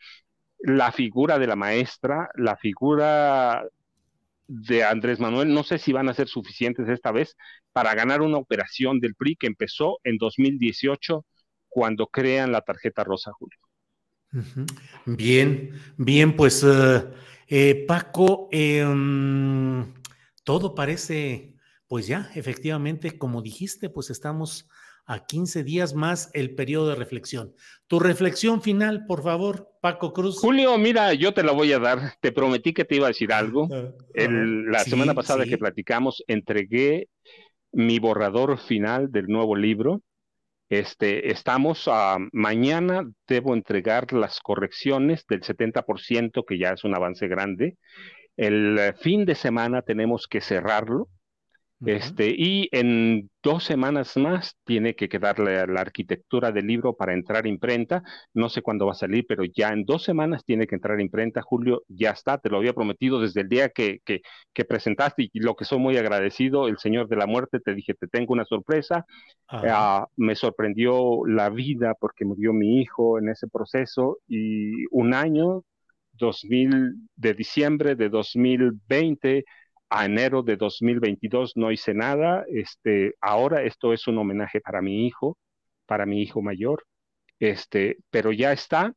la 0.58 0.90
figura 0.90 1.38
de 1.38 1.46
la 1.46 1.56
maestra, 1.56 2.28
la 2.34 2.56
figura 2.56 3.64
de 4.46 4.84
Andrés 4.84 5.18
Manuel, 5.18 5.52
no 5.52 5.62
sé 5.64 5.78
si 5.78 5.92
van 5.92 6.08
a 6.08 6.14
ser 6.14 6.28
suficientes 6.28 6.88
esta 6.88 7.12
vez 7.12 7.36
para 7.72 7.94
ganar 7.94 8.22
una 8.22 8.38
operación 8.38 9.00
del 9.00 9.14
PRI 9.14 9.36
que 9.36 9.46
empezó 9.46 9.98
en 10.04 10.18
2018 10.18 11.24
cuando 11.68 12.06
crean 12.06 12.52
la 12.52 12.62
tarjeta 12.62 13.04
rosa, 13.04 13.32
Julio. 13.32 13.58
Bien, 15.04 15.70
bien, 15.96 16.36
pues 16.36 16.64
eh, 16.64 17.04
eh, 17.48 17.84
Paco, 17.86 18.48
em, 18.50 19.92
todo 20.44 20.74
parece, 20.74 21.54
pues 21.86 22.06
ya, 22.06 22.30
efectivamente, 22.34 23.18
como 23.18 23.42
dijiste, 23.42 23.88
pues 23.88 24.10
estamos 24.10 24.68
a 25.06 25.24
15 25.24 25.62
días 25.62 25.94
más 25.94 26.30
el 26.34 26.54
periodo 26.54 26.88
de 26.88 26.96
reflexión. 26.96 27.54
Tu 27.86 28.00
reflexión 28.00 28.60
final, 28.60 29.06
por 29.06 29.22
favor, 29.22 29.70
Paco 29.80 30.12
Cruz. 30.12 30.38
Julio, 30.38 30.76
mira, 30.78 31.14
yo 31.14 31.32
te 31.32 31.44
la 31.44 31.52
voy 31.52 31.72
a 31.72 31.78
dar. 31.78 32.14
Te 32.20 32.32
prometí 32.32 32.72
que 32.72 32.84
te 32.84 32.96
iba 32.96 33.06
a 33.06 33.08
decir 33.08 33.32
algo. 33.32 33.68
Ah, 33.72 33.92
la 34.28 34.80
semana 34.80 35.14
pasada 35.14 35.44
que 35.44 35.58
platicamos, 35.58 36.24
entregué 36.26 37.08
mi 37.72 37.98
borrador 37.98 38.58
final 38.58 39.12
del 39.12 39.28
nuevo 39.28 39.54
libro. 39.54 40.02
Este, 40.68 41.30
estamos 41.30 41.86
a 41.86 42.18
mañana, 42.32 43.08
debo 43.28 43.54
entregar 43.54 44.12
las 44.12 44.40
correcciones 44.40 45.24
del 45.28 45.42
70%, 45.42 46.44
que 46.44 46.58
ya 46.58 46.72
es 46.72 46.82
un 46.82 46.96
avance 46.96 47.28
grande. 47.28 47.76
El 48.36 48.94
fin 49.00 49.24
de 49.24 49.36
semana 49.36 49.82
tenemos 49.82 50.26
que 50.26 50.40
cerrarlo 50.40 51.08
este, 51.84 52.34
y 52.36 52.68
en 52.72 53.30
dos 53.42 53.64
semanas 53.64 54.16
más 54.16 54.56
tiene 54.64 54.94
que 54.94 55.10
quedarle 55.10 55.66
la 55.66 55.80
arquitectura 55.82 56.50
del 56.50 56.66
libro 56.66 56.96
para 56.96 57.12
entrar 57.12 57.44
a 57.44 57.48
imprenta. 57.48 58.02
No 58.32 58.48
sé 58.48 58.62
cuándo 58.62 58.86
va 58.86 58.92
a 58.92 58.94
salir, 58.94 59.26
pero 59.28 59.44
ya 59.44 59.68
en 59.68 59.84
dos 59.84 60.02
semanas 60.02 60.42
tiene 60.44 60.66
que 60.66 60.74
entrar 60.74 60.98
a 60.98 61.02
imprenta. 61.02 61.42
Julio, 61.42 61.82
ya 61.88 62.10
está, 62.10 62.38
te 62.38 62.48
lo 62.48 62.56
había 62.56 62.72
prometido 62.72 63.20
desde 63.20 63.42
el 63.42 63.48
día 63.48 63.68
que, 63.68 63.98
que, 64.04 64.22
presentaste 64.64 65.28
y 65.32 65.40
lo 65.40 65.54
que 65.54 65.64
soy 65.64 65.78
muy 65.78 65.96
agradecido, 65.96 66.66
el 66.66 66.78
Señor 66.78 67.08
de 67.08 67.16
la 67.16 67.26
Muerte, 67.26 67.60
te 67.60 67.74
dije, 67.74 67.94
te 67.94 68.08
tengo 68.08 68.32
una 68.32 68.46
sorpresa. 68.46 69.04
Ah, 69.48 70.06
me 70.16 70.34
sorprendió 70.34 71.26
la 71.26 71.50
vida 71.50 71.94
porque 72.00 72.24
murió 72.24 72.52
mi 72.52 72.80
hijo 72.80 73.18
en 73.18 73.28
ese 73.28 73.48
proceso 73.48 74.18
y 74.26 74.86
un 74.90 75.14
año, 75.14 75.62
2000, 76.14 76.94
de 77.16 77.34
diciembre 77.34 77.94
de 77.94 78.08
2020 78.08 79.44
a 79.90 80.04
enero 80.04 80.42
de 80.42 80.56
2022 80.56 81.52
no 81.56 81.72
hice 81.72 81.94
nada. 81.94 82.44
Este, 82.48 83.14
ahora 83.20 83.62
esto 83.62 83.92
es 83.92 84.06
un 84.08 84.18
homenaje 84.18 84.60
para 84.60 84.82
mi 84.82 85.06
hijo, 85.06 85.38
para 85.86 86.06
mi 86.06 86.22
hijo 86.22 86.42
mayor. 86.42 86.84
Este, 87.38 87.98
pero 88.10 88.32
ya 88.32 88.52
está 88.52 88.92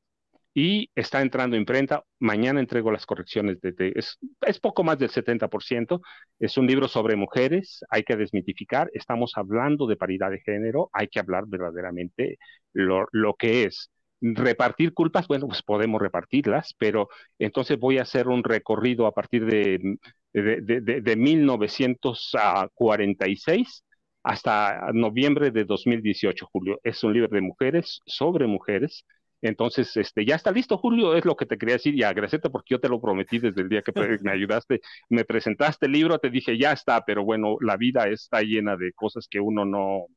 y 0.54 0.90
está 0.96 1.22
entrando 1.22 1.56
imprenta. 1.56 2.04
Mañana 2.20 2.60
entrego 2.60 2.92
las 2.92 3.06
correcciones. 3.06 3.62
De, 3.62 3.94
es, 3.96 4.18
es, 4.42 4.60
poco 4.60 4.84
más 4.84 4.98
del 5.00 5.10
70%. 5.10 6.02
Es 6.40 6.58
un 6.58 6.68
libro 6.68 6.88
sobre 6.88 7.16
mujeres. 7.16 7.84
Hay 7.90 8.04
que 8.04 8.16
desmitificar. 8.16 8.90
Estamos 8.94 9.34
hablando 9.36 9.88
de 9.88 9.98
paridad 9.98 10.32
de 10.32 10.42
género. 10.42 10.90
Hay 10.94 11.08
que 11.08 11.20
hablar 11.20 11.46
verdaderamente 11.48 12.38
lo, 12.74 13.08
lo 13.12 13.36
que 13.36 13.64
es. 13.66 13.92
Repartir 14.22 14.94
culpas, 14.94 15.28
bueno, 15.28 15.48
pues 15.48 15.64
podemos 15.64 16.02
repartirlas, 16.02 16.76
pero 16.78 17.10
entonces 17.38 17.80
voy 17.80 18.00
a 18.00 18.04
hacer 18.04 18.28
un 18.28 18.44
recorrido 18.44 19.08
a 19.08 19.14
partir 19.14 19.46
de 19.46 19.98
de, 20.34 21.02
de, 21.02 21.16
1946 21.16 23.84
hasta 24.24 24.92
noviembre 24.94 25.52
de 25.52 25.66
2018, 25.66 26.48
Julio. 26.52 26.80
Es 26.84 27.04
un 27.04 27.14
libro 27.14 27.30
de 27.30 27.42
mujeres, 27.42 28.02
sobre 28.06 28.48
mujeres. 28.48 29.06
Entonces, 29.42 29.96
este, 29.96 30.26
ya 30.26 30.36
está 30.36 30.52
listo, 30.52 30.78
Julio, 30.78 31.16
es 31.16 31.24
lo 31.26 31.36
que 31.38 31.46
te 31.46 31.58
quería 31.58 31.76
decir 31.76 31.96
y 31.96 32.04
agradecerte 32.04 32.50
porque 32.50 32.74
yo 32.74 32.80
te 32.80 32.90
lo 32.90 33.00
prometí 33.00 33.40
desde 33.40 33.62
el 33.62 33.70
día 33.70 33.82
que 33.82 33.94
me 34.24 34.32
ayudaste, 34.32 34.82
me 35.10 35.24
presentaste 35.26 35.86
el 35.86 35.94
libro, 35.94 36.20
te 36.20 36.30
dije, 36.30 36.58
ya 36.58 36.74
está, 36.74 37.06
pero 37.06 37.24
bueno, 37.24 37.56
la 37.62 37.78
vida 37.78 38.08
está 38.10 38.42
llena 38.42 38.76
de 38.76 38.92
cosas 38.94 39.28
que 39.30 39.40
uno 39.40 39.66
no, 39.66 40.08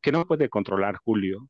que 0.00 0.12
no 0.12 0.26
puede 0.26 0.48
controlar, 0.48 0.96
Julio, 1.04 1.48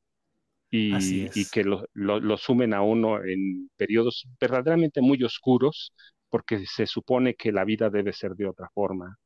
y, 0.70 1.30
y 1.34 1.46
que 1.46 1.64
lo, 1.64 1.86
lo, 1.94 2.20
lo, 2.20 2.36
sumen 2.36 2.74
a 2.74 2.82
uno 2.82 3.24
en 3.24 3.70
periodos 3.76 4.26
verdaderamente 4.40 5.00
muy 5.00 5.22
oscuros, 5.24 5.92
porque 6.28 6.64
se 6.66 6.86
supone 6.86 7.34
que 7.34 7.52
la 7.52 7.64
vida 7.64 7.90
debe 7.90 8.12
ser 8.12 8.34
de 8.34 8.46
otra 8.46 8.68
forma, 8.74 9.18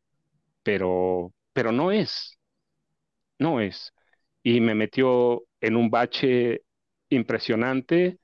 pero, 0.62 1.32
pero 1.52 1.72
no 1.72 1.92
es, 1.92 2.38
no 3.38 3.60
es. 3.60 3.92
Y 4.42 4.60
me 4.60 4.74
metió 4.74 5.44
en 5.60 5.76
un 5.76 5.90
bache 5.90 6.62
impresionante 7.10 8.18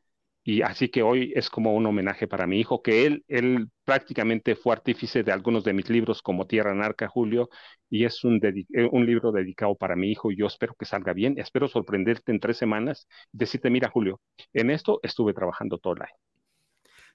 y 0.48 0.62
así 0.62 0.88
que 0.88 1.02
hoy 1.02 1.30
es 1.36 1.50
como 1.50 1.74
un 1.74 1.84
homenaje 1.84 2.26
para 2.26 2.46
mi 2.46 2.58
hijo, 2.58 2.80
que 2.80 3.04
él, 3.04 3.22
él 3.28 3.68
prácticamente 3.84 4.56
fue 4.56 4.72
artífice 4.72 5.22
de 5.22 5.30
algunos 5.30 5.62
de 5.62 5.74
mis 5.74 5.90
libros 5.90 6.22
como 6.22 6.46
Tierra 6.46 6.74
Narca, 6.74 7.06
Julio, 7.06 7.50
y 7.90 8.06
es 8.06 8.24
un, 8.24 8.40
eh, 8.42 8.88
un 8.90 9.04
libro 9.04 9.30
dedicado 9.30 9.74
para 9.74 9.94
mi 9.94 10.10
hijo 10.10 10.32
y 10.32 10.38
yo 10.38 10.46
espero 10.46 10.74
que 10.74 10.86
salga 10.86 11.12
bien, 11.12 11.34
espero 11.36 11.68
sorprenderte 11.68 12.32
en 12.32 12.40
tres 12.40 12.56
semanas 12.56 13.06
decirte, 13.30 13.68
mira 13.68 13.90
Julio, 13.90 14.22
en 14.54 14.70
esto 14.70 15.00
estuve 15.02 15.34
trabajando 15.34 15.76
todo 15.76 15.96
el 15.96 16.02
año. 16.04 16.16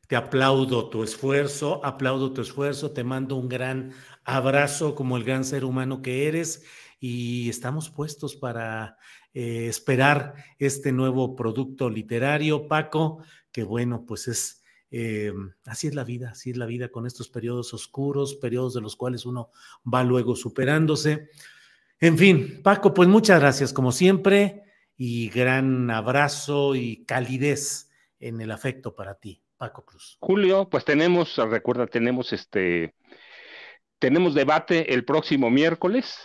Te 0.07 0.15
aplaudo 0.15 0.91
tu 0.91 1.01
esfuerzo, 1.01 1.83
aplaudo 1.83 2.33
tu 2.33 2.41
esfuerzo, 2.41 2.91
te 2.91 3.03
mando 3.03 3.35
un 3.35 3.49
gran 3.49 3.93
abrazo 4.25 4.93
como 4.93 5.17
el 5.17 5.23
gran 5.23 5.43
ser 5.43 5.65
humano 5.65 6.03
que 6.03 6.27
eres 6.27 6.67
y 6.99 7.49
estamos 7.49 7.89
puestos 7.89 8.35
para 8.35 8.95
eh, 9.33 9.67
esperar 9.67 10.35
este 10.59 10.91
nuevo 10.91 11.35
producto 11.35 11.89
literario, 11.89 12.67
Paco, 12.67 13.23
que 13.51 13.63
bueno, 13.63 14.05
pues 14.05 14.27
es... 14.27 14.59
Eh, 14.95 15.33
así 15.65 15.87
es 15.87 15.95
la 15.95 16.03
vida, 16.03 16.29
así 16.31 16.51
es 16.51 16.57
la 16.57 16.67
vida 16.67 16.89
con 16.89 17.07
estos 17.07 17.27
periodos 17.27 17.73
oscuros, 17.73 18.35
periodos 18.35 18.75
de 18.75 18.81
los 18.81 18.95
cuales 18.95 19.25
uno 19.25 19.49
va 19.91 20.03
luego 20.03 20.35
superándose. 20.35 21.29
En 21.99 22.15
fin, 22.15 22.61
Paco, 22.61 22.93
pues 22.93 23.09
muchas 23.09 23.39
gracias 23.39 23.73
como 23.73 23.91
siempre 23.91 24.61
y 24.95 25.29
gran 25.29 25.89
abrazo 25.89 26.75
y 26.75 27.05
calidez 27.05 27.89
en 28.19 28.39
el 28.39 28.51
afecto 28.51 28.95
para 28.95 29.15
ti. 29.15 29.43
Cruz. 29.71 30.17
Julio, 30.19 30.67
pues 30.69 30.83
tenemos, 30.83 31.37
recuerda, 31.37 31.87
tenemos 31.87 32.33
este, 32.33 32.95
tenemos 33.99 34.33
debate 34.33 34.93
el 34.93 35.05
próximo 35.05 35.49
miércoles. 35.49 36.17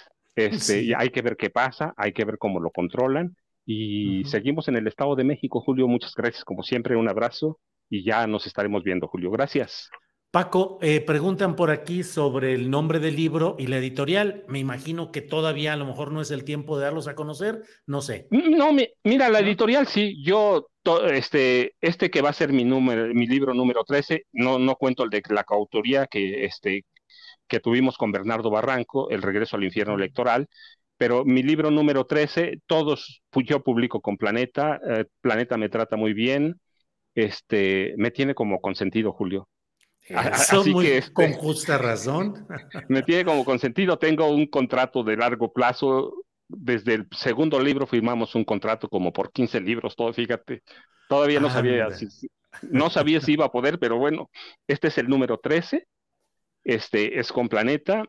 Este, 0.46 0.82
y 0.82 0.92
hay 0.92 1.10
que 1.10 1.22
ver 1.22 1.36
qué 1.36 1.50
pasa, 1.50 1.94
hay 1.96 2.12
que 2.12 2.24
ver 2.24 2.38
cómo 2.38 2.60
lo 2.60 2.70
controlan. 2.70 3.36
Y 3.66 4.24
seguimos 4.24 4.68
en 4.68 4.76
el 4.76 4.86
Estado 4.86 5.14
de 5.14 5.24
México, 5.24 5.60
Julio. 5.60 5.88
Muchas 5.88 6.14
gracias, 6.14 6.44
como 6.44 6.62
siempre, 6.62 6.96
un 6.96 7.08
abrazo 7.08 7.58
y 7.90 8.04
ya 8.04 8.26
nos 8.26 8.46
estaremos 8.46 8.82
viendo, 8.82 9.08
Julio. 9.08 9.30
Gracias. 9.30 9.90
Paco, 10.30 10.78
eh, 10.82 11.00
preguntan 11.00 11.56
por 11.56 11.70
aquí 11.70 12.02
sobre 12.02 12.52
el 12.52 12.70
nombre 12.70 12.98
del 12.98 13.16
libro 13.16 13.56
y 13.58 13.66
la 13.66 13.78
editorial. 13.78 14.44
Me 14.46 14.58
imagino 14.58 15.10
que 15.10 15.22
todavía 15.22 15.72
a 15.72 15.76
lo 15.76 15.86
mejor 15.86 16.12
no 16.12 16.20
es 16.20 16.30
el 16.30 16.44
tiempo 16.44 16.76
de 16.76 16.84
darlos 16.84 17.08
a 17.08 17.14
conocer, 17.14 17.62
no 17.86 18.02
sé. 18.02 18.28
No, 18.30 18.70
mira, 19.04 19.30
la 19.30 19.40
editorial 19.40 19.86
sí, 19.86 20.22
yo, 20.22 20.68
este, 21.10 21.74
este 21.80 22.10
que 22.10 22.20
va 22.20 22.28
a 22.28 22.34
ser 22.34 22.52
mi 22.52 22.64
número, 22.64 23.12
mi 23.14 23.26
libro 23.26 23.54
número 23.54 23.84
13, 23.84 24.26
no, 24.32 24.58
no 24.58 24.76
cuento 24.76 25.02
el 25.02 25.08
de 25.08 25.22
la 25.30 25.44
coautoría 25.44 26.06
que, 26.06 26.44
este, 26.44 26.84
que 27.48 27.60
tuvimos 27.60 27.96
con 27.96 28.12
Bernardo 28.12 28.50
Barranco, 28.50 29.10
El 29.10 29.22
regreso 29.22 29.56
al 29.56 29.64
infierno 29.64 29.94
electoral, 29.94 30.48
pero 30.96 31.24
mi 31.24 31.42
libro 31.42 31.70
número 31.70 32.06
13, 32.06 32.60
todos, 32.66 33.22
yo 33.32 33.62
publico 33.62 34.00
con 34.00 34.16
Planeta, 34.16 34.80
eh, 34.84 35.04
Planeta 35.20 35.56
me 35.56 35.68
trata 35.68 35.96
muy 35.96 36.12
bien, 36.12 36.60
este, 37.14 37.94
me 37.96 38.10
tiene 38.10 38.34
como 38.34 38.60
consentido, 38.60 39.12
Julio. 39.12 39.48
Así 40.14 40.74
que 40.74 40.98
este, 40.98 41.12
con 41.12 41.32
justa 41.32 41.78
razón. 41.78 42.46
Me 42.88 43.02
tiene 43.02 43.26
como 43.26 43.44
consentido. 43.44 43.98
Tengo 43.98 44.26
un 44.28 44.46
contrato 44.46 45.02
de 45.02 45.16
largo 45.16 45.52
plazo. 45.52 46.14
Desde 46.48 46.94
el 46.94 47.08
segundo 47.10 47.60
libro 47.60 47.86
firmamos 47.86 48.34
un 48.34 48.44
contrato 48.44 48.88
como 48.88 49.12
por 49.12 49.30
15 49.30 49.60
libros, 49.60 49.94
todo, 49.94 50.12
fíjate. 50.14 50.62
Todavía 51.06 51.40
no 51.40 51.50
sabía 51.50 51.90
si, 51.90 52.08
no 52.62 52.88
sabía 52.88 53.20
si 53.20 53.32
iba 53.32 53.44
a 53.44 53.52
poder, 53.52 53.78
pero 53.78 53.98
bueno, 53.98 54.30
este 54.66 54.88
es 54.88 54.96
el 54.96 55.08
número 55.08 55.38
13. 55.38 55.86
Este 56.68 57.18
es 57.18 57.32
con 57.32 57.48
Planeta. 57.48 58.04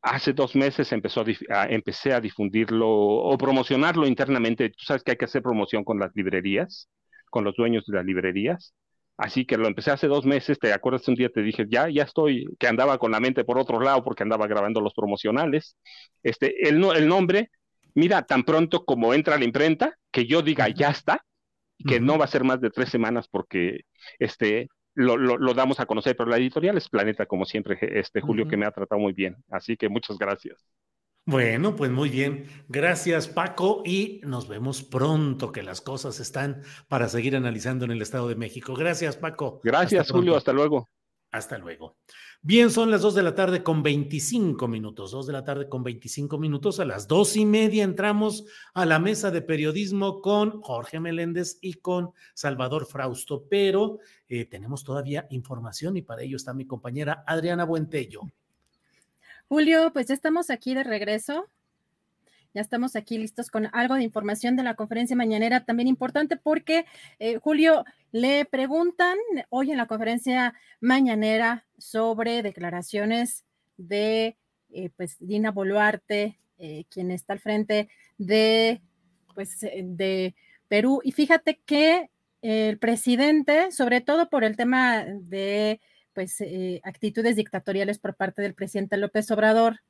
hace 0.00 0.32
dos 0.32 0.56
meses 0.56 0.90
empezó 0.92 1.22
a, 1.50 1.66
empecé 1.66 2.14
a 2.14 2.20
difundirlo 2.20 2.88
o 2.88 3.36
promocionarlo 3.36 4.06
internamente. 4.06 4.70
Tú 4.70 4.84
sabes 4.86 5.02
que 5.02 5.10
hay 5.12 5.16
que 5.18 5.26
hacer 5.26 5.42
promoción 5.42 5.84
con 5.84 5.98
las 5.98 6.10
librerías, 6.14 6.88
con 7.30 7.44
los 7.44 7.54
dueños 7.54 7.84
de 7.86 7.96
las 7.96 8.06
librerías. 8.06 8.74
Así 9.18 9.44
que 9.44 9.58
lo 9.58 9.68
empecé 9.68 9.90
hace 9.90 10.06
dos 10.08 10.24
meses, 10.24 10.58
te 10.58 10.72
acuerdas 10.72 11.06
un 11.06 11.14
día 11.14 11.28
te 11.28 11.42
dije, 11.42 11.66
ya, 11.68 11.86
ya 11.90 12.04
estoy, 12.04 12.46
que 12.58 12.66
andaba 12.66 12.96
con 12.98 13.12
la 13.12 13.20
mente 13.20 13.44
por 13.44 13.58
otro 13.58 13.78
lado 13.78 14.02
porque 14.02 14.22
andaba 14.22 14.46
grabando 14.46 14.80
los 14.80 14.94
promocionales. 14.94 15.76
Este, 16.22 16.66
el, 16.66 16.82
el 16.96 17.06
nombre, 17.06 17.50
mira, 17.94 18.22
tan 18.22 18.42
pronto 18.44 18.86
como 18.86 19.12
entra 19.12 19.36
la 19.36 19.44
imprenta, 19.44 19.98
que 20.10 20.26
yo 20.26 20.40
diga, 20.40 20.68
ya 20.70 20.88
está, 20.88 21.22
que 21.86 22.00
no 22.00 22.16
va 22.16 22.24
a 22.24 22.28
ser 22.28 22.44
más 22.44 22.60
de 22.62 22.70
tres 22.70 22.88
semanas 22.88 23.28
porque 23.28 23.80
este, 24.18 24.68
lo, 24.94 25.16
lo, 25.16 25.54
damos 25.54 25.80
a 25.80 25.86
conocer, 25.86 26.16
pero 26.16 26.28
la 26.28 26.36
editorial 26.36 26.76
es 26.76 26.88
Planeta, 26.88 27.26
como 27.26 27.44
siempre, 27.44 27.78
este 27.98 28.20
Julio, 28.20 28.46
que 28.46 28.56
me 28.56 28.66
ha 28.66 28.70
tratado 28.70 29.00
muy 29.00 29.12
bien. 29.12 29.36
Así 29.50 29.76
que 29.76 29.88
muchas 29.88 30.18
gracias. 30.18 30.66
Bueno, 31.24 31.76
pues 31.76 31.90
muy 31.90 32.08
bien. 32.08 32.46
Gracias, 32.68 33.28
Paco, 33.28 33.82
y 33.84 34.20
nos 34.24 34.48
vemos 34.48 34.82
pronto, 34.82 35.52
que 35.52 35.62
las 35.62 35.80
cosas 35.80 36.18
están 36.18 36.62
para 36.88 37.08
seguir 37.08 37.36
analizando 37.36 37.84
en 37.84 37.92
el 37.92 38.02
Estado 38.02 38.28
de 38.28 38.34
México. 38.34 38.74
Gracias, 38.74 39.16
Paco. 39.16 39.60
Gracias, 39.62 40.10
Julio. 40.10 40.36
Hasta 40.36 40.52
luego. 40.52 40.90
Hasta 41.30 41.58
luego. 41.58 41.96
Bien, 42.44 42.72
son 42.72 42.90
las 42.90 43.02
dos 43.02 43.14
de 43.14 43.22
la 43.22 43.36
tarde 43.36 43.62
con 43.62 43.84
25 43.84 44.66
minutos. 44.66 45.12
Dos 45.12 45.28
de 45.28 45.32
la 45.32 45.44
tarde 45.44 45.68
con 45.68 45.84
25 45.84 46.38
minutos. 46.38 46.80
A 46.80 46.84
las 46.84 47.06
dos 47.06 47.36
y 47.36 47.46
media 47.46 47.84
entramos 47.84 48.44
a 48.74 48.84
la 48.84 48.98
mesa 48.98 49.30
de 49.30 49.42
periodismo 49.42 50.20
con 50.20 50.60
Jorge 50.60 50.98
Meléndez 50.98 51.58
y 51.60 51.74
con 51.74 52.10
Salvador 52.34 52.86
Frausto, 52.86 53.46
pero 53.48 54.00
eh, 54.28 54.44
tenemos 54.44 54.82
todavía 54.82 55.28
información 55.30 55.96
y 55.96 56.02
para 56.02 56.22
ello 56.22 56.36
está 56.36 56.52
mi 56.52 56.66
compañera 56.66 57.22
Adriana 57.28 57.64
Buentello. 57.64 58.22
Julio, 59.46 59.92
pues 59.92 60.08
ya 60.08 60.14
estamos 60.14 60.50
aquí 60.50 60.74
de 60.74 60.82
regreso. 60.82 61.48
Ya 62.54 62.60
estamos 62.60 62.96
aquí 62.96 63.16
listos 63.16 63.50
con 63.50 63.68
algo 63.72 63.94
de 63.94 64.02
información 64.02 64.56
de 64.56 64.62
la 64.62 64.74
conferencia 64.74 65.16
mañanera, 65.16 65.64
también 65.64 65.88
importante 65.88 66.36
porque, 66.36 66.84
eh, 67.18 67.38
Julio, 67.38 67.86
le 68.10 68.44
preguntan 68.44 69.16
hoy 69.48 69.70
en 69.70 69.78
la 69.78 69.86
conferencia 69.86 70.52
mañanera 70.78 71.64
sobre 71.78 72.42
declaraciones 72.42 73.46
de, 73.78 74.36
eh, 74.70 74.90
pues, 74.96 75.16
Dina 75.18 75.50
Boluarte, 75.50 76.38
eh, 76.58 76.84
quien 76.90 77.10
está 77.10 77.32
al 77.32 77.40
frente 77.40 77.88
de, 78.18 78.82
pues, 79.34 79.60
de 79.60 80.34
Perú. 80.68 81.00
Y 81.04 81.12
fíjate 81.12 81.58
que 81.64 82.10
el 82.42 82.78
presidente, 82.78 83.72
sobre 83.72 84.02
todo 84.02 84.28
por 84.28 84.44
el 84.44 84.56
tema 84.56 85.04
de 85.06 85.80
pues, 86.12 86.42
actitudes 86.82 87.36
dictatoriales 87.36 87.98
por 87.98 88.14
parte 88.14 88.42
del 88.42 88.54
presidente 88.54 88.98
López 88.98 89.30
Obrador, 89.30 89.80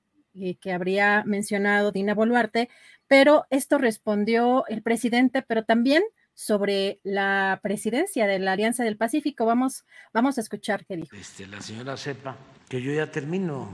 que 0.61 0.73
habría 0.73 1.23
mencionado 1.27 1.93
Dina 1.93 2.15
Boluarte, 2.15 2.69
pero 3.07 3.47
esto 3.51 3.79
respondió 3.79 4.65
el 4.69 4.83
presidente, 4.83 5.43
pero 5.43 5.65
también 5.65 6.03
sobre 6.35 7.01
la 7.03 7.61
presidencia 7.63 8.27
de 8.27 8.39
la 8.39 8.53
Alianza 8.53 8.85
del 8.85 8.97
Pacífico. 8.97 9.45
Vamos, 9.45 9.85
vamos 10.13 10.39
a 10.39 10.41
escuchar 10.41 10.85
qué 10.87 10.97
dijo. 10.97 11.15
Este, 11.15 11.47
la 11.47 11.61
señora 11.61 11.97
sepa 11.97 12.37
que 12.69 12.81
yo 12.81 12.93
ya 12.93 13.11
termino 13.11 13.69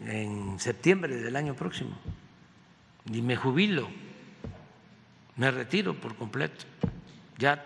en 0.00 0.58
septiembre 0.58 1.16
del 1.16 1.36
año 1.36 1.54
próximo 1.54 1.96
y 3.12 3.20
me 3.20 3.36
jubilo, 3.36 3.88
me 5.36 5.50
retiro 5.50 5.94
por 6.00 6.16
completo, 6.16 6.64
ya 7.38 7.62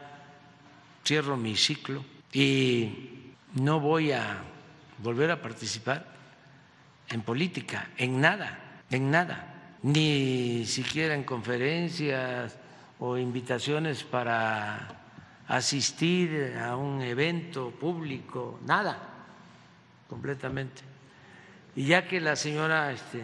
cierro 1.05 1.37
mi 1.37 1.57
ciclo 1.57 2.05
y 2.33 3.33
no 3.55 3.81
voy 3.81 4.13
a 4.13 4.43
volver 4.99 5.31
a 5.31 5.41
participar 5.41 6.18
en 7.11 7.23
política, 7.23 7.89
en 7.97 8.21
nada, 8.21 8.83
en 8.91 9.11
nada, 9.11 9.77
ni 9.83 10.65
siquiera 10.67 11.15
en 11.15 11.25
conferencias 11.25 12.59
o 12.99 13.17
invitaciones 13.17 14.05
para 14.05 14.89
asistir 15.47 16.57
a 16.61 16.77
un 16.77 17.01
evento 17.01 17.71
público, 17.71 18.61
nada, 18.67 18.99
completamente. 20.09 20.83
Y 21.77 21.87
ya 21.87 22.07
que 22.07 22.21
la 22.21 22.37
señora 22.37 22.93
este, 22.93 23.23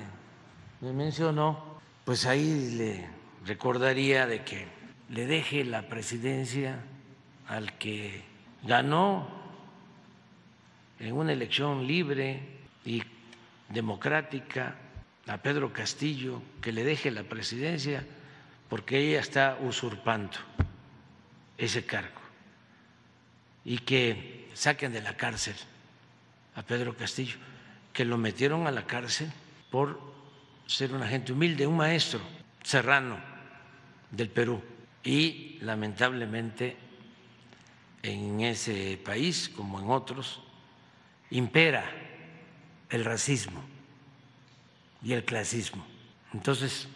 me 0.80 0.92
mencionó, 0.92 1.78
pues 2.04 2.26
ahí 2.26 2.76
le 2.76 3.06
recordaría 3.44 4.26
de 4.26 4.44
que 4.44 4.66
le 5.08 5.26
deje 5.26 5.64
la 5.64 5.88
presidencia 5.88 6.80
al 7.46 7.76
que 7.78 8.22
ganó 8.62 9.28
en 10.98 11.14
una 11.14 11.32
elección 11.32 11.86
libre 11.86 12.40
y 12.84 13.02
democrática 13.68 14.76
a 15.26 15.38
Pedro 15.38 15.72
Castillo 15.72 16.42
que 16.60 16.72
le 16.72 16.84
deje 16.84 17.10
la 17.10 17.24
presidencia 17.24 18.04
porque 18.68 18.98
ella 18.98 19.20
está 19.20 19.58
usurpando 19.60 20.36
ese 21.56 21.84
cargo 21.86 22.20
y 23.64 23.78
que 23.78 24.50
saquen 24.52 24.92
de 24.92 25.00
la 25.00 25.16
cárcel 25.16 25.54
a 26.54 26.62
Pedro 26.62 26.96
Castillo, 26.96 27.36
que 27.92 28.04
lo 28.04 28.18
metieron 28.18 28.66
a 28.66 28.70
la 28.70 28.86
cárcel 28.86 29.30
por 29.70 30.00
ser 30.66 30.92
un 30.92 31.02
agente 31.02 31.32
humilde, 31.32 31.66
un 31.66 31.76
maestro 31.76 32.20
serrano 32.62 33.18
del 34.10 34.28
Perú. 34.28 34.62
Y 35.02 35.58
lamentablemente 35.60 36.76
en 38.02 38.40
ese 38.40 38.98
país, 39.04 39.48
como 39.48 39.80
en 39.80 39.90
otros, 39.90 40.40
impera 41.30 41.84
el 42.94 43.04
racismo 43.04 43.62
y 45.02 45.12
el 45.12 45.24
clasismo. 45.24 45.84
Entonces, 46.32 46.88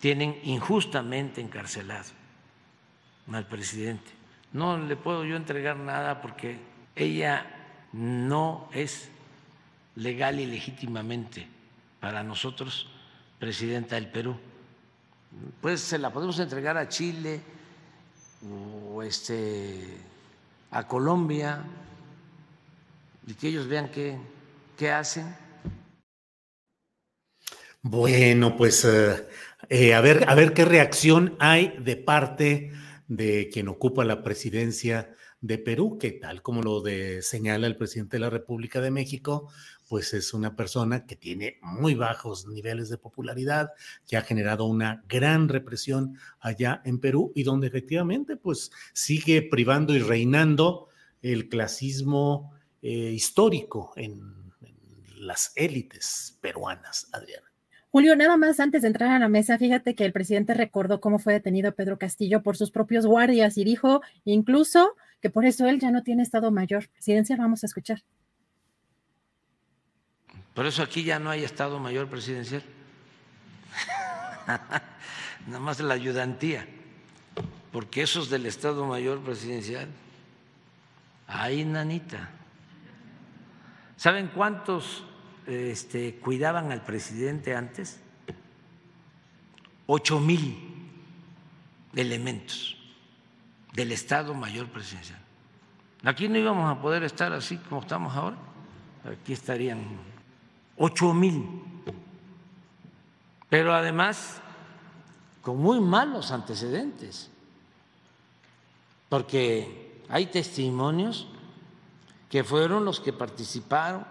tienen 0.00 0.38
injustamente 0.42 1.40
encarcelado 1.40 2.10
al 3.32 3.46
presidente. 3.46 4.10
No 4.52 4.76
le 4.76 4.96
puedo 4.96 5.24
yo 5.24 5.36
entregar 5.36 5.76
nada 5.76 6.20
porque 6.20 6.58
ella 6.96 7.46
no 7.92 8.68
es 8.72 9.08
legal 9.94 10.40
y 10.40 10.46
legítimamente 10.46 11.46
para 12.00 12.22
nosotros 12.22 12.88
presidenta 13.38 13.94
del 13.94 14.08
Perú. 14.08 14.36
Pues 15.60 15.80
se 15.80 15.98
la 15.98 16.12
podemos 16.12 16.38
entregar 16.38 16.76
a 16.76 16.88
Chile 16.88 17.40
o 18.92 19.02
este 19.02 19.98
a 20.70 20.86
Colombia 20.86 21.62
y 23.26 23.34
que 23.34 23.48
ellos 23.48 23.68
vean 23.68 23.90
qué, 23.90 24.18
qué 24.76 24.90
hacen. 24.90 25.41
Bueno, 27.84 28.56
pues 28.56 28.84
eh, 28.84 29.26
eh, 29.68 29.94
a, 29.94 30.00
ver, 30.00 30.24
a 30.28 30.34
ver 30.36 30.54
qué 30.54 30.64
reacción 30.64 31.36
hay 31.40 31.74
de 31.80 31.96
parte 31.96 32.70
de 33.08 33.50
quien 33.52 33.66
ocupa 33.68 34.04
la 34.04 34.22
presidencia 34.22 35.14
de 35.40 35.58
Perú, 35.58 35.98
que 35.98 36.12
tal 36.12 36.42
como 36.42 36.62
lo 36.62 36.80
de, 36.80 37.22
señala 37.22 37.66
el 37.66 37.76
presidente 37.76 38.16
de 38.16 38.20
la 38.20 38.30
República 38.30 38.80
de 38.80 38.92
México, 38.92 39.50
pues 39.88 40.14
es 40.14 40.32
una 40.32 40.54
persona 40.54 41.04
que 41.06 41.16
tiene 41.16 41.58
muy 41.60 41.94
bajos 41.96 42.46
niveles 42.46 42.88
de 42.88 42.98
popularidad, 42.98 43.70
que 44.06 44.16
ha 44.16 44.22
generado 44.22 44.64
una 44.66 45.02
gran 45.08 45.48
represión 45.48 46.16
allá 46.38 46.82
en 46.84 47.00
Perú 47.00 47.32
y 47.34 47.42
donde 47.42 47.66
efectivamente 47.66 48.36
pues 48.36 48.70
sigue 48.92 49.42
privando 49.42 49.94
y 49.94 49.98
reinando 49.98 50.88
el 51.20 51.48
clasismo 51.48 52.52
eh, 52.80 53.10
histórico 53.12 53.92
en, 53.96 54.40
las 55.16 55.52
élites 55.54 56.36
peruanas, 56.40 57.08
Adriana. 57.12 57.51
Julio, 57.92 58.16
nada 58.16 58.38
más 58.38 58.58
antes 58.58 58.80
de 58.80 58.88
entrar 58.88 59.10
a 59.10 59.18
la 59.18 59.28
mesa, 59.28 59.58
fíjate 59.58 59.94
que 59.94 60.06
el 60.06 60.14
presidente 60.14 60.54
recordó 60.54 60.98
cómo 60.98 61.18
fue 61.18 61.34
detenido 61.34 61.74
Pedro 61.74 61.98
Castillo 61.98 62.42
por 62.42 62.56
sus 62.56 62.70
propios 62.70 63.04
guardias 63.04 63.58
y 63.58 63.64
dijo 63.64 64.00
incluso 64.24 64.96
que 65.20 65.28
por 65.28 65.44
eso 65.44 65.66
él 65.66 65.78
ya 65.78 65.90
no 65.90 66.02
tiene 66.02 66.22
Estado 66.22 66.50
Mayor. 66.50 66.88
Presidencia, 66.88 67.36
vamos 67.36 67.64
a 67.64 67.66
escuchar. 67.66 68.02
Por 70.54 70.64
eso 70.64 70.82
aquí 70.82 71.04
ya 71.04 71.18
no 71.18 71.28
hay 71.28 71.44
Estado 71.44 71.78
Mayor 71.78 72.08
presidencial. 72.08 72.62
Nada 75.46 75.60
más 75.60 75.78
la 75.80 75.92
ayudantía. 75.92 76.66
Porque 77.72 78.00
esos 78.00 78.30
del 78.30 78.46
Estado 78.46 78.86
Mayor 78.86 79.20
presidencial, 79.20 79.88
ahí 81.26 81.62
nanita. 81.66 82.30
¿Saben 83.98 84.28
cuántos 84.28 85.04
este, 85.46 86.16
cuidaban 86.16 86.72
al 86.72 86.82
presidente 86.82 87.54
antes? 87.54 88.00
Ocho 89.86 90.20
mil 90.20 90.90
elementos 91.94 92.76
del 93.72 93.92
Estado 93.92 94.34
Mayor 94.34 94.68
Presidencial. 94.68 95.20
Aquí 96.04 96.28
no 96.28 96.38
íbamos 96.38 96.70
a 96.70 96.80
poder 96.80 97.04
estar 97.04 97.32
así 97.32 97.56
como 97.56 97.80
estamos 97.80 98.14
ahora. 98.14 98.36
Aquí 99.04 99.32
estarían 99.32 99.80
ocho 100.76 101.12
mil. 101.12 101.62
Pero 103.48 103.74
además 103.74 104.40
con 105.42 105.58
muy 105.58 105.80
malos 105.80 106.30
antecedentes, 106.30 107.28
porque 109.08 110.00
hay 110.08 110.26
testimonios 110.26 111.26
que 112.30 112.44
fueron 112.44 112.84
los 112.84 113.00
que 113.00 113.12
participaron 113.12 114.06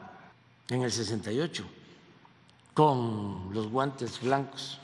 en 0.70 0.82
el 0.84 0.92
68 0.92 1.66
con 2.74 3.54
los 3.54 3.70
guantes 3.70 4.22
blancos. 4.22 4.80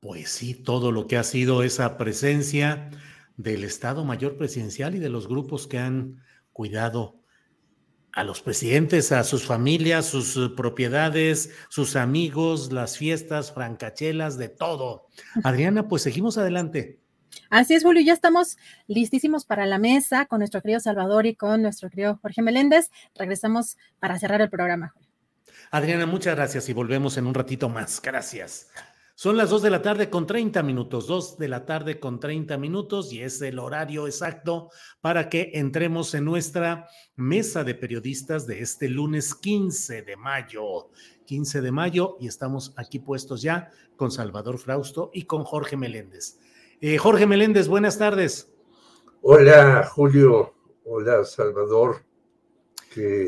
Pues 0.00 0.30
sí, 0.30 0.54
todo 0.54 0.90
lo 0.90 1.06
que 1.06 1.16
ha 1.16 1.24
sido 1.24 1.62
esa 1.62 1.96
presencia 1.96 2.90
del 3.36 3.64
Estado 3.64 4.04
Mayor 4.04 4.36
Presidencial 4.36 4.94
y 4.94 4.98
de 4.98 5.08
los 5.08 5.28
grupos 5.28 5.66
que 5.66 5.78
han 5.78 6.22
cuidado 6.52 7.20
a 8.12 8.24
los 8.24 8.42
presidentes, 8.42 9.10
a 9.12 9.24
sus 9.24 9.44
familias, 9.44 10.06
sus 10.06 10.52
propiedades, 10.56 11.50
sus 11.68 11.96
amigos, 11.96 12.72
las 12.72 12.98
fiestas, 12.98 13.52
francachelas, 13.52 14.36
de 14.38 14.48
todo. 14.48 15.06
Adriana, 15.44 15.88
pues 15.88 16.02
seguimos 16.02 16.36
adelante. 16.36 17.01
Así 17.50 17.74
es, 17.74 17.82
Julio, 17.82 18.02
ya 18.02 18.12
estamos 18.12 18.56
listísimos 18.86 19.44
para 19.44 19.66
la 19.66 19.78
mesa 19.78 20.26
con 20.26 20.38
nuestro 20.38 20.62
querido 20.62 20.80
Salvador 20.80 21.26
y 21.26 21.34
con 21.34 21.62
nuestro 21.62 21.90
querido 21.90 22.18
Jorge 22.22 22.42
Meléndez. 22.42 22.90
Regresamos 23.14 23.76
para 23.98 24.18
cerrar 24.18 24.40
el 24.40 24.50
programa. 24.50 24.94
Adriana, 25.70 26.06
muchas 26.06 26.36
gracias 26.36 26.68
y 26.68 26.72
volvemos 26.72 27.16
en 27.16 27.26
un 27.26 27.34
ratito 27.34 27.68
más. 27.68 28.00
Gracias. 28.02 28.68
Son 29.14 29.36
las 29.36 29.50
2 29.50 29.62
de 29.62 29.70
la 29.70 29.82
tarde 29.82 30.10
con 30.10 30.26
30 30.26 30.62
minutos, 30.62 31.06
2 31.06 31.38
de 31.38 31.48
la 31.48 31.64
tarde 31.64 32.00
con 32.00 32.18
30 32.18 32.56
minutos 32.56 33.12
y 33.12 33.20
es 33.20 33.40
el 33.42 33.58
horario 33.58 34.06
exacto 34.06 34.70
para 35.00 35.28
que 35.28 35.50
entremos 35.54 36.14
en 36.14 36.24
nuestra 36.24 36.88
mesa 37.14 37.62
de 37.62 37.74
periodistas 37.74 38.46
de 38.46 38.60
este 38.60 38.88
lunes 38.88 39.34
15 39.34 40.02
de 40.02 40.16
mayo. 40.16 40.90
15 41.26 41.60
de 41.60 41.70
mayo 41.70 42.16
y 42.20 42.26
estamos 42.26 42.72
aquí 42.76 42.98
puestos 42.98 43.42
ya 43.42 43.70
con 43.96 44.10
Salvador 44.10 44.58
Frausto 44.58 45.10
y 45.14 45.22
con 45.22 45.44
Jorge 45.44 45.76
Meléndez. 45.76 46.38
Eh, 46.84 46.98
Jorge 46.98 47.28
Meléndez, 47.28 47.68
buenas 47.68 47.96
tardes. 47.96 48.52
Hola 49.20 49.88
Julio, 49.94 50.52
hola 50.84 51.24
Salvador. 51.24 52.04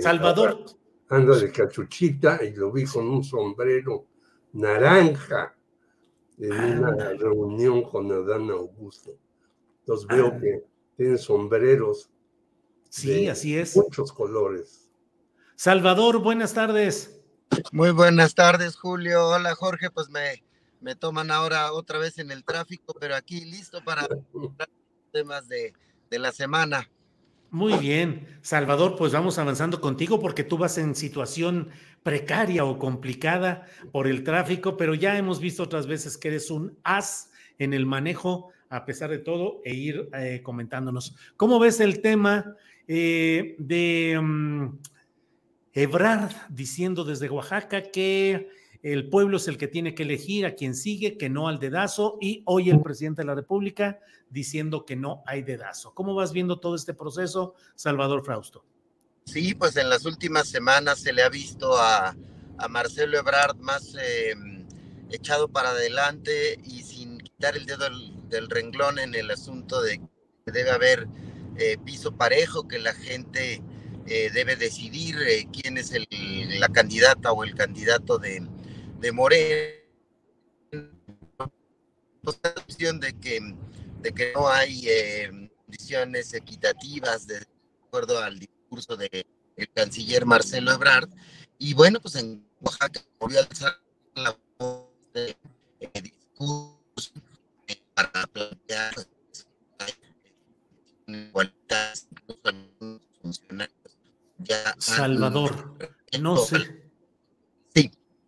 Salvador. 0.02 0.64
Anda 1.08 1.36
de 1.36 1.52
cachuchita 1.52 2.40
y 2.42 2.52
lo 2.52 2.72
vi 2.72 2.84
con 2.84 3.06
un 3.06 3.22
sombrero 3.22 4.06
naranja 4.54 5.54
en 6.36 6.80
una 6.80 7.12
reunión 7.12 7.84
con 7.84 8.10
Adán 8.10 8.50
Augusto. 8.50 9.16
Entonces 9.78 10.08
veo 10.08 10.32
ah. 10.34 10.40
que 10.40 10.64
tienen 10.96 11.18
sombreros. 11.18 12.10
Sí, 12.88 13.28
así 13.28 13.56
es. 13.56 13.76
Muchos 13.76 14.12
colores. 14.12 14.90
Salvador, 15.54 16.18
buenas 16.18 16.54
tardes. 16.54 17.20
Muy 17.70 17.92
buenas 17.92 18.34
tardes, 18.34 18.74
Julio. 18.74 19.28
Hola, 19.28 19.54
Jorge. 19.54 19.90
Pues 19.90 20.10
me, 20.10 20.42
me 20.84 20.94
toman 20.94 21.30
ahora 21.30 21.72
otra 21.72 21.98
vez 21.98 22.18
en 22.18 22.30
el 22.30 22.44
tráfico, 22.44 22.94
pero 23.00 23.16
aquí 23.16 23.44
listo 23.46 23.82
para 23.82 24.06
temas 25.12 25.48
de, 25.48 25.72
de 26.10 26.18
la 26.18 26.30
semana. 26.30 26.90
Muy 27.50 27.72
bien. 27.78 28.38
Salvador, 28.42 28.94
pues 28.96 29.12
vamos 29.12 29.38
avanzando 29.38 29.80
contigo 29.80 30.20
porque 30.20 30.44
tú 30.44 30.58
vas 30.58 30.76
en 30.76 30.94
situación 30.94 31.70
precaria 32.02 32.66
o 32.66 32.78
complicada 32.78 33.66
por 33.92 34.06
el 34.06 34.24
tráfico, 34.24 34.76
pero 34.76 34.94
ya 34.94 35.16
hemos 35.16 35.40
visto 35.40 35.62
otras 35.62 35.86
veces 35.86 36.18
que 36.18 36.28
eres 36.28 36.50
un 36.50 36.76
as 36.84 37.30
en 37.58 37.72
el 37.72 37.86
manejo 37.86 38.50
a 38.68 38.84
pesar 38.84 39.08
de 39.08 39.18
todo 39.18 39.62
e 39.64 39.72
ir 39.72 40.10
eh, 40.12 40.42
comentándonos. 40.42 41.16
¿Cómo 41.38 41.58
ves 41.58 41.80
el 41.80 42.02
tema 42.02 42.56
eh, 42.86 43.54
de 43.58 44.18
um, 44.18 44.78
Ebrard 45.72 46.32
diciendo 46.50 47.04
desde 47.04 47.30
Oaxaca 47.30 47.82
que 47.82 48.50
el 48.84 49.08
pueblo 49.08 49.38
es 49.38 49.48
el 49.48 49.56
que 49.56 49.66
tiene 49.66 49.94
que 49.94 50.02
elegir 50.02 50.44
a 50.44 50.54
quien 50.54 50.74
sigue, 50.74 51.16
que 51.16 51.30
no 51.30 51.48
al 51.48 51.58
dedazo, 51.58 52.18
y 52.20 52.42
hoy 52.44 52.68
el 52.68 52.82
presidente 52.82 53.22
de 53.22 53.26
la 53.26 53.34
República 53.34 53.98
diciendo 54.28 54.84
que 54.84 54.94
no 54.94 55.22
hay 55.26 55.42
dedazo. 55.42 55.94
¿Cómo 55.94 56.14
vas 56.14 56.32
viendo 56.32 56.60
todo 56.60 56.74
este 56.74 56.92
proceso, 56.92 57.54
Salvador 57.74 58.22
Frausto? 58.22 58.62
Sí, 59.24 59.54
pues 59.54 59.78
en 59.78 59.88
las 59.88 60.04
últimas 60.04 60.48
semanas 60.48 60.98
se 60.98 61.14
le 61.14 61.22
ha 61.22 61.30
visto 61.30 61.78
a, 61.78 62.14
Marcelo 62.68 63.18
Ebrard 63.18 63.56
más 63.56 63.96
em, 63.96 64.66
echado 65.10 65.48
para 65.48 65.70
adelante 65.70 66.60
y 66.62 66.82
sin 66.82 67.18
quitar 67.18 67.56
el 67.56 67.64
dedo 67.64 67.86
del, 68.28 68.50
renglón 68.50 68.98
en 68.98 69.14
el 69.14 69.30
asunto 69.30 69.80
de 69.80 69.98
que 70.44 70.52
debe 70.52 70.70
haber 70.70 71.08
eh, 71.56 71.78
piso 71.84 72.12
parejo, 72.12 72.68
que 72.68 72.78
la 72.78 72.92
gente 72.92 73.62
eh, 74.06 74.30
debe 74.32 74.56
decidir 74.56 75.16
eh, 75.26 75.48
quién 75.50 75.78
es 75.78 75.92
la 76.58 76.68
candidata 76.68 77.32
o 77.32 77.44
el 77.44 77.54
candidato 77.54 78.18
de, 78.18 78.46
de 79.04 79.12
Moreno, 79.12 79.74
la 80.72 82.54
cuestión 82.54 82.98
de 82.98 83.12
que, 83.20 83.38
de 84.00 84.14
que 84.14 84.32
no 84.32 84.48
hay 84.48 84.88
eh, 84.88 85.50
condiciones 85.66 86.32
equitativas 86.32 87.26
de 87.26 87.46
acuerdo 87.86 88.18
al 88.18 88.38
discurso 88.38 88.96
del 88.96 89.26
canciller 89.74 90.24
Marcelo 90.24 90.72
Ebrard. 90.72 91.10
Y 91.58 91.74
bueno, 91.74 92.00
pues 92.00 92.14
en 92.16 92.48
Oaxaca 92.62 93.04
volvió 93.20 93.40
a 93.40 93.42
alzar 93.42 93.78
la 94.14 94.34
voz 94.58 94.88
de 95.12 95.36
eh, 95.80 96.00
discurso 96.00 97.12
eh, 97.68 97.76
para 97.92 98.26
plantear 98.26 98.94
igualdad 101.08 101.94
Salvador, 104.78 105.76
no 106.18 106.38
sé. 106.38 106.83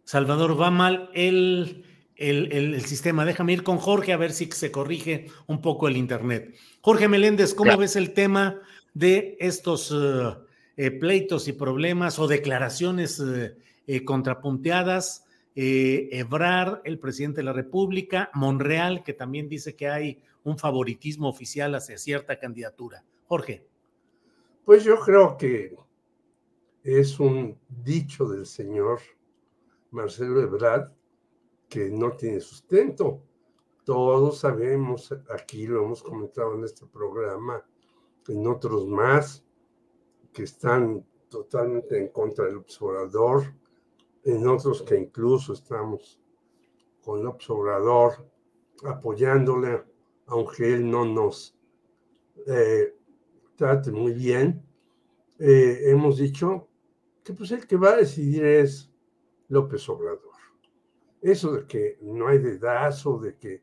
Salvador, 0.06 0.58
va 0.58 0.70
mal 0.70 1.10
el, 1.14 1.84
el, 2.14 2.80
sistema. 2.82 3.24
Déjame 3.24 3.54
ir 3.54 3.64
con 3.64 3.78
Jorge 3.78 4.12
a 4.12 4.16
ver 4.16 4.32
si 4.32 4.46
se 4.52 4.70
corrige 4.70 5.26
un 5.48 5.60
poco 5.60 5.88
el 5.88 5.96
Internet. 5.96 6.54
Jorge 6.80 7.08
Meléndez, 7.08 7.54
¿cómo 7.54 7.76
ves 7.76 7.96
el 7.96 8.14
tema 8.14 8.62
de 8.94 9.36
estos 9.40 9.92
eh, 9.92 10.36
eh, 10.76 10.92
pleitos 10.92 11.48
y 11.48 11.54
problemas 11.54 12.20
o 12.20 12.28
declaraciones 12.28 13.20
eh, 13.86 14.04
contrapunteadas? 14.04 15.24
Ebrar, 15.58 16.82
el 16.84 17.00
presidente 17.00 17.40
de 17.40 17.44
la 17.44 17.52
República, 17.52 18.30
Monreal, 18.34 19.02
que 19.02 19.12
también 19.12 19.48
dice 19.48 19.74
que 19.74 19.88
hay 19.88 20.22
un 20.44 20.56
favoritismo 20.56 21.28
oficial 21.28 21.74
hacia 21.74 21.98
cierta 21.98 22.38
candidatura. 22.38 23.02
Jorge. 23.26 23.64
Pues 24.66 24.84
yo 24.84 25.00
creo 25.00 25.36
que 25.36 25.74
es 26.84 27.18
un 27.18 27.58
dicho 27.68 28.28
del 28.28 28.44
señor 28.46 29.00
Marcelo 29.96 30.42
Ebrard, 30.42 30.92
que 31.70 31.88
no 31.88 32.12
tiene 32.12 32.38
sustento. 32.40 33.22
Todos 33.82 34.40
sabemos, 34.40 35.10
aquí 35.30 35.66
lo 35.66 35.84
hemos 35.84 36.02
comentado 36.02 36.54
en 36.54 36.64
este 36.64 36.84
programa, 36.86 37.64
en 38.28 38.46
otros 38.46 38.86
más, 38.86 39.42
que 40.34 40.42
están 40.42 41.02
totalmente 41.30 41.96
en 41.96 42.08
contra 42.08 42.44
del 42.44 42.58
observador, 42.58 43.54
en 44.24 44.46
otros 44.46 44.82
que 44.82 44.98
incluso 44.98 45.54
estamos 45.54 46.20
con 47.00 47.20
el 47.20 47.26
observador 47.26 48.28
apoyándole, 48.84 49.82
aunque 50.26 50.74
él 50.74 50.90
no 50.90 51.06
nos 51.06 51.56
eh, 52.46 52.94
trate 53.56 53.90
muy 53.92 54.12
bien. 54.12 54.62
Eh, 55.38 55.84
hemos 55.86 56.18
dicho 56.18 56.68
que 57.24 57.32
pues 57.32 57.50
el 57.52 57.66
que 57.66 57.76
va 57.76 57.90
a 57.90 57.96
decidir 57.96 58.44
es 58.44 58.90
López 59.48 59.88
Obrador. 59.88 60.34
Eso 61.20 61.52
de 61.52 61.66
que 61.66 61.98
no 62.02 62.28
hay 62.28 62.38
dedazo, 62.38 63.18
de 63.18 63.36
que 63.36 63.62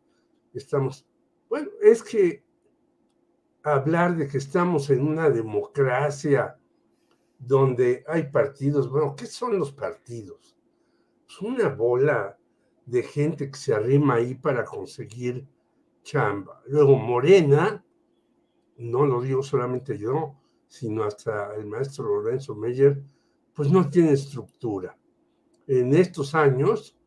estamos... 0.53 1.05
Bueno, 1.49 1.69
es 1.81 2.03
que 2.03 2.43
hablar 3.63 4.17
de 4.17 4.27
que 4.27 4.37
estamos 4.37 4.89
en 4.89 5.07
una 5.07 5.29
democracia 5.29 6.57
donde 7.37 8.03
hay 8.07 8.23
partidos, 8.23 8.89
bueno, 8.89 9.15
¿qué 9.15 9.25
son 9.25 9.57
los 9.57 9.71
partidos? 9.71 10.57
Es 11.27 11.41
una 11.41 11.69
bola 11.69 12.37
de 12.85 13.03
gente 13.03 13.49
que 13.49 13.57
se 13.57 13.73
arrima 13.73 14.15
ahí 14.15 14.35
para 14.35 14.65
conseguir 14.65 15.47
chamba. 16.03 16.61
Luego 16.67 16.97
Morena, 16.97 17.83
no 18.77 19.05
lo 19.05 19.21
digo 19.21 19.43
solamente 19.43 19.97
yo, 19.97 20.35
sino 20.67 21.03
hasta 21.03 21.55
el 21.55 21.65
maestro 21.65 22.05
Lorenzo 22.05 22.55
Meyer, 22.55 23.01
pues 23.53 23.71
no 23.71 23.89
tiene 23.89 24.11
estructura 24.11 24.97
en 25.67 25.93
estos 25.93 26.35
años, 26.35 26.97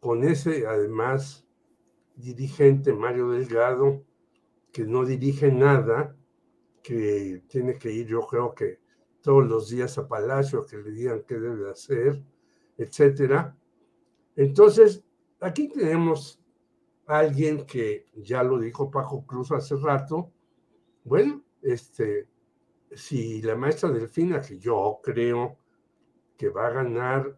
con 0.00 0.24
ese 0.24 0.66
además 0.66 1.46
dirigente 2.14 2.92
Mario 2.92 3.30
Delgado, 3.30 4.04
que 4.72 4.84
no 4.84 5.04
dirige 5.04 5.50
nada, 5.52 6.16
que 6.82 7.42
tiene 7.48 7.78
que 7.78 7.90
ir, 7.92 8.06
yo 8.06 8.26
creo 8.26 8.54
que 8.54 8.80
todos 9.20 9.46
los 9.46 9.68
días 9.68 9.98
a 9.98 10.06
Palacio, 10.06 10.64
que 10.64 10.78
le 10.78 10.90
digan 10.92 11.24
qué 11.26 11.38
debe 11.38 11.70
hacer, 11.70 12.22
etcétera. 12.78 13.56
Entonces, 14.36 15.04
aquí 15.40 15.68
tenemos 15.68 16.40
a 17.06 17.18
alguien 17.18 17.66
que 17.66 18.06
ya 18.14 18.42
lo 18.42 18.58
dijo 18.58 18.90
Paco 18.90 19.26
Cruz 19.26 19.50
hace 19.52 19.76
rato, 19.76 20.32
bueno, 21.04 21.42
este, 21.62 22.28
si 22.92 23.42
la 23.42 23.56
maestra 23.56 23.90
Delfina, 23.90 24.40
que 24.40 24.58
yo 24.58 25.00
creo 25.02 25.58
que 26.36 26.48
va 26.48 26.68
a 26.68 26.72
ganar 26.72 27.36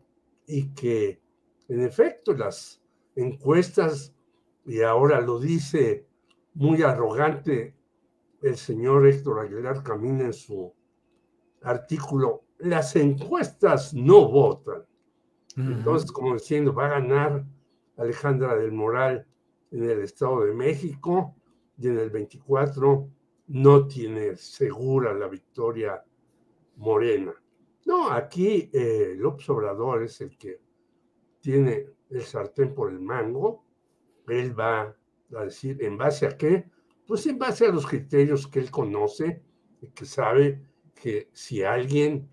y 0.48 0.70
que 0.74 1.20
en 1.68 1.82
efecto 1.82 2.32
las 2.32 2.82
encuestas, 3.14 4.14
y 4.64 4.80
ahora 4.82 5.20
lo 5.20 5.38
dice 5.38 6.06
muy 6.54 6.82
arrogante 6.82 7.76
el 8.42 8.56
señor 8.56 9.06
Héctor 9.06 9.40
Aguilar 9.40 9.82
Camina 9.82 10.24
en 10.24 10.32
su 10.32 10.72
artículo, 11.62 12.44
las 12.58 12.96
encuestas 12.96 13.94
no 13.94 14.28
votan. 14.28 14.84
Entonces, 15.56 16.12
como 16.12 16.34
diciendo, 16.34 16.72
va 16.72 16.86
a 16.86 17.00
ganar 17.00 17.44
Alejandra 17.96 18.56
del 18.56 18.70
Moral 18.70 19.26
en 19.72 19.90
el 19.90 20.02
Estado 20.02 20.44
de 20.44 20.54
México 20.54 21.34
y 21.76 21.88
en 21.88 21.98
el 21.98 22.10
24 22.10 23.08
no 23.48 23.86
tiene 23.88 24.36
segura 24.36 25.12
la 25.14 25.26
victoria 25.26 26.04
morena. 26.76 27.34
No, 27.88 28.10
aquí 28.10 28.68
eh, 28.74 29.14
López 29.16 29.48
Obrador 29.48 30.02
es 30.02 30.20
el 30.20 30.36
que 30.36 30.60
tiene 31.40 31.86
el 32.10 32.20
sartén 32.20 32.74
por 32.74 32.90
el 32.90 33.00
mango. 33.00 33.64
Él 34.26 34.52
va 34.60 34.94
a 35.34 35.44
decir, 35.44 35.82
¿en 35.82 35.96
base 35.96 36.26
a 36.26 36.36
qué? 36.36 36.68
Pues 37.06 37.26
en 37.26 37.38
base 37.38 37.64
a 37.64 37.72
los 37.72 37.86
criterios 37.86 38.46
que 38.46 38.58
él 38.58 38.70
conoce 38.70 39.42
y 39.80 39.88
que 39.88 40.04
sabe 40.04 40.60
que 40.94 41.30
si 41.32 41.62
alguien 41.62 42.28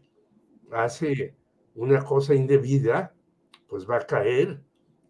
hace 0.72 1.38
una 1.74 2.04
cosa 2.04 2.36
indebida, 2.36 3.16
pues 3.70 3.90
va 3.90 3.96
a 3.96 4.06
caer. 4.06 4.62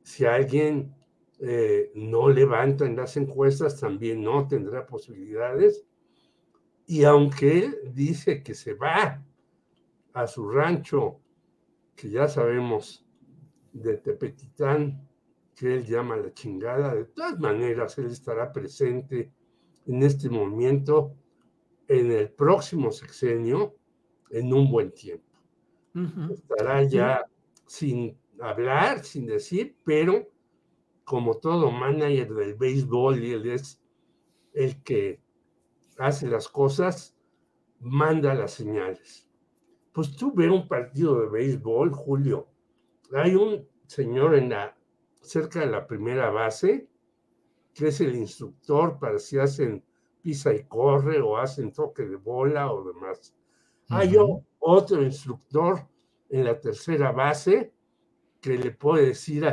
Si 0.04 0.26
alguien 0.26 0.94
eh, 1.40 1.92
no 1.96 2.30
levanta 2.30 2.86
en 2.86 2.98
las 2.98 3.18
encuestas, 3.18 3.80
también 3.80 4.22
no 4.22 4.48
tendrá 4.48 4.86
posibilidades. 4.86 5.88
Y 6.86 7.04
aunque 7.04 7.58
él 7.58 7.78
dice 7.96 8.44
que 8.44 8.54
se 8.54 8.76
va 8.76 9.26
a 10.16 10.28
su 10.28 10.50
rancho, 10.50 11.20
que 11.96 12.10
ya 12.10 12.28
sabemos 12.28 13.06
de 13.74 13.98
Tepetitán, 13.98 15.08
que 15.54 15.76
él 15.76 15.86
llama 15.86 16.16
la 16.16 16.34
chingada, 16.34 16.96
de 16.96 17.06
todas 17.06 17.38
maneras 17.38 17.98
él 17.98 18.08
estará 18.08 18.52
presente 18.52 19.32
en 19.86 20.04
este 20.04 20.30
momento, 20.30 21.16
en 21.88 22.12
el 22.12 22.30
próximo 22.32 22.92
sexenio, 22.92 23.76
en 24.32 24.54
un 24.54 24.72
buen 24.72 24.92
tiempo. 24.94 25.38
Estará 26.32 26.84
ya 26.84 27.24
sin 27.66 28.18
hablar, 28.40 29.04
sin 29.04 29.26
decir, 29.26 29.76
pero 29.84 30.30
como 31.04 31.38
todo 31.38 31.72
manager 31.72 32.34
del 32.34 32.56
béisbol, 32.56 33.22
y 33.22 33.32
él 33.34 33.50
es 33.50 33.82
el 34.54 34.82
que 34.82 35.22
hace 35.98 36.28
las 36.28 36.48
cosas, 36.48 37.18
manda 37.80 38.34
las 38.34 38.52
señales. 38.52 39.25
Pues 39.96 40.14
tú 40.14 40.34
ves 40.36 40.52
un 40.52 40.68
partido 40.68 41.22
de 41.22 41.30
béisbol, 41.30 41.94
Julio. 41.94 42.50
Hay 43.14 43.34
un 43.34 43.66
señor 43.88 44.36
en 44.36 44.50
la, 44.50 44.76
cerca 45.22 45.62
de 45.62 45.68
la 45.68 45.88
primera 45.88 46.30
base, 46.32 46.90
que 47.74 47.88
es 47.88 48.02
el 48.02 48.14
instructor 48.14 49.00
para 49.00 49.18
si 49.20 49.40
hacen 49.40 49.82
pisa 50.22 50.54
y 50.54 50.66
corre 50.66 51.22
o 51.22 51.38
hacen 51.38 51.72
toque 51.72 52.04
de 52.04 52.18
bola 52.18 52.74
o 52.74 52.84
demás. 52.84 53.34
Hay 53.88 54.18
otro 54.60 55.02
instructor 55.02 55.88
en 56.28 56.44
la 56.44 56.60
tercera 56.60 57.14
base 57.14 57.74
que 58.42 58.58
le 58.58 58.72
puede 58.72 59.06
decir 59.06 59.48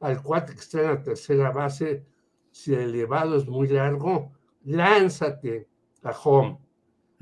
al 0.00 0.22
cuate 0.22 0.54
que 0.54 0.60
está 0.60 0.80
en 0.80 0.86
la 0.86 1.02
tercera 1.02 1.50
base, 1.50 2.06
si 2.50 2.72
el 2.72 2.80
elevado 2.80 3.36
es 3.36 3.46
muy 3.46 3.68
largo, 3.68 4.32
lánzate 4.62 5.68
a 6.02 6.12
home. 6.12 6.58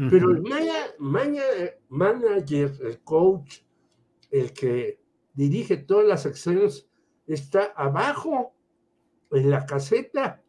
Pero 0.09 0.31
el 0.31 0.43
manager, 1.89 2.72
el 2.81 3.01
coach, 3.01 3.59
el 4.31 4.52
que 4.52 4.98
dirige 5.35 5.77
todas 5.77 6.06
las 6.06 6.24
acciones, 6.24 6.89
está 7.27 7.72
abajo 7.77 8.55
en 9.31 9.51
la 9.51 9.66
caseta, 9.66 10.43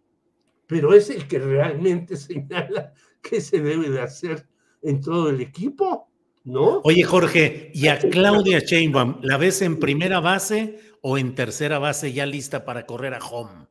pero 0.67 0.93
es 0.93 1.09
el 1.09 1.27
que 1.27 1.39
realmente 1.39 2.15
señala 2.17 2.93
qué 3.21 3.41
se 3.41 3.59
debe 3.59 3.89
de 3.89 3.99
hacer 3.99 4.47
en 4.81 5.01
todo 5.01 5.29
el 5.29 5.41
equipo, 5.41 6.09
¿no? 6.45 6.79
Oye, 6.83 7.03
Jorge, 7.03 7.71
¿y 7.73 7.87
a 7.87 7.99
Claudia 7.99 8.59
Sheinbaum 8.59 9.19
la 9.21 9.37
ves 9.37 9.61
en 9.61 9.79
primera 9.79 10.21
base 10.21 10.79
o 11.01 11.17
en 11.17 11.35
tercera 11.35 11.77
base 11.77 12.13
ya 12.13 12.25
lista 12.25 12.63
para 12.63 12.85
correr 12.85 13.13
a 13.13 13.19
home? 13.19 13.67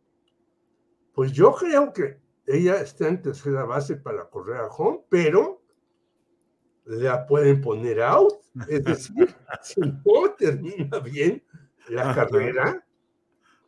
Pues 1.15 1.32
yo 1.32 1.52
creo 1.55 1.93
que 1.93 2.19
ella 2.47 2.81
está 2.81 3.09
en 3.09 3.23
tercera 3.23 3.65
base 3.65 3.97
para 3.97 4.28
correr 4.28 4.59
a 4.59 4.66
home, 4.66 5.01
pero 5.09 5.60
la 6.85 7.27
pueden 7.27 7.61
poner 7.61 8.01
out. 8.02 8.35
Es 8.69 8.85
decir, 8.85 9.35
si 9.62 9.81
no 9.81 10.32
termina 10.36 10.98
bien 10.98 11.43
la 11.89 12.15
carrera, 12.15 12.85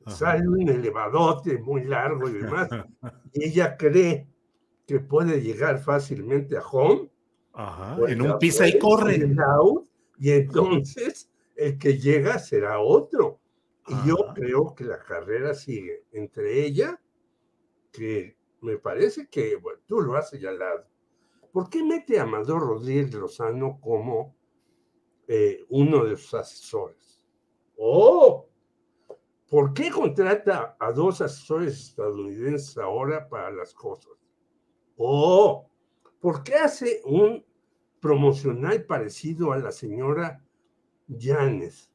sale 0.06 0.48
un 0.48 0.68
elevadote 0.68 1.58
muy 1.58 1.84
largo 1.84 2.28
y 2.28 2.32
demás, 2.32 2.68
y 3.32 3.44
ella 3.44 3.76
cree 3.76 4.26
que 4.86 5.00
puede 5.00 5.40
llegar 5.40 5.78
fácilmente 5.78 6.56
a 6.56 6.62
home. 6.62 7.10
Pues 7.98 8.12
en 8.12 8.22
un 8.22 8.38
pisa 8.38 8.66
y 8.66 8.78
corre. 8.78 9.20
Out, 9.46 9.86
y 10.18 10.30
entonces 10.30 11.30
el 11.56 11.78
que 11.78 11.98
llega 11.98 12.38
será 12.38 12.80
otro. 12.80 13.40
Y 13.88 14.08
yo 14.08 14.16
creo 14.34 14.74
que 14.74 14.84
la 14.84 14.98
carrera 15.00 15.54
sigue 15.54 16.04
entre 16.12 16.64
ella, 16.64 17.00
que 17.90 18.36
me 18.60 18.78
parece 18.78 19.26
que 19.28 19.56
bueno, 19.56 19.80
tú 19.86 20.00
lo 20.00 20.16
has 20.16 20.30
señalado. 20.30 20.86
¿Por 21.52 21.68
qué 21.68 21.84
mete 21.84 22.18
a 22.18 22.22
Amador 22.22 22.62
Rodríguez 22.62 23.12
Lozano 23.12 23.78
como 23.78 24.34
eh, 25.28 25.60
uno 25.68 26.04
de 26.04 26.16
sus 26.16 26.32
asesores? 26.32 27.22
¡Oh! 27.76 28.48
¿Por 29.50 29.74
qué 29.74 29.90
contrata 29.90 30.76
a 30.80 30.92
dos 30.92 31.20
asesores 31.20 31.88
estadounidenses 31.88 32.78
ahora 32.78 33.28
para 33.28 33.50
las 33.50 33.74
cosas? 33.74 34.14
¡Oh! 34.96 35.68
¿Por 36.20 36.42
qué 36.42 36.54
hace 36.54 37.02
un 37.04 37.44
promocional 38.00 38.86
parecido 38.86 39.52
a 39.52 39.58
la 39.58 39.72
señora 39.72 40.42
Yanes? 41.06 41.92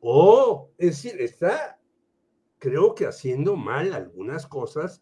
¡Oh! 0.00 0.70
Es 0.78 1.02
decir, 1.02 1.20
está, 1.22 1.80
creo 2.58 2.96
que 2.96 3.06
haciendo 3.06 3.54
mal 3.54 3.92
algunas 3.92 4.48
cosas 4.48 5.00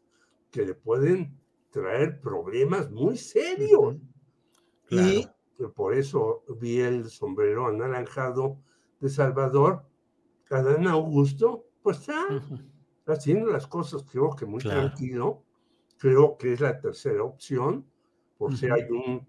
que 0.50 0.66
le 0.66 0.74
pueden 0.74 1.41
traer 1.72 2.20
problemas 2.20 2.90
muy 2.90 3.16
serios. 3.16 3.96
Y 4.90 5.26
por 5.74 5.94
eso 5.94 6.44
vi 6.60 6.80
el 6.80 7.08
sombrero 7.08 7.66
anaranjado 7.66 8.58
de 9.00 9.08
Salvador. 9.08 9.84
Adán 10.50 10.86
Augusto, 10.86 11.66
pues 11.82 12.00
está 12.00 12.26
haciendo 13.06 13.46
las 13.50 13.66
cosas, 13.66 14.04
creo 14.04 14.36
que 14.36 14.44
muy 14.44 14.60
tranquilo. 14.60 15.42
Creo 15.98 16.36
que 16.36 16.52
es 16.52 16.60
la 16.60 16.78
tercera 16.78 17.24
opción, 17.24 17.86
por 18.36 18.56
si 18.56 18.66
hay 18.66 18.90
un 18.90 19.26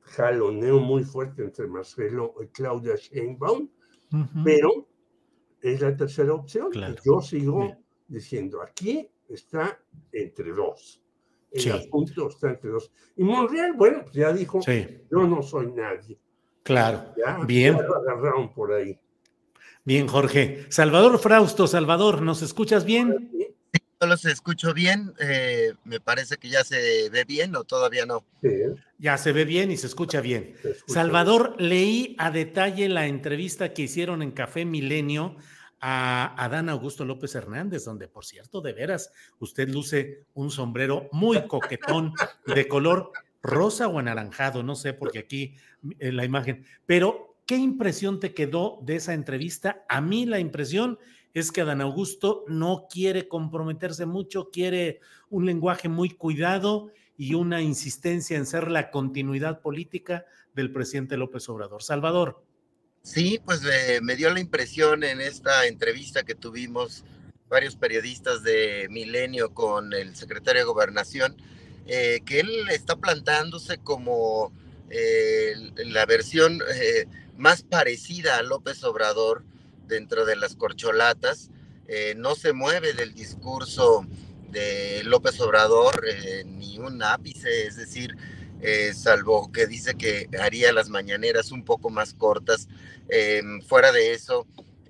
jaloneo 0.00 0.78
muy 0.80 1.04
fuerte 1.04 1.42
entre 1.42 1.66
Marcelo 1.66 2.34
y 2.42 2.46
Claudia 2.46 2.94
Sheinbaum, 2.96 3.68
pero 4.42 4.88
es 5.60 5.80
la 5.80 5.94
tercera 5.94 6.32
opción. 6.32 6.70
yo 7.04 7.20
sigo 7.20 7.76
diciendo, 8.08 8.62
aquí 8.62 9.10
está 9.28 9.78
entre 10.12 10.52
dos. 10.52 11.03
El 11.54 11.72
asunto 11.72 12.28
está 12.28 12.50
entre 12.50 12.70
dos. 12.70 12.90
Y 13.16 13.22
Monreal, 13.22 13.74
bueno, 13.74 14.00
pues 14.02 14.14
ya 14.14 14.32
dijo, 14.32 14.60
yo 14.66 15.26
no 15.26 15.40
soy 15.42 15.68
nadie. 15.68 16.18
Claro, 16.64 17.14
bien. 17.46 17.74
lo 17.74 17.96
agarraron 17.96 18.52
por 18.52 18.72
ahí. 18.72 18.98
Bien, 19.84 20.08
Jorge. 20.08 20.66
Salvador 20.70 21.18
Frausto, 21.18 21.66
Salvador, 21.66 22.22
¿nos 22.22 22.42
escuchas 22.42 22.84
bien? 22.84 23.30
Sí, 23.32 23.78
yo 24.00 24.06
los 24.08 24.24
escucho 24.24 24.72
bien. 24.74 25.12
Eh, 25.20 25.74
me 25.84 26.00
parece 26.00 26.38
que 26.38 26.48
ya 26.48 26.64
se 26.64 27.10
ve 27.10 27.24
bien 27.24 27.54
o 27.54 27.64
todavía 27.64 28.06
no. 28.06 28.24
Sí. 28.42 28.48
Ya 28.98 29.18
se 29.18 29.32
ve 29.32 29.44
bien 29.44 29.70
y 29.70 29.76
se 29.76 29.86
escucha 29.86 30.20
bien. 30.22 30.54
Salvador, 30.86 31.54
leí 31.58 32.16
a 32.18 32.30
detalle 32.30 32.88
la 32.88 33.06
entrevista 33.06 33.74
que 33.74 33.82
hicieron 33.82 34.22
en 34.22 34.32
Café 34.32 34.64
Milenio 34.64 35.36
a 35.86 36.42
Adán 36.42 36.70
Augusto 36.70 37.04
López 37.04 37.34
Hernández, 37.34 37.84
donde 37.84 38.08
por 38.08 38.24
cierto, 38.24 38.62
de 38.62 38.72
veras, 38.72 39.12
usted 39.38 39.68
luce 39.68 40.24
un 40.32 40.50
sombrero 40.50 41.10
muy 41.12 41.46
coquetón 41.46 42.14
de 42.46 42.66
color 42.66 43.12
rosa 43.42 43.86
o 43.88 43.98
anaranjado, 43.98 44.62
no 44.62 44.76
sé, 44.76 44.94
porque 44.94 45.18
aquí 45.18 45.56
en 45.98 46.16
la 46.16 46.24
imagen, 46.24 46.64
pero 46.86 47.36
¿qué 47.44 47.56
impresión 47.56 48.18
te 48.18 48.32
quedó 48.32 48.78
de 48.80 48.96
esa 48.96 49.12
entrevista? 49.12 49.84
A 49.90 50.00
mí 50.00 50.24
la 50.24 50.40
impresión 50.40 50.98
es 51.34 51.52
que 51.52 51.60
Adán 51.60 51.82
Augusto 51.82 52.46
no 52.48 52.86
quiere 52.88 53.28
comprometerse 53.28 54.06
mucho, 54.06 54.48
quiere 54.50 55.00
un 55.28 55.44
lenguaje 55.44 55.90
muy 55.90 56.08
cuidado 56.08 56.92
y 57.18 57.34
una 57.34 57.60
insistencia 57.60 58.38
en 58.38 58.46
ser 58.46 58.70
la 58.70 58.90
continuidad 58.90 59.60
política 59.60 60.24
del 60.54 60.72
presidente 60.72 61.18
López 61.18 61.46
Obrador. 61.50 61.82
Salvador. 61.82 62.42
Sí, 63.04 63.38
pues 63.44 63.60
me 64.00 64.16
dio 64.16 64.32
la 64.32 64.40
impresión 64.40 65.04
en 65.04 65.20
esta 65.20 65.66
entrevista 65.66 66.22
que 66.22 66.34
tuvimos 66.34 67.04
varios 67.50 67.76
periodistas 67.76 68.42
de 68.42 68.88
Milenio 68.90 69.52
con 69.52 69.92
el 69.92 70.16
secretario 70.16 70.62
de 70.62 70.66
Gobernación, 70.66 71.36
eh, 71.86 72.22
que 72.24 72.40
él 72.40 72.50
está 72.70 72.96
plantándose 72.96 73.76
como 73.76 74.52
eh, 74.88 75.52
la 75.84 76.06
versión 76.06 76.62
eh, 76.74 77.06
más 77.36 77.62
parecida 77.62 78.38
a 78.38 78.42
López 78.42 78.82
Obrador 78.84 79.44
dentro 79.86 80.24
de 80.24 80.36
las 80.36 80.56
corcholatas, 80.56 81.50
no 82.16 82.34
se 82.34 82.54
mueve 82.54 82.94
del 82.94 83.12
discurso 83.12 84.06
de 84.48 85.02
López 85.04 85.38
Obrador 85.42 86.02
ni 86.46 86.78
un 86.78 87.02
ápice, 87.02 87.66
es 87.66 87.76
decir, 87.76 88.16
salvo 88.94 89.52
que 89.52 89.66
dice 89.66 89.94
que 89.94 90.28
haría 90.40 90.72
las 90.72 90.88
mañaneras 90.88 91.52
un 91.52 91.64
poco 91.64 91.90
más 91.90 92.14
cortas. 92.14 92.68
fuera 93.66 93.92
de 93.92 94.12
eso, 94.12 94.46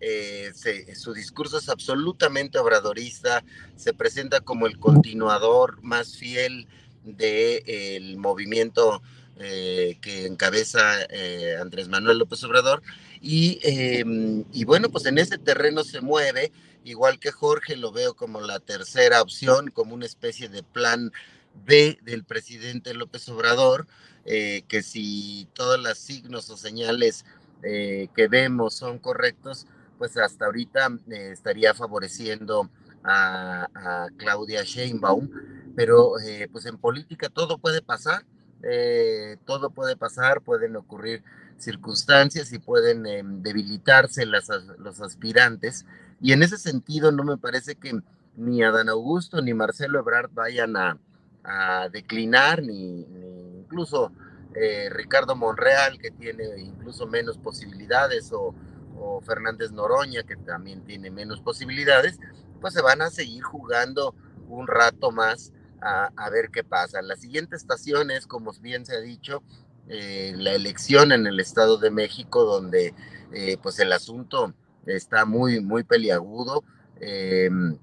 eh, 0.07 0.53
su 0.95 1.15
discurso 1.15 1.57
es 1.57 1.71
absolutamente 1.71 2.59
obradorista, 2.59 3.43
se 3.75 3.95
presenta 3.95 4.43
como 4.43 4.67
el 4.67 4.79
continuador 4.79 5.83
más 5.83 6.19
fiel 6.19 6.67
del 7.05 8.19
movimiento 8.19 9.03
eh, 9.39 9.97
que 10.03 10.27
encabeza 10.27 11.05
eh, 11.09 11.57
Andrés 11.59 11.89
Manuel 11.89 12.19
López 12.19 12.45
Obrador. 12.45 12.83
Y, 13.23 13.63
bueno, 14.65 14.91
pues 14.91 15.07
en 15.07 15.17
ese 15.17 15.39
terreno 15.39 15.85
se 15.85 16.03
mueve, 16.03 16.53
igual 16.85 17.19
que 17.19 17.31
Jorge, 17.31 17.75
lo 17.75 17.91
veo 17.91 18.13
como 18.13 18.43
la 18.43 18.61
tercera 18.61 19.23
opción, 19.23 19.71
como 19.71 19.95
una 19.95 20.05
especie 20.05 20.51
de 20.51 20.63
plan 20.63 21.13
B 21.65 21.99
del 22.03 22.25
presidente 22.25 22.95
López 22.95 23.29
Obrador, 23.29 23.87
que 24.25 24.83
si 24.83 25.49
todos 25.53 25.79
los 25.79 25.99
signos 25.99 26.49
o 26.51 26.57
señales 26.57 27.25
que 27.63 28.29
vemos 28.31 28.75
son 28.75 28.99
correctos, 28.99 29.67
pues 29.99 30.17
hasta 30.17 30.47
ahorita 30.47 30.89
eh, 31.11 31.31
estaría 31.33 31.75
favoreciendo 31.75 32.71
a, 33.03 33.69
Claudia 34.17 34.63
Sheinbaum, 34.65 35.29
pero 35.77 36.19
eh, 36.21 36.49
pues 36.51 36.65
en 36.65 36.79
política 36.79 37.29
todo 37.29 37.59
puede 37.59 37.83
pasar, 37.83 38.25
eh, 38.63 39.37
todo 39.45 39.71
puede 39.71 39.95
pasar, 39.95 40.41
pueden 40.41 40.77
ocurrir 40.77 41.23
circunstancias 41.59 42.51
y 42.53 42.59
pueden 42.59 43.05
em, 43.07 43.43
debilitarse 43.43 44.25
las, 44.25 44.49
los 44.79 45.03
aspirantes, 45.03 45.85
y 46.21 46.33
en 46.33 46.43
ese 46.43 46.57
sentido 46.57 47.13
no 47.13 47.25
me 47.25 47.37
parece 47.37 47.75
que 47.75 48.01
ni 48.37 48.63
Adán 48.63 48.89
Augusto 48.89 49.43
ni 49.43 49.53
Marcelo 49.53 49.99
Ebrard 49.99 50.31
vayan 50.33 50.77
a, 50.77 50.99
declinar, 51.93 52.63
ni, 52.63 53.07
incluso 53.59 54.13
Ricardo 54.91 55.35
Monreal, 55.37 55.99
que 55.99 56.11
tiene 56.11 56.45
incluso 56.59 57.07
menos 57.07 57.39
posibilidades, 57.39 58.33
o 58.33 58.55
o 58.99 59.21
Fernández 59.21 59.73
Noroña, 59.73 60.23
que 60.23 60.37
también 60.37 60.83
tiene 60.85 61.11
menos 61.11 61.41
posibilidades, 61.41 62.19
pues 62.61 62.75
se 62.75 62.83
van 62.83 63.03
a 63.03 63.11
seguir 63.11 63.43
jugando 63.43 64.15
un 64.49 64.67
rato 64.67 65.11
más 65.11 65.53
a, 65.81 66.31
ver 66.31 66.49
qué 66.51 66.65
pasa. 66.65 67.03
La 67.03 67.15
siguiente 67.15 67.57
estación 67.57 68.11
es, 68.11 68.27
como 68.27 68.53
bien 68.55 68.87
se 68.87 68.97
ha 68.97 69.01
dicho, 69.01 69.43
eh, 69.89 70.33
la 70.35 70.53
elección 70.53 71.13
en 71.13 71.27
el 71.27 71.41
Estado 71.41 71.77
de 71.77 71.91
México, 71.91 72.45
donde 72.45 72.95
eh, 73.33 73.59
pues 73.63 73.79
el 73.81 73.93
asunto 73.93 74.55
está 74.87 75.27
muy, 75.27 75.61
muy 75.61 75.85
peliagudo, 75.85 76.65
em, 77.01 77.77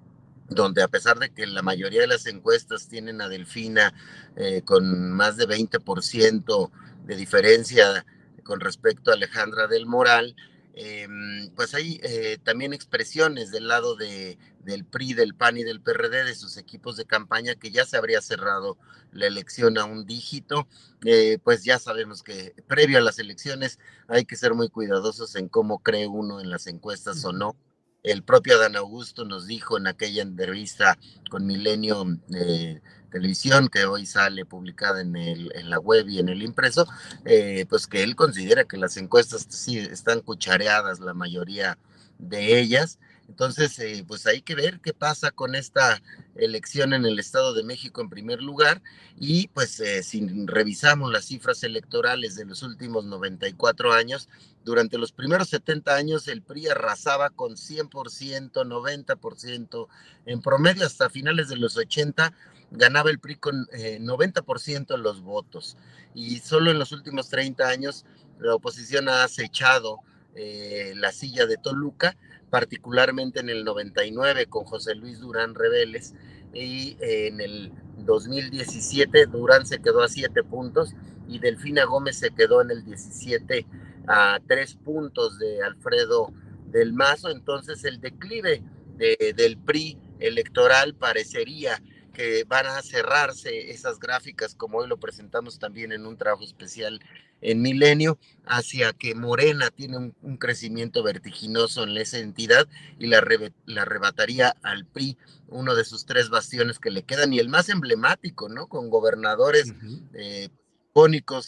donde 0.52 0.84
a 0.84 0.88
pesar 0.88 1.20
de 1.20 1.32
que 1.32 1.48
la 1.48 1.62
mayoría 1.62 2.02
de 2.02 2.08
las 2.08 2.26
encuestas 2.28 2.88
tienen 2.88 3.22
a 3.22 3.30
Delfina 3.30 3.94
eh, 4.36 4.62
con 4.64 5.12
más 5.12 5.38
de 5.38 5.48
20% 5.48 6.72
de 7.06 7.16
diferencia 7.16 8.06
con 8.44 8.60
respecto 8.60 9.12
a 9.12 9.16
Alejandra 9.16 9.68
del 9.68 9.86
Moral, 9.86 10.36
Em, 10.74 11.50
pues 11.54 11.74
hay 11.74 12.00
eh, 12.02 12.38
también 12.44 12.72
expresiones 12.74 13.52
del 13.52 13.68
lado 13.68 13.96
de, 13.96 14.38
del 14.64 14.86
PRI, 14.86 15.14
del 15.14 15.36
PAN 15.36 15.58
y 15.58 15.64
del 15.64 15.82
PRD, 15.82 16.24
de 16.24 16.36
sus 16.36 16.56
equipos 16.58 16.96
de 16.96 17.06
campaña, 17.06 17.56
que 17.56 17.72
ya 17.72 17.86
se 17.86 17.98
habría 17.98 18.22
cerrado 18.22 18.78
la 19.12 19.28
elección 19.28 19.78
a 19.78 19.86
un 19.86 20.06
dígito. 20.06 20.68
Eh, 21.04 21.40
pues 21.44 21.64
ya 21.64 21.78
sabemos 21.78 22.24
que 22.24 22.56
previo 22.68 23.00
a 23.00 23.02
las 23.02 23.20
elecciones 23.20 23.80
hay 24.08 24.24
que 24.26 24.38
ser 24.38 24.54
muy 24.54 24.70
cuidadosos 24.70 25.36
en 25.36 25.50
cómo 25.50 25.80
cree 25.80 26.08
uno 26.08 26.40
en 26.40 26.50
las 26.50 26.68
encuestas 26.68 27.24
o 27.26 27.34
no. 27.34 27.58
El 28.04 28.24
propio 28.24 28.56
Adán 28.56 28.76
Augusto 28.76 29.26
nos 29.26 29.46
dijo 29.46 29.78
en 29.78 29.86
aquella 29.86 30.24
entrevista 30.24 30.98
con 31.30 31.46
Milenio 31.46 32.04
eh, 32.34 32.82
televisión 33.12 33.68
que 33.68 33.86
hoy 33.86 34.08
sale 34.08 34.44
publicada 34.44 35.02
en, 35.02 35.16
el, 35.16 35.52
la 35.66 35.78
web 35.78 36.10
y 36.10 36.18
en 36.18 36.30
el 36.30 36.42
impreso, 36.42 36.88
eh, 37.26 37.66
pues 37.70 37.86
que 37.86 38.02
él 38.02 38.16
considera 38.16 38.64
que 38.64 38.78
las 38.78 38.98
encuestas 38.98 39.46
sí 39.50 39.78
están 39.78 40.22
cuchareadas, 40.22 41.00
la 41.00 41.14
mayoría 41.14 41.78
de 42.18 42.60
ellas. 42.60 42.98
Entonces, 43.32 43.80
eh, 43.80 44.04
pues 44.06 44.28
hay 44.28 44.42
que 44.42 44.56
ver 44.56 44.82
qué 44.82 44.94
pasa 44.94 45.32
con 45.32 45.56
esta 45.56 46.02
elección 46.36 46.92
en 46.92 47.06
el 47.06 47.18
Estado 47.18 47.54
de 47.54 47.64
México 47.64 48.02
en 48.02 48.10
primer 48.10 48.42
lugar 48.42 48.82
y 49.18 49.48
pues 49.48 49.80
eh, 49.80 50.04
si 50.04 50.28
revisamos 50.48 51.10
las 51.14 51.28
cifras 51.28 51.64
electorales 51.64 52.36
de 52.36 52.44
los 52.44 52.62
últimos 52.62 53.06
94 53.06 53.94
años, 53.94 54.28
durante 54.66 54.98
los 54.98 55.14
primeros 55.14 55.48
70 55.48 55.96
años 55.96 56.28
el 56.28 56.42
PRI 56.42 56.68
arrasaba 56.68 57.30
con 57.30 57.56
100%, 57.56 58.52
90%, 58.52 59.88
en 60.26 60.42
promedio 60.42 60.86
hasta 60.86 61.10
finales 61.10 61.48
de 61.48 61.56
los 61.56 61.78
80 61.78 62.34
ganaba 62.72 63.12
el 63.12 63.20
PRI 63.20 63.36
con 63.36 63.66
90% 63.68 64.68
eh, 64.68 64.86
de 64.90 64.98
los 64.98 65.22
votos. 65.22 65.78
Y 66.14 66.40
solo 66.40 66.70
en 66.70 66.80
los 66.80 66.92
últimos 66.92 67.30
30 67.30 67.66
años 67.66 68.04
la 68.40 68.56
oposición 68.56 69.08
ha 69.08 69.24
acechado 69.24 70.00
eh, 70.34 70.94
la 70.96 71.12
silla 71.12 71.46
de 71.46 71.58
Toluca, 71.58 72.16
particularmente 72.52 73.40
en 73.40 73.50
el 73.50 73.64
99 73.64 74.46
con 74.46 74.66
José 74.66 74.94
Luis 74.94 75.20
Durán 75.20 75.56
Reveles 75.56 76.14
y 76.54 76.98
eh, 77.02 77.28
en 77.28 77.42
el 77.42 77.72
2017 78.00 79.26
Durán 79.28 79.66
se 79.66 79.82
quedó 79.82 80.04
a 80.04 80.10
7 80.10 80.44
puntos 80.44 80.94
y 81.28 81.40
Delfina 81.40 81.86
Gómez 81.86 82.20
se 82.20 82.32
quedó 82.32 82.62
en 82.62 82.70
el 82.70 82.84
17 82.84 83.66
a 84.08 84.40
3 84.46 84.76
puntos 84.76 85.40
de 85.40 85.64
Alfredo 85.64 86.34
del 86.68 86.94
Mazo, 86.94 87.30
entonces 87.30 87.84
el 87.86 88.00
declive 88.00 88.64
del 88.98 89.58
PRI 89.58 89.98
electoral 90.20 90.94
parecería 90.94 91.82
que 92.14 92.44
van 92.44 92.68
a 92.68 92.82
cerrarse 92.82 93.72
esas 93.72 94.00
gráficas, 94.00 94.54
como 94.54 94.78
hoy 94.78 94.88
lo 94.88 94.98
presentamos 94.98 95.58
también 95.58 95.92
en 95.92 96.06
un 96.06 96.18
trabajo 96.18 96.44
especial 96.44 97.00
en 97.42 97.62
Milenio, 97.62 98.18
hacia 98.46 98.94
que 98.94 99.16
Morena 99.16 99.70
tiene 99.70 99.98
un, 99.98 100.38
crecimiento 100.38 101.04
vertiginoso 101.04 101.84
en 101.84 101.98
esa 101.98 102.20
entidad 102.20 102.68
y 103.00 103.08
la, 103.08 103.24
la, 103.66 103.82
arrebataría 103.82 104.56
al 104.64 104.86
PRI, 104.86 105.18
uno 105.48 105.76
de 105.76 105.86
sus 105.86 106.06
tres 106.06 106.30
bastiones 106.30 106.80
que 106.80 106.92
le 106.92 107.04
quedan 107.04 107.34
y 107.34 107.40
el 107.40 107.50
más 107.50 107.70
emblemático, 107.70 108.50
¿no? 108.50 108.68
Con 108.68 108.90
gobernadores 108.90 109.72
uh 109.72 111.42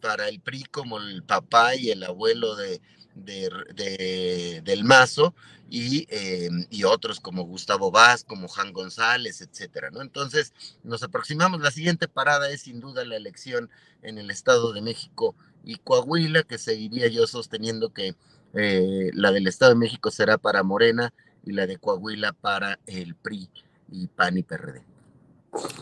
para 0.00 0.28
el 0.28 0.40
PRI 0.40 0.64
como 0.64 0.98
el 0.98 1.24
papá 1.24 1.74
y 1.74 1.90
el 1.90 2.04
abuelo 2.04 2.54
de, 2.54 2.80
de, 3.16 4.62
del 4.64 4.84
Mazo 4.84 5.34
y, 5.68 6.06
eh, 6.10 6.48
y, 6.70 6.84
otros 6.84 7.18
como 7.18 7.42
Gustavo 7.44 7.90
Vaz, 7.90 8.22
como 8.22 8.46
Juan 8.46 8.72
González, 8.72 9.40
etcétera, 9.40 9.90
¿no? 9.90 10.00
Entonces, 10.00 10.52
nos 10.84 11.02
aproximamos. 11.02 11.60
La 11.60 11.70
siguiente 11.70 12.06
parada 12.06 12.50
es 12.50 12.62
sin 12.62 12.80
duda 12.80 13.04
la 13.04 13.16
elección 13.16 13.70
en 14.02 14.18
el 14.18 14.30
Estado 14.30 14.72
de 14.72 14.82
México 14.82 15.34
y 15.64 15.76
Coahuila, 15.76 16.44
que 16.44 16.58
seguiría 16.58 17.08
yo 17.08 17.26
sosteniendo 17.26 17.92
que 17.92 18.14
eh, 18.54 19.10
la 19.14 19.32
del 19.32 19.48
Estado 19.48 19.72
de 19.72 19.78
México 19.78 20.10
será 20.10 20.38
para 20.38 20.62
Morena 20.62 21.12
y 21.44 21.52
la 21.52 21.66
de 21.66 21.78
Coahuila 21.78 22.32
para 22.32 22.78
el 22.86 23.14
PRI 23.14 23.50
y 23.90 24.06
PAN 24.06 24.38
y 24.38 24.42
PRD. 24.42 24.95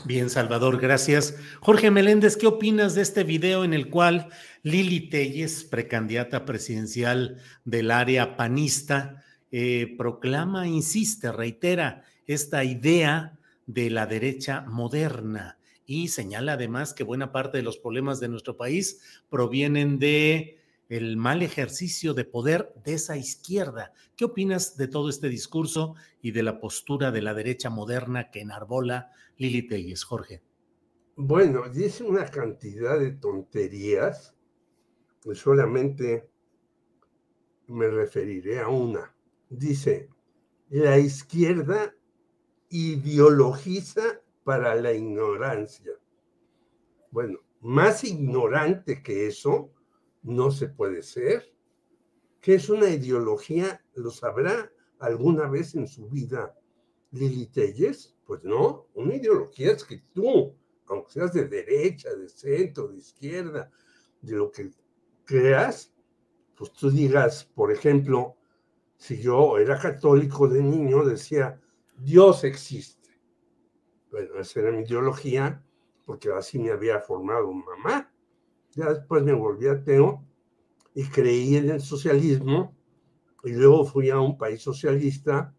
Bien, 0.05 0.31
Salvador, 0.31 0.81
gracias. 0.81 1.37
Jorge 1.61 1.91
Meléndez, 1.91 2.37
¿qué 2.37 2.47
opinas 2.47 2.95
de 2.95 3.03
este 3.03 3.25
video 3.25 3.65
en 3.65 3.75
el 3.75 3.91
cual 3.91 4.29
Lili 4.63 5.09
Telles, 5.09 5.65
precandidata 5.65 6.45
presidencial 6.45 7.39
del 7.65 7.91
área 7.91 8.37
panista, 8.37 9.25
eh, 9.51 9.95
proclama, 9.97 10.67
insiste, 10.67 11.33
reitera 11.33 12.03
esta 12.27 12.65
idea 12.65 13.39
de 13.67 13.91
la 13.91 14.07
derecha 14.07 14.63
moderna 14.63 15.59
y 15.87 16.09
señala 16.09 16.55
además 16.55 16.95
que 16.95 17.05
buena 17.05 17.33
parte 17.33 17.59
de 17.59 17.63
los 17.63 17.79
problemas 17.79 18.21
de 18.21 18.29
nuestro 18.29 18.57
país 18.57 19.01
provienen 19.29 19.99
de 19.99 20.59
el 20.89 21.17
mal 21.17 21.43
ejercicio 21.43 22.15
de 22.15 22.25
poder 22.25 22.73
de 22.85 22.95
esa 22.95 23.17
izquierda. 23.17 23.93
¿Qué 24.17 24.25
opinas 24.25 24.77
de 24.77 24.89
todo 24.89 25.09
este 25.09 25.29
discurso 25.29 25.95
y 26.21 26.33
de 26.33 26.43
la 26.43 26.61
postura 26.61 27.11
de 27.11 27.23
la 27.23 27.35
derecha 27.35 27.71
moderna 27.71 28.31
que 28.31 28.41
enarbola 28.41 29.11
Lili 29.37 29.67
Telles, 29.67 30.05
Jorge? 30.05 30.43
Bueno, 31.17 31.69
dice 31.69 32.05
una 32.05 32.27
cantidad 32.27 32.99
de 32.99 33.13
tonterías, 33.13 34.35
solamente 35.33 36.29
me 37.69 37.89
referiré 37.89 38.61
a 38.61 38.69
una 38.69 39.15
dice, 39.59 40.09
la 40.69 40.99
izquierda 40.99 41.95
ideologiza 42.69 44.21
para 44.43 44.75
la 44.75 44.93
ignorancia. 44.93 45.93
Bueno, 47.11 47.39
más 47.61 48.05
ignorante 48.05 49.03
que 49.03 49.27
eso 49.27 49.73
no 50.25 50.51
se 50.51 50.69
puede 50.69 51.03
ser. 51.03 51.55
¿Qué 52.41 52.57
es 52.57 52.69
una 52.69 52.91
ideología? 52.91 53.83
¿Lo 53.95 54.11
sabrá 54.11 54.71
alguna 54.99 55.49
vez 55.49 55.75
en 55.77 55.87
su 55.87 56.09
vida 56.09 56.55
Lili 57.13 57.47
Telles? 57.47 58.17
Pues 58.27 58.43
no, 58.43 58.89
una 58.95 59.15
ideología 59.15 59.73
es 59.73 59.85
que 59.85 60.03
tú 60.13 60.57
aunque 60.87 61.13
seas 61.13 61.33
de 61.33 61.49
derecha, 61.49 62.15
de 62.15 62.29
centro, 62.29 62.89
de 62.89 62.99
izquierda, 62.99 63.71
de 64.21 64.37
lo 64.37 64.51
que 64.51 64.71
creas, 65.25 65.93
pues 66.57 66.73
tú 66.73 66.91
digas, 66.91 67.45
por 67.45 67.73
ejemplo, 67.73 68.37
si 68.97 69.21
yo 69.21 69.59
era 69.59 69.79
católico 69.79 70.49
de 70.49 70.63
niño, 70.63 71.05
decía, 71.05 71.61
Dios 71.97 72.45
existe. 72.45 73.11
Bueno, 74.11 74.39
esa 74.39 74.61
era 74.61 74.71
mi 74.71 74.83
ideología, 74.83 75.65
porque 76.05 76.31
así 76.31 76.59
me 76.59 76.71
había 76.71 77.01
formado 77.01 77.53
mamá. 77.53 78.13
Ya 78.75 78.93
después 78.93 79.23
me 79.23 79.33
volví 79.33 79.69
ateo 79.69 80.25
y 80.95 81.05
creí 81.05 81.57
en 81.57 81.71
el 81.71 81.81
socialismo 81.81 82.75
y 83.45 83.53
luego 83.53 83.85
fui 83.85 84.11
a 84.11 84.19
un 84.19 84.39
país 84.39 84.63
socialista 84.63 85.55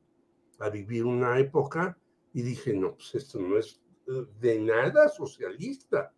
a 0.60 0.70
vivir 0.70 1.06
una 1.06 1.40
época 1.40 1.98
y 2.34 2.42
dije, 2.42 2.74
no, 2.74 2.96
pues 2.96 3.16
esto 3.16 3.40
no 3.40 3.58
es 3.58 3.80
eh, 4.08 4.26
de 4.40 4.60
nada 4.60 5.08
socialista. 5.10 6.14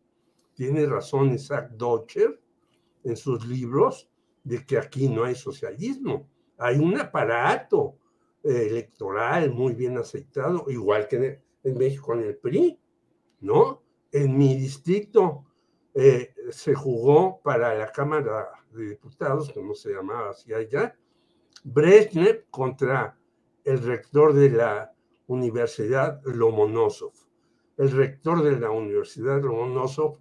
Tiene 0.53 0.85
razón 0.85 1.33
Isaac 1.33 1.71
Dodger 1.71 2.41
en 3.03 3.15
sus 3.15 3.45
libros 3.45 4.09
de 4.43 4.65
que 4.65 4.77
aquí 4.77 5.09
no 5.09 5.23
hay 5.23 5.35
socialismo. 5.35 6.27
Hay 6.57 6.79
un 6.79 6.97
aparato 6.99 7.97
eh, 8.43 8.67
electoral 8.69 9.51
muy 9.51 9.73
bien 9.73 9.97
aceitado, 9.97 10.65
igual 10.69 11.07
que 11.07 11.41
en, 11.63 11.77
México 11.77 12.13
en 12.13 12.21
el 12.21 12.37
PRI, 12.37 12.79
¿no? 13.41 13.83
En 14.11 14.37
mi 14.37 14.55
distrito 14.55 15.45
eh, 15.99 16.35
se 16.51 16.75
jugó 16.75 17.41
para 17.41 17.73
la 17.73 17.91
Cámara 17.91 18.49
de 18.71 18.89
Diputados, 18.89 19.51
como 19.51 19.73
se 19.73 19.93
llamaba 19.93 20.29
así 20.29 20.53
allá, 20.53 20.95
Brezhnev 21.63 22.45
contra 22.51 23.17
el 23.63 23.79
rector 23.81 24.33
de 24.33 24.51
la 24.51 24.93
Universidad 25.25 26.21
Lomonosov. 26.23 27.13
El 27.77 27.89
rector 27.89 28.43
de 28.43 28.59
la 28.59 28.69
Universidad 28.69 29.41
Lomonosov, 29.41 30.19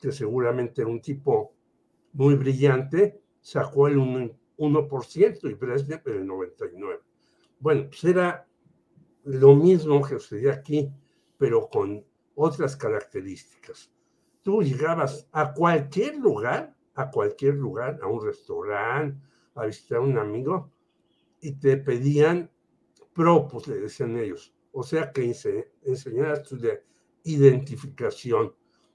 que 0.00 0.12
seguramente 0.12 0.80
era 0.80 0.90
un 0.90 1.02
tipo 1.02 1.52
muy 2.14 2.34
brillante, 2.34 3.20
sacó 3.42 3.86
el 3.88 3.98
1%, 3.98 5.50
y 5.50 5.54
Brezhnev 5.54 6.00
el 6.06 6.26
99%. 6.26 7.00
Bueno, 7.60 7.84
pues 7.90 8.02
era 8.02 8.48
lo 9.24 9.54
mismo 9.54 10.00
que 10.00 10.18
sucedía 10.18 10.54
aquí, 10.54 10.90
pero 11.36 11.68
con 11.68 12.02
otras 12.34 12.74
características. 12.78 13.92
Tú 14.48 14.62
llegabas 14.62 15.28
a 15.32 15.52
cualquier 15.52 16.16
lugar, 16.16 16.74
a 16.94 17.10
cualquier 17.10 17.56
lugar, 17.56 18.00
a 18.00 18.06
un 18.06 18.24
restaurante, 18.24 19.20
a 19.54 19.66
visitar 19.66 19.98
a 19.98 20.00
un 20.00 20.16
amigo, 20.16 20.72
y 21.42 21.52
te 21.52 21.76
pedían 21.76 22.50
propos, 23.12 23.68
le 23.68 23.76
decían 23.78 24.16
ellos. 24.16 24.54
O 24.72 24.82
sea 24.82 25.12
que 25.12 25.34
enseñaras 25.82 26.44
tu 26.44 26.56
de 26.56 26.82
identificación. 27.24 28.54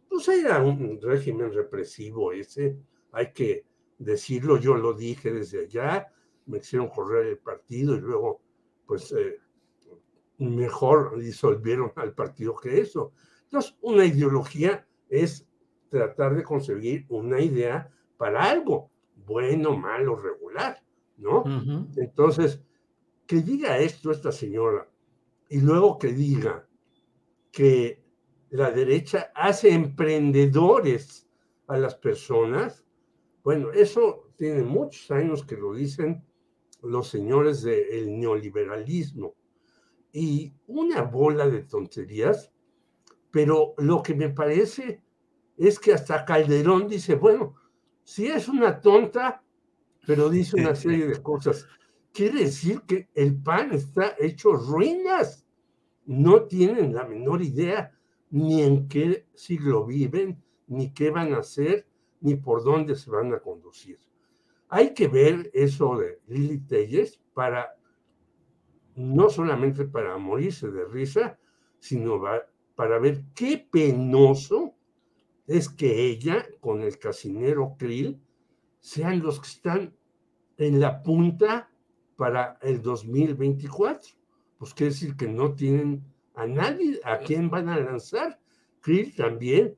Pues 0.09 0.27
era 0.27 0.59
un 0.59 0.99
régimen 0.99 1.53
represivo 1.53 2.31
ese, 2.31 2.75
hay 3.11 3.31
que 3.31 3.63
decirlo, 3.99 4.57
yo 4.57 4.73
lo 4.73 4.95
dije 4.95 5.31
desde 5.31 5.65
allá, 5.65 6.07
me 6.47 6.57
hicieron 6.57 6.88
correr 6.88 7.27
el 7.27 7.38
partido 7.38 7.93
y 7.95 7.99
luego, 7.99 8.41
pues, 8.88 9.11
eh, 9.11 9.38
mejor 10.39 11.19
disolvieron 11.19 11.93
al 11.95 12.15
partido 12.15 12.55
que 12.55 12.81
eso. 12.81 13.13
Entonces, 13.43 13.77
una 13.81 14.03
ideología 14.03 14.88
es 15.14 15.48
tratar 15.90 16.35
de 16.35 16.44
conseguir 16.44 17.06
una 17.10 17.40
idea 17.40 17.90
para 18.18 18.44
algo, 18.44 18.90
bueno, 19.26 19.77
malo, 19.77 20.15
regular. 20.15 20.84
¿no? 21.18 21.44
Entonces, 21.95 22.61
que 23.27 23.41
diga 23.41 23.77
esto 23.77 24.11
esta 24.11 24.31
señora 24.31 24.90
y 25.49 25.61
luego 25.61 25.98
que 25.98 26.14
diga 26.14 26.68
que 27.52 28.03
la 28.49 28.72
derecha 28.72 29.31
hace 29.35 29.73
emprendedores 29.73 31.27
a 31.68 31.77
las 31.77 31.95
personas, 31.95 32.85
bueno, 33.44 33.72
eso 33.72 34.30
tiene 34.38 34.64
muchos 34.64 35.10
años 35.11 35.45
que 35.45 35.57
lo 35.57 35.73
dicen 35.73 36.23
los 36.81 37.07
señores 37.07 37.64
del 37.64 38.19
neoliberalismo 38.19 39.35
y 40.11 40.53
una 40.68 41.03
bola 41.03 41.48
de 41.48 41.64
tonterías, 41.64 42.52
pero 43.31 43.73
lo 43.77 44.03
que 44.03 44.14
me 44.14 44.30
parece 44.30 45.02
es 45.57 45.80
que 45.80 45.93
hasta 45.93 46.25
Calderón 46.25 46.88
dice, 46.88 47.15
bueno, 47.15 47.55
si 48.03 48.27
es 48.27 48.47
una 48.47 48.80
tonta, 48.80 49.43
pero 50.05 50.30
dice 50.30 50.59
una 50.59 50.75
serie 50.75 51.07
de 51.07 51.21
cosas. 51.21 51.67
Quiere 52.11 52.41
decir 52.41 52.81
que 52.81 53.09
el 53.15 53.41
PAN 53.41 53.71
está 53.71 54.15
hecho 54.19 54.53
ruinas. 54.53 55.45
No 56.05 56.43
tienen 56.43 56.93
la 56.93 57.05
menor 57.05 57.41
idea 57.41 57.97
ni 58.30 58.61
en 58.61 58.88
qué 58.88 59.27
siglo 59.34 59.85
viven, 59.85 60.43
ni 60.67 60.93
qué 60.93 61.11
van 61.11 61.34
a 61.34 61.39
hacer, 61.39 61.88
ni 62.19 62.35
por 62.35 62.63
dónde 62.63 62.95
se 62.95 63.09
van 63.09 63.34
a 63.34 63.39
conducir. 63.39 63.99
Hay 64.69 64.93
que 64.93 65.07
ver 65.07 65.49
eso 65.53 65.97
de 65.97 66.19
Lili 66.27 66.59
Telles 66.59 67.21
para, 67.34 67.75
no 68.95 69.30
solamente 69.30 69.85
para 69.85 70.17
morirse 70.17 70.71
de 70.71 70.85
risa, 70.85 71.39
sino 71.80 72.21
para 72.75 72.99
ver 72.99 73.23
qué 73.35 73.67
penoso 73.71 74.75
es 75.48 75.70
que 75.70 76.07
ella, 76.07 76.45
con 76.60 76.82
el 76.82 76.98
casinero 76.98 77.76
Krill, 77.78 78.22
sean 78.80 79.22
los 79.22 79.40
que 79.40 79.48
están 79.48 79.98
en 80.57 80.80
la 80.80 81.03
punta 81.03 81.70
para 82.15 82.57
el 82.61 82.82
2024. 82.82 84.11
Pues 84.57 84.74
quiere 84.74 84.94
decir 84.94 85.15
que 85.15 85.28
no 85.28 85.53
tienen 85.56 86.03
a 86.36 86.45
nadie 86.45 86.99
a 87.03 87.20
quién 87.20 87.49
van 87.49 87.70
a 87.70 87.80
lanzar. 87.80 88.40
Krill 88.82 89.15
también 89.15 89.78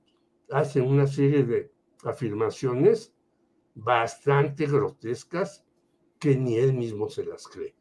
hace 0.51 0.81
una 0.81 1.07
serie 1.07 1.43
de 1.43 1.71
afirmaciones 2.03 3.13
bastante 3.73 4.67
grotescas 4.67 5.65
que 6.19 6.35
ni 6.35 6.55
él 6.55 6.73
mismo 6.73 7.09
se 7.09 7.25
las 7.25 7.47
cree. 7.47 7.75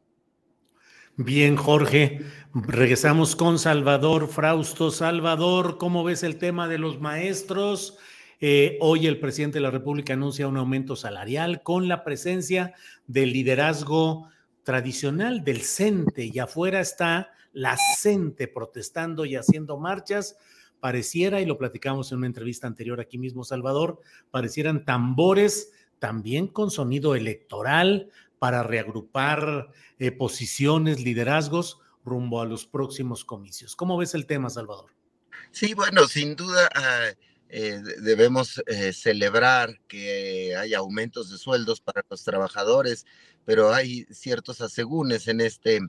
Bien, 1.17 1.55
Jorge, 1.55 2.19
regresamos 2.53 3.37
con 3.37 3.57
Salvador 3.57 4.27
Frausto. 4.27 4.91
Salvador, 4.91 5.77
¿cómo 5.77 6.03
ves 6.03 6.23
el 6.23 6.37
tema 6.37 6.67
de 6.67 6.77
los 6.77 6.99
maestros? 6.99 7.97
Eh, 8.41 8.77
hoy 8.81 9.07
el 9.07 9.21
presidente 9.21 9.59
de 9.59 9.61
la 9.61 9.71
República 9.71 10.11
anuncia 10.11 10.45
un 10.45 10.57
aumento 10.57 10.97
salarial 10.97 11.63
con 11.63 11.87
la 11.87 12.03
presencia 12.03 12.73
del 13.07 13.31
liderazgo 13.31 14.27
tradicional 14.63 15.45
del 15.45 15.61
CENTE 15.61 16.25
y 16.33 16.39
afuera 16.39 16.81
está 16.81 17.31
la 17.53 17.77
CENTE 17.97 18.49
protestando 18.49 19.23
y 19.23 19.37
haciendo 19.37 19.77
marchas. 19.77 20.35
Pareciera, 20.81 21.39
y 21.39 21.45
lo 21.45 21.57
platicamos 21.57 22.11
en 22.11 22.17
una 22.17 22.27
entrevista 22.27 22.67
anterior 22.67 22.99
aquí 22.99 23.17
mismo, 23.17 23.45
Salvador, 23.45 24.01
parecieran 24.31 24.83
tambores 24.83 25.71
también 25.97 26.47
con 26.47 26.71
sonido 26.71 27.15
electoral 27.15 28.11
para 28.45 28.61
reagrupar 28.61 29.71
eh, 29.97 30.11
posiciones, 30.11 30.99
liderazgos 30.99 31.79
rumbo 32.03 32.41
a 32.41 32.45
los 32.45 32.67
próximos 32.67 33.25
comicios. 33.25 33.75
¿Cómo 33.75 33.97
ves 33.97 34.13
el 34.13 34.27
tema, 34.27 34.51
Salvador? 34.51 34.91
Sí, 35.49 35.73
bueno, 35.73 36.07
sin 36.07 36.35
duda. 36.35 36.69
Ah, 36.75 37.07
eh, 37.49 37.81
debemos 38.03 38.61
eh, 38.67 38.93
celebrar 38.93 39.79
que 39.87 40.55
hay 40.55 40.75
aumentos 40.75 41.31
de 41.31 41.39
sueldos 41.39 41.81
para 41.81 42.05
los 42.07 42.23
trabajadores, 42.23 43.07
pero 43.45 43.73
hay 43.73 44.05
ciertos 44.11 44.61
asegúnes 44.61 45.27
en 45.27 45.41
este, 45.41 45.79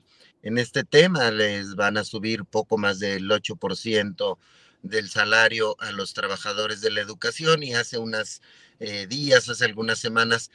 en 0.41 0.57
este 0.57 0.83
tema. 0.83 1.29
Les 1.29 1.75
van 1.75 1.95
a 1.97 2.03
subir 2.03 2.43
poco 2.43 2.79
más 2.79 2.97
del 2.97 3.29
8% 3.29 4.39
del 4.81 5.09
salario 5.09 5.75
a 5.79 5.91
los 5.91 6.15
trabajadores 6.15 6.81
de 6.81 6.89
la 6.89 7.01
educación 7.01 7.61
y 7.61 7.75
hace 7.75 7.99
unos 7.99 8.41
eh, 8.79 9.07
días, 9.07 9.49
hace 9.49 9.65
algunas 9.65 9.99
semanas, 9.99 10.51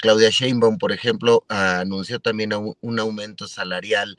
Claudia 0.00 0.30
Sheinbaum, 0.30 0.78
por 0.78 0.90
ejemplo, 0.90 1.44
anunció 1.48 2.18
también 2.18 2.52
un 2.80 2.98
aumento 2.98 3.46
salarial 3.46 4.18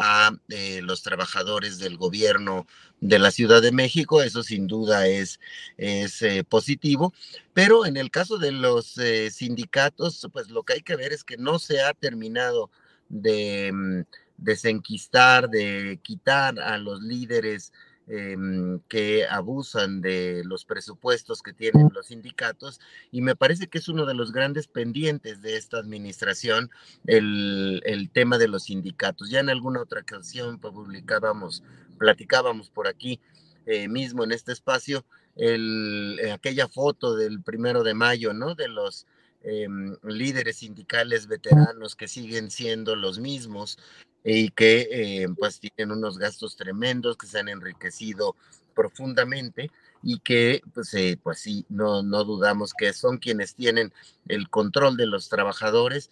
a 0.00 0.32
eh, 0.48 0.80
los 0.82 1.02
trabajadores 1.02 1.78
del 1.78 1.98
gobierno 1.98 2.66
de 3.00 3.18
la 3.18 3.30
Ciudad 3.30 3.60
de 3.60 3.70
México. 3.70 4.22
Eso 4.22 4.42
sin 4.42 4.66
duda 4.66 5.06
es, 5.06 5.38
es 5.76 6.22
eh, 6.22 6.42
positivo. 6.42 7.12
Pero 7.52 7.84
en 7.84 7.98
el 7.98 8.10
caso 8.10 8.38
de 8.38 8.50
los 8.50 8.96
eh, 8.96 9.30
sindicatos, 9.30 10.26
pues 10.32 10.48
lo 10.48 10.62
que 10.62 10.74
hay 10.74 10.82
que 10.82 10.96
ver 10.96 11.12
es 11.12 11.22
que 11.22 11.36
no 11.36 11.58
se 11.58 11.82
ha 11.82 11.92
terminado 11.92 12.70
de 13.10 13.70
mm, 13.72 14.00
desenquistar, 14.38 15.50
de 15.50 16.00
quitar 16.02 16.58
a 16.58 16.78
los 16.78 17.02
líderes 17.02 17.72
Em, 18.12 18.80
que 18.88 19.24
abusan 19.24 20.00
de 20.00 20.42
los 20.44 20.64
presupuestos 20.64 21.42
que 21.42 21.52
tienen 21.52 21.90
los 21.94 22.06
sindicatos 22.06 22.80
y 23.12 23.20
me 23.20 23.36
parece 23.36 23.68
que 23.68 23.78
es 23.78 23.88
uno 23.88 24.04
de 24.04 24.14
los 24.14 24.32
grandes 24.32 24.66
pendientes 24.66 25.42
de 25.42 25.56
esta 25.56 25.78
administración 25.78 26.70
el, 27.06 27.80
el 27.86 28.10
tema 28.10 28.36
de 28.36 28.48
los 28.48 28.64
sindicatos. 28.64 29.30
Ya 29.30 29.38
en 29.38 29.48
alguna 29.48 29.80
otra 29.80 30.00
ocasión 30.00 30.58
publicábamos, 30.58 31.62
platicábamos 31.98 32.68
por 32.68 32.88
aquí 32.88 33.20
eh, 33.64 33.86
mismo 33.86 34.24
en 34.24 34.32
este 34.32 34.50
espacio 34.50 35.04
el, 35.36 36.18
eh, 36.20 36.32
aquella 36.32 36.66
foto 36.66 37.14
del 37.14 37.40
primero 37.44 37.84
de 37.84 37.94
mayo, 37.94 38.32
¿no? 38.32 38.56
De 38.56 38.66
los 38.66 39.06
em, 39.42 39.96
líderes 40.02 40.56
sindicales 40.56 41.28
veteranos 41.28 41.94
que 41.94 42.08
siguen 42.08 42.50
siendo 42.50 42.96
los 42.96 43.20
mismos 43.20 43.78
y 44.24 44.50
que 44.50 44.88
eh, 44.90 45.28
pues 45.38 45.60
tienen 45.60 45.96
unos 45.96 46.18
gastos 46.18 46.56
tremendos, 46.56 47.16
que 47.16 47.26
se 47.26 47.38
han 47.38 47.48
enriquecido 47.48 48.36
profundamente 48.74 49.70
y 50.02 50.20
que, 50.20 50.62
pues, 50.74 50.94
eh, 50.94 51.18
pues 51.22 51.40
sí, 51.40 51.66
no, 51.68 52.02
no 52.02 52.24
dudamos 52.24 52.72
que 52.72 52.92
son 52.92 53.18
quienes 53.18 53.54
tienen 53.54 53.92
el 54.28 54.48
control 54.48 54.96
de 54.96 55.06
los 55.06 55.28
trabajadores 55.28 56.10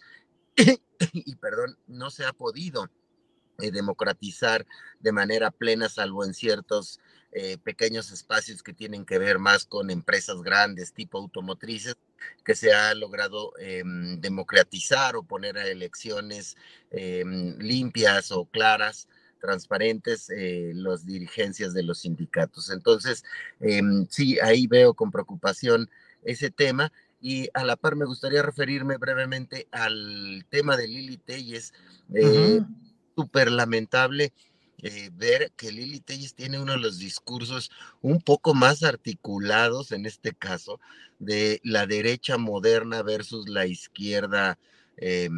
y, 1.13 1.35
perdón, 1.35 1.77
no 1.87 2.09
se 2.09 2.25
ha 2.25 2.33
podido 2.33 2.89
eh, 3.59 3.71
democratizar 3.71 4.65
de 4.99 5.11
manera 5.11 5.51
plena, 5.51 5.89
salvo 5.89 6.25
en 6.25 6.33
ciertos 6.33 6.99
eh, 7.31 7.57
pequeños 7.57 8.11
espacios 8.11 8.63
que 8.63 8.73
tienen 8.73 9.05
que 9.05 9.19
ver 9.19 9.37
más 9.37 9.65
con 9.65 9.91
empresas 9.91 10.41
grandes 10.41 10.93
tipo 10.93 11.19
automotrices, 11.19 11.95
que 12.43 12.55
se 12.55 12.73
ha 12.73 12.93
logrado 12.95 13.53
em, 13.59 14.19
democratizar 14.19 15.15
o 15.15 15.23
poner 15.23 15.57
a 15.57 15.67
elecciones 15.67 16.57
em, 16.91 17.55
limpias 17.59 18.31
o 18.31 18.45
claras 18.45 19.07
transparentes 19.39 20.29
eh, 20.29 20.71
las 20.73 21.05
dirigencias 21.05 21.73
de 21.73 21.83
los 21.83 21.99
sindicatos. 21.99 22.71
Entonces, 22.71 23.23
em, 23.59 24.07
sí, 24.09 24.39
ahí 24.39 24.67
veo 24.67 24.93
con 24.93 25.11
preocupación 25.11 25.89
ese 26.23 26.49
tema. 26.49 26.91
Y 27.21 27.49
a 27.53 27.63
la 27.63 27.75
par 27.75 27.95
me 27.95 28.05
gustaría 28.05 28.41
referirme 28.41 28.97
brevemente 28.97 29.67
al 29.71 30.45
tema 30.49 30.77
de 30.77 30.87
Lili 30.87 31.17
Telles. 31.17 31.73
Eh, 32.13 32.61
Súper 33.15 33.51
lamentable 33.51 34.31
eh, 34.81 35.09
ver 35.13 35.51
que 35.57 35.71
Lili 35.71 35.99
Telles 35.99 36.35
tiene 36.35 36.59
uno 36.59 36.71
de 36.73 36.79
los 36.79 36.99
discursos 36.99 37.69
un 38.01 38.21
poco 38.21 38.53
más 38.53 38.83
articulados 38.83 39.91
en 39.91 40.05
este 40.05 40.33
caso 40.33 40.79
de 41.19 41.59
la 41.63 41.85
derecha 41.85 42.37
moderna 42.37 43.03
versus 43.03 43.49
la 43.49 43.65
izquierda 43.65 44.57
eh, 44.95 45.29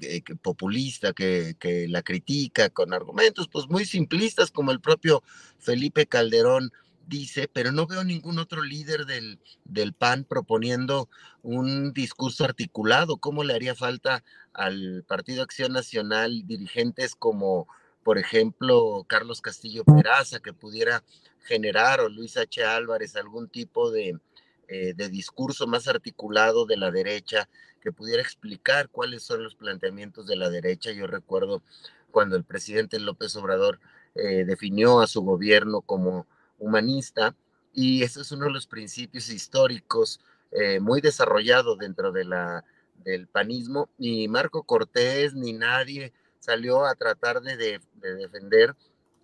eh, 0.00 0.22
populista 0.42 1.12
que, 1.12 1.56
la 1.88 2.02
critica 2.02 2.70
con 2.70 2.92
argumentos 2.92 3.48
pues 3.48 3.68
muy 3.68 3.84
simplistas 3.84 4.50
como 4.50 4.72
el 4.72 4.80
propio 4.80 5.22
Felipe 5.58 6.06
Calderón 6.06 6.72
dice, 7.06 7.48
pero 7.52 7.72
no 7.72 7.86
veo 7.86 8.04
ningún 8.04 8.38
otro 8.38 8.62
líder 8.62 9.06
del, 9.06 9.38
del 9.64 9.92
PAN 9.92 10.24
proponiendo 10.24 11.08
un 11.42 11.92
discurso 11.92 12.44
articulado. 12.44 13.16
¿Cómo 13.18 13.44
le 13.44 13.54
haría 13.54 13.74
falta 13.74 14.24
al 14.52 15.04
Partido 15.06 15.42
Acción 15.42 15.72
Nacional 15.72 16.46
dirigentes 16.46 17.14
como, 17.16 17.66
por 18.02 18.18
ejemplo, 18.18 19.04
Carlos 19.08 19.40
Castillo 19.40 19.84
Peraza, 19.84 20.40
que 20.40 20.52
pudiera 20.52 21.04
generar, 21.44 22.00
o 22.00 22.08
Luis 22.08 22.36
H. 22.36 22.64
Álvarez, 22.64 23.16
algún 23.16 23.48
tipo 23.48 23.90
de, 23.90 24.18
eh, 24.68 24.94
de 24.94 25.08
discurso 25.08 25.66
más 25.66 25.88
articulado 25.88 26.66
de 26.66 26.76
la 26.76 26.90
derecha 26.90 27.48
que 27.80 27.92
pudiera 27.92 28.22
explicar 28.22 28.88
cuáles 28.88 29.22
son 29.22 29.42
los 29.42 29.54
planteamientos 29.54 30.26
de 30.26 30.36
la 30.36 30.50
derecha. 30.50 30.92
Yo 30.92 31.06
recuerdo 31.06 31.62
cuando 32.10 32.36
el 32.36 32.44
presidente 32.44 32.98
López 33.00 33.34
Obrador 33.36 33.80
eh, 34.14 34.44
definió 34.44 35.00
a 35.00 35.06
su 35.06 35.22
gobierno 35.22 35.80
como 35.80 36.26
humanista 36.58 37.34
y 37.72 38.02
ese 38.02 38.20
es 38.20 38.30
uno 38.30 38.44
de 38.46 38.52
los 38.52 38.66
principios 38.66 39.30
históricos 39.30 40.20
eh, 40.52 40.78
muy 40.78 41.00
desarrollado 41.00 41.76
dentro 41.76 42.12
de 42.12 42.24
la, 42.24 42.64
del 43.04 43.26
panismo. 43.26 43.88
Ni 43.98 44.28
Marco 44.28 44.62
Cortés 44.62 45.34
ni 45.34 45.52
nadie 45.52 46.12
salió 46.42 46.84
a 46.84 46.96
tratar 46.96 47.40
de, 47.40 47.80
defender 47.94 48.74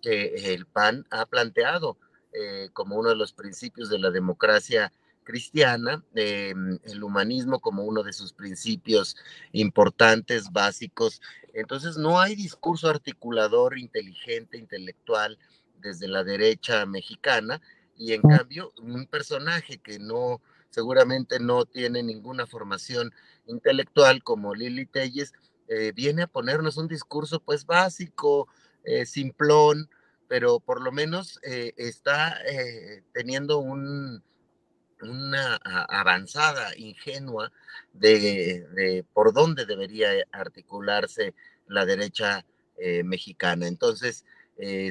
que 0.01 0.53
el 0.53 0.65
PAN 0.65 1.05
ha 1.11 1.25
planteado 1.25 1.97
eh, 2.31 2.69
como 2.71 2.95
uno 2.95 3.09
de 3.09 3.17
los 3.17 3.33
principios 3.33 3.89
de 3.89 3.99
la 3.99 4.09
democracia 4.09 4.93
cristiana, 5.25 6.01
em, 6.15 6.79
el 6.83 7.03
humanismo 7.03 7.59
como 7.59 7.83
uno 7.83 8.03
de 8.03 8.13
sus 8.13 8.31
principios 8.31 9.17
importantes, 9.51 10.49
básicos. 10.53 11.21
Entonces 11.53 11.97
no 11.97 12.21
hay 12.21 12.35
discurso 12.35 12.89
articulador, 12.89 13.77
inteligente, 13.77 14.57
intelectual 14.57 15.37
desde 15.81 16.07
la 16.07 16.23
derecha 16.23 16.85
mexicana 16.85 17.61
y 17.97 18.13
en 18.13 18.21
cambio 18.21 18.71
un 18.81 19.05
personaje 19.07 19.77
que 19.79 19.99
no 19.99 20.41
seguramente 20.69 21.39
no 21.41 21.65
tiene 21.65 22.01
ninguna 22.01 22.47
formación 22.47 23.13
intelectual 23.45 24.23
como 24.23 24.55
Lili 24.55 24.85
Telles 24.85 25.33
eh, 25.69 25.91
viene 25.95 26.23
a 26.23 26.27
ponernos 26.27 26.77
un 26.77 26.87
discurso 26.87 27.39
pues 27.39 27.63
básico, 27.63 28.47
eh, 28.83 29.05
simplón, 29.05 29.87
pero 30.27 30.59
por 30.59 30.81
lo 30.81 30.91
menos 30.91 31.39
eh, 31.43 31.73
está 31.77 32.39
teniendo 33.13 33.59
un, 33.59 34.23
una 35.01 35.55
avanzada 35.57 36.75
ingenua 36.75 37.51
de, 37.93 39.05
por 39.13 39.31
dónde 39.31 39.67
debería 39.67 40.09
articularse 40.31 41.35
la 41.67 41.85
derecha 41.85 42.45
mexicana. 43.03 43.67
Entonces, 43.67 44.23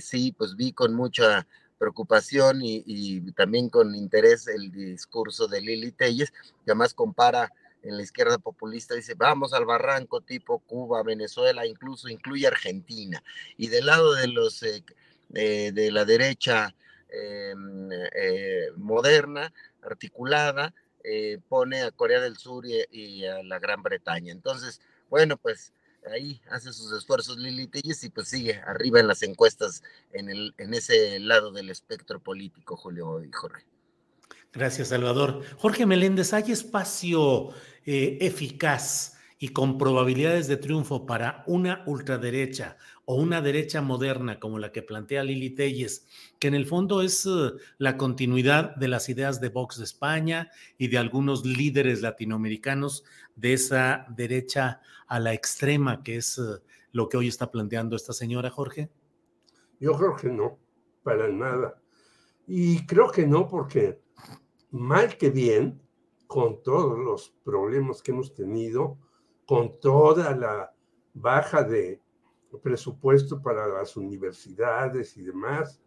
sí, 0.00 0.32
pues 0.36 0.56
vi 0.56 0.72
con 0.72 0.94
mucha 0.94 1.46
preocupación 1.78 2.60
y, 2.62 3.32
también 3.32 3.68
con 3.70 3.94
interés 3.94 4.48
el 4.48 4.70
discurso 4.70 5.46
de 5.46 5.60
Lili 5.60 5.92
Telles, 5.92 6.30
que 6.30 6.70
además 6.72 6.94
compara 6.94 7.52
en 7.89 7.97
la 7.97 8.02
izquierda 8.02 8.39
populista, 8.39 8.94
dice, 8.94 9.15
vamos 9.15 9.52
al 9.52 9.65
barranco 9.65 10.20
tipo 10.20 10.60
Cuba, 10.60 11.02
Venezuela, 11.02 11.66
incluso 11.66 12.09
incluye 12.09 12.47
Argentina. 12.47 13.23
Y 13.56 13.69
del 13.69 13.86
lado 13.86 14.15
de 14.15 14.28
los 14.28 14.62
eh, 14.62 14.82
de 15.73 15.90
la 15.90 16.05
derecha 16.05 16.74
em, 17.09 17.89
moderna, 18.77 19.52
articulada, 19.82 20.74
eh, 21.05 21.39
pone 21.48 21.82
a 21.82 21.90
Corea 21.90 22.20
del 22.20 22.36
Sur 22.36 22.66
y, 22.66 23.24
a 23.24 23.43
la 23.43 23.59
Gran 23.59 23.82
Bretaña. 23.82 24.32
Entonces, 24.32 24.81
bueno, 25.09 25.36
pues 25.36 25.73
ahí 26.12 26.40
hace 26.51 26.73
sus 26.73 26.93
esfuerzos 26.93 27.39
Lili 27.39 27.66
Telles 27.66 28.05
y 28.05 28.10
pues 28.10 28.28
sigue 28.28 28.60
arriba 28.66 29.01
en 29.01 29.06
las 29.06 29.23
encuestas 29.23 29.82
en, 30.12 30.28
el, 30.28 30.55
en 30.59 30.74
ese 30.74 31.19
lado 31.20 31.52
del 31.52 31.70
espectro 31.70 32.20
político, 32.20 32.77
Julio 32.77 33.24
y 33.24 33.32
Jorge. 33.32 33.65
Gracias, 34.52 34.88
Salvador. 34.88 35.42
Jorge 35.56 35.84
Meléndez, 35.84 36.32
¿hay 36.32 36.52
espacio 36.52 37.50
eh, 37.84 38.18
eficaz 38.20 39.18
y 39.38 39.48
con 39.48 39.78
probabilidades 39.78 40.48
de 40.48 40.56
triunfo 40.56 41.06
para 41.06 41.44
una 41.46 41.82
ultraderecha 41.86 42.76
o 43.04 43.14
una 43.14 43.40
derecha 43.40 43.80
moderna 43.80 44.40
como 44.40 44.58
la 44.58 44.72
que 44.72 44.82
plantea 44.82 45.22
Lili 45.22 45.50
Telles, 45.50 46.06
que 46.38 46.48
en 46.48 46.54
el 46.54 46.66
fondo 46.66 47.02
es 47.02 47.24
eh, 47.24 47.52
la 47.78 47.96
continuidad 47.96 48.74
de 48.76 48.88
las 48.88 49.08
ideas 49.08 49.40
de 49.40 49.48
Vox 49.48 49.78
de 49.78 49.84
España 49.84 50.50
y 50.76 50.88
de 50.88 50.98
algunos 50.98 51.46
líderes 51.46 52.02
latinoamericanos 52.02 53.04
de 53.36 53.52
esa 53.52 54.06
derecha 54.10 54.80
a 55.06 55.20
la 55.20 55.32
extrema, 55.32 56.02
que 56.02 56.16
es 56.16 56.38
eh, 56.38 56.60
lo 56.92 57.08
que 57.08 57.16
hoy 57.16 57.28
está 57.28 57.50
planteando 57.50 57.96
esta 57.96 58.12
señora, 58.12 58.50
Jorge? 58.50 58.90
Yo 59.78 59.92
creo 59.92 60.16
que 60.16 60.28
no, 60.28 60.58
para 61.02 61.28
nada. 61.28 61.80
Y 62.46 62.84
creo 62.86 63.10
que 63.10 63.26
no 63.26 63.46
porque 63.46 64.00
mal 64.70 65.16
que 65.16 65.31
bien, 65.31 65.81
con 66.27 66.62
todos 66.62 66.99
los 66.99 67.31
problemas 67.43 68.03
que 68.03 68.12
hemos 68.12 68.35
tenido, 68.35 68.99
con 69.47 69.81
toda 69.81 70.36
la 70.36 70.74
baja 71.15 71.62
de 71.62 72.03
presupuesto 72.62 73.40
para 73.40 73.66
las 73.66 73.97
universidades 73.97 75.16
y 75.16 75.23
demás, 75.23 75.81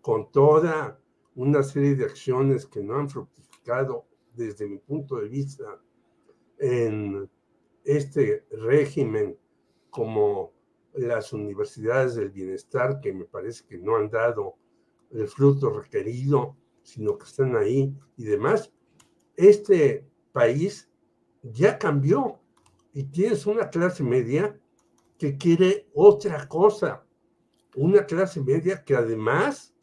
con 0.00 0.30
toda 0.30 1.00
una 1.34 1.62
serie 1.62 1.94
de 1.94 2.04
acciones 2.04 2.66
que 2.66 2.82
no 2.82 2.96
han 2.96 3.08
fructificado 3.08 4.06
desde 4.34 4.68
mi 4.68 4.78
punto 4.78 5.16
de 5.16 5.28
vista 5.28 5.80
en 6.58 7.28
este 7.84 8.46
régimen 8.50 9.36
como 9.90 10.52
las 10.94 11.32
universidades 11.32 12.14
del 12.14 12.30
bienestar, 12.30 13.00
que 13.00 13.12
me 13.12 13.24
parece 13.24 13.64
que 13.66 13.78
no 13.78 13.96
han 13.96 14.10
dado 14.10 14.54
el 15.10 15.26
fruto 15.26 15.70
requerido, 15.70 16.56
sino 16.82 17.16
que 17.18 17.24
están 17.24 17.56
ahí 17.56 17.94
y 18.16 18.24
demás, 18.24 18.72
este 19.36 20.06
país 20.32 20.90
ya 21.42 21.78
cambió 21.78 22.38
y 22.92 23.04
tienes 23.04 23.46
una 23.46 23.70
clase 23.70 24.02
media 24.02 24.58
que 25.18 25.36
quiere 25.36 25.88
otra 25.94 26.48
cosa, 26.48 27.04
una 27.76 28.04
clase 28.04 28.40
media 28.40 28.84
que 28.84 28.94
además, 28.94 29.74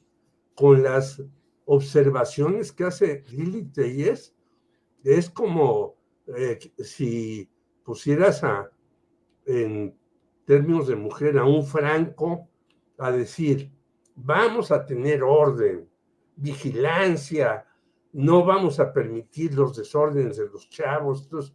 con 0.56 0.84
las 0.84 1.24
observaciones 1.66 2.72
que 2.72 2.84
hace 2.84 3.24
Lili 3.30 3.64
Telles, 3.64 4.36
es 5.04 5.30
como 5.30 5.96
eh, 6.28 6.60
si 6.80 7.50
pusieras 7.84 8.44
a, 8.44 8.70
en 9.46 9.98
términos 10.46 10.88
de 10.88 10.96
mujer 10.96 11.38
a 11.38 11.46
un 11.46 11.66
franco 11.66 12.48
a 12.98 13.12
decir, 13.12 13.72
vamos 14.16 14.72
a 14.72 14.86
tener 14.86 15.24
orden, 15.24 15.89
vigilancia, 16.40 17.66
no 18.14 18.44
vamos 18.44 18.80
a 18.80 18.92
permitir 18.92 19.54
los 19.54 19.76
desórdenes 19.76 20.38
de 20.38 20.48
los 20.48 20.70
chavos. 20.70 21.24
Entonces, 21.24 21.54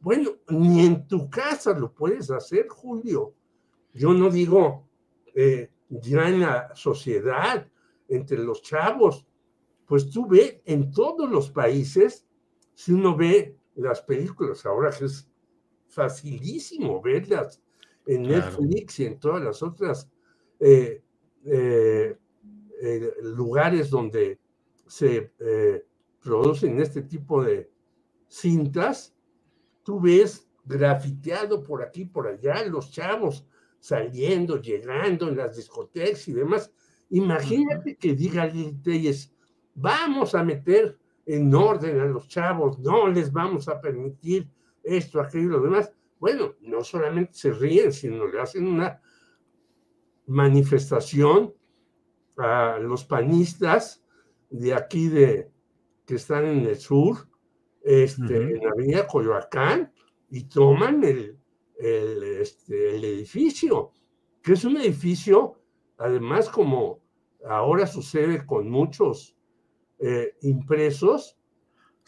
bueno, 0.00 0.30
ni 0.48 0.84
en 0.84 1.06
tu 1.06 1.30
casa 1.30 1.72
lo 1.78 1.92
puedes 1.92 2.30
hacer, 2.30 2.66
Julio. 2.68 3.34
Yo 3.94 4.12
no 4.12 4.30
digo 4.30 4.88
eh, 5.34 5.70
ya 5.88 6.28
en 6.28 6.40
la 6.40 6.74
sociedad, 6.74 7.68
entre 8.08 8.38
los 8.38 8.62
chavos. 8.62 9.26
Pues 9.86 10.10
tú 10.10 10.26
ve 10.26 10.62
en 10.64 10.90
todos 10.90 11.30
los 11.30 11.50
países, 11.50 12.26
si 12.74 12.92
uno 12.92 13.16
ve 13.16 13.56
las 13.74 14.02
películas, 14.02 14.64
ahora 14.66 14.90
que 14.90 15.04
es 15.04 15.30
facilísimo 15.88 17.00
verlas 17.02 17.62
en 18.06 18.22
Netflix 18.22 18.98
y 19.00 19.04
en 19.06 19.20
todas 19.20 19.42
las 19.42 19.62
otras 19.62 20.10
eh, 20.58 21.02
eh, 21.44 22.16
lugares 23.22 23.90
donde 23.90 24.40
se 24.86 25.32
eh, 25.38 25.86
producen 26.20 26.80
este 26.80 27.02
tipo 27.02 27.42
de 27.42 27.70
cintas, 28.28 29.14
tú 29.82 30.00
ves 30.00 30.48
grafiteado 30.64 31.62
por 31.62 31.82
aquí, 31.82 32.04
por 32.04 32.26
allá, 32.26 32.64
los 32.66 32.90
chavos 32.90 33.46
saliendo, 33.78 34.60
llegando 34.60 35.28
en 35.28 35.36
las 35.36 35.56
discotecas 35.56 36.28
y 36.28 36.32
demás. 36.32 36.72
Imagínate 37.10 37.96
que 37.96 38.14
diga 38.14 38.46
Lili 38.46 38.74
Telles, 38.82 39.34
vamos 39.74 40.34
a 40.34 40.44
meter 40.44 40.98
en 41.26 41.54
orden 41.54 42.00
a 42.00 42.06
los 42.06 42.28
chavos, 42.28 42.78
no 42.78 43.08
les 43.08 43.32
vamos 43.32 43.68
a 43.68 43.80
permitir 43.80 44.48
esto, 44.82 45.20
aquello 45.20 45.44
y 45.44 45.48
lo 45.48 45.60
demás. 45.60 45.92
Bueno, 46.18 46.54
no 46.60 46.84
solamente 46.84 47.34
se 47.34 47.52
ríen, 47.52 47.92
sino 47.92 48.26
le 48.26 48.40
hacen 48.40 48.66
una 48.66 49.00
manifestación 50.26 51.52
a 52.42 52.78
los 52.78 53.04
panistas 53.04 54.04
de 54.50 54.74
aquí 54.74 55.08
de 55.08 55.50
que 56.04 56.16
están 56.16 56.44
en 56.44 56.66
el 56.66 56.76
sur, 56.76 57.28
este, 57.82 58.36
en 58.36 58.64
la 58.64 58.70
avenida 58.70 59.06
Coyoacán, 59.06 59.92
y 60.30 60.44
toman 60.44 61.04
el, 61.04 61.38
el, 61.78 62.22
este, 62.22 62.96
el 62.96 63.04
edificio, 63.04 63.92
que 64.42 64.54
es 64.54 64.64
un 64.64 64.76
edificio, 64.76 65.60
además 65.98 66.48
como 66.48 67.00
ahora 67.48 67.86
sucede 67.86 68.44
con 68.44 68.70
muchos 68.70 69.36
eh, 69.98 70.36
impresos, 70.42 71.38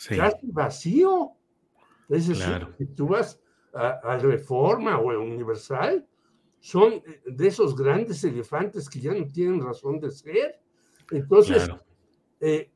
casi 0.08 0.50
vacío. 0.50 1.32
Es 2.08 2.28
decir, 2.28 2.68
si 2.78 2.86
tú 2.86 3.08
vas 3.08 3.40
a, 3.72 4.18
Reforma 4.18 4.98
o 4.98 5.10
a 5.10 5.18
Universal, 5.18 6.06
son 6.64 7.02
de 7.26 7.46
esos 7.46 7.76
grandes 7.76 8.24
elefantes 8.24 8.88
que 8.88 8.98
ya 8.98 9.12
no 9.12 9.30
tienen 9.30 9.60
razón 9.60 10.00
de 10.00 10.10
ser. 10.10 10.58
Entonces, 11.10 11.68
eh, 12.40 12.70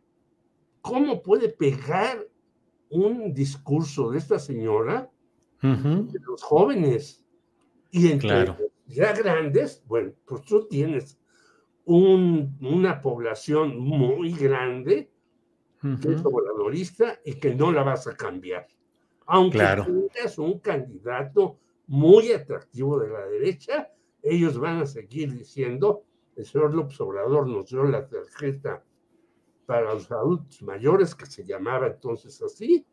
¿cómo 0.83 1.23
puede 1.23 1.49
pegar 1.49 2.23
un 2.91 3.33
discurso 3.33 4.11
de 4.11 4.19
esta 4.19 4.39
señora 4.39 5.11
de 5.63 6.21
los 6.21 6.43
jóvenes? 6.43 7.25
Y 7.91 8.13
entre 8.13 8.55
ya 8.85 9.15
grandes, 9.15 9.83
bueno, 9.87 10.13
pues 10.27 10.43
tú 10.43 10.69
tienes 10.69 11.19
una 11.87 13.01
población 13.01 13.79
muy 13.79 14.33
grande 14.33 15.11
que 15.81 16.13
es 16.13 16.23
obradorista 16.27 17.19
y 17.25 17.37
que 17.41 17.55
no 17.55 17.73
la 17.73 17.85
vas 17.85 18.07
a 18.07 18.15
cambiar. 18.15 18.67
Aunque 19.25 19.61
tengas 19.61 20.37
un 20.37 20.59
candidato 20.59 21.59
muy 21.89 22.33
atractivo 22.33 22.99
de 22.99 23.09
la 23.09 23.27
derecha, 23.27 23.91
ellos 24.23 24.59
van 24.59 24.83
a 24.83 24.87
seguir 24.87 25.33
diciendo, 25.33 26.05
el 26.37 26.45
señor 26.45 26.75
López 26.75 27.01
Obrador 27.01 27.49
nos 27.49 27.69
dio 27.69 27.85
la 27.85 28.07
tarjeta 28.07 28.85
para 29.67 29.95
los 29.95 30.11
adultos 30.11 30.63
mayores, 30.63 31.15
que 31.15 31.27
se 31.27 31.45
llamaba 31.45 31.89
entonces 31.89 32.41
así, 32.43 32.87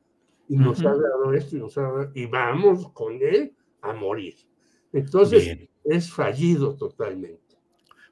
y 0.47 0.57
nos 0.57 0.79
ha 0.81 0.93
dado 0.95 1.33
esto 1.33 1.55
y 1.55 1.59
nos 1.59 1.77
ha 1.77 1.83
dado, 1.83 2.11
y 2.13 2.25
vamos 2.25 2.91
con 2.91 3.13
él 3.21 3.53
a 3.81 3.93
morir. 3.93 4.35
Entonces, 4.91 5.57
es 5.83 6.11
fallido 6.11 6.75
totalmente. 6.75 7.57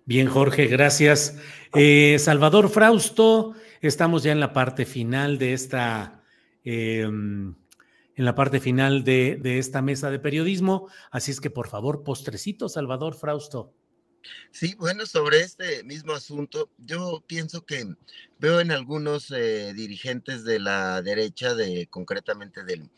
Bien, 0.05 0.27
Jorge, 0.27 0.67
gracias. 0.67 1.39
Eh, 1.73 2.17
Salvador 2.19 2.69
Frausto, 2.69 3.53
estamos 3.81 4.23
ya 4.23 4.33
en 4.33 4.39
la 4.39 4.51
parte 4.51 4.85
final 4.85 5.37
de 5.37 5.53
esta, 5.53 6.23
em, 6.63 7.55
en 8.15 8.25
la 8.25 8.35
parte 8.35 8.59
final 8.59 9.03
de, 9.03 9.39
esta 9.43 9.81
mesa 9.81 10.11
de 10.11 10.19
periodismo, 10.19 10.89
así 11.11 11.31
es 11.31 11.41
que 11.41 11.49
por 11.49 11.67
favor, 11.67 12.03
postrecito, 12.03 12.69
Salvador 12.69 13.15
Frausto. 13.15 13.73
Sí, 14.51 14.75
bueno, 14.75 15.05
sobre 15.05 15.41
este 15.41 15.83
mismo 15.83 16.13
asunto, 16.13 16.69
yo 16.77 17.23
pienso 17.27 17.65
que 17.65 17.85
veo 18.39 18.61
en 18.61 18.71
algunos 18.71 19.31
eh, 19.31 19.73
dirigentes 19.73 20.45
de 20.45 20.59
la 20.59 21.01
derecha, 21.01 21.55
de 21.55 21.87
concretamente 21.87 22.63
del, 22.63 22.89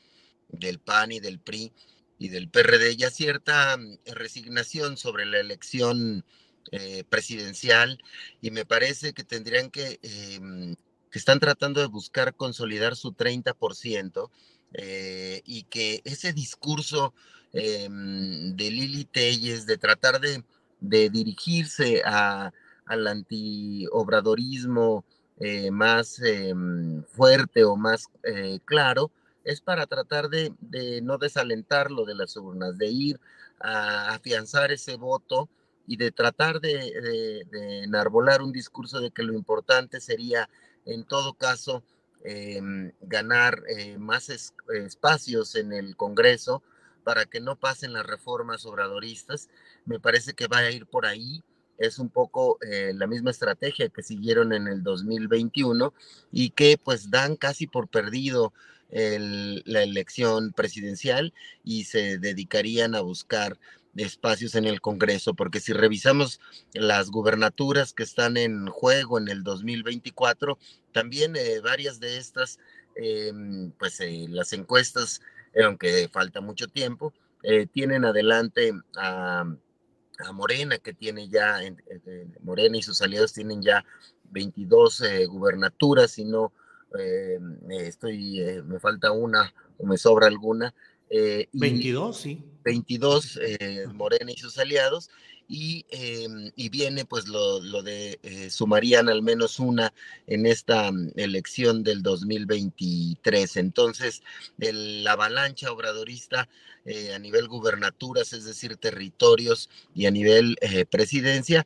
del 0.50 0.80
PAN 0.80 1.14
y 1.14 1.20
del 1.20 1.40
PRI, 1.40 1.74
y 2.18 2.30
del 2.30 2.50
PRD 2.50 2.96
ya 2.96 3.10
cierta 3.10 3.78
mm, 3.78 3.98
resignación 4.14 4.98
sobre 4.98 5.26
la 5.26 5.40
elección 5.40 6.26
eh, 6.72 7.04
presidencial 7.10 8.00
y 8.42 8.52
me 8.52 8.66
parece 8.66 9.14
que 9.14 9.24
tendrían 9.24 9.70
que, 9.70 10.00
eh, 10.02 10.40
mm, 10.40 10.74
que 11.12 11.20
están 11.20 11.40
tratando 11.40 11.82
de 11.82 11.88
buscar 11.88 12.36
consolidar 12.36 12.96
su 12.96 13.14
30% 13.14 14.32
eh, 14.78 15.42
y 15.46 15.64
que 15.64 16.02
ese 16.06 16.34
discurso 16.34 17.14
mm, 17.54 18.56
de 18.56 18.72
Lili 18.72 19.06
Telles 19.06 19.66
de 19.66 19.78
tratar 19.78 20.20
de, 20.20 20.44
de 20.80 21.10
dirigirse 21.10 22.02
a, 22.06 22.52
al 22.86 23.08
antiobradorismo 23.08 25.04
más 25.70 26.22
fuerte 27.10 27.66
o 27.66 27.76
más 27.76 28.06
claro, 28.64 29.12
es 29.46 29.62
para 29.62 29.86
tratar 29.86 30.28
de, 30.30 30.52
no 31.04 31.18
desalentarlo 31.18 32.04
de 32.04 32.16
las 32.16 32.36
urnas, 32.36 32.78
de 32.78 32.88
ir 32.88 33.20
a 33.60 34.14
afianzar 34.14 34.72
ese 34.72 34.98
voto 34.98 35.48
y 35.88 35.98
de 35.98 36.12
tratar 36.12 36.60
de, 36.60 37.46
enarbolar 37.84 38.42
un 38.42 38.52
discurso 38.52 39.00
de 39.00 39.12
que 39.12 39.24
lo 39.24 39.34
importante 39.34 40.02
sería, 40.02 40.50
en 40.86 41.06
todo 41.06 41.34
caso, 41.36 41.84
em, 42.26 42.92
ganar 43.02 43.64
eh, 43.70 43.98
más 43.98 44.30
espacios 44.30 45.56
en 45.56 45.74
el 45.74 45.96
Congreso 45.96 46.64
para 47.04 47.26
que 47.26 47.40
no 47.40 47.56
pasen 47.56 47.94
las 47.94 48.06
reformas 48.06 48.66
obradoristas. 48.66 49.50
Me 49.86 50.00
parece 50.00 50.34
que 50.34 50.48
va 50.48 50.58
a 50.60 50.72
ir 50.72 50.86
por 50.88 51.06
ahí. 51.06 51.44
Es 51.78 52.00
un 52.00 52.10
poco 52.10 52.58
eh, 52.62 52.94
la 52.96 53.06
misma 53.06 53.32
estrategia 53.32 53.90
que 53.90 54.02
siguieron 54.02 54.54
en 54.54 54.68
el 54.68 54.82
2021 54.82 55.94
y 56.32 56.50
que 56.52 56.80
pues 56.84 57.12
dan 57.12 57.36
casi 57.36 57.68
por 57.68 57.88
perdido 57.88 58.54
la 58.92 59.84
elección 59.84 60.54
presidencial 60.54 61.34
y 61.64 61.86
se 61.86 62.18
dedicarían 62.18 62.96
a 62.96 63.02
buscar 63.02 63.58
espacios 63.96 64.56
en 64.56 64.66
el 64.66 64.82
Congreso, 64.82 65.34
porque 65.34 65.60
si 65.60 65.74
revisamos 65.74 66.40
las 66.74 67.10
gubernaturas 67.10 67.94
que 67.94 68.04
están 68.04 68.38
en 68.38 68.68
juego 68.68 69.18
en 69.18 69.28
el 69.28 69.44
2024, 69.44 70.58
también 70.92 71.36
eh, 71.36 71.60
varias 71.62 72.00
de 72.00 72.18
estas, 72.18 72.60
em, 72.96 73.72
pues 73.72 74.00
eh, 74.00 74.26
las 74.30 74.54
encuestas, 74.54 75.22
aunque 75.64 76.10
falta 76.12 76.42
mucho 76.42 76.68
tiempo, 76.68 77.14
eh, 77.44 77.68
tienen 77.68 78.06
adelante 78.06 78.74
a, 78.98 79.46
Morena, 80.34 80.78
que 80.78 80.94
tiene 80.94 81.28
ya, 81.28 81.60
Morena 82.42 82.78
y 82.78 82.82
sus 82.82 83.02
aliados 83.02 83.34
tienen 83.34 83.62
ya 83.62 83.84
22 84.32 85.04
gubernaturas, 85.28 86.18
y 86.18 86.24
no 86.24 86.54
eh, 86.98 87.40
estoy, 87.70 88.42
eh, 88.42 88.62
me 88.64 88.80
falta 88.80 89.12
una 89.12 89.54
o 89.78 89.86
me 89.86 89.98
sobra 89.98 90.28
alguna. 90.28 90.74
Eh, 91.10 91.48
22, 91.54 92.18
sí. 92.18 92.44
22, 92.64 93.40
eh, 93.42 93.86
Morena 93.94 94.32
y 94.32 94.38
sus 94.38 94.58
aliados, 94.58 95.10
y, 95.48 95.86
em, 95.90 96.52
y 96.56 96.70
viene 96.70 97.06
pues 97.06 97.28
lo, 97.28 97.60
lo 97.60 97.84
de, 97.84 98.20
sumarían 98.50 99.10
al 99.10 99.22
menos 99.22 99.60
una 99.60 99.94
en 100.26 100.48
esta 100.48 100.92
mm, 100.92 101.12
elección 101.16 101.84
del 101.84 102.02
2023. 102.02 103.58
Entonces, 103.58 104.24
la 104.58 105.12
avalancha 105.12 105.72
obradorista 105.72 106.50
a 107.14 107.20
nivel 107.20 107.48
gubernaturas, 107.48 108.34
es 108.34 108.46
decir, 108.46 108.78
territorios, 108.78 109.70
y 109.96 110.06
a 110.06 110.12
nivel 110.12 110.56
presidencia, 110.90 111.66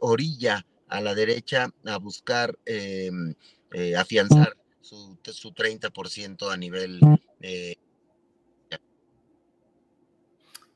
orilla 0.00 0.64
a 0.90 1.00
la 1.00 1.14
derecha 1.14 1.72
a 1.84 1.96
buscar 1.98 2.58
em, 2.66 3.34
eh, 3.72 3.96
afianzar 3.96 4.56
su, 4.80 5.16
su 5.22 5.52
30% 5.52 6.50
a 6.50 6.56
nivel... 6.56 7.00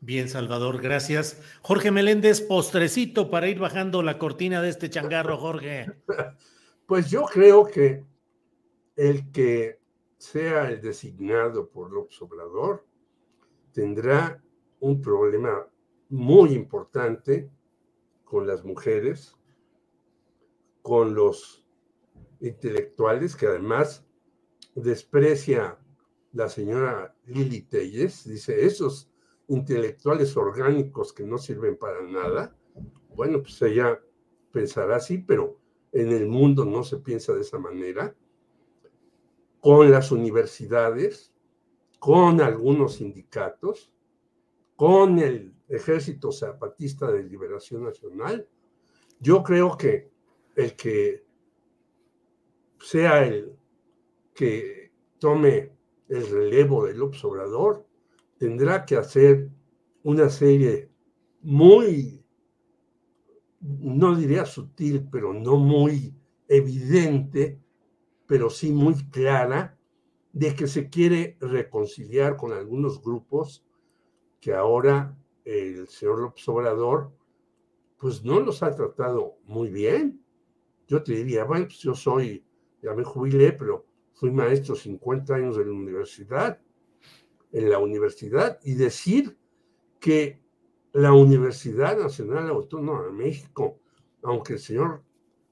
Bien, 0.04 0.28
Salvador, 0.28 0.82
gracias. 0.82 1.40
Jorge 1.62 1.90
Meléndez, 1.90 2.42
postrecito 2.42 3.30
para 3.30 3.48
ir 3.48 3.58
bajando 3.58 4.02
la 4.02 4.18
cortina 4.18 4.60
de 4.60 4.68
este 4.68 4.90
changarro, 4.90 5.38
Jorge. 5.38 5.86
Pues 6.86 7.10
yo 7.10 7.24
creo 7.24 7.64
que 7.64 8.04
el 8.94 9.32
que 9.32 9.80
sea 10.18 10.68
el 10.68 10.82
designado 10.82 11.70
por 11.70 11.90
López 11.90 12.20
Obrador 12.20 12.84
tendrá 13.72 14.44
un 14.80 15.00
problema 15.00 15.66
muy 16.10 16.52
importante 16.52 17.50
con 18.24 18.46
las 18.46 18.62
mujeres, 18.62 19.34
con 20.82 21.14
los 21.14 21.66
intelectuales 22.40 23.34
que 23.34 23.46
además 23.46 24.06
desprecia 24.74 25.78
la 26.34 26.50
señora 26.50 27.16
Lili 27.24 27.62
Telles, 27.62 28.28
dice, 28.28 28.66
esos 28.66 29.10
intelectuales 29.48 30.36
orgánicos 30.36 31.12
que 31.12 31.24
no 31.24 31.38
sirven 31.38 31.76
para 31.76 32.02
nada, 32.02 32.56
bueno, 33.14 33.42
pues 33.42 33.60
ella 33.62 34.00
pensará 34.50 34.96
así, 34.96 35.18
pero 35.18 35.58
en 35.92 36.12
el 36.12 36.26
mundo 36.26 36.64
no 36.64 36.82
se 36.82 36.98
piensa 36.98 37.32
de 37.32 37.42
esa 37.42 37.58
manera, 37.58 38.14
con 39.60 39.90
las 39.90 40.12
universidades, 40.12 41.32
con 41.98 42.40
algunos 42.40 42.96
sindicatos, 42.96 43.92
con 44.76 45.18
el 45.18 45.54
Ejército 45.68 46.32
Zapatista 46.32 47.10
de 47.10 47.22
Liberación 47.22 47.84
Nacional. 47.84 48.48
Yo 49.20 49.42
creo 49.42 49.76
que 49.76 50.10
el 50.56 50.76
que 50.76 51.24
sea 52.78 53.24
el 53.24 53.56
que 54.34 54.92
tome 55.18 55.72
el 56.08 56.30
relevo 56.30 56.84
del 56.84 57.00
observador, 57.02 57.83
tendrá 58.44 58.84
que 58.84 58.94
hacer 58.94 59.48
una 60.02 60.28
serie 60.28 60.90
muy, 61.40 62.22
no 63.58 64.14
diría 64.14 64.44
sutil, 64.44 65.08
pero 65.10 65.32
no 65.32 65.56
muy 65.56 66.14
evidente, 66.46 67.58
pero 68.26 68.50
sí 68.50 68.70
muy 68.70 68.96
clara, 69.08 69.78
de 70.34 70.54
que 70.54 70.66
se 70.66 70.90
quiere 70.90 71.38
reconciliar 71.40 72.36
con 72.36 72.52
algunos 72.52 73.02
grupos 73.02 73.64
que 74.42 74.52
ahora 74.52 75.16
el 75.46 75.88
señor 75.88 76.18
López 76.18 76.46
Obrador, 76.46 77.12
pues 77.96 78.22
no 78.22 78.40
los 78.40 78.62
ha 78.62 78.76
tratado 78.76 79.38
muy 79.44 79.70
bien. 79.70 80.22
Yo 80.86 81.02
te 81.02 81.14
diría, 81.14 81.44
bueno, 81.44 81.64
pues 81.64 81.78
yo 81.78 81.94
soy, 81.94 82.44
ya 82.82 82.92
me 82.92 83.04
jubilé, 83.04 83.52
pero 83.52 83.86
fui 84.12 84.30
maestro 84.30 84.74
50 84.74 85.34
años 85.34 85.56
de 85.56 85.64
la 85.64 85.72
universidad, 85.72 86.60
en 87.54 87.70
la 87.70 87.78
universidad, 87.78 88.58
y 88.64 88.74
decir 88.74 89.38
que 90.00 90.42
la 90.92 91.12
Universidad 91.12 91.96
Nacional 91.96 92.48
Autónoma 92.50 93.04
de 93.04 93.12
México, 93.12 93.78
aunque 94.22 94.54
el 94.54 94.58
señor 94.58 95.02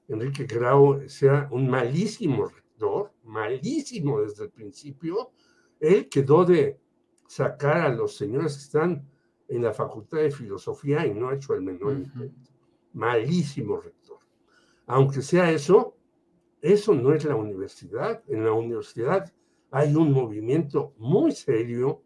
Enrique 0.09 0.45
Grau 0.45 1.07
sea 1.07 1.47
un 1.49 1.69
malísimo 1.69 2.45
rector, 2.45 3.13
malísimo 3.23 4.21
desde 4.21 4.43
el 4.43 4.51
principio, 4.51 5.31
él 5.79 6.09
quedó 6.09 6.43
de 6.43 6.77
sacar 7.25 7.77
a 7.77 7.89
los 7.89 8.17
señores 8.17 8.53
que 8.55 8.63
están 8.63 9.09
en 9.47 9.63
la 9.63 9.73
Facultad 9.73 10.19
de 10.19 10.31
Filosofía 10.31 11.07
y 11.07 11.13
no 11.13 11.29
ha 11.29 11.35
hecho 11.35 11.53
el 11.53 11.61
menor 11.61 11.93
intento. 11.93 12.51
Malísimo 12.93 13.79
rector. 13.79 14.19
Aunque 14.87 15.21
sea 15.21 15.51
eso, 15.51 15.95
eso 16.61 16.93
no 16.93 17.13
es 17.13 17.23
la 17.23 17.35
universidad. 17.35 18.21
En 18.27 18.43
la 18.43 18.51
universidad 18.51 19.33
hay 19.73 19.95
un 19.95 20.11
movimiento 20.11 20.93
muy 20.99 21.31
serio, 21.31 22.03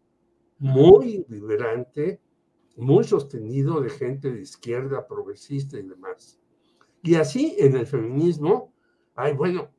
muy 0.56 1.26
vibrante, 1.28 2.18
muy 2.76 3.04
sostenido 3.04 3.82
de 3.82 3.90
gente 3.90 4.32
de 4.32 4.40
izquierda, 4.40 5.06
progresista 5.06 5.78
y 5.78 5.82
demás. 5.82 6.40
Y 7.02 7.16
así 7.16 7.56
en 7.58 7.76
el 7.76 7.86
feminismo 7.86 8.72
hay, 9.14 9.34
bueno, 9.34 9.70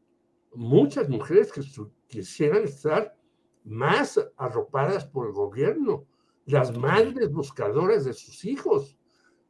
muchas 0.54 1.10
mujeres 1.10 1.52
que 1.52 1.64
quisieran 2.06 2.66
estar 2.66 3.18
más 3.64 4.24
arropadas 4.38 5.08
por 5.08 5.26
el 5.26 5.34
gobierno, 5.34 6.06
las 6.46 6.78
madres 6.78 7.32
buscadoras 7.32 8.06
de 8.06 8.14
sus 8.14 8.46
hijos. 8.46 9.00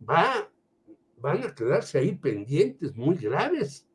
Va, 0.10 0.50
van 1.18 1.44
a 1.44 1.54
quedarse 1.54 1.98
ahí 1.98 2.16
pendientes 2.16 2.96
muy 2.96 3.18
graves 3.18 3.86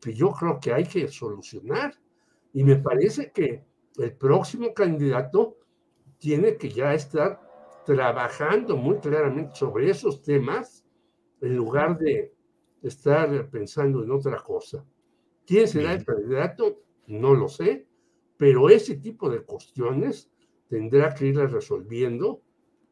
que 0.00 0.14
yo 0.14 0.30
creo 0.30 0.60
que 0.60 0.72
hay 0.72 0.84
que 0.84 1.08
solucionar. 1.08 1.98
Y 2.52 2.62
me 2.62 2.76
parece 2.76 3.32
que 3.32 3.66
el 3.98 4.12
próximo 4.12 4.72
candidato 4.72 5.56
tiene 6.18 6.56
que 6.56 6.70
ya 6.70 6.94
estar 6.94 7.40
trabajando 7.84 8.76
muy 8.76 8.98
claramente 8.98 9.54
sobre 9.54 9.90
esos 9.90 10.22
temas 10.22 10.84
en 11.40 11.56
lugar 11.56 11.98
de 11.98 12.32
estar 12.82 13.48
pensando 13.50 14.02
en 14.02 14.10
otra 14.10 14.38
cosa. 14.42 14.84
¿Quién 15.46 15.66
será 15.66 15.92
el 15.94 16.04
candidato? 16.04 16.82
No 17.06 17.34
lo 17.34 17.48
sé, 17.48 17.86
pero 18.36 18.68
ese 18.68 18.96
tipo 18.96 19.30
de 19.30 19.42
cuestiones 19.42 20.30
tendrá 20.68 21.14
que 21.14 21.26
irlas 21.26 21.50
resolviendo 21.50 22.42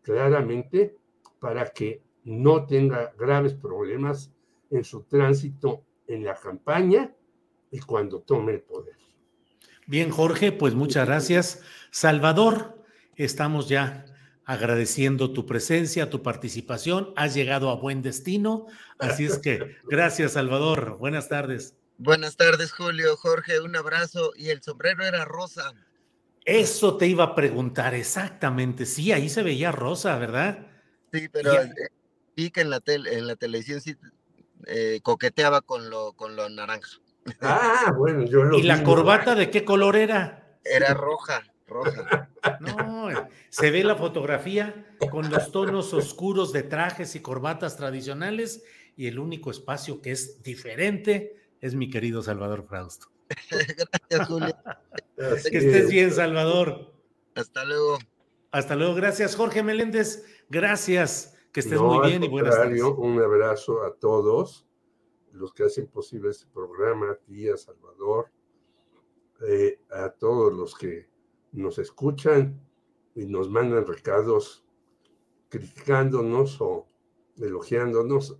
claramente 0.02 0.96
para 1.38 1.66
que 1.66 2.02
no 2.24 2.66
tenga 2.66 3.12
graves 3.18 3.54
problemas 3.54 4.32
en 4.70 4.82
su 4.82 5.02
tránsito 5.02 5.84
en 6.06 6.24
la 6.24 6.34
campaña 6.34 7.14
y 7.70 7.80
cuando 7.80 8.22
tome 8.22 8.52
el 8.52 8.62
poder. 8.62 9.05
Bien, 9.86 10.10
Jorge, 10.10 10.50
pues 10.50 10.74
muchas 10.74 11.06
gracias. 11.06 11.62
Salvador, 11.90 12.84
estamos 13.14 13.68
ya 13.68 14.04
agradeciendo 14.44 15.32
tu 15.32 15.46
presencia, 15.46 16.10
tu 16.10 16.22
participación. 16.22 17.12
Has 17.16 17.34
llegado 17.34 17.70
a 17.70 17.76
buen 17.76 18.02
destino. 18.02 18.66
Así 18.98 19.26
es 19.26 19.38
que 19.38 19.76
gracias, 19.84 20.32
Salvador. 20.32 20.98
Buenas 20.98 21.28
tardes. 21.28 21.74
Buenas 21.98 22.36
tardes, 22.36 22.72
Julio. 22.72 23.16
Jorge, 23.16 23.60
un 23.60 23.76
abrazo. 23.76 24.32
Y 24.36 24.50
el 24.50 24.60
sombrero 24.60 25.04
era 25.04 25.24
rosa. 25.24 25.72
Eso 26.44 26.96
te 26.96 27.06
iba 27.06 27.22
a 27.22 27.34
preguntar 27.34 27.94
exactamente. 27.94 28.86
Sí, 28.86 29.12
ahí 29.12 29.28
se 29.28 29.44
veía 29.44 29.70
rosa, 29.72 30.18
¿verdad? 30.18 30.66
Sí, 31.12 31.28
pero 31.28 31.52
vi 32.36 32.50
que 32.50 32.60
en 32.60 32.70
la, 32.70 32.82
en 32.86 33.26
la 33.26 33.36
televisión 33.36 33.80
sí 33.80 33.96
eh, 34.66 35.00
coqueteaba 35.02 35.60
con 35.60 35.90
lo, 35.90 36.12
con 36.12 36.34
lo 36.34 36.48
naranja. 36.48 37.00
Ah, 37.40 37.92
bueno, 37.96 38.24
yo 38.24 38.44
lo 38.44 38.58
¿Y 38.58 38.62
la 38.62 38.82
corbata 38.82 39.34
de 39.34 39.50
qué 39.50 39.64
color 39.64 39.96
era? 39.96 40.58
Era 40.64 40.94
roja, 40.94 41.42
roja. 41.66 42.30
No, 42.60 43.08
se 43.48 43.70
ve 43.70 43.84
la 43.84 43.96
fotografía 43.96 44.86
con 45.10 45.30
los 45.30 45.50
tonos 45.50 45.92
oscuros 45.94 46.52
de 46.52 46.62
trajes 46.62 47.14
y 47.16 47.20
corbatas 47.20 47.76
tradicionales 47.76 48.64
y 48.96 49.08
el 49.08 49.18
único 49.18 49.50
espacio 49.50 50.00
que 50.00 50.12
es 50.12 50.42
diferente 50.42 51.36
es 51.60 51.74
mi 51.74 51.90
querido 51.90 52.22
Salvador 52.22 52.64
Frausto. 52.66 53.08
Gracias, 53.50 54.28
Julio. 54.28 54.56
que 55.16 55.58
estés 55.58 55.90
bien, 55.90 56.12
Salvador. 56.12 56.92
Hasta 57.34 57.64
luego. 57.64 57.98
Hasta 58.52 58.76
luego. 58.76 58.94
Gracias, 58.94 59.36
Jorge 59.36 59.62
Meléndez. 59.62 60.24
Gracias. 60.48 61.36
Que 61.52 61.60
estés 61.60 61.80
muy 61.80 62.06
bien 62.06 62.22
y 62.22 62.28
buenas 62.28 62.54
tardes. 62.54 62.82
Un 62.82 63.20
abrazo 63.20 63.82
a 63.82 63.94
todos 63.94 64.66
los 65.36 65.52
que 65.52 65.64
hacen 65.64 65.86
posible 65.86 66.30
este 66.30 66.46
programa, 66.52 67.12
a 67.12 67.16
ti, 67.16 67.48
a 67.48 67.56
Salvador, 67.56 68.30
eh, 69.46 69.80
a 69.90 70.10
todos 70.10 70.52
los 70.52 70.74
que 70.74 71.08
nos 71.52 71.78
escuchan 71.78 72.60
y 73.14 73.26
nos 73.26 73.50
mandan 73.50 73.86
recados 73.86 74.64
criticándonos 75.48 76.60
o 76.60 76.86
elogiándonos. 77.36 78.38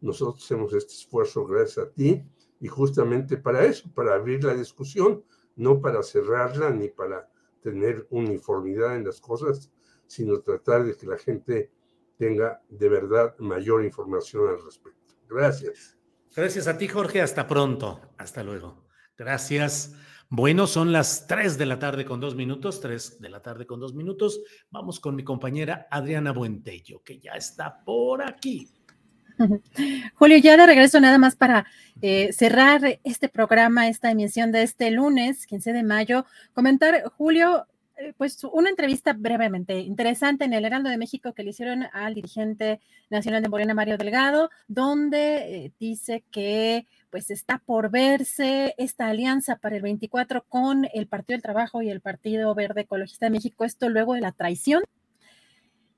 nosotros 0.00 0.44
hacemos 0.44 0.72
este 0.74 0.92
esfuerzo 0.92 1.46
gracias 1.46 1.86
a 1.86 1.90
ti 1.90 2.24
y 2.60 2.68
justamente 2.68 3.36
para 3.36 3.64
eso, 3.64 3.90
para 3.94 4.14
abrir 4.14 4.44
la 4.44 4.54
discusión, 4.54 5.24
no 5.56 5.80
para 5.80 6.02
cerrarla 6.02 6.70
ni 6.70 6.88
para 6.88 7.30
tener 7.60 8.06
uniformidad 8.10 8.96
en 8.96 9.04
las 9.04 9.20
cosas, 9.20 9.72
sino 10.06 10.40
tratar 10.40 10.84
de 10.84 10.96
que 10.96 11.06
la 11.06 11.16
gente 11.16 11.70
tenga 12.16 12.62
de 12.68 12.88
verdad 12.88 13.36
mayor 13.38 13.84
información 13.84 14.48
al 14.48 14.62
respecto. 14.62 14.93
Gracias. 15.28 15.96
Gracias 16.34 16.66
a 16.66 16.78
ti, 16.78 16.88
Jorge. 16.88 17.20
Hasta 17.20 17.46
pronto. 17.46 18.00
Hasta 18.18 18.42
luego. 18.42 18.86
Gracias. 19.16 19.94
Bueno, 20.30 20.66
son 20.66 20.90
las 20.90 21.26
3 21.26 21.58
de 21.58 21.66
la 21.66 21.78
tarde 21.78 22.04
con 22.04 22.18
dos 22.18 22.34
minutos, 22.34 22.80
3 22.80 23.20
de 23.20 23.28
la 23.28 23.40
tarde 23.40 23.66
con 23.66 23.78
dos 23.78 23.94
minutos. 23.94 24.40
Vamos 24.70 24.98
con 24.98 25.14
mi 25.14 25.22
compañera 25.22 25.86
Adriana 25.90 26.32
Buentello, 26.32 27.02
que 27.04 27.18
ya 27.20 27.32
está 27.32 27.84
por 27.84 28.22
aquí. 28.22 28.68
Julio, 30.14 30.38
ya 30.38 30.56
de 30.56 30.66
regreso 30.66 31.00
nada 31.00 31.18
más 31.18 31.36
para 31.36 31.66
eh, 32.02 32.32
cerrar 32.32 33.00
este 33.04 33.28
programa, 33.28 33.88
esta 33.88 34.10
emisión 34.10 34.50
de 34.50 34.62
este 34.62 34.90
lunes, 34.90 35.46
15 35.46 35.72
de 35.72 35.82
mayo. 35.82 36.24
Comentar, 36.52 37.04
Julio, 37.16 37.66
pues 38.16 38.42
una 38.44 38.70
entrevista 38.70 39.12
brevemente 39.12 39.78
interesante 39.80 40.44
en 40.44 40.52
el 40.52 40.64
Heraldo 40.64 40.90
de 40.90 40.98
México 40.98 41.32
que 41.32 41.42
le 41.42 41.50
hicieron 41.50 41.84
al 41.92 42.14
dirigente 42.14 42.80
nacional 43.10 43.42
de 43.42 43.48
Morena, 43.48 43.74
Mario 43.74 43.96
Delgado, 43.96 44.50
donde 44.68 45.64
eh, 45.66 45.72
dice 45.78 46.24
que 46.30 46.86
pues 47.10 47.30
está 47.30 47.58
por 47.58 47.90
verse 47.90 48.74
esta 48.76 49.08
alianza 49.08 49.56
para 49.56 49.76
el 49.76 49.82
24 49.82 50.44
con 50.48 50.88
el 50.92 51.06
Partido 51.06 51.36
del 51.36 51.42
Trabajo 51.42 51.82
y 51.82 51.88
el 51.88 52.00
Partido 52.00 52.54
Verde 52.54 52.82
Ecologista 52.82 53.26
de 53.26 53.30
México, 53.30 53.64
esto 53.64 53.88
luego 53.88 54.14
de 54.14 54.20
la 54.20 54.32
traición 54.32 54.82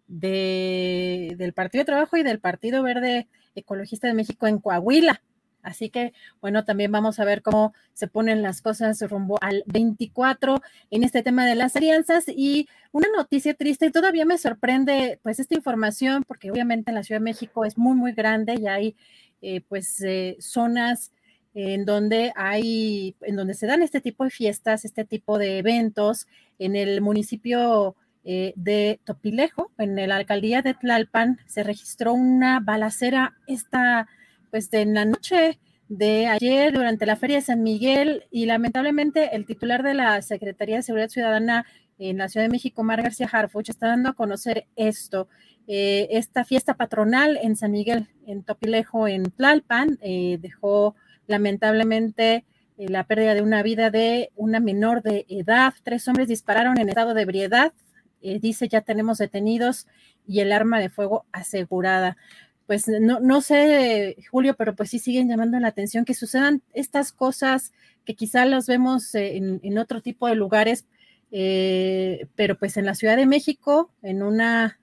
de, 0.06 1.34
del 1.38 1.52
Partido 1.54 1.82
de 1.82 1.86
Trabajo 1.86 2.16
y 2.16 2.22
del 2.22 2.38
Partido 2.38 2.82
Verde 2.82 3.28
Ecologista 3.54 4.08
de 4.08 4.14
México 4.14 4.46
en 4.46 4.58
Coahuila. 4.58 5.22
Así 5.66 5.90
que, 5.90 6.12
bueno, 6.40 6.64
también 6.64 6.92
vamos 6.92 7.18
a 7.18 7.24
ver 7.24 7.42
cómo 7.42 7.74
se 7.92 8.06
ponen 8.06 8.40
las 8.40 8.62
cosas 8.62 9.00
rumbo 9.02 9.36
al 9.40 9.64
24 9.66 10.62
en 10.92 11.02
este 11.02 11.24
tema 11.24 11.44
de 11.44 11.56
las 11.56 11.74
alianzas. 11.74 12.26
Y 12.28 12.68
una 12.92 13.08
noticia 13.16 13.52
triste, 13.52 13.86
y 13.86 13.90
todavía 13.90 14.24
me 14.24 14.38
sorprende 14.38 15.18
pues 15.24 15.40
esta 15.40 15.56
información, 15.56 16.22
porque 16.28 16.52
obviamente 16.52 16.92
en 16.92 16.94
la 16.94 17.02
Ciudad 17.02 17.20
de 17.20 17.24
México 17.24 17.64
es 17.64 17.76
muy, 17.76 17.96
muy 17.96 18.12
grande 18.12 18.54
y 18.54 18.68
hay 18.68 18.96
eh, 19.42 19.60
pues 19.68 20.00
eh, 20.02 20.36
zonas 20.38 21.10
en 21.52 21.84
donde 21.84 22.32
hay, 22.36 23.16
en 23.22 23.34
donde 23.34 23.54
se 23.54 23.66
dan 23.66 23.82
este 23.82 24.00
tipo 24.00 24.22
de 24.22 24.30
fiestas, 24.30 24.84
este 24.84 25.04
tipo 25.04 25.36
de 25.36 25.58
eventos. 25.58 26.28
En 26.60 26.76
el 26.76 27.00
municipio 27.00 27.96
eh, 28.22 28.52
de 28.54 29.00
Topilejo, 29.02 29.72
en 29.78 29.96
la 29.96 30.14
alcaldía 30.14 30.62
de 30.62 30.74
Tlalpan, 30.74 31.40
se 31.46 31.64
registró 31.64 32.14
una 32.14 32.60
balacera 32.60 33.34
esta 33.48 34.06
pues 34.50 34.72
en 34.72 34.94
la 34.94 35.04
noche 35.04 35.58
de 35.88 36.26
ayer 36.26 36.72
durante 36.72 37.06
la 37.06 37.16
Feria 37.16 37.36
de 37.36 37.42
San 37.42 37.62
Miguel 37.62 38.24
y 38.30 38.46
lamentablemente 38.46 39.36
el 39.36 39.46
titular 39.46 39.82
de 39.82 39.94
la 39.94 40.20
Secretaría 40.22 40.76
de 40.76 40.82
Seguridad 40.82 41.08
Ciudadana 41.08 41.66
en 41.98 42.18
la 42.18 42.28
Ciudad 42.28 42.44
de 42.44 42.50
México, 42.50 42.82
Mar 42.82 43.02
García 43.02 43.28
Harfuch, 43.30 43.70
está 43.70 43.88
dando 43.88 44.10
a 44.10 44.14
conocer 44.14 44.66
esto. 44.76 45.28
Eh, 45.66 46.08
esta 46.10 46.44
fiesta 46.44 46.74
patronal 46.74 47.38
en 47.42 47.56
San 47.56 47.72
Miguel, 47.72 48.08
en 48.26 48.42
Topilejo, 48.42 49.08
en 49.08 49.30
Tlalpan, 49.30 49.98
eh, 50.02 50.38
dejó 50.40 50.94
lamentablemente 51.26 52.44
eh, 52.78 52.88
la 52.88 53.04
pérdida 53.04 53.34
de 53.34 53.42
una 53.42 53.62
vida 53.62 53.90
de 53.90 54.30
una 54.36 54.60
menor 54.60 55.02
de 55.02 55.24
edad. 55.28 55.72
Tres 55.82 56.06
hombres 56.08 56.28
dispararon 56.28 56.78
en 56.78 56.88
estado 56.88 57.14
de 57.14 57.22
ebriedad. 57.22 57.72
Eh, 58.20 58.38
dice, 58.40 58.68
ya 58.68 58.80
tenemos 58.80 59.18
detenidos 59.18 59.86
y 60.26 60.40
el 60.40 60.52
arma 60.52 60.80
de 60.80 60.90
fuego 60.90 61.26
asegurada. 61.32 62.16
Pues 62.66 62.88
no, 62.88 63.20
no 63.20 63.40
sé, 63.40 64.16
Julio, 64.30 64.54
pero 64.56 64.74
pues 64.74 64.90
sí 64.90 64.98
siguen 64.98 65.28
llamando 65.28 65.58
la 65.60 65.68
atención 65.68 66.04
que 66.04 66.14
sucedan 66.14 66.62
estas 66.72 67.12
cosas 67.12 67.72
que 68.04 68.14
quizá 68.14 68.44
los 68.46 68.66
vemos 68.66 69.14
en, 69.14 69.78
otro 69.78 70.00
tipo 70.00 70.26
de 70.26 70.34
lugares, 70.34 70.86
eh, 71.30 72.26
pero 72.34 72.58
pues 72.58 72.76
en 72.76 72.86
la 72.86 72.94
Ciudad 72.94 73.16
de 73.16 73.26
México, 73.26 73.90
en 74.02 74.22
una 74.22 74.78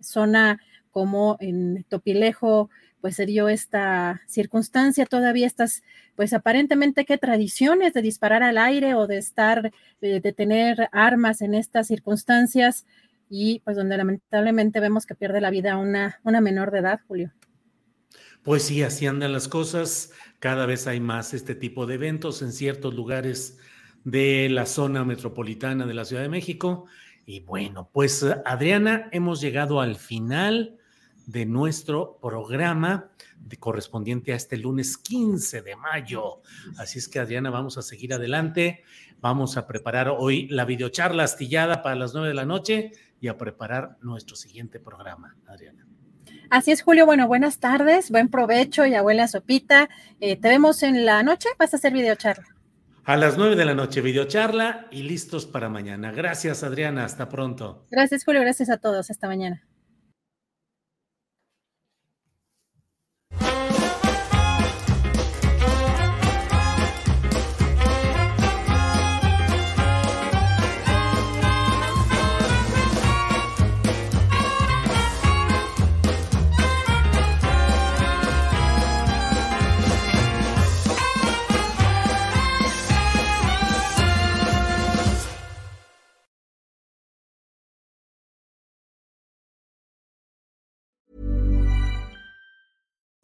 zona 0.00 0.60
como 0.90 1.36
en 1.40 1.84
Topilejo, 1.88 2.70
pues 3.00 3.16
se 3.16 3.26
dio 3.26 3.48
esta 3.48 4.22
circunstancia, 4.26 5.06
todavía 5.06 5.46
estas, 5.46 5.82
pues 6.16 6.32
aparentemente 6.32 7.04
qué 7.04 7.18
tradiciones 7.18 7.92
de 7.92 8.02
disparar 8.02 8.42
al 8.42 8.58
aire 8.58 8.94
o 8.94 9.06
de 9.06 9.18
estar, 9.18 9.72
eh, 10.00 10.20
de, 10.20 10.32
tener 10.32 10.88
armas 10.92 11.40
en 11.42 11.54
estas 11.54 11.86
circunstancias 11.86 12.86
y 13.28 13.60
pues 13.60 13.76
donde 13.76 13.96
lamentablemente 13.96 14.80
vemos 14.80 15.06
que 15.06 15.14
pierde 15.14 15.40
la 15.40 15.50
vida 15.50 15.76
una, 15.76 16.20
una 16.24 16.40
menor 16.40 16.70
de 16.70 16.78
edad, 16.78 17.00
Julio. 17.06 17.32
Pues 18.42 18.62
sí, 18.62 18.82
así 18.82 19.06
andan 19.06 19.32
las 19.32 19.48
cosas. 19.48 20.12
Cada 20.38 20.66
vez 20.66 20.86
hay 20.86 21.00
más 21.00 21.34
este 21.34 21.54
tipo 21.54 21.86
de 21.86 21.94
eventos 21.94 22.42
en 22.42 22.52
ciertos 22.52 22.94
lugares 22.94 23.58
de 24.04 24.48
la 24.48 24.64
zona 24.66 25.04
metropolitana 25.04 25.86
de 25.86 25.94
la 25.94 26.04
Ciudad 26.04 26.22
de 26.22 26.28
México. 26.28 26.86
Y 27.26 27.40
bueno, 27.40 27.90
pues 27.92 28.24
Adriana, 28.44 29.08
hemos 29.12 29.40
llegado 29.40 29.80
al 29.80 29.96
final 29.96 30.78
de 31.26 31.44
nuestro 31.44 32.18
programa 32.22 33.10
de 33.38 33.58
correspondiente 33.58 34.32
a 34.32 34.36
este 34.36 34.56
lunes 34.56 34.96
15 34.96 35.60
de 35.60 35.76
mayo. 35.76 36.40
Así 36.78 36.98
es 36.98 37.08
que 37.08 37.18
Adriana, 37.18 37.50
vamos 37.50 37.76
a 37.76 37.82
seguir 37.82 38.14
adelante. 38.14 38.82
Vamos 39.20 39.56
a 39.56 39.66
preparar 39.66 40.08
hoy 40.16 40.48
la 40.48 40.64
videocharla 40.64 41.24
astillada 41.24 41.82
para 41.82 41.96
las 41.96 42.14
nueve 42.14 42.28
de 42.28 42.34
la 42.34 42.46
noche 42.46 42.92
y 43.20 43.28
a 43.28 43.36
preparar 43.36 43.96
nuestro 44.00 44.36
siguiente 44.36 44.80
programa, 44.80 45.36
Adriana. 45.46 45.86
Así 46.50 46.72
es, 46.72 46.82
Julio. 46.82 47.06
Bueno, 47.06 47.26
buenas 47.26 47.58
tardes, 47.58 48.10
buen 48.10 48.28
provecho 48.28 48.86
y 48.86 48.94
abuela 48.94 49.28
Sopita. 49.28 49.88
Eh, 50.20 50.36
te 50.36 50.48
vemos 50.48 50.82
en 50.82 51.04
la 51.04 51.22
noche, 51.22 51.48
vas 51.58 51.74
a 51.74 51.76
hacer 51.76 51.92
videocharla. 51.92 52.46
A 53.04 53.16
las 53.16 53.38
nueve 53.38 53.56
de 53.56 53.64
la 53.64 53.74
noche, 53.74 54.02
videocharla 54.02 54.86
y 54.90 55.02
listos 55.02 55.46
para 55.46 55.68
mañana. 55.68 56.12
Gracias, 56.12 56.62
Adriana. 56.62 57.04
Hasta 57.04 57.28
pronto. 57.28 57.86
Gracias, 57.90 58.24
Julio. 58.24 58.42
Gracias 58.42 58.68
a 58.68 58.76
todos. 58.76 59.10
Hasta 59.10 59.26
mañana. 59.28 59.67